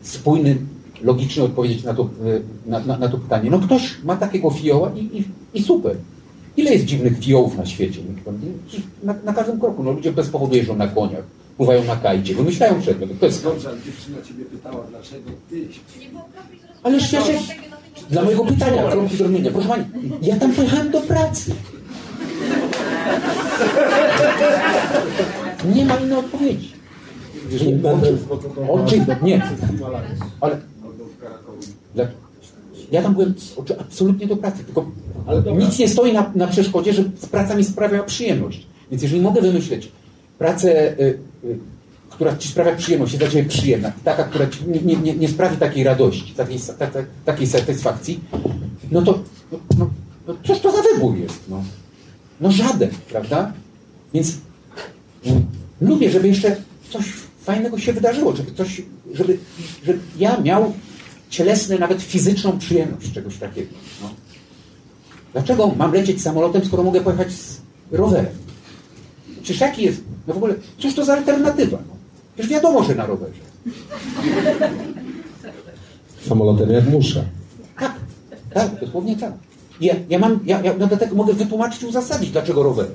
spójny, 0.01 0.57
logicznie 1.01 1.43
odpowiedzieć 1.43 1.83
na 1.83 1.93
to, 1.93 2.03
e, 2.03 2.69
na, 2.69 2.79
na, 2.79 2.97
na 2.97 3.09
to 3.09 3.17
pytanie. 3.17 3.49
No 3.49 3.59
ktoś 3.59 4.03
ma 4.03 4.15
takiego 4.15 4.49
fioła 4.49 4.91
i, 4.95 4.99
i, 4.99 5.23
i 5.53 5.63
super. 5.63 5.95
Ile 6.57 6.73
jest 6.73 6.85
dziwnych 6.85 7.19
fiołów 7.19 7.57
na 7.57 7.65
świecie? 7.65 8.01
Na, 9.03 9.15
na 9.25 9.33
każdym 9.33 9.59
kroku. 9.59 9.83
No, 9.83 9.91
ludzie 9.91 10.11
bez 10.11 10.29
powodu 10.29 10.55
jeżdżą 10.55 10.75
na 10.75 10.87
koniach, 10.87 11.23
pływają 11.57 11.83
na 11.83 11.95
kajcie, 11.95 12.35
wymyślają 12.35 12.81
przedmiot. 12.81 13.09
To 13.19 13.25
jest... 13.25 13.43
Dobrze, 13.43 13.69
ale 13.69 13.77
dziewczyna 13.85 14.17
ciebie 14.27 14.45
pytała, 14.45 14.83
dlaczego 14.89 15.29
ty... 15.49 15.67
Ale 16.83 16.99
świecie, 17.01 17.39
dla 18.09 18.23
mojego 18.23 18.45
pytania, 18.45 18.91
kropki 18.91 19.17
zrozumienia. 19.17 19.51
Proszę 19.51 19.67
Pani, 19.67 19.85
ja 20.21 20.35
tam 20.35 20.51
pojechałem 20.51 20.91
do 20.91 21.01
pracy. 21.01 21.51
Nie 25.75 25.85
ma 25.85 25.95
innej 25.95 26.17
odpowiedzi. 26.17 26.75
Będę 27.71 28.17
Oczy, 28.69 29.05
nie. 29.23 29.41
Ale 30.41 30.57
ja 32.91 33.01
tam 33.01 33.13
byłem 33.13 33.33
absolutnie 33.79 34.27
do 34.27 34.37
pracy, 34.37 34.63
tylko 34.63 34.91
nic 35.57 35.79
nie 35.79 35.89
stoi 35.89 36.13
na, 36.13 36.31
na 36.35 36.47
przeszkodzie, 36.47 36.93
że 36.93 37.03
praca 37.31 37.55
mi 37.55 37.63
sprawia 37.63 38.03
przyjemność. 38.03 38.67
Więc 38.91 39.03
jeżeli 39.03 39.21
mogę 39.21 39.41
wymyśleć 39.41 39.91
pracę, 40.37 40.99
y, 40.99 41.19
y, 41.43 41.59
która 42.09 42.37
ci 42.37 42.47
sprawia 42.47 42.75
przyjemność, 42.75 43.13
jest 43.13 43.23
dla 43.23 43.31
ciebie 43.31 43.49
przyjemna, 43.49 43.91
taka, 44.03 44.23
która 44.23 44.47
ci 44.47 44.59
nie, 44.67 44.81
nie, 44.81 44.95
nie, 44.95 45.15
nie 45.15 45.27
sprawi 45.27 45.57
takiej 45.57 45.83
radości, 45.83 46.33
takiej, 46.33 46.59
ta, 46.79 46.87
ta, 46.87 46.99
takiej 47.25 47.47
satysfakcji, 47.47 48.19
no 48.91 49.01
to 49.01 49.19
no, 49.51 49.59
no, 49.77 49.89
no, 50.27 50.35
cóż 50.43 50.59
to 50.59 50.71
za 50.71 50.81
wybór 50.81 51.17
jest? 51.17 51.39
No, 51.49 51.63
no 52.41 52.51
żaden, 52.51 52.89
prawda? 53.09 53.53
Więc 54.13 54.37
mm, 55.25 55.45
lubię, 55.81 56.11
żeby 56.11 56.27
jeszcze 56.27 56.55
coś 56.89 57.05
fajnego 57.41 57.79
się 57.79 57.93
wydarzyło, 57.93 58.35
żeby 58.35 58.51
coś, 58.51 58.81
żeby, 59.13 59.37
żeby 59.85 59.99
ja 60.17 60.41
miał 60.41 60.73
cielesne, 61.29 61.79
nawet 61.79 62.01
fizyczną 62.01 62.59
przyjemność 62.59 63.11
czegoś 63.11 63.37
takiego. 63.37 63.69
No. 64.01 64.09
Dlaczego 65.33 65.67
mam 65.77 65.93
lecieć 65.93 66.21
samolotem, 66.21 66.65
skoro 66.65 66.83
mogę 66.83 67.01
pojechać 67.01 67.31
z 67.31 67.57
rowerem? 67.91 68.33
Przecież 69.43 69.61
jaki 69.61 69.83
jest, 69.83 70.01
no 70.27 70.33
w 70.33 70.37
ogóle, 70.37 70.55
cóż 70.77 70.95
to 70.95 71.05
za 71.05 71.13
alternatywa? 71.13 71.77
No? 71.77 71.95
Przecież 72.33 72.51
wiadomo, 72.51 72.83
że 72.83 72.95
na 72.95 73.05
rowerze. 73.05 73.39
Samolotem 76.27 76.71
jak 76.71 76.89
muszę. 76.89 77.25
Tak, 78.53 78.79
dosłownie 78.81 79.15
tak. 79.15 79.33
Ja, 79.81 79.95
ja 80.09 80.19
mam, 80.19 80.39
ja, 80.45 80.61
ja 80.61 80.73
no 80.79 80.87
dlatego 80.87 81.15
mogę 81.15 81.33
wytłumaczyć 81.33 81.83
i 81.83 81.85
uzasadnić, 81.85 82.31
dlaczego 82.31 82.63
rowery. 82.63 82.91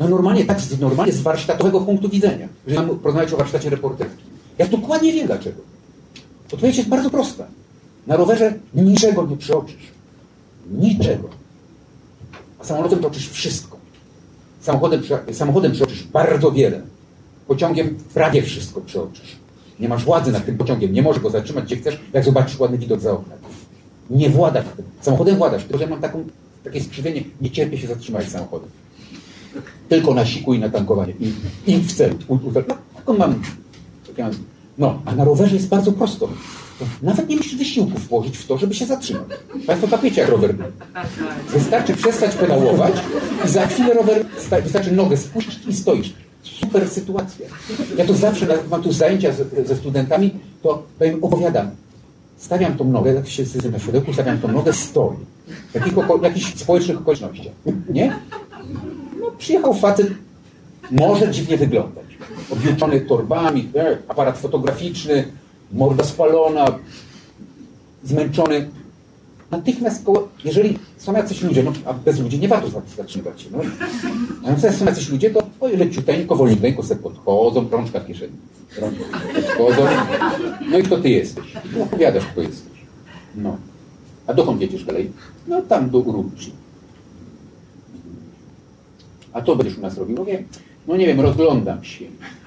No 0.00 0.08
normalnie, 0.08 0.44
tak, 0.44 0.58
normalnie 0.80 1.12
z 1.12 1.20
warsztatowego 1.20 1.80
punktu 1.80 2.08
widzenia. 2.08 2.48
Że 2.66 2.74
mam 2.74 2.98
porozmawiać 2.98 3.32
o 3.32 3.36
warsztacie 3.36 3.70
reporterki. 3.70 4.24
Ja 4.58 4.66
dokładnie 4.66 5.12
wiem 5.12 5.26
dlaczego. 5.26 5.60
Odpowiedź 6.52 6.76
jest 6.76 6.88
bardzo 6.88 7.10
prosta. 7.10 7.46
Na 8.06 8.16
rowerze 8.16 8.54
niczego 8.74 9.26
nie 9.26 9.36
przeoczysz. 9.36 9.92
Niczego. 10.70 11.28
A 12.58 12.64
samolotem 12.64 12.98
przeoczysz 12.98 13.28
wszystko. 13.28 13.76
Samochodem, 14.60 15.02
samochodem 15.32 15.72
przeoczysz 15.72 16.04
bardzo 16.04 16.52
wiele. 16.52 16.80
Pociągiem 17.46 17.98
prawie 18.14 18.42
wszystko 18.42 18.80
przeoczysz. 18.80 19.36
Nie 19.80 19.88
masz 19.88 20.04
władzy 20.04 20.32
nad 20.32 20.46
tym 20.46 20.58
pociągiem, 20.58 20.92
nie 20.92 21.02
możesz 21.02 21.22
go 21.22 21.30
zatrzymać 21.30 21.64
gdzie 21.64 21.76
chcesz, 21.76 22.00
jak 22.12 22.24
zobaczysz 22.24 22.58
ładny 22.58 22.78
widok 22.78 23.00
za 23.00 23.12
oknem. 23.12 23.38
Nie 24.10 24.30
władasz 24.30 24.64
tym. 24.76 24.84
Samochodem 25.00 25.36
władasz, 25.36 25.62
tylko 25.64 25.78
że 25.78 25.86
mam 25.86 26.00
taką, 26.00 26.24
takie 26.64 26.80
skrzywienie, 26.80 27.24
nie 27.40 27.50
cierpię 27.50 27.78
się 27.78 27.86
zatrzymać 27.86 28.28
samochodem. 28.28 28.68
Tylko 29.88 30.14
na 30.14 30.26
siku 30.26 30.54
i 30.54 30.58
na 30.58 30.70
tankowanie. 30.70 31.12
I, 31.20 31.32
i 31.72 31.78
w 31.78 31.92
celu. 31.92 32.16
U, 32.28 32.34
u, 32.34 32.40
no, 32.54 32.62
taką 32.96 33.18
mam. 33.18 33.42
takie 34.06 34.22
mam. 34.22 34.32
No, 34.78 35.02
a 35.04 35.14
na 35.14 35.24
rowerze 35.24 35.54
jest 35.54 35.68
bardzo 35.68 35.92
prosto. 35.92 36.28
To 36.78 36.84
Nawet 37.02 37.28
nie 37.28 37.36
musisz 37.36 37.56
wysiłków 37.56 38.08
włożyć 38.08 38.38
w 38.38 38.46
to, 38.46 38.58
żeby 38.58 38.74
się 38.74 38.86
zatrzymać. 38.86 39.26
Państwo 39.66 39.88
kapiecie, 39.88 40.20
jak 40.20 40.30
rower. 40.30 40.54
Wystarczy 41.52 41.94
przestać 41.94 42.34
pedałować 42.34 42.92
i 43.44 43.48
za 43.48 43.66
chwilę 43.66 43.94
rower, 43.94 44.26
sta- 44.38 44.60
wystarczy 44.60 44.92
nogę 44.92 45.16
spuścić 45.16 45.66
i 45.68 45.74
stoisz. 45.74 46.12
Super 46.42 46.88
sytuacja. 46.90 47.46
Ja 47.98 48.04
to 48.04 48.14
zawsze, 48.14 48.46
jak 48.46 48.68
mam 48.70 48.82
tu 48.82 48.92
zajęcia 48.92 49.32
z, 49.32 49.68
ze 49.68 49.76
studentami, 49.76 50.30
to 50.62 50.82
powiem, 50.98 51.24
opowiadam. 51.24 51.70
Stawiam 52.36 52.76
tą 52.76 52.84
nogę, 52.84 53.14
jak 53.14 53.28
się 53.28 53.46
siedzę 53.46 53.70
na 53.70 53.78
siodełku, 53.78 54.12
stawiam 54.12 54.38
tą 54.38 54.48
nogę, 54.52 54.72
stoi. 54.72 55.16
W 56.20 56.22
jakichś 56.22 56.54
społecznych 56.54 56.98
okolicznościach. 56.98 57.52
Nie? 57.90 58.16
No, 59.20 59.26
przyjechał 59.38 59.74
facet, 59.74 60.06
może 60.90 61.30
dziwnie 61.30 61.56
wyglądać. 61.56 62.05
Objuczony 62.50 63.00
torbami, 63.00 63.68
e, 63.76 63.98
aparat 64.08 64.38
fotograficzny, 64.38 65.24
morda 65.72 66.04
spalona, 66.04 66.78
zmęczony. 68.04 68.68
Natychmiast 69.50 70.04
koło, 70.04 70.28
jeżeli 70.44 70.78
są 70.96 71.12
jacyś 71.12 71.42
ludzie, 71.42 71.62
no 71.62 71.72
a 71.84 71.92
bez 71.92 72.20
ludzi 72.20 72.38
nie 72.38 72.48
warto 72.48 72.82
zatrzymywać 72.96 73.42
się. 73.42 73.48
No. 73.52 73.58
A 74.44 74.50
jak 74.66 74.74
są 74.74 74.84
jacyś 74.84 75.08
ludzie, 75.08 75.30
to 75.30 75.42
oj, 75.60 75.76
leciuteńko, 75.76 76.36
wolniuteńko 76.36 76.82
sobie 76.82 77.02
podchodzą, 77.02 77.68
rączka 77.70 78.00
w 78.00 78.06
kieszeni. 78.06 78.32
Podchodzą. 79.34 79.88
No 80.70 80.78
i 80.78 80.82
kto 80.82 80.98
ty 80.98 81.08
jesteś? 81.08 81.44
Tu 81.74 81.82
opowiadasz, 81.82 82.26
kto 82.26 82.40
jesteś. 82.40 82.76
No. 83.34 83.56
A 84.26 84.34
dokąd 84.34 84.60
jedziesz 84.60 84.84
dalej? 84.84 85.12
No 85.48 85.62
tam 85.62 85.90
do 85.90 85.98
Urumqi. 85.98 86.52
A 89.32 89.42
co 89.42 89.56
będziesz 89.56 89.78
u 89.78 89.80
nas 89.80 89.98
robił? 89.98 90.16
Mówię, 90.16 90.44
no 90.88 90.96
nie 90.96 91.06
wiem, 91.06 91.20
rozglądam 91.20 91.84
się. 91.84 92.04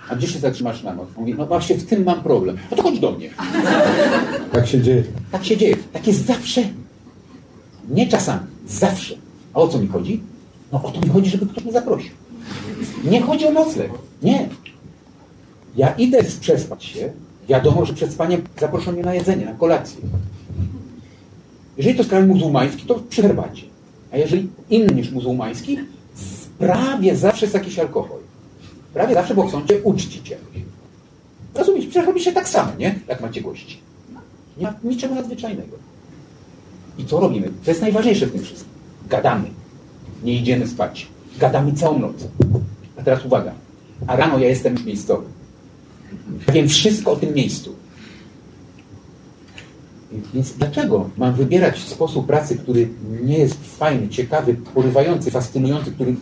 A 0.10 0.16
gdzie 0.16 0.28
się 0.28 0.40
zatrzymasz 0.40 0.84
na 0.84 0.94
noc? 0.94 1.08
Mówi, 1.18 1.36
no 1.38 1.46
właśnie 1.46 1.76
w 1.76 1.86
tym 1.86 2.04
mam 2.04 2.24
problem. 2.24 2.58
No 2.72 2.78
to 2.78 2.84
chodź 2.84 3.00
do 3.00 3.12
mnie. 3.12 3.30
Tak 4.52 4.68
się 4.68 4.82
dzieje. 4.82 5.04
Tak 5.32 5.46
się 5.46 5.58
dzieje. 5.58 5.76
Tak 5.94 6.08
jest 6.08 6.26
zawsze. 6.26 6.62
Nie 7.90 8.08
czasami, 8.08 8.42
zawsze. 8.68 9.16
A 9.54 9.60
o 9.60 9.68
co 9.68 9.80
mi 9.80 9.88
chodzi? 9.88 10.22
No 10.72 10.84
o 10.84 10.92
to 10.92 11.02
mi 11.02 11.10
chodzi, 11.10 11.30
żeby 11.30 11.46
ktoś 11.46 11.64
mnie 11.64 11.74
zaprosił. 11.74 12.12
Nie 13.04 13.22
chodzi 13.22 13.48
o 13.48 13.52
nocleg. 13.52 13.92
Nie. 14.24 14.50
Ja 15.78 15.92
idę 15.92 16.24
przespać 16.40 16.84
się. 16.84 17.12
Wiadomo, 17.50 17.86
że 17.86 17.94
przed 17.94 18.12
spaniem 18.12 18.42
zaproszą 18.60 18.92
mnie 18.92 19.04
na 19.04 19.14
jedzenie, 19.14 19.46
na 19.46 19.54
kolację. 19.54 20.02
Jeżeli 21.78 21.96
to 21.96 22.02
jest 22.02 22.10
kraj 22.10 22.24
muzułmański, 22.24 22.86
to 22.88 22.96
przy 23.10 23.22
herbacie. 23.22 23.64
A 24.12 24.18
jeżeli 24.18 24.48
inny 24.70 24.96
niż 24.96 25.12
muzułmański, 25.12 25.78
prawie 26.60 27.16
zawsze 27.16 27.46
jest 27.46 27.54
jakiś 27.54 27.80
alkohol. 27.80 28.19
Prawie 28.94 29.14
zawsze, 29.14 29.36
bo 29.36 29.48
chcą 29.48 29.68
cię 29.68 29.82
uczcić 29.82 30.30
jakoś. 30.30 30.48
Rozumiesz? 31.56 31.86
Przecież 31.86 32.06
robi 32.08 32.22
się 32.22 32.32
tak 32.32 32.50
samo, 32.50 32.72
nie? 32.80 33.00
Jak 33.08 33.22
macie 33.22 33.42
gości. 33.42 33.80
Nie 34.58 34.64
ma 34.64 34.74
niczego 34.84 35.16
nadzwyczajnego. 35.16 35.78
I 36.98 37.06
co 37.06 37.20
robimy? 37.20 37.50
To 37.66 37.72
jest 37.72 37.82
najważniejsze 37.82 38.26
w 38.26 38.32
tym 38.32 38.44
wszystkim. 38.44 38.74
Gadamy. 39.10 39.50
Nie 40.24 40.34
idziemy 40.34 40.68
spać. 40.68 41.08
Gadamy 41.40 41.74
całą 41.74 42.00
noc. 42.00 42.28
A 42.98 43.02
teraz 43.02 43.26
uwaga. 43.26 43.52
A 44.08 44.16
rano 44.16 44.40
ja 44.40 44.48
jestem 44.48 44.74
już 44.74 44.86
miejscowy. 44.86 45.26
Ja 46.48 46.54
wiem 46.54 46.68
wszystko 46.68 47.12
o 47.12 47.16
tym 47.16 47.34
miejscu. 47.34 47.76
Więc 50.34 50.52
dlaczego 50.52 51.10
mam 51.18 51.34
wybierać 51.34 51.80
sposób 51.80 52.28
pracy, 52.28 52.58
który 52.58 52.90
nie 53.24 53.38
jest 53.38 53.58
fajny, 53.78 54.10
ciekawy, 54.10 54.56
porywający, 54.74 55.32
fascynujący, 55.32 55.92
który, 55.92 56.16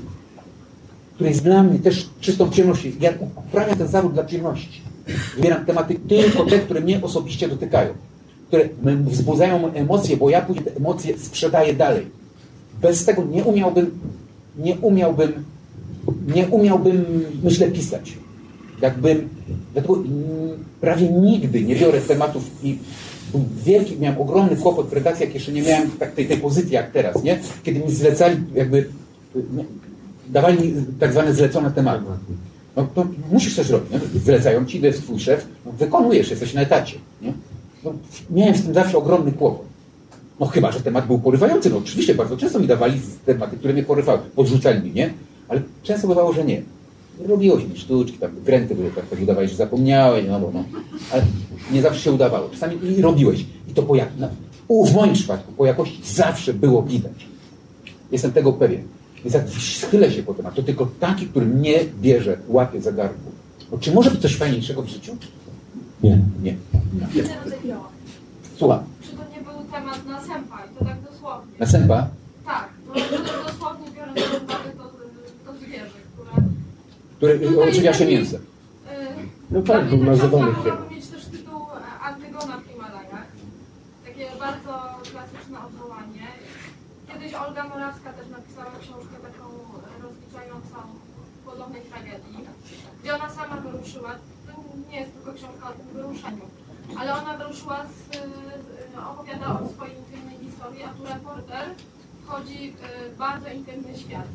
który 1.17 1.29
jest 1.29 1.43
dla 1.43 1.63
mnie 1.63 1.79
też 1.79 2.09
czystą 2.21 2.49
przyjemnością? 2.49 2.89
Ja 2.99 3.13
uprawiam 3.47 3.77
ten 3.77 3.87
zawód 3.87 4.13
dla 4.13 4.23
przyjemności. 4.23 4.81
Wybieram 5.35 5.65
tematy 5.65 5.95
tylko 6.07 6.45
te, 6.45 6.59
które 6.59 6.81
mnie 6.81 7.01
osobiście 7.01 7.47
dotykają, 7.47 7.93
które 8.47 8.69
wzbudzają 9.05 9.73
emocje, 9.73 10.17
bo 10.17 10.29
ja 10.29 10.41
później 10.41 10.65
te 10.65 10.75
emocje 10.75 11.17
sprzedaję 11.17 11.73
dalej. 11.73 12.05
Bez 12.81 13.05
tego 13.05 13.23
nie 13.23 13.43
umiałbym, 13.43 13.99
nie 14.57 14.75
umiałbym, 14.75 15.33
nie 16.35 16.47
umiałbym, 16.47 17.05
myślę, 17.43 17.71
pisać. 17.71 18.17
Jakbym, 18.81 19.29
dlatego 19.73 20.03
prawie 20.81 21.09
nigdy 21.09 21.63
nie 21.63 21.75
biorę 21.75 22.01
tematów 22.01 22.43
i 22.63 22.77
wielki, 23.65 23.97
miałem 23.99 24.21
ogromny 24.21 24.55
kłopot 24.55 24.89
w 24.89 24.93
redakcji, 24.93 25.25
jak 25.25 25.33
jeszcze 25.33 25.51
nie 25.51 25.61
miałem 25.61 25.91
tak, 25.91 26.11
tej, 26.11 26.27
tej 26.27 26.37
pozycji 26.37 26.73
jak 26.73 26.91
teraz, 26.91 27.23
nie? 27.23 27.39
Kiedy 27.63 27.79
mi 27.79 27.91
zlecali, 27.91 28.37
jakby 28.55 28.77
y, 29.35 29.43
dawali 30.29 30.73
tak 30.99 31.11
zwane 31.11 31.33
zlecone 31.33 31.71
tematy. 31.71 32.03
No 32.75 32.87
to 32.95 33.05
musisz 33.31 33.55
coś 33.55 33.69
robić, 33.69 33.91
nie? 33.91 34.19
Zlecają 34.19 34.65
ci, 34.65 34.79
to 34.79 34.85
jest 34.85 35.01
twój 35.01 35.19
szef, 35.19 35.47
no, 35.65 35.71
wykonujesz, 35.71 36.29
jesteś 36.29 36.53
na 36.53 36.61
etacie, 36.61 36.97
nie? 37.21 37.33
No, 37.83 37.93
miałem 38.29 38.55
z 38.55 38.63
tym 38.63 38.73
zawsze 38.73 38.97
ogromny 38.97 39.31
kłopot. 39.31 39.65
No 40.39 40.45
chyba, 40.45 40.71
że 40.71 40.81
temat 40.81 41.07
był 41.07 41.19
porywający. 41.19 41.69
No 41.69 41.77
oczywiście, 41.77 42.15
bardzo 42.15 42.37
często 42.37 42.59
mi 42.59 42.67
dawali 42.67 43.01
tematy, 43.25 43.57
które 43.57 43.73
mnie 43.73 43.83
porywały. 43.83 44.19
Podrzucali 44.35 44.83
mi, 44.83 44.91
nie? 44.91 45.13
Ale 45.47 45.61
często 45.83 46.07
bywało, 46.07 46.33
że 46.33 46.45
nie. 46.45 46.61
Robiło 47.27 47.59
się 47.59 47.67
mi 47.67 47.77
sztuczki, 47.77 48.17
tam 48.17 48.31
gręty 48.45 48.75
były, 48.75 48.91
tak, 48.91 49.09
tak 49.09 49.21
udawałeś, 49.21 49.51
że 49.51 49.57
zapomniałeś, 49.57 50.25
no 50.29 50.39
bo 50.39 50.51
no. 50.53 50.63
Ale 51.11 51.23
nie 51.71 51.81
zawsze 51.81 52.01
się 52.01 52.11
udawało. 52.11 52.49
Czasami 52.49 52.77
i 52.97 53.01
robiłeś. 53.01 53.45
I 53.67 53.73
to 53.73 53.83
po 53.83 53.95
jak, 53.95 54.09
no, 54.19 54.29
w 54.85 54.93
moim 54.93 55.13
przypadku 55.13 55.51
po 55.51 55.65
jakości 55.65 56.01
zawsze 56.05 56.53
było 56.53 56.83
widać. 56.83 57.27
Jestem 58.11 58.31
tego 58.31 58.53
pewien. 58.53 58.83
Więc 59.27 59.35
jak 59.35 59.49
schylę 59.49 60.11
się 60.11 60.23
po 60.23 60.33
temat, 60.33 60.55
to 60.55 60.63
tylko 60.63 60.87
taki, 60.99 61.27
który 61.27 61.45
mnie 61.45 61.79
bierze, 62.01 62.37
łapie 62.47 62.81
za 62.81 62.91
gardło. 62.91 63.31
Bo 63.71 63.77
czy 63.77 63.93
może 63.93 64.11
być 64.11 64.21
coś 64.21 64.35
fajniejszego 64.35 64.81
w 64.81 64.87
życiu? 64.87 65.17
Nie. 66.03 66.19
Nie. 66.43 66.55
Biała. 67.65 67.89
Słucham. 68.57 68.79
Czy 69.01 69.09
to 69.09 69.23
nie 69.35 69.41
był 69.41 69.71
temat 69.71 70.05
na 70.05 70.21
sępa 70.21 70.63
i 70.65 70.79
to 70.79 70.85
tak 70.85 70.97
dosłownie? 71.11 71.51
Na 71.59 71.65
sępa? 71.65 72.07
Tak, 72.45 72.69
no, 72.87 72.93
to 72.93 73.51
dosłownie 73.51 73.87
biorąc 73.95 74.19
pod 74.19 74.43
uwagę 74.43 74.69
to, 74.77 74.83
to 75.45 75.57
zwierzę, 75.57 75.99
które... 76.13 76.47
Który 77.17 77.49
y, 77.49 77.63
odżywia 77.63 77.93
się 77.93 78.05
mięsem. 78.05 78.41
No 79.51 79.61
tak, 79.61 79.89
był 79.89 80.03
nazywany 80.03 80.51
mogłaby 80.51 80.95
mieć 80.95 81.07
też 81.07 81.25
tytuł 81.25 81.61
Antygona 82.03 82.57
w 82.57 82.71
Himalajach. 82.71 83.27
Takie 84.05 84.25
bardzo 84.39 84.73
klasyczne 85.11 85.57
odwołanie. 85.67 86.27
Kiedyś 87.13 87.33
Olga 87.33 87.63
Morawska 87.63 88.13
też 88.13 88.27
napisała 88.37 88.71
książkę 88.81 89.15
taką 89.27 89.45
e, 89.47 90.03
rozliczającą 90.03 90.77
podobnej 91.45 91.81
tragedii, 91.81 92.37
gdzie 93.01 93.15
ona 93.15 93.29
sama 93.29 93.57
wyruszyła, 93.57 94.11
to 94.45 94.51
nie 94.91 94.99
jest 94.99 95.13
tylko 95.13 95.33
książka 95.33 95.69
o 95.69 95.73
tym 95.73 95.87
wyruszeniu, 95.93 96.45
ale 96.99 97.15
ona 97.15 97.37
wyruszyła, 97.37 97.85
z, 97.85 98.15
e, 98.15 99.09
opowiada 99.09 99.59
o 99.59 99.69
swojej 99.69 99.97
intymnej 99.97 100.37
historii, 100.37 100.83
a 100.83 100.89
tu 100.89 101.03
reporter 101.03 101.75
wchodzi 102.23 102.73
w 102.77 103.17
bardzo 103.17 103.49
intymny 103.49 103.97
świat, 103.97 104.27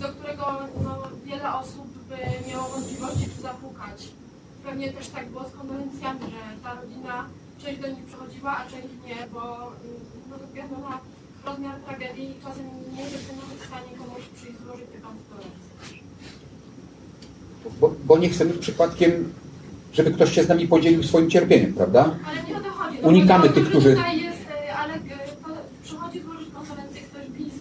do 0.00 0.08
którego 0.08 0.58
no, 0.84 1.02
wiele 1.24 1.54
osób 1.54 1.88
by 2.08 2.16
miało 2.50 2.68
wątpliwości, 2.68 3.30
czy 3.36 3.40
zapukać. 3.40 4.08
Pewnie 4.64 4.92
też 4.92 5.08
tak 5.08 5.28
było 5.30 5.48
z 5.48 5.52
kondolencjami, 5.52 6.20
że 6.20 6.62
ta 6.62 6.74
rodzina, 6.74 7.28
część 7.58 7.80
do 7.80 7.88
nich 7.88 8.04
przychodziła, 8.04 8.56
a 8.56 8.70
część 8.70 8.88
nie, 9.06 9.26
bo 9.32 9.42
mm, 9.56 9.70
no, 10.30 10.38
dopiero 10.38 10.78
na 10.88 11.00
rozmiar 11.46 11.80
tragedii 11.80 12.34
czasem 12.44 12.66
nie 12.96 13.04
nawet 13.04 13.58
w 13.60 13.66
stanie 13.66 13.92
komuś 13.98 14.22
przyjść 14.36 14.58
złożyć 14.60 14.86
te 14.92 14.98
kondolencje. 14.98 15.95
Bo, 17.80 17.94
bo 18.04 18.18
nie 18.18 18.28
chcemy 18.28 18.52
przypadkiem 18.52 19.32
żeby 19.92 20.10
ktoś 20.10 20.32
się 20.34 20.42
z 20.44 20.48
nami 20.48 20.68
podzielił 20.68 21.02
swoim 21.02 21.30
cierpieniem, 21.30 21.72
prawda? 21.74 22.14
Ale 22.26 22.42
nie 22.42 22.56
o 22.56 22.60
to 22.60 22.70
chodzi. 22.70 22.98
No 23.02 23.08
Unikamy 23.08 23.48
tych, 23.48 23.68
którzy... 23.68 23.88
Jest, 23.88 24.44
e, 24.68 24.74
ale 24.76 24.94
e, 24.94 24.98
przychodzi 25.84 26.20
złożyć 26.20 26.48
konferencję 26.54 27.00
ktoś 27.02 27.26
bliski, 27.28 27.60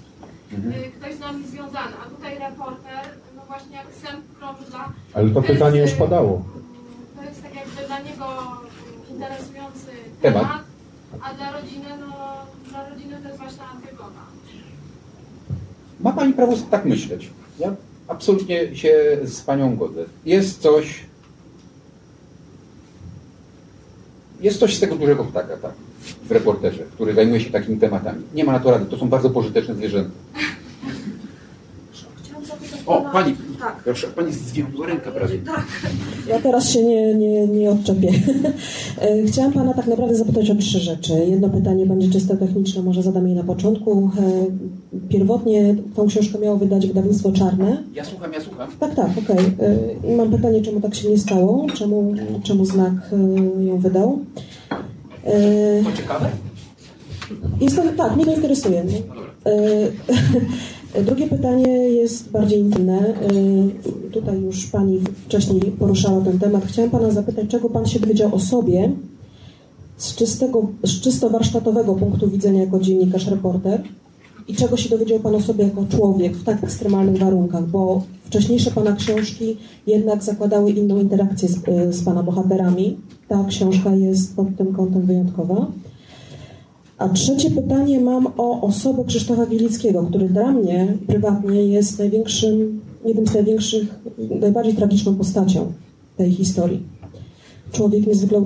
Mhm. 0.54 0.74
e, 0.84 0.88
ktoś 0.88 1.16
z 1.16 1.20
nami 1.20 1.48
związany, 1.48 1.94
a 2.06 2.10
tutaj 2.10 2.40
reporter, 2.40 3.04
no 3.36 3.42
właśnie 3.48 3.76
jak 3.76 3.88
sęp 4.04 4.38
krąży 4.40 4.64
dla... 4.70 4.92
Ale 5.14 5.30
to 5.30 5.42
pytanie 5.42 5.82
już 5.82 5.92
padało. 5.92 6.44
To 7.18 7.24
jest 7.24 7.44
tak 7.44 7.56
jakby 7.56 7.88
dla 7.88 8.00
niego 8.00 8.26
interesujący 9.12 9.88
Temat. 10.22 10.42
temat, 10.44 10.64
a 11.22 11.34
dla 11.34 11.52
rodziny, 11.52 11.86
no 12.00 12.16
dla 12.70 12.90
rodziny 12.90 13.18
to 13.22 13.28
jest 13.28 13.40
właśnie 13.40 13.64
antygoda. 13.74 14.22
Ma 16.00 16.12
Pani 16.14 16.34
prawo 16.34 16.54
tak 16.72 16.86
myśleć. 16.86 17.30
Ja 17.60 17.76
absolutnie 18.08 18.76
się 18.76 19.18
z 19.24 19.42
Panią 19.42 19.76
godzę. 19.76 20.06
Jest 20.26 20.62
coś... 20.62 21.06
Jest 24.42 24.60
coś 24.60 24.76
z 24.76 24.80
tego 24.80 24.96
dużego 24.96 25.24
ptaka, 25.24 25.58
tak, 25.58 25.74
w 26.24 26.32
reporterze, 26.32 26.84
który 26.94 27.14
zajmuje 27.14 27.42
się 27.42 27.52
takimi 27.52 27.78
tematami. 27.78 28.24
Nie 28.34 28.44
ma 28.44 28.52
na 28.52 28.60
to 28.60 28.72
rady, 28.72 28.86
to 28.86 28.98
są 28.98 29.10
bardzo 29.10 29.30
pożyteczne 29.30 29.76
zwierzęta. 29.76 30.12
O, 32.86 32.98
pana- 33.02 33.12
Pani, 33.12 33.36
Tak. 33.60 33.76
proszę, 33.84 34.08
Pani 34.08 34.34
zwiędła 34.34 34.88
ręka 34.88 35.12
prawie. 35.12 35.38
Tak. 35.38 35.66
Ja 36.30 36.40
teraz 36.40 36.70
się 36.70 36.84
nie, 36.84 37.14
nie, 37.16 37.48
nie 37.48 37.70
odczepię. 37.72 38.12
E, 39.02 39.24
Chciałam 39.28 39.54
Pana 39.54 39.74
tak 39.74 39.88
naprawdę 39.88 40.16
zapytać 40.16 40.50
o 40.52 40.56
trzy 40.56 40.80
rzeczy. 40.80 41.14
Jedno 41.14 41.50
pytanie 41.50 41.86
będzie 41.86 42.10
czysto 42.10 42.38
techniczne, 42.38 42.82
może 42.84 43.04
zadam 43.04 43.28
je 43.28 43.36
na 43.36 43.44
początku. 43.44 44.10
E, 44.20 44.46
Pierwotnie 45.10 45.76
tą 45.96 46.08
książkę 46.08 46.40
miało 46.40 46.58
wydać 46.58 46.88
wydawnictwo 46.88 47.32
Czarne. 47.32 47.84
Ja 47.94 48.06
słucham, 48.06 48.34
ja 48.34 48.42
słucham. 48.42 48.70
Tak, 48.80 48.96
tak, 48.96 49.10
okej. 49.24 49.46
E, 49.60 50.08
I 50.14 50.16
mam 50.16 50.32
pytanie, 50.32 50.62
czemu 50.62 50.82
tak 50.82 50.96
się 50.96 51.10
nie 51.10 51.18
stało? 51.18 51.66
Czemu, 51.74 52.14
czemu 52.44 52.66
znak 52.66 52.94
e, 53.60 53.64
ją 53.64 53.78
wydał? 53.80 54.20
E, 55.24 55.84
To 55.84 55.92
ciekawe? 55.98 56.30
Jestem, 57.62 57.96
tak, 57.96 58.16
mnie 58.16 58.26
to 58.26 58.34
interesuje. 58.34 58.80
E, 58.80 58.86
Drugie 61.04 61.28
pytanie 61.28 61.90
jest 61.90 62.32
bardziej 62.32 62.60
intymne. 62.60 63.00
E, 63.00 63.30
Tutaj 64.12 64.42
już 64.42 64.66
Pani 64.66 65.00
wcześniej 65.26 65.62
poruszała 65.62 66.22
ten 66.22 66.40
temat. 66.40 66.66
Chciałam 66.66 66.92
Pana 66.92 67.12
zapytać, 67.12 67.48
czego 67.48 67.70
Pan 67.70 67.86
się 67.86 68.00
dowiedział 68.00 68.36
o 68.36 68.40
sobie 68.40 68.92
z, 69.98 70.16
czystego, 70.16 70.68
z 70.84 71.02
czysto 71.02 71.30
warsztatowego 71.30 71.96
punktu 71.96 72.30
widzenia 72.30 72.62
jako 72.62 72.80
dziennikarz, 72.80 73.28
reporter 73.28 73.84
i 74.48 74.56
czego 74.56 74.78
się 74.78 74.90
dowiedział 74.90 75.20
Pan 75.20 75.36
o 75.36 75.42
sobie 75.42 75.64
jako 75.64 75.86
człowiek 75.90 76.38
w 76.38 76.44
tak 76.44 76.64
ekstremalnych 76.64 77.18
warunkach, 77.18 77.68
bo 77.68 78.02
wcześniejsze 78.26 78.72
Pana 78.72 78.96
książki 78.96 79.58
jednak 79.88 80.24
zakładały 80.24 80.72
inną 80.72 81.00
interakcję 81.00 81.50
z, 81.50 81.68
e, 81.68 81.94
z 81.94 82.04
Pana 82.04 82.24
bohaterami. 82.24 82.98
Ta 83.28 83.44
książka 83.44 83.96
jest 83.96 84.36
pod 84.36 84.48
tym 84.58 84.74
kątem 84.74 85.02
wyjątkowa. 85.02 85.68
A 86.98 87.10
trzecie 87.10 87.52
pytanie 87.52 88.00
mam 88.00 88.28
o 88.38 88.62
osobę 88.62 89.04
Krzysztofa 89.08 89.46
Wielickiego, 89.46 90.04
który 90.04 90.30
dla 90.30 90.52
mnie 90.52 90.98
prywatnie 91.08 91.66
jest 91.66 92.00
największym, 92.00 92.82
jednym 93.06 93.28
z 93.28 93.34
największych, 93.34 94.00
najbardziej 94.42 94.74
tragiczną 94.74 95.16
postacią 95.16 95.74
tej 96.18 96.32
historii. 96.32 96.84
Człowiek 97.72 98.08
niezwykle... 98.08 98.42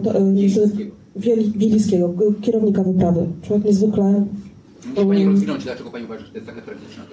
Wieli- 1.16 1.52
Wielickiego, 1.58 2.10
g- 2.10 2.34
kierownika 2.42 2.84
wyprawy. 2.84 3.26
Człowiek 3.42 3.66
niezwykle... 3.66 4.26
Pani 4.96 5.26
rozwinąć, 5.26 5.64
dlaczego 5.64 5.90
Pani 5.92 6.06
uważa, 6.06 6.26
że 6.26 6.32
to 6.32 6.36
jest 6.38 6.48
taka 6.48 6.62
tragiczna. 6.62 7.04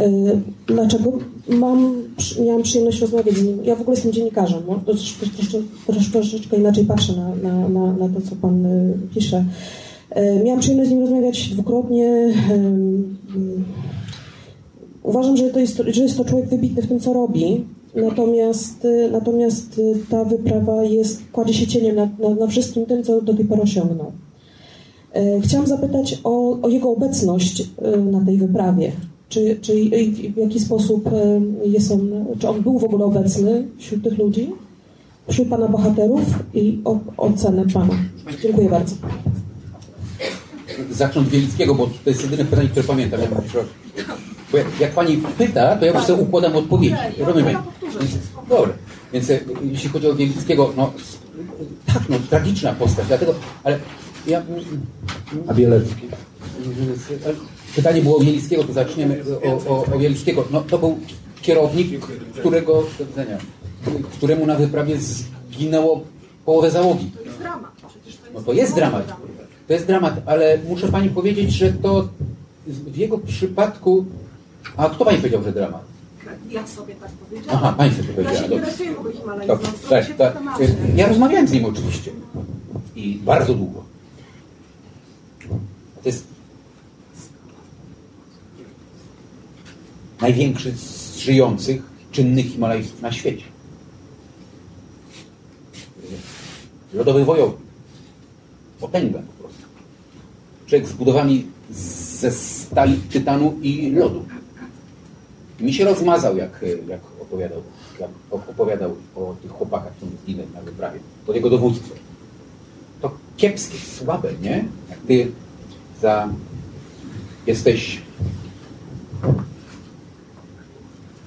Y, 0.00 0.40
Dlaczego? 0.66 1.12
Mam, 1.48 1.94
miałam 2.46 2.62
przyjemność 2.62 3.00
rozmawiać 3.00 3.34
z 3.36 3.42
nim. 3.44 3.64
Ja 3.64 3.76
w 3.76 3.80
ogóle 3.80 3.94
jestem 3.94 4.12
dziennikarzem. 4.12 4.62
No, 4.68 4.80
troszeczkę, 4.86 5.26
troszeczkę, 6.12 6.56
inaczej 6.56 6.84
patrzę 6.84 7.12
na, 7.16 7.50
na, 7.50 7.68
na, 7.68 7.92
na 7.92 8.08
to, 8.08 8.20
co 8.30 8.36
pan 8.36 8.66
y, 8.66 8.94
pisze. 9.14 9.44
Y, 10.12 10.44
Miałam 10.44 10.60
przyjemność 10.60 10.90
z 10.90 10.92
nim 10.92 11.00
rozmawiać 11.00 11.48
dwukrotnie. 11.48 12.34
Uważam, 15.02 15.36
że 15.36 15.50
to, 15.50 15.58
jest, 15.58 15.82
że 15.86 16.02
jest 16.02 16.16
to 16.16 16.24
człowiek 16.24 16.48
wybitny 16.48 16.82
w 16.82 16.86
tym, 16.86 17.00
co 17.00 17.12
robi. 17.12 17.64
Natomiast, 17.94 18.84
y, 18.84 19.08
natomiast 19.12 19.78
y, 19.78 19.94
ta 20.10 20.24
wyprawa 20.24 20.84
jest, 20.84 21.22
kładzie 21.32 21.54
się 21.54 21.66
cieniem 21.66 21.96
na, 21.96 22.08
na, 22.18 22.34
na 22.34 22.46
wszystkim 22.46 22.86
tym, 22.86 23.02
co 23.02 23.22
do 23.22 23.34
tej 23.34 23.44
pory 23.44 23.62
osiągnął. 23.62 24.12
E, 25.16 25.40
Chciałam 25.40 25.66
zapytać 25.66 26.20
o, 26.24 26.60
o 26.62 26.68
jego 26.68 26.90
obecność 26.90 27.60
e, 27.82 27.96
na 27.96 28.24
tej 28.24 28.38
wyprawie. 28.38 28.92
Czy, 29.28 29.58
czy 29.60 29.72
w 30.34 30.36
jaki 30.36 30.60
sposób 30.60 31.06
e, 31.12 31.40
jest 31.68 31.92
on, 31.92 32.10
czy 32.38 32.48
on 32.48 32.62
był 32.62 32.78
w 32.78 32.84
ogóle 32.84 33.04
obecny 33.04 33.66
wśród 33.78 34.04
tych 34.04 34.18
ludzi, 34.18 34.52
wśród 35.28 35.48
pana 35.48 35.68
bohaterów 35.68 36.44
i 36.54 36.80
o, 36.84 36.98
ocenę 37.16 37.64
pana. 37.74 37.94
Dziękuję 38.42 38.68
bardzo. 38.68 38.94
Zacznę 40.90 41.20
od 41.20 41.28
Wielickiego, 41.28 41.74
bo 41.74 41.86
to 41.86 42.10
jest 42.10 42.22
jedyne 42.22 42.44
pytanie, 42.44 42.68
które 42.68 42.86
pamiętam. 42.86 43.20
Ja 43.20 43.26
mówię, 43.30 43.48
że- 43.48 43.64
Bo 44.52 44.58
jak, 44.58 44.66
jak 44.80 44.92
pani 44.92 45.22
pyta, 45.38 45.76
to 45.76 45.84
ja 45.86 45.92
już 45.92 46.02
sobie 46.04 46.22
układam 46.22 46.56
odpowiedzi. 46.56 46.96
Rozumiemy? 47.18 47.56
Więc, 48.00 48.12
dobra. 48.48 48.72
Więc 49.12 49.30
e, 49.30 49.40
jeśli 49.70 49.88
chodzi 49.88 50.06
o 50.06 50.14
Wielickiego, 50.14 50.72
no 50.76 50.92
tak, 51.86 52.02
no 52.08 52.16
tragiczna 52.30 52.72
postać, 52.72 53.06
dlatego, 53.06 53.34
ale 53.64 53.78
ja... 54.26 54.42
A 55.48 55.54
Bielecki? 55.54 56.02
Pytanie 57.76 58.02
było 58.02 58.16
o 58.16 58.20
Wielickiego, 58.20 58.64
to 58.64 58.72
zaczniemy 58.72 59.22
o, 59.66 59.70
o, 59.70 59.84
o 59.94 59.98
Wielickiego. 59.98 60.44
No, 60.50 60.60
to 60.60 60.78
był 60.78 60.98
kierownik, 61.42 62.06
którego, 62.38 62.82
któremu 64.12 64.46
na 64.46 64.54
wyprawie 64.54 64.96
zginęło 65.50 66.00
połowę 66.44 66.70
załogi. 66.70 67.10
No 68.34 68.40
to 68.42 68.52
jest 68.52 68.74
dramat. 68.74 69.12
To 69.66 69.72
jest 69.72 69.86
dramat, 69.86 70.22
ale 70.26 70.58
muszę 70.68 70.88
pani 70.88 71.10
powiedzieć, 71.10 71.50
że 71.52 71.72
to 71.72 72.08
w 72.66 72.96
jego 72.96 73.18
przypadku. 73.18 74.04
A 74.76 74.90
kto 74.90 75.04
pani 75.04 75.18
powiedział, 75.18 75.42
że 75.42 75.52
dramat? 75.52 75.84
Ja 76.50 76.66
sobie 76.66 76.94
tak 76.94 77.10
powiedziałam. 77.10 77.60
Aha, 77.64 77.74
pani 77.78 77.94
sobie 77.94 78.08
Ja 78.08 78.14
powiedziała. 78.14 78.36
się 78.36 78.42
dobrze. 78.42 78.54
interesuję 78.56 78.94
w 78.94 78.98
ogóle 78.98 79.46
to 79.46 79.58
tak, 79.88 80.06
się 80.06 80.14
tak. 80.14 80.38
Ja 80.96 81.08
rozmawiałem 81.08 81.48
z 81.48 81.52
nim 81.52 81.64
oczywiście. 81.64 82.10
I 82.96 83.20
bardzo 83.24 83.54
długo. 83.54 83.84
To 86.02 86.08
jest 86.08 86.24
największy 90.20 90.72
z 90.72 91.16
żyjących, 91.16 91.82
czynnych 92.12 92.46
Himalajstów 92.46 93.02
na 93.02 93.12
świecie. 93.12 93.44
Lodowy 96.94 97.24
wojownik. 97.24 97.66
Potęga. 98.80 99.22
Człowiek 100.66 100.88
zbudowany 100.88 101.42
ze 101.70 102.30
stali, 102.30 102.96
tytanu 102.96 103.58
i 103.62 103.90
lodu. 103.90 104.24
Mi 105.60 105.74
się 105.74 105.84
rozmazał, 105.84 106.36
jak, 106.36 106.64
jak 106.88 107.00
opowiadał, 107.20 107.62
jak 108.00 108.10
opowiadał 108.32 108.96
o 109.16 109.36
tych 109.42 109.50
chłopakach, 109.50 109.92
którzy 109.96 110.12
zginęli 110.22 110.48
na 110.54 110.60
wyprawie. 110.60 111.00
To 111.26 111.32
jego 111.32 111.50
dowództwo. 111.50 111.94
To 113.00 113.10
kiepskie, 113.36 113.78
słabe, 113.78 114.32
nie? 114.42 114.64
Jak 114.90 114.98
ty 114.98 115.32
za... 116.02 116.28
jesteś... 117.46 118.02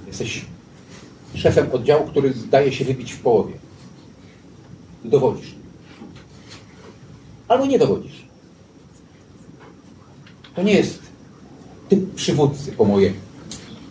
Jesteś 0.08 0.46
szefem 1.34 1.72
oddziału, 1.72 2.08
który 2.08 2.34
daje 2.52 2.72
się 2.72 2.86
wybić 2.86 3.14
w 3.14 3.22
połowie. 3.22 3.54
I 5.06 5.10
dowodzisz. 5.10 5.56
Albo 7.48 7.66
nie 7.66 7.80
dowodzisz. 7.80 8.19
To 10.60 10.64
nie 10.64 10.74
jest 10.74 11.00
typ 11.90 12.14
przywódcy 12.14 12.72
po 12.72 12.86
mojemu. 12.86 13.16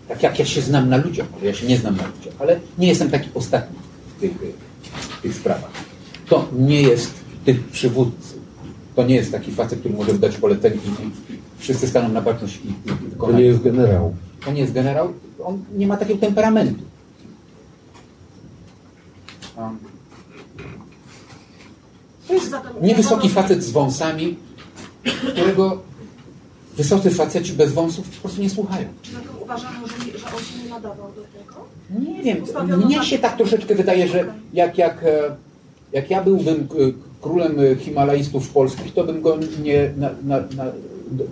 Tak 0.08 0.22
jak 0.22 0.38
ja 0.38 0.44
się 0.44 0.60
znam 0.60 0.88
na 0.88 0.96
ludziach, 0.96 1.26
może 1.32 1.46
ja 1.46 1.54
się 1.54 1.66
nie 1.66 1.76
znam 1.76 1.96
na 1.96 2.06
ludziach, 2.06 2.34
ale 2.38 2.60
nie 2.78 2.88
jestem 2.88 3.10
taki 3.10 3.30
ostatni 3.34 3.78
w 4.16 4.20
tych, 4.20 4.32
w 4.92 5.22
tych 5.22 5.34
sprawach. 5.34 5.70
To 6.28 6.48
nie 6.52 6.82
jest 6.82 7.14
typ 7.44 7.70
przywódcy. 7.70 8.34
To 8.96 9.04
nie 9.04 9.14
jest 9.14 9.32
taki 9.32 9.52
facet, 9.52 9.78
który 9.80 9.94
może 9.94 10.12
wydać 10.12 10.36
polecenie 10.36 10.76
i, 10.76 11.38
wszyscy 11.58 11.88
staną 11.88 12.08
na 12.08 12.20
baczność 12.20 12.60
i, 12.64 12.68
i, 12.68 12.94
wykonają. 13.10 13.32
To 13.34 13.38
nie 13.38 13.44
jest 13.44 13.62
generał. 13.62 14.14
To 14.44 14.52
nie 14.52 14.60
jest 14.60 14.72
generał. 14.72 15.12
On 15.44 15.64
nie 15.76 15.86
ma 15.86 15.96
takiego 15.96 16.20
temperamentu. 16.20 16.82
Um, 19.58 19.78
to 22.28 22.34
jest 22.34 22.56
niewysoki 22.82 23.28
facet 23.28 23.64
z 23.64 23.70
wąsami, 23.70 24.36
którego 25.32 25.87
wysocy 26.78 27.10
faceci 27.10 27.52
bez 27.52 27.72
wąsów 27.72 28.08
po 28.08 28.20
prostu 28.20 28.42
nie 28.42 28.50
słuchają. 28.50 28.88
Czy 29.02 29.10
dlatego 29.10 29.34
uważano, 29.42 29.88
że, 29.88 30.18
że 30.18 30.26
on 30.36 30.42
się 30.42 30.64
nie 30.64 30.70
nadawał 30.70 31.08
do 31.16 31.22
tego? 31.22 31.64
Nie 32.14 32.22
wiem, 32.22 32.42
Ustawiono 32.42 32.86
mnie 32.86 33.04
się 33.04 33.18
tak 33.18 33.36
troszeczkę 33.36 33.74
wydaje, 33.74 34.08
że 34.08 34.32
jak, 34.52 34.78
jak, 34.78 35.04
e, 35.04 35.36
jak 35.92 36.10
ja 36.10 36.24
byłbym 36.24 36.56
e, 36.56 36.66
królem 37.20 37.60
e, 37.60 37.76
Himalajstów 37.76 38.48
polskich, 38.48 38.94
to 38.94 39.04
bym 39.04 39.22
go 39.22 39.38
nie, 39.62 39.90
na, 39.96 40.10
na, 40.24 40.36
na, 40.56 40.64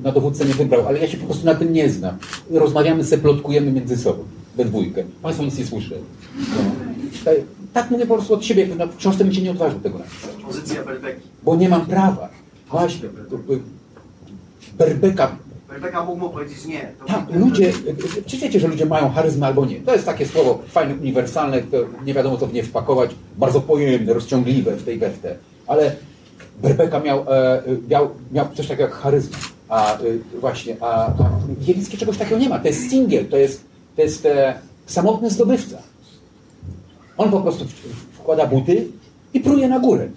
na 0.02 0.12
dowódcę 0.12 0.44
nie 0.44 0.54
wybrał, 0.54 0.86
ale 0.88 0.98
ja 0.98 1.08
się 1.08 1.18
po 1.18 1.24
prostu 1.26 1.46
na 1.46 1.54
tym 1.54 1.72
nie 1.72 1.90
znam. 1.90 2.16
Rozmawiamy, 2.50 3.04
se 3.04 3.18
plotkujemy 3.18 3.72
między 3.72 3.96
sobą. 3.96 4.24
we 4.56 4.64
dwójkę. 4.64 5.04
Państwo 5.22 5.44
nic 5.44 5.58
nie 5.58 5.66
słyszeli. 5.66 6.02
No. 6.38 6.56
Tak, 7.24 7.34
tak 7.72 7.90
mówię 7.90 8.06
po 8.06 8.14
prostu 8.14 8.34
od 8.34 8.44
siebie, 8.44 8.66
w 8.66 8.96
książce 8.96 9.24
bym 9.24 9.34
się 9.34 9.42
nie 9.42 9.50
odważył 9.50 9.80
tego 9.80 9.98
napisać. 9.98 10.30
Pozycja 10.46 10.84
Berbeki. 10.84 11.20
Bo 11.42 11.56
nie 11.56 11.68
mam 11.68 11.86
prawa. 11.86 12.28
Właśnie, 12.70 13.08
Berbeka 14.78 15.36
Berbeka 15.68 16.04
mógł 16.04 16.18
mu 16.18 16.30
powiedzieć 16.30 16.66
nie. 16.66 16.92
Tak, 17.06 17.26
ludzie, 17.34 17.72
czy 18.26 18.36
wiecie, 18.36 18.60
że 18.60 18.68
ludzie 18.68 18.86
mają 18.86 19.10
charyzmę 19.10 19.46
albo 19.46 19.66
nie? 19.66 19.80
To 19.80 19.92
jest 19.92 20.06
takie 20.06 20.26
słowo 20.26 20.58
fajne, 20.68 20.94
uniwersalne, 20.94 21.62
nie 22.04 22.14
wiadomo 22.14 22.36
co 22.36 22.46
w 22.46 22.52
nie 22.52 22.62
wpakować, 22.62 23.10
bardzo 23.36 23.60
pojemne, 23.60 24.14
rozciągliwe 24.14 24.76
w 24.76 24.84
tej 24.84 24.98
we 24.98 25.10
w 25.10 25.18
te. 25.18 25.36
Ale 25.66 25.96
Berbeka 26.62 27.00
miał, 27.00 27.24
e, 27.28 27.62
miał, 27.88 28.10
miał 28.32 28.46
coś 28.54 28.66
takiego 28.66 28.82
jak 28.82 28.92
charyzmę. 28.92 29.36
A 29.68 29.94
e, 29.94 30.00
właśnie, 30.40 30.76
a, 30.80 31.06
a 31.06 31.30
Bielicki 31.66 31.98
czegoś 31.98 32.18
takiego 32.18 32.38
nie 32.38 32.48
ma. 32.48 32.58
To 32.58 32.68
jest 32.68 32.90
singiel, 32.90 33.26
to 33.26 33.36
jest, 33.36 33.64
to 33.96 34.02
jest 34.02 34.26
e, 34.26 34.54
samotny 34.86 35.30
zdobywca. 35.30 35.78
On 37.18 37.30
po 37.30 37.40
prostu 37.40 37.64
wkłada 38.12 38.46
buty 38.46 38.86
i 39.34 39.40
pruje 39.40 39.68
na 39.68 39.78
górę. 39.78 40.08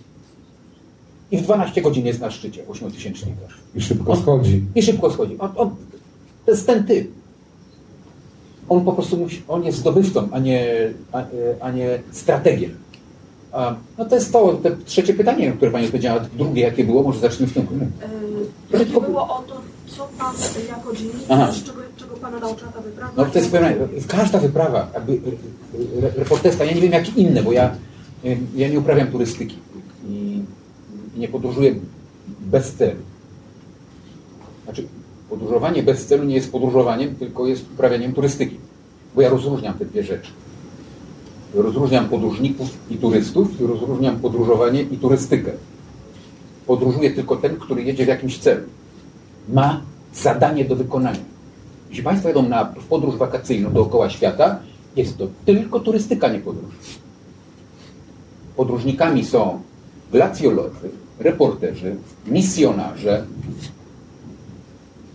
I 1.32 1.38
w 1.38 1.42
12 1.42 1.82
godzin 1.82 2.06
jest 2.06 2.20
na 2.20 2.32
szczycie 2.32 2.68
ośmiotysięcznika. 2.68 3.42
I 3.76 3.82
szybko 3.82 4.16
schodzi. 4.16 4.64
I 4.76 4.82
szybko 4.84 5.12
schodzi. 5.12 5.36
On, 5.40 5.52
on, 5.56 5.70
to 6.46 6.52
jest 6.52 6.68
ten 6.68 6.84
typ. 6.84 7.12
On 8.70 8.86
po 8.86 8.94
prostu 8.94 9.18
musi, 9.18 9.44
on 9.48 9.64
jest 9.64 9.78
zdobywcą, 9.78 10.28
a 10.32 10.40
nie, 10.40 10.66
a, 11.12 11.20
e, 11.20 11.26
a 11.62 11.72
nie 11.72 12.00
strategiem. 12.12 12.72
A, 13.52 13.76
no 13.98 14.06
to 14.06 14.16
jest 14.16 14.34
to, 14.34 14.54
te 14.54 14.78
trzecie 14.86 15.14
pytanie, 15.14 15.52
które 15.52 15.72
Pani 15.72 15.86
odpowiedziała. 15.86 16.20
Drugie, 16.20 16.62
jakie 16.62 16.84
było, 16.84 17.04
może 17.04 17.20
zacznijmy 17.20 17.52
w 17.52 17.54
tym. 17.54 17.92
Yy, 18.72 18.78
Chodzi 18.80 18.92
było 18.92 19.22
o 19.22 19.44
to, 19.48 19.62
co 19.88 20.10
Pan 20.18 20.36
jako 20.70 20.96
dziennikarz, 20.96 21.64
czego, 21.64 21.80
czego 21.98 22.16
Pana 22.16 22.40
nauczyła 22.40 22.72
ta 22.72 22.82
wyprawa? 22.82 23.14
No 23.18 23.26
to 23.26 23.40
jest 23.40 23.52
pewne, 23.52 23.76
każda 24.08 24.40
wyprawa, 24.40 24.88
jakby 24.94 25.14
re- 25.14 26.08
re- 26.08 26.12
reporterska, 26.16 26.64
ja 26.64 26.74
nie 26.74 26.82
wiem 26.82 26.92
jakie 26.92 27.12
inne, 27.12 27.44
bo 27.44 27.52
ja, 27.52 27.76
ja 28.56 28.68
nie 28.68 28.80
uprawiam 28.80 29.08
turystyki 29.08 29.56
nie 31.20 31.28
podróżuję 31.28 31.76
bez 32.28 32.74
celu. 32.74 33.02
Znaczy, 34.64 34.88
podróżowanie 35.30 35.84
bez 35.84 36.06
celu 36.06 36.24
nie 36.24 36.36
jest 36.36 36.52
podróżowaniem, 36.52 37.16
tylko 37.16 37.48
jest 37.48 37.66
uprawianiem 37.74 38.14
turystyki. 38.14 38.58
Bo 39.16 39.22
ja 39.22 39.30
rozróżniam 39.30 39.74
te 39.74 39.86
dwie 39.86 40.04
rzeczy. 40.04 40.32
Rozróżniam 41.54 42.10
podróżników 42.10 42.68
i 42.90 42.98
turystów 42.98 43.62
i 43.62 43.66
rozróżniam 43.66 44.20
podróżowanie 44.20 44.82
i 44.82 44.98
turystykę. 44.98 45.52
Podróżuje 46.68 47.12
tylko 47.12 47.36
ten, 47.36 47.56
który 47.56 47.84
jedzie 47.84 48.06
w 48.06 48.08
jakimś 48.08 48.38
celu. 48.38 48.62
Ma 49.50 49.82
zadanie 50.14 50.66
do 50.66 50.76
wykonania. 50.76 51.20
Jeśli 51.90 52.04
Państwo 52.04 52.28
jedą 52.28 52.50
na, 52.50 52.66
podróż 52.90 53.18
wakacyjną 53.18 53.72
dookoła 53.72 54.10
świata, 54.10 54.60
jest 54.96 55.18
to 55.18 55.28
tylko 55.46 55.80
turystyka, 55.80 56.28
nie 56.28 56.40
podróż. 56.40 56.74
Podróżnikami 58.56 59.26
są 59.26 59.62
glacjolodzy, 60.12 60.90
reporterzy, 61.20 61.96
misjonarze, 62.28 63.26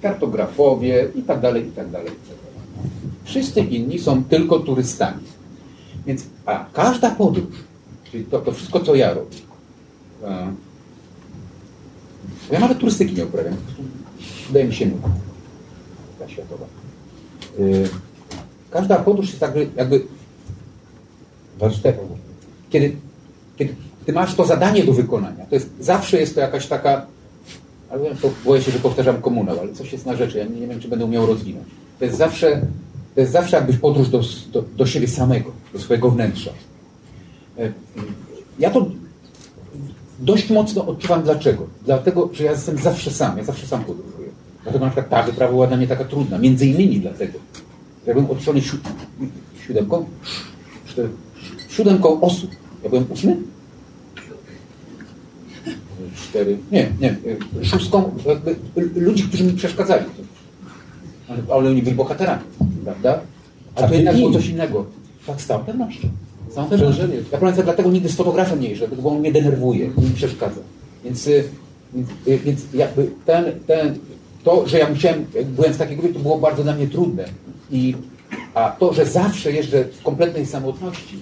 kartografowie 0.03 1.09
i 1.15 1.23
tak 1.23 1.41
dalej, 1.41 1.69
i 1.69 1.71
tak 1.71 1.91
dalej, 1.91 2.09
i 2.09 2.29
tak 2.29 2.37
dalej. 2.37 2.61
Wszyscy 3.25 3.61
inni 3.61 3.99
są 3.99 4.25
tylko 4.25 4.61
turystami. 4.61 5.23
Więc, 6.07 6.27
a 6.47 6.65
każda 6.73 7.11
podróż, 7.11 7.55
czyli 8.11 8.25
to, 8.25 8.41
to 8.41 8.53
wszystko, 8.53 8.81
co 8.81 8.95
ja 8.95 9.15
robię, 9.15 9.37
a, 10.27 10.47
ja 12.53 12.61
nawet 12.61 12.79
turystyki 12.79 13.15
nie 13.15 13.25
uprawiam, 13.25 13.57
wydaje 14.47 14.65
mi 14.65 14.75
się 14.75 14.87
nudna, 14.87 15.09
ta 16.19 16.29
światowa. 16.29 16.67
Y, 17.59 17.89
każda 18.71 18.97
podróż 18.97 19.29
jest 19.29 19.41
jakby, 19.41 19.69
jakby 19.77 20.07
warsztatową. 21.59 22.19
Kiedy, 22.71 22.97
kiedy 23.57 23.75
ty 24.07 24.13
masz 24.13 24.35
to 24.35 24.45
zadanie 24.45 24.85
do 24.85 24.93
wykonania, 24.93 25.47
to 25.47 25.55
jest, 25.55 25.71
zawsze 25.81 26.21
jest 26.21 26.35
to 26.35 26.41
jakaś 26.41 26.67
taka, 26.67 27.07
ale 27.91 28.03
boję 28.45 28.63
się, 28.63 28.71
że 28.73 28.79
powtarzam 28.79 29.23
komunał, 29.23 29.61
ale 29.61 29.73
coś 29.73 29.93
jest 29.93 30.07
na 30.07 30.17
rzeczy, 30.17 30.39
ja 30.39 30.45
nie, 30.45 30.61
nie 30.61 30.67
wiem, 30.67 30.81
czy 30.81 30.89
będę 30.89 31.05
umiał 31.05 31.27
rozwinąć. 31.27 31.67
To 31.99 32.05
jest 32.05 32.17
zawsze, 32.19 32.61
to 33.15 33.21
jest 33.21 33.33
zawsze 33.33 33.57
jakbyś 33.57 33.77
podróż 33.77 34.09
do, 34.09 34.21
do, 34.53 34.65
do 34.77 34.87
siebie 34.87 35.09
samego, 35.09 35.51
do 35.73 35.79
swojego 35.79 36.11
wnętrza. 36.11 36.51
E, 37.59 37.73
Ja 38.59 38.71
to 38.71 38.87
dość 40.19 40.51
mocno 40.51 40.87
odczuwam 40.87 41.23
dlaczego. 41.23 41.67
Dlatego, 41.85 42.31
że 42.33 42.45
ja 42.45 42.51
jestem 42.51 42.79
zawsze 42.79 43.11
sam, 43.11 43.39
ja 43.39 43.45
zawsze 43.45 43.67
sam 43.67 43.85
podróżuję. 43.85 44.29
Dlatego 44.63 44.85
na 44.85 44.91
przykład 44.91 45.11
ta 45.11 45.23
wyprawa 45.23 45.53
była 45.53 45.67
dla 45.67 45.77
mnie 45.77 45.87
taka 45.87 46.05
trudna. 46.05 46.39
Między 46.39 46.67
innymi 46.67 47.01
dlatego. 47.01 47.39
Ja 48.07 48.15
byłem 48.15 48.31
otoczony 48.31 48.61
si 48.63 48.71
siódemką, 49.67 50.05
siódemką 51.69 52.21
osób. 52.21 52.51
Ja 52.83 52.89
byłem 52.91 53.05
ósmy? 53.11 53.37
Cztery, 56.35 56.59
nie, 56.73 56.91
nie, 57.01 57.17
szóstką 57.63 58.11
jakby 58.27 58.57
ludzi, 59.01 59.23
którzy 59.23 59.45
mi 59.45 59.53
przeszkadzali. 59.53 60.05
Ale, 61.29 61.39
ale 61.53 61.71
oni 61.71 61.83
byli 61.83 61.97
bohaterami, 61.97 62.43
prawda? 62.85 63.21
A, 63.75 63.81
A 63.81 63.89
to 63.89 63.95
jednak 63.95 64.17
było 64.17 64.33
coś 64.33 64.49
innego. 64.49 64.87
Tak, 65.27 65.41
z 65.41 65.47
całą 65.47 65.65
pewnością. 65.65 66.09
Z 66.51 66.55
całą 66.55 66.69
pewnością. 66.69 67.03
Ja 67.33 67.39
powiem, 67.39 67.55
dlatego 67.65 67.91
nigdy 67.91 68.09
z 68.09 68.15
fotografem 68.15 68.61
nie 68.61 68.69
jeżdżę, 68.69 68.89
bo 68.89 69.11
on 69.11 69.19
mnie 69.19 69.33
denerwuje, 69.33 69.89
mi 69.89 70.11
przeszkadza. 70.15 70.61
Więc, 71.05 71.27
y, 71.27 71.45
y, 72.29 72.39
więc 72.39 72.61
jakby 72.75 73.11
ten, 73.27 73.45
ten, 73.67 73.99
to, 74.45 74.69
że 74.69 74.79
ja 74.79 74.91
musiałem, 74.91 75.27
jak 75.35 75.47
byłem 75.47 75.73
w 75.73 75.79
takiej 75.79 75.97
grupie, 75.97 76.15
to 76.15 76.21
było 76.21 76.39
bardzo 76.39 76.63
dla 76.63 76.75
mnie 76.75 76.87
trudne. 76.87 77.25
I, 77.71 77.95
a 78.55 78.71
to, 78.71 78.93
że 78.93 79.07
zawsze 79.07 79.53
jeżdżę 79.53 79.85
w 79.85 80.03
kompletnej 80.03 80.47
samotności, 80.47 81.19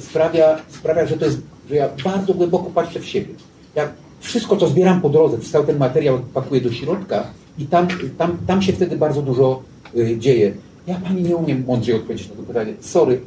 sprawia, 0.00 0.58
sprawia 0.68 1.06
że, 1.06 1.16
to 1.16 1.24
jest, 1.24 1.40
że 1.70 1.76
ja 1.76 1.88
bardzo 2.04 2.34
głęboko 2.34 2.70
patrzę 2.70 3.00
w 3.00 3.06
siebie. 3.06 3.34
Ja 3.74 3.88
wszystko, 4.20 4.56
co 4.56 4.68
zbieram 4.68 5.00
po 5.00 5.08
drodze, 5.08 5.38
cały 5.38 5.66
ten 5.66 5.78
materiał 5.78 6.18
pakuję 6.34 6.60
do 6.60 6.72
środka 6.72 7.24
i 7.58 7.66
tam, 7.66 7.88
tam, 8.18 8.36
tam 8.46 8.62
się 8.62 8.72
wtedy 8.72 8.96
bardzo 8.96 9.22
dużo 9.22 9.62
y, 9.96 10.18
dzieje. 10.18 10.52
Ja 10.86 10.94
pani 11.04 11.22
nie 11.22 11.36
umiem 11.36 11.64
mądrzej 11.66 11.94
odpowiedzieć 11.94 12.28
na 12.28 12.34
to 12.36 12.42
pytanie. 12.42 12.74
Sorry, 12.80 13.20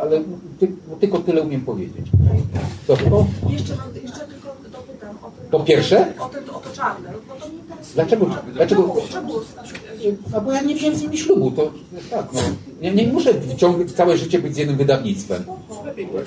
ale 0.00 0.20
ty, 0.58 0.68
no, 0.90 0.96
tylko 0.96 1.18
tyle 1.18 1.42
umiem 1.42 1.60
powiedzieć. 1.60 2.06
Dobrze, 2.88 3.04
o, 3.06 3.26
Jeszcze, 3.50 3.72
jeszcze 4.02 4.20
tylko 4.20 4.56
dopytam 4.72 5.10
o 5.22 5.30
ten, 5.30 5.50
To 5.50 5.60
pierwsze? 5.60 6.12
O, 6.18 6.28
ten, 6.28 6.50
o 6.50 6.58
to 6.60 6.70
czarne, 6.76 7.08
bo 7.28 7.34
to 7.34 7.48
mnie 7.48 7.58
interesuje. 7.58 7.94
Dlaczego- 7.94 8.26
dlaczego- 8.54 8.82
Czemu, 8.82 9.08
czemu 9.08 9.32
no 10.32 10.40
bo 10.40 10.52
ja 10.52 10.62
nie 10.62 10.74
wziąłem 10.74 10.96
z 10.96 11.02
nimi 11.02 11.18
ślubu, 11.18 11.50
to 11.50 11.72
tak, 12.10 12.26
no. 12.32 12.40
Nie, 12.82 12.92
nie 12.94 13.06
muszę 13.12 13.30
ciągle 13.56 13.86
całe 13.86 14.16
życie 14.16 14.38
być 14.38 14.54
z 14.54 14.56
jednym 14.56 14.76
wydawnictwem. 14.76 15.44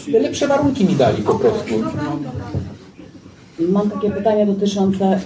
Lepsze 0.08 0.48
warunki 0.48 0.86
mi 0.86 0.96
dali 0.96 1.24
po 1.24 1.34
prostu. 1.36 1.74
Mam 3.60 3.90
takie 3.90 4.10
pytanie 4.10 4.46
dotyczące 4.46 5.20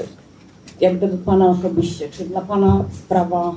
jak 0.82 0.98
gdyby 0.98 1.18
Pana 1.18 1.50
osobiście. 1.50 2.10
Czy 2.10 2.26
dla 2.26 2.42
Pana 2.42 2.86
sprawa 2.92 3.56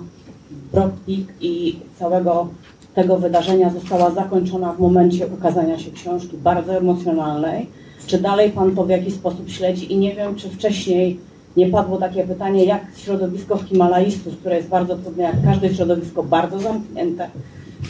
Brodpik 0.73 1.29
i 1.41 1.77
całego 1.99 2.49
tego 2.95 3.19
wydarzenia 3.19 3.71
została 3.71 4.11
zakończona 4.11 4.73
w 4.73 4.81
momencie 4.81 5.27
ukazania 5.27 5.79
się 5.79 5.91
książki 5.91 6.37
bardzo 6.37 6.77
emocjonalnej? 6.77 7.67
Czy 8.07 8.19
dalej 8.19 8.51
Pan 8.51 8.77
to 8.77 8.85
w 8.85 8.89
jakiś 8.89 9.15
sposób 9.15 9.51
śledzi? 9.51 9.93
I 9.93 9.99
nie 9.99 10.15
wiem, 10.15 10.35
czy 10.35 10.49
wcześniej 10.49 11.21
nie 11.57 11.67
padło 11.67 11.97
takie 11.97 12.25
pytanie, 12.25 12.65
jak 12.65 12.83
środowisko 12.97 13.59
himalaistów, 13.59 14.37
które 14.37 14.57
jest 14.57 14.69
bardzo 14.69 14.97
trudne, 14.97 15.23
jak 15.23 15.45
każde 15.45 15.75
środowisko, 15.75 16.23
bardzo 16.23 16.59
zamknięte, 16.59 17.31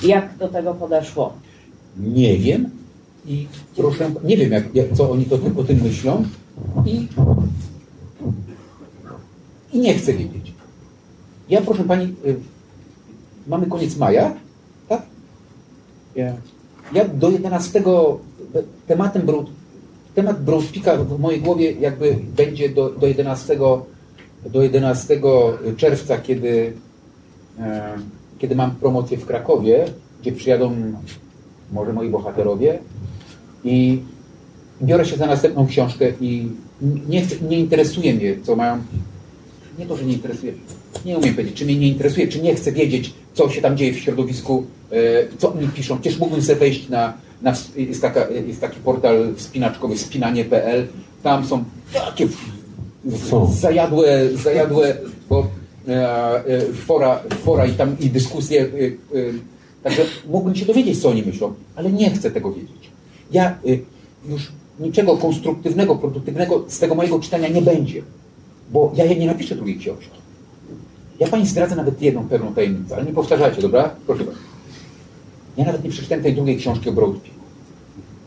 jak 0.02 0.36
do 0.38 0.48
tego 0.48 0.74
podeszło? 0.74 1.32
Nie 1.98 2.38
wiem 2.38 2.70
i 3.26 3.46
proszę, 3.76 4.10
nie 4.24 4.36
wiem 4.36 4.52
jak, 4.52 4.74
jak, 4.74 4.92
co 4.92 5.10
oni 5.10 5.24
to, 5.24 5.38
o 5.56 5.64
tym 5.64 5.82
myślą 5.82 6.24
i, 6.86 7.08
i 9.72 9.78
nie 9.78 9.94
chcę 9.94 10.12
wiedzieć. 10.12 10.52
Ja 11.48 11.60
proszę 11.60 11.84
Pani, 11.84 12.04
y, 12.26 12.36
mamy 13.46 13.66
koniec 13.66 13.96
maja, 13.96 14.34
tak? 14.88 15.02
Ja, 16.16 17.04
do 17.14 17.30
11 17.30 17.82
tematem 18.86 19.22
Broad, 19.22 19.46
temat 20.14 20.44
Broadpika 20.44 20.96
w 20.96 21.20
mojej 21.20 21.40
głowie 21.40 21.72
jakby 21.72 22.18
będzie 22.36 22.68
do, 22.68 22.90
do 22.90 23.06
11 23.06 23.58
do 24.46 24.62
11 24.62 25.20
czerwca, 25.76 26.18
kiedy, 26.18 26.72
e, 27.58 27.96
kiedy 28.38 28.54
mam 28.54 28.70
promocję 28.70 29.18
w 29.18 29.26
Krakowie, 29.26 29.84
gdzie 30.20 30.32
przyjadą 30.32 30.72
może 31.72 31.92
moi 31.92 32.10
bohaterowie 32.10 32.78
i 33.64 34.02
biorę 34.82 35.06
się 35.06 35.16
za 35.16 35.26
następną 35.26 35.66
książkę 35.66 36.12
i 36.20 36.48
nie, 37.08 37.22
chcę, 37.22 37.36
nie 37.48 37.58
interesuje 37.58 38.14
mnie, 38.14 38.36
co 38.42 38.56
mają. 38.56 38.78
Nie 39.78 39.86
to, 39.86 39.96
że 39.96 40.04
nie 40.04 40.12
interesuje. 40.12 40.52
Nie 41.04 41.18
umiem 41.18 41.34
powiedzieć, 41.34 41.56
czy 41.56 41.64
mnie 41.64 41.76
nie 41.76 41.88
interesuje, 41.88 42.28
czy 42.28 42.42
nie 42.42 42.54
chcę 42.54 42.72
wiedzieć, 42.72 43.14
co 43.34 43.50
się 43.50 43.60
tam 43.62 43.76
dzieje 43.76 43.92
w 43.92 43.98
środowisku, 43.98 44.64
e, 44.90 44.96
co 45.38 45.52
oni 45.52 45.68
piszą. 45.68 45.98
Przecież 46.00 46.18
mógłbym 46.18 46.42
sobie 46.42 46.58
wejść 46.58 46.88
na, 46.88 47.12
na 47.42 47.54
jest, 47.76 48.02
taka, 48.02 48.28
jest 48.28 48.60
taki 48.60 48.80
portal 48.80 49.34
wspinaczkowy 49.36 49.96
wspinanie.pl. 49.96 50.86
Tam 51.22 51.46
są 51.46 51.64
takie 51.94 52.28
zajadłe, 53.60 54.28
zajadłe 54.34 54.96
bo, 55.28 55.46
e, 55.88 56.44
e, 56.46 56.72
fora, 56.72 57.20
fora 57.44 57.66
i 57.66 57.72
tam 57.72 57.96
i 58.00 58.10
dyskusje 58.10 58.70
Także 59.82 60.02
mógłbym 60.26 60.56
się 60.56 60.66
dowiedzieć, 60.66 61.02
co 61.02 61.08
oni 61.08 61.22
myślą, 61.22 61.54
ale 61.76 61.92
nie 61.92 62.10
chcę 62.10 62.30
tego 62.30 62.52
wiedzieć. 62.52 62.90
Ja 63.32 63.58
już 64.28 64.52
niczego 64.80 65.16
konstruktywnego, 65.16 65.96
produktywnego 65.96 66.64
z 66.68 66.78
tego 66.78 66.94
mojego 66.94 67.20
czytania 67.20 67.48
nie 67.48 67.62
będzie, 67.62 68.02
bo 68.70 68.92
ja 68.94 69.06
nie 69.06 69.26
napiszę 69.26 69.54
drugiej 69.54 69.78
książki. 69.78 70.20
Ja 71.20 71.28
Pani 71.28 71.46
zdradzę 71.46 71.76
nawet 71.76 72.02
jedną 72.02 72.28
pewną 72.28 72.54
tajemnicę, 72.54 72.96
ale 72.96 73.04
nie 73.04 73.12
powtarzajcie, 73.12 73.62
dobra? 73.62 73.90
Proszę 74.06 74.24
bardzo. 74.24 74.40
Ja 75.56 75.64
nawet 75.64 75.84
nie 75.84 75.90
przeczytałem 75.90 76.24
tej 76.24 76.34
drugiej 76.34 76.56
książki 76.56 76.88
o 76.88 76.92
Broadpeak. 76.92 77.34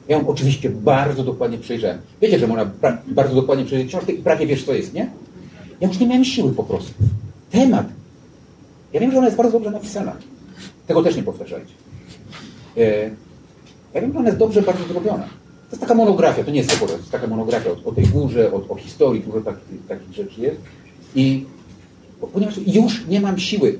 Ja 0.08 0.18
ją 0.18 0.28
oczywiście 0.28 0.70
bardzo 0.70 1.24
dokładnie 1.24 1.58
przejrzałem. 1.58 1.98
Wiecie, 2.22 2.40
że 2.40 2.48
można 2.48 2.72
bardzo 3.08 3.36
dokładnie 3.36 3.66
przejrzeć 3.66 3.88
książkę 3.88 4.12
i 4.12 4.18
prawie 4.18 4.48
wiesz, 4.48 4.66
co 4.66 4.74
jest, 4.74 4.94
nie? 4.94 5.10
Ja 5.82 5.88
już 5.88 6.00
nie 6.00 6.08
miałem 6.08 6.26
siły 6.26 6.54
po 6.54 6.64
prostu. 6.64 6.94
Temat. 7.52 7.88
Ja 8.94 9.00
wiem, 9.00 9.12
że 9.12 9.18
ona 9.18 9.26
jest 9.26 9.38
bardzo 9.38 9.54
dobrze 9.54 9.72
napisana. 9.72 10.16
Tego 10.88 11.04
też 11.04 11.16
nie 11.16 11.24
powtarzajcie. 11.24 11.74
E, 12.78 13.10
ja 13.94 14.02
wiem, 14.02 14.14
że 14.14 14.20
ona 14.20 14.28
jest 14.28 14.40
dobrze 14.40 14.62
bardzo 14.62 14.84
zrobiona. 14.88 15.28
To 15.74 15.76
jest 15.76 15.82
taka 15.82 15.96
monografia, 15.96 16.44
to 16.44 16.52
nie 16.52 16.58
jest 16.58 16.72
reportaż, 16.72 16.96
to 16.96 17.02
jest 17.02 17.12
taka 17.12 17.28
monografia 17.28 17.70
o, 17.70 17.90
o 17.90 17.92
tej 17.92 18.06
górze, 18.06 18.52
o, 18.52 18.56
o 18.70 18.76
historii, 18.76 19.22
dużo 19.22 19.42
takich, 19.42 19.88
takich 19.88 20.14
rzeczy 20.14 20.42
jest. 20.42 20.58
I 21.16 21.46
ponieważ 22.34 22.58
już 22.68 23.08
nie 23.08 23.22
mam 23.22 23.40
siły. 23.40 23.80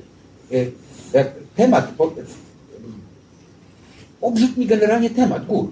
E, 0.52 0.56
jak 1.12 1.32
temat, 1.56 1.88
po, 1.98 2.12
obrzydł 4.20 4.60
mi 4.60 4.66
generalnie 4.66 5.10
temat 5.10 5.46
gór. 5.46 5.68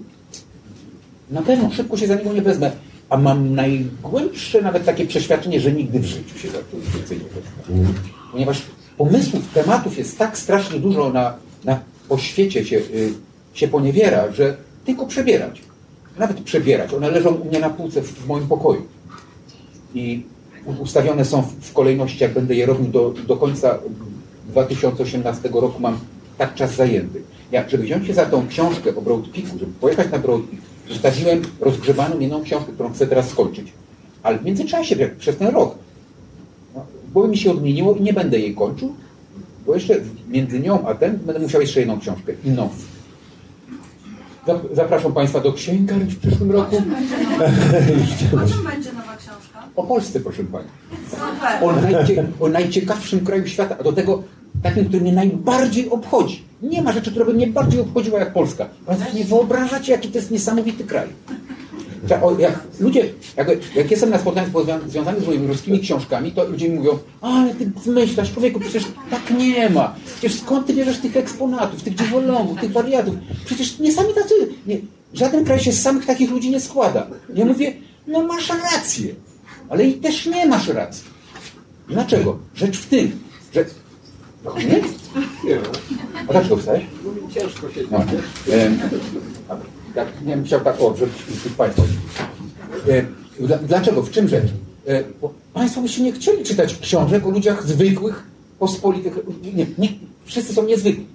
Na 1.31 1.41
pewno 1.41 1.71
szybko 1.71 1.97
się 1.97 2.07
za 2.07 2.15
niego 2.15 2.33
nie 2.33 2.41
wezmę, 2.41 2.71
a 3.09 3.17
mam 3.17 3.55
najgłębsze 3.55 4.61
nawet 4.61 4.85
takie 4.85 5.05
przeświadczenie, 5.05 5.59
że 5.59 5.71
nigdy 5.71 5.99
w 5.99 6.05
życiu 6.05 6.39
się 6.39 6.49
za 6.49 6.57
to 6.57 6.77
więcej 6.97 7.17
nie 7.17 7.23
wezmę. 7.23 7.93
Ponieważ 8.31 8.61
pomysłów, 8.97 9.53
tematów 9.53 9.97
jest 9.97 10.17
tak 10.17 10.37
strasznie 10.37 10.79
dużo 10.79 11.09
na, 11.09 11.35
na 11.65 11.79
po 12.09 12.17
świecie 12.17 12.65
się, 12.65 12.77
y, 12.77 13.13
się 13.53 13.67
poniewiera, 13.67 14.31
że 14.31 14.57
tylko 14.85 15.05
przebierać. 15.05 15.72
Nawet 16.17 16.41
przebierać. 16.41 16.93
One 16.93 17.11
leżą 17.11 17.35
u 17.35 17.45
mnie 17.45 17.59
na 17.59 17.69
półce 17.69 18.01
w, 18.01 18.13
w 18.13 18.27
moim 18.27 18.47
pokoju. 18.47 18.81
I 19.95 20.23
ustawione 20.79 21.25
są 21.25 21.41
w, 21.41 21.51
w 21.51 21.73
kolejności, 21.73 22.23
jak 22.23 22.33
będę 22.33 22.55
je 22.55 22.65
robił 22.65 22.87
do, 22.87 23.13
do 23.27 23.37
końca 23.37 23.79
2018 24.47 25.49
roku, 25.53 25.79
mam 25.79 25.99
tak 26.37 26.55
czas 26.55 26.75
zajęty. 26.75 27.21
Ja, 27.51 27.69
żeby 27.69 27.83
wziąć 27.83 28.07
się 28.07 28.13
za 28.13 28.25
tą 28.25 28.47
książkę 28.47 28.95
o 28.95 29.01
Broadpeaku, 29.01 29.59
żeby 29.59 29.71
pojechać 29.81 30.11
na 30.11 30.19
Broadpeak, 30.19 30.61
zostawiłem 30.89 31.41
rozgrzebaną 31.59 32.19
jedną 32.19 32.43
książkę, 32.43 32.71
którą 32.73 32.93
chcę 32.93 33.07
teraz 33.07 33.29
skończyć. 33.29 33.73
Ale 34.23 34.39
w 34.39 34.45
międzyczasie, 34.45 34.95
jak 34.95 35.15
przez 35.15 35.37
ten 35.37 35.47
rok, 35.47 35.75
no, 36.75 36.85
bo 37.13 37.27
mi 37.27 37.37
się 37.37 37.51
odmieniło 37.51 37.95
i 37.95 38.01
nie 38.01 38.13
będę 38.13 38.39
jej 38.39 38.55
kończył, 38.55 38.93
bo 39.65 39.75
jeszcze 39.75 39.99
między 40.27 40.59
nią 40.59 40.87
a 40.87 40.93
ten 40.95 41.17
będę 41.17 41.41
musiał 41.41 41.61
jeszcze 41.61 41.79
jedną 41.79 41.99
książkę, 41.99 42.33
inną. 42.45 42.69
Zap- 44.47 44.75
Zapraszam 44.75 45.13
Państwa 45.13 45.39
do 45.39 45.53
księgarni 45.53 46.11
w 46.11 46.19
przyszłym 46.19 46.51
roku. 46.51 46.75
O 46.75 48.47
czym 48.49 48.63
będzie 48.71 48.93
nowa 48.93 49.15
książka? 49.17 49.63
O 49.75 49.83
Polsce, 49.83 50.19
proszę 50.19 50.43
Pani. 50.43 50.67
Super. 51.09 51.63
O, 51.63 51.71
najcie, 51.71 52.25
o 52.39 52.47
najciekawszym 52.49 53.25
kraju 53.25 53.47
świata, 53.47 53.75
a 53.79 53.83
do 53.83 53.93
tego 53.93 54.23
takim, 54.63 54.85
który 54.85 55.01
mnie 55.01 55.13
najbardziej 55.13 55.89
obchodzi. 55.89 56.43
Nie 56.61 56.81
ma 56.81 56.91
rzeczy, 56.91 57.11
która 57.11 57.25
by 57.25 57.33
mnie 57.33 57.47
bardziej 57.47 57.81
obchodziła 57.81 58.19
jak 58.19 58.33
Polska. 58.33 58.65
Państwo 58.85 59.17
nie 59.17 59.25
wyobrażacie, 59.25 59.91
jaki 59.91 60.09
to 60.09 60.17
jest 60.17 60.31
niesamowity 60.31 60.83
kraj. 60.83 61.07
Jak 62.39 62.59
ludzie, 62.79 63.09
jak, 63.37 63.47
jak 63.75 63.91
jestem 63.91 64.09
na 64.09 64.19
spotkaniach 64.19 64.51
związan- 64.51 64.89
związanych 64.89 65.21
z 65.23 65.27
moimi 65.27 65.47
ruskimi 65.47 65.79
książkami, 65.79 66.31
to 66.31 66.43
ludzie 66.43 66.69
mi 66.69 66.75
mówią, 66.75 66.99
ale 67.21 67.55
ty 67.55 67.71
zmyślasz, 67.83 68.31
człowieku, 68.33 68.59
przecież 68.59 68.83
tak 69.11 69.21
nie 69.37 69.69
ma. 69.69 69.95
Przecież 70.19 70.39
skąd 70.39 70.67
ty 70.67 70.73
bierzesz 70.73 70.97
tych 70.99 71.17
eksponatów, 71.17 71.83
tych 71.83 71.95
dziwolągów, 71.95 72.61
tych 72.61 72.71
wariatów? 72.71 73.15
Przecież 73.45 73.79
nie 73.79 73.91
sami 73.91 74.13
tacy, 74.13 74.33
nie, 74.67 74.77
żaden 75.13 75.45
kraj 75.45 75.59
się 75.59 75.71
z 75.71 75.81
samych 75.81 76.05
takich 76.05 76.31
ludzi 76.31 76.49
nie 76.51 76.59
składa. 76.59 77.07
Ja 77.35 77.45
mówię, 77.45 77.73
no 78.07 78.23
masz 78.27 78.49
rację, 78.49 79.15
ale 79.69 79.85
i 79.87 79.93
też 79.93 80.25
nie 80.25 80.45
masz 80.45 80.67
racji. 80.67 81.03
Dlaczego? 81.89 82.37
Rzecz 82.55 82.77
w 82.77 82.85
tym, 82.87 83.19
że... 83.53 83.65
Nie? 84.67 84.81
A 86.29 86.31
dlaczego 86.33 86.57
wstałeś? 86.57 86.83
Ciężko 87.33 87.69
się 87.71 87.81
No. 87.91 87.99
A, 89.95 89.99
jak, 89.99 90.21
nie 90.21 90.27
wiem, 90.27 90.43
chciał 90.43 90.61
tak, 90.61 90.81
o, 90.81 90.95
żeby 90.97 91.11
żeby 91.43 91.55
Państwo. 91.55 91.83
E, 92.89 93.05
dla, 93.39 93.57
dlaczego? 93.57 94.03
W 94.03 94.11
czym 94.11 94.27
rzecz? 94.27 94.47
E, 94.87 95.03
bo 95.21 95.33
państwo 95.53 95.81
byście 95.81 96.03
nie 96.03 96.11
chcieli 96.11 96.43
czytać 96.43 96.77
książek 96.77 97.25
o 97.25 97.29
ludziach 97.29 97.67
zwykłych, 97.67 98.23
pospolitych. 98.59 99.19
Nie, 99.53 99.65
nie, 99.77 99.87
wszyscy 100.25 100.53
są 100.53 100.65
niezwykli. 100.65 101.05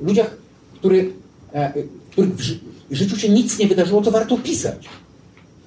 Ludziach, 0.00 0.36
który, 0.74 1.12
e, 1.52 1.72
których 2.10 2.36
w 2.36 2.40
ży, 2.40 2.58
życiu 2.90 3.16
się 3.16 3.28
nic 3.28 3.58
nie 3.58 3.66
wydarzyło, 3.66 4.02
co 4.02 4.10
warto 4.10 4.38
pisać. 4.38 4.88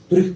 Których, 0.06 0.34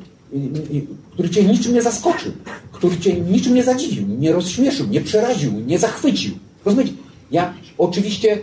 który 1.12 1.30
cię 1.30 1.44
niczym 1.44 1.74
nie 1.74 1.82
zaskoczył, 1.82 2.32
który 2.72 2.98
cię 2.98 3.20
niczym 3.20 3.54
nie 3.54 3.64
zadziwił, 3.64 4.08
nie 4.08 4.34
rozśmieszył, 4.34 4.88
nie 4.88 5.02
przeraził, 5.02 5.52
nie 5.52 5.80
zachwycił. 5.80 6.34
Rozumiecie? 6.66 6.94
Ja 7.32 7.54
oczywiście 7.78 8.38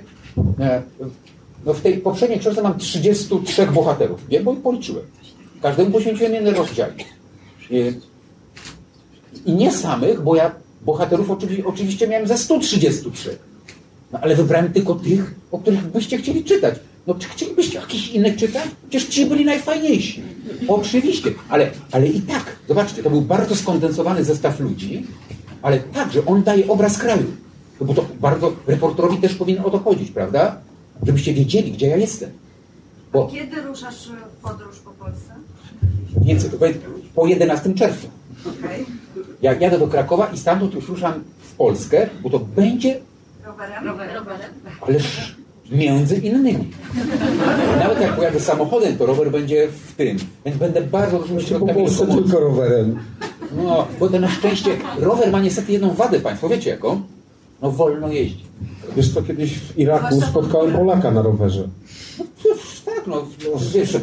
no 1.66 1.74
w 1.74 1.80
tej 1.80 1.98
poprzedniej 1.98 2.40
książce 2.40 2.62
mam 2.62 2.78
33 2.78 3.66
bohaterów. 3.66 4.28
Wiem, 4.28 4.44
bo 4.44 4.54
policzyłem. 4.54 5.04
Każdemu 5.62 5.90
poświęciłem 5.90 6.34
jeden 6.34 6.54
rozdział. 6.54 6.88
I, 7.70 7.92
nie 9.46 9.72
samych, 9.72 10.22
bo 10.22 10.36
ja 10.36 10.54
bohaterów 10.82 11.30
oczywi, 11.30 11.64
oczywiście 11.64 12.08
miałem 12.08 12.26
ze 12.26 12.38
133. 12.38 13.38
No 14.12 14.18
ale 14.22 14.36
wybrałem 14.36 14.72
tylko 14.72 14.94
tych, 14.94 15.34
o 15.52 15.58
których 15.58 15.86
byście 15.86 16.18
chcieli 16.18 16.44
czytać. 16.44 16.74
No 17.06 17.14
czy 17.14 17.28
chcielibyście 17.28 17.78
jakichś 17.78 18.08
innych 18.08 18.36
czytać? 18.36 18.64
Przecież 18.88 19.08
ci 19.08 19.26
byli 19.26 19.44
najfajniejsi. 19.44 20.22
Oczywiście, 20.68 21.30
ale, 21.48 21.70
ale 21.92 22.06
i 22.06 22.20
tak, 22.20 22.56
zobaczcie, 22.68 23.02
to 23.02 23.10
był 23.10 23.20
bardzo 23.20 23.56
skondensowany 23.56 24.24
zestaw 24.24 24.60
ludzi, 24.60 25.06
ale 25.62 25.78
tak, 25.78 26.12
że 26.12 26.26
on 26.26 26.42
daje 26.42 26.68
obraz 26.68 26.98
kraju. 26.98 27.26
No 27.80 27.86
bo 27.86 27.94
to 27.94 28.06
bardzo 28.20 28.52
reporterowi 28.66 29.18
też 29.18 29.34
powinno 29.34 29.64
o 29.64 29.70
to 29.70 29.78
chodzić, 29.78 30.10
prawda? 30.10 30.56
Żebyście 31.06 31.34
wiedzieli, 31.34 31.72
gdzie 31.72 31.86
ja 31.86 31.96
jestem. 31.96 32.30
Bo 33.12 33.26
Kiedy 33.26 33.62
ruszasz 33.62 34.08
w 34.08 34.42
podróż 34.42 34.78
po 34.78 34.90
Polsce? 34.90 35.32
to 36.50 36.58
będzie 36.58 36.78
po 37.14 37.26
11 37.26 37.74
czerwca. 37.74 38.08
Okej. 38.46 38.86
Ja 39.42 39.54
jadę 39.54 39.78
do 39.78 39.88
Krakowa 39.88 40.26
i 40.26 40.38
stamtąd 40.38 40.74
już 40.74 40.88
ruszam 40.88 41.24
w 41.42 41.54
Polskę, 41.54 42.08
bo 42.22 42.30
to 42.30 42.38
będzie, 42.38 43.00
Rowerem? 43.44 43.86
Rowerem. 43.86 44.52
ależ 44.88 45.36
między 45.72 46.16
innymi. 46.16 46.70
Nawet 47.78 48.00
jak 48.00 48.16
pojadę 48.16 48.40
samochodem, 48.40 48.96
to 48.96 49.06
rower 49.06 49.30
będzie 49.30 49.68
w 49.68 49.92
tym. 49.92 50.16
Więc 50.44 50.56
będę 50.58 50.80
bardzo 50.82 51.24
środkami 51.40 51.74
Polsce 51.74 52.00
lokomocji. 52.00 52.24
tylko 52.24 52.40
rowerem. 52.40 52.98
No, 53.56 53.86
bo 54.00 54.08
to 54.08 54.20
na 54.20 54.28
szczęście 54.28 54.70
rower 54.98 55.32
ma 55.32 55.40
niestety 55.40 55.72
jedną 55.72 55.94
wadę, 55.94 56.20
Państwo 56.20 56.48
wiecie 56.48 56.70
jaką? 56.70 57.02
No 57.62 57.70
wolno 57.70 58.08
jeździ. 58.08 58.44
Wiesz 58.96 59.14
co, 59.14 59.22
kiedyś 59.22 59.58
w 59.58 59.78
Iraku 59.78 60.20
spotkałem 60.20 60.72
Polaka 60.72 61.10
na 61.10 61.22
rowerze. 61.22 61.68
Tak, 62.86 63.06
no, 63.06 63.16
no 63.16 63.60
wiesz, 63.74 63.96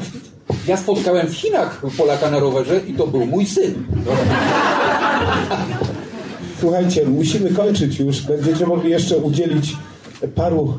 ja 0.67 0.77
spotkałem 0.77 1.27
w 1.27 1.33
Chinach 1.35 1.81
Polaka 1.97 2.31
na 2.31 2.39
rowerze 2.39 2.79
i 2.87 2.93
to 2.93 3.07
był 3.07 3.25
mój 3.25 3.45
syn. 3.45 3.73
Słuchajcie, 6.59 7.05
musimy 7.05 7.49
kończyć 7.49 7.99
już. 7.99 8.21
Będziecie 8.21 8.67
mogli 8.67 8.91
jeszcze 8.91 9.17
udzielić 9.17 9.75
paru, 10.35 10.73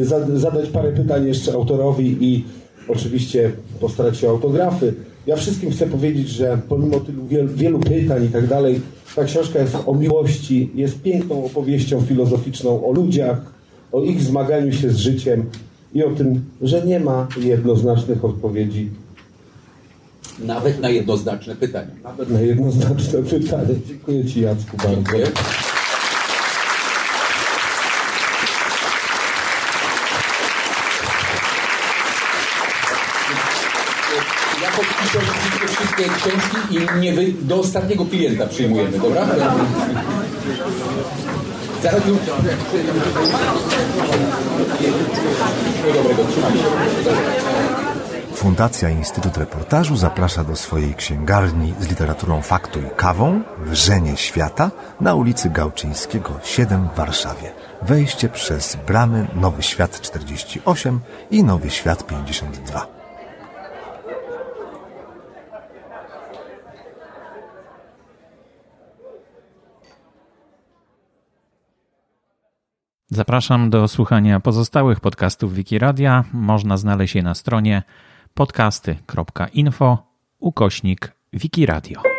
e, 0.00 0.04
za- 0.04 0.38
zadać 0.38 0.68
parę 0.70 0.92
pytań 0.92 1.26
jeszcze 1.26 1.52
autorowi 1.52 2.16
i 2.20 2.44
oczywiście 2.88 3.52
postarać 3.80 4.16
się 4.18 4.26
o 4.28 4.30
autografy. 4.30 4.94
Ja 5.26 5.36
wszystkim 5.36 5.70
chcę 5.70 5.86
powiedzieć, 5.86 6.28
że 6.28 6.58
pomimo 6.68 7.00
tylu 7.00 7.26
wielu, 7.26 7.48
wielu 7.48 7.78
pytań 7.80 8.24
i 8.24 8.28
tak 8.28 8.46
dalej, 8.46 8.80
ta 9.16 9.24
książka 9.24 9.58
jest 9.58 9.76
o 9.86 9.94
miłości, 9.94 10.70
jest 10.74 11.02
piękną 11.02 11.44
opowieścią 11.44 12.00
filozoficzną 12.02 12.86
o 12.86 12.92
ludziach, 12.92 13.38
o 13.92 14.02
ich 14.02 14.22
zmaganiu 14.22 14.72
się 14.72 14.90
z 14.90 14.96
życiem 14.96 15.50
i 15.94 16.04
o 16.04 16.10
tym, 16.10 16.44
że 16.62 16.86
nie 16.86 17.00
ma 17.00 17.26
jednoznacznych 17.36 18.24
odpowiedzi 18.24 18.90
Nawet 20.38 20.80
na 20.80 20.90
jednoznaczne 20.90 21.56
pytania. 21.56 21.90
nawet 22.04 22.30
na 22.30 22.40
jednoznaczne 22.40 23.22
pytanie. 23.22 23.74
Dziękuję 23.88 24.24
Ci 24.24 24.40
Jacku 24.40 24.76
bardzo. 24.76 24.94
Dziękuję. 24.94 25.26
Ja 34.62 34.70
podpiszę 34.70 35.18
oczywiście 35.18 36.13
i 36.70 37.00
nie 37.00 37.12
wy, 37.12 37.32
do 37.42 37.56
ostatniego 37.56 38.04
klienta 38.04 38.46
przyjmujemy, 38.46 38.98
dobra? 38.98 39.26
Zaraz. 41.82 42.02
Wszystkiego 45.62 45.92
dobrego, 45.94 46.22
się. 46.22 46.40
Fundacja 48.34 48.90
Instytut 48.90 49.36
Reportażu 49.36 49.96
zaprasza 49.96 50.44
do 50.44 50.56
swojej 50.56 50.94
księgarni 50.94 51.74
z 51.80 51.88
literaturą 51.88 52.42
faktu 52.42 52.80
i 52.80 52.96
kawą 52.96 53.42
w 53.58 53.74
Żenie 53.74 54.16
Świata 54.16 54.70
na 55.00 55.14
ulicy 55.14 55.50
Gałczyńskiego 55.50 56.30
7 56.42 56.88
w 56.94 56.96
Warszawie. 56.96 57.52
Wejście 57.82 58.28
przez 58.28 58.76
bramy 58.86 59.26
Nowy 59.34 59.62
Świat 59.62 60.00
48 60.00 61.00
i 61.30 61.44
Nowy 61.44 61.70
Świat 61.70 62.06
52. 62.06 63.03
Zapraszam 73.10 73.70
do 73.70 73.88
słuchania 73.88 74.40
pozostałych 74.40 75.00
podcastów 75.00 75.54
Wikiradia. 75.54 76.24
Można 76.32 76.76
znaleźć 76.76 77.14
je 77.14 77.22
na 77.22 77.34
stronie 77.34 77.82
podcasty.info 78.34 79.98
ukośnik 80.38 81.12
Wikiradio. 81.32 82.13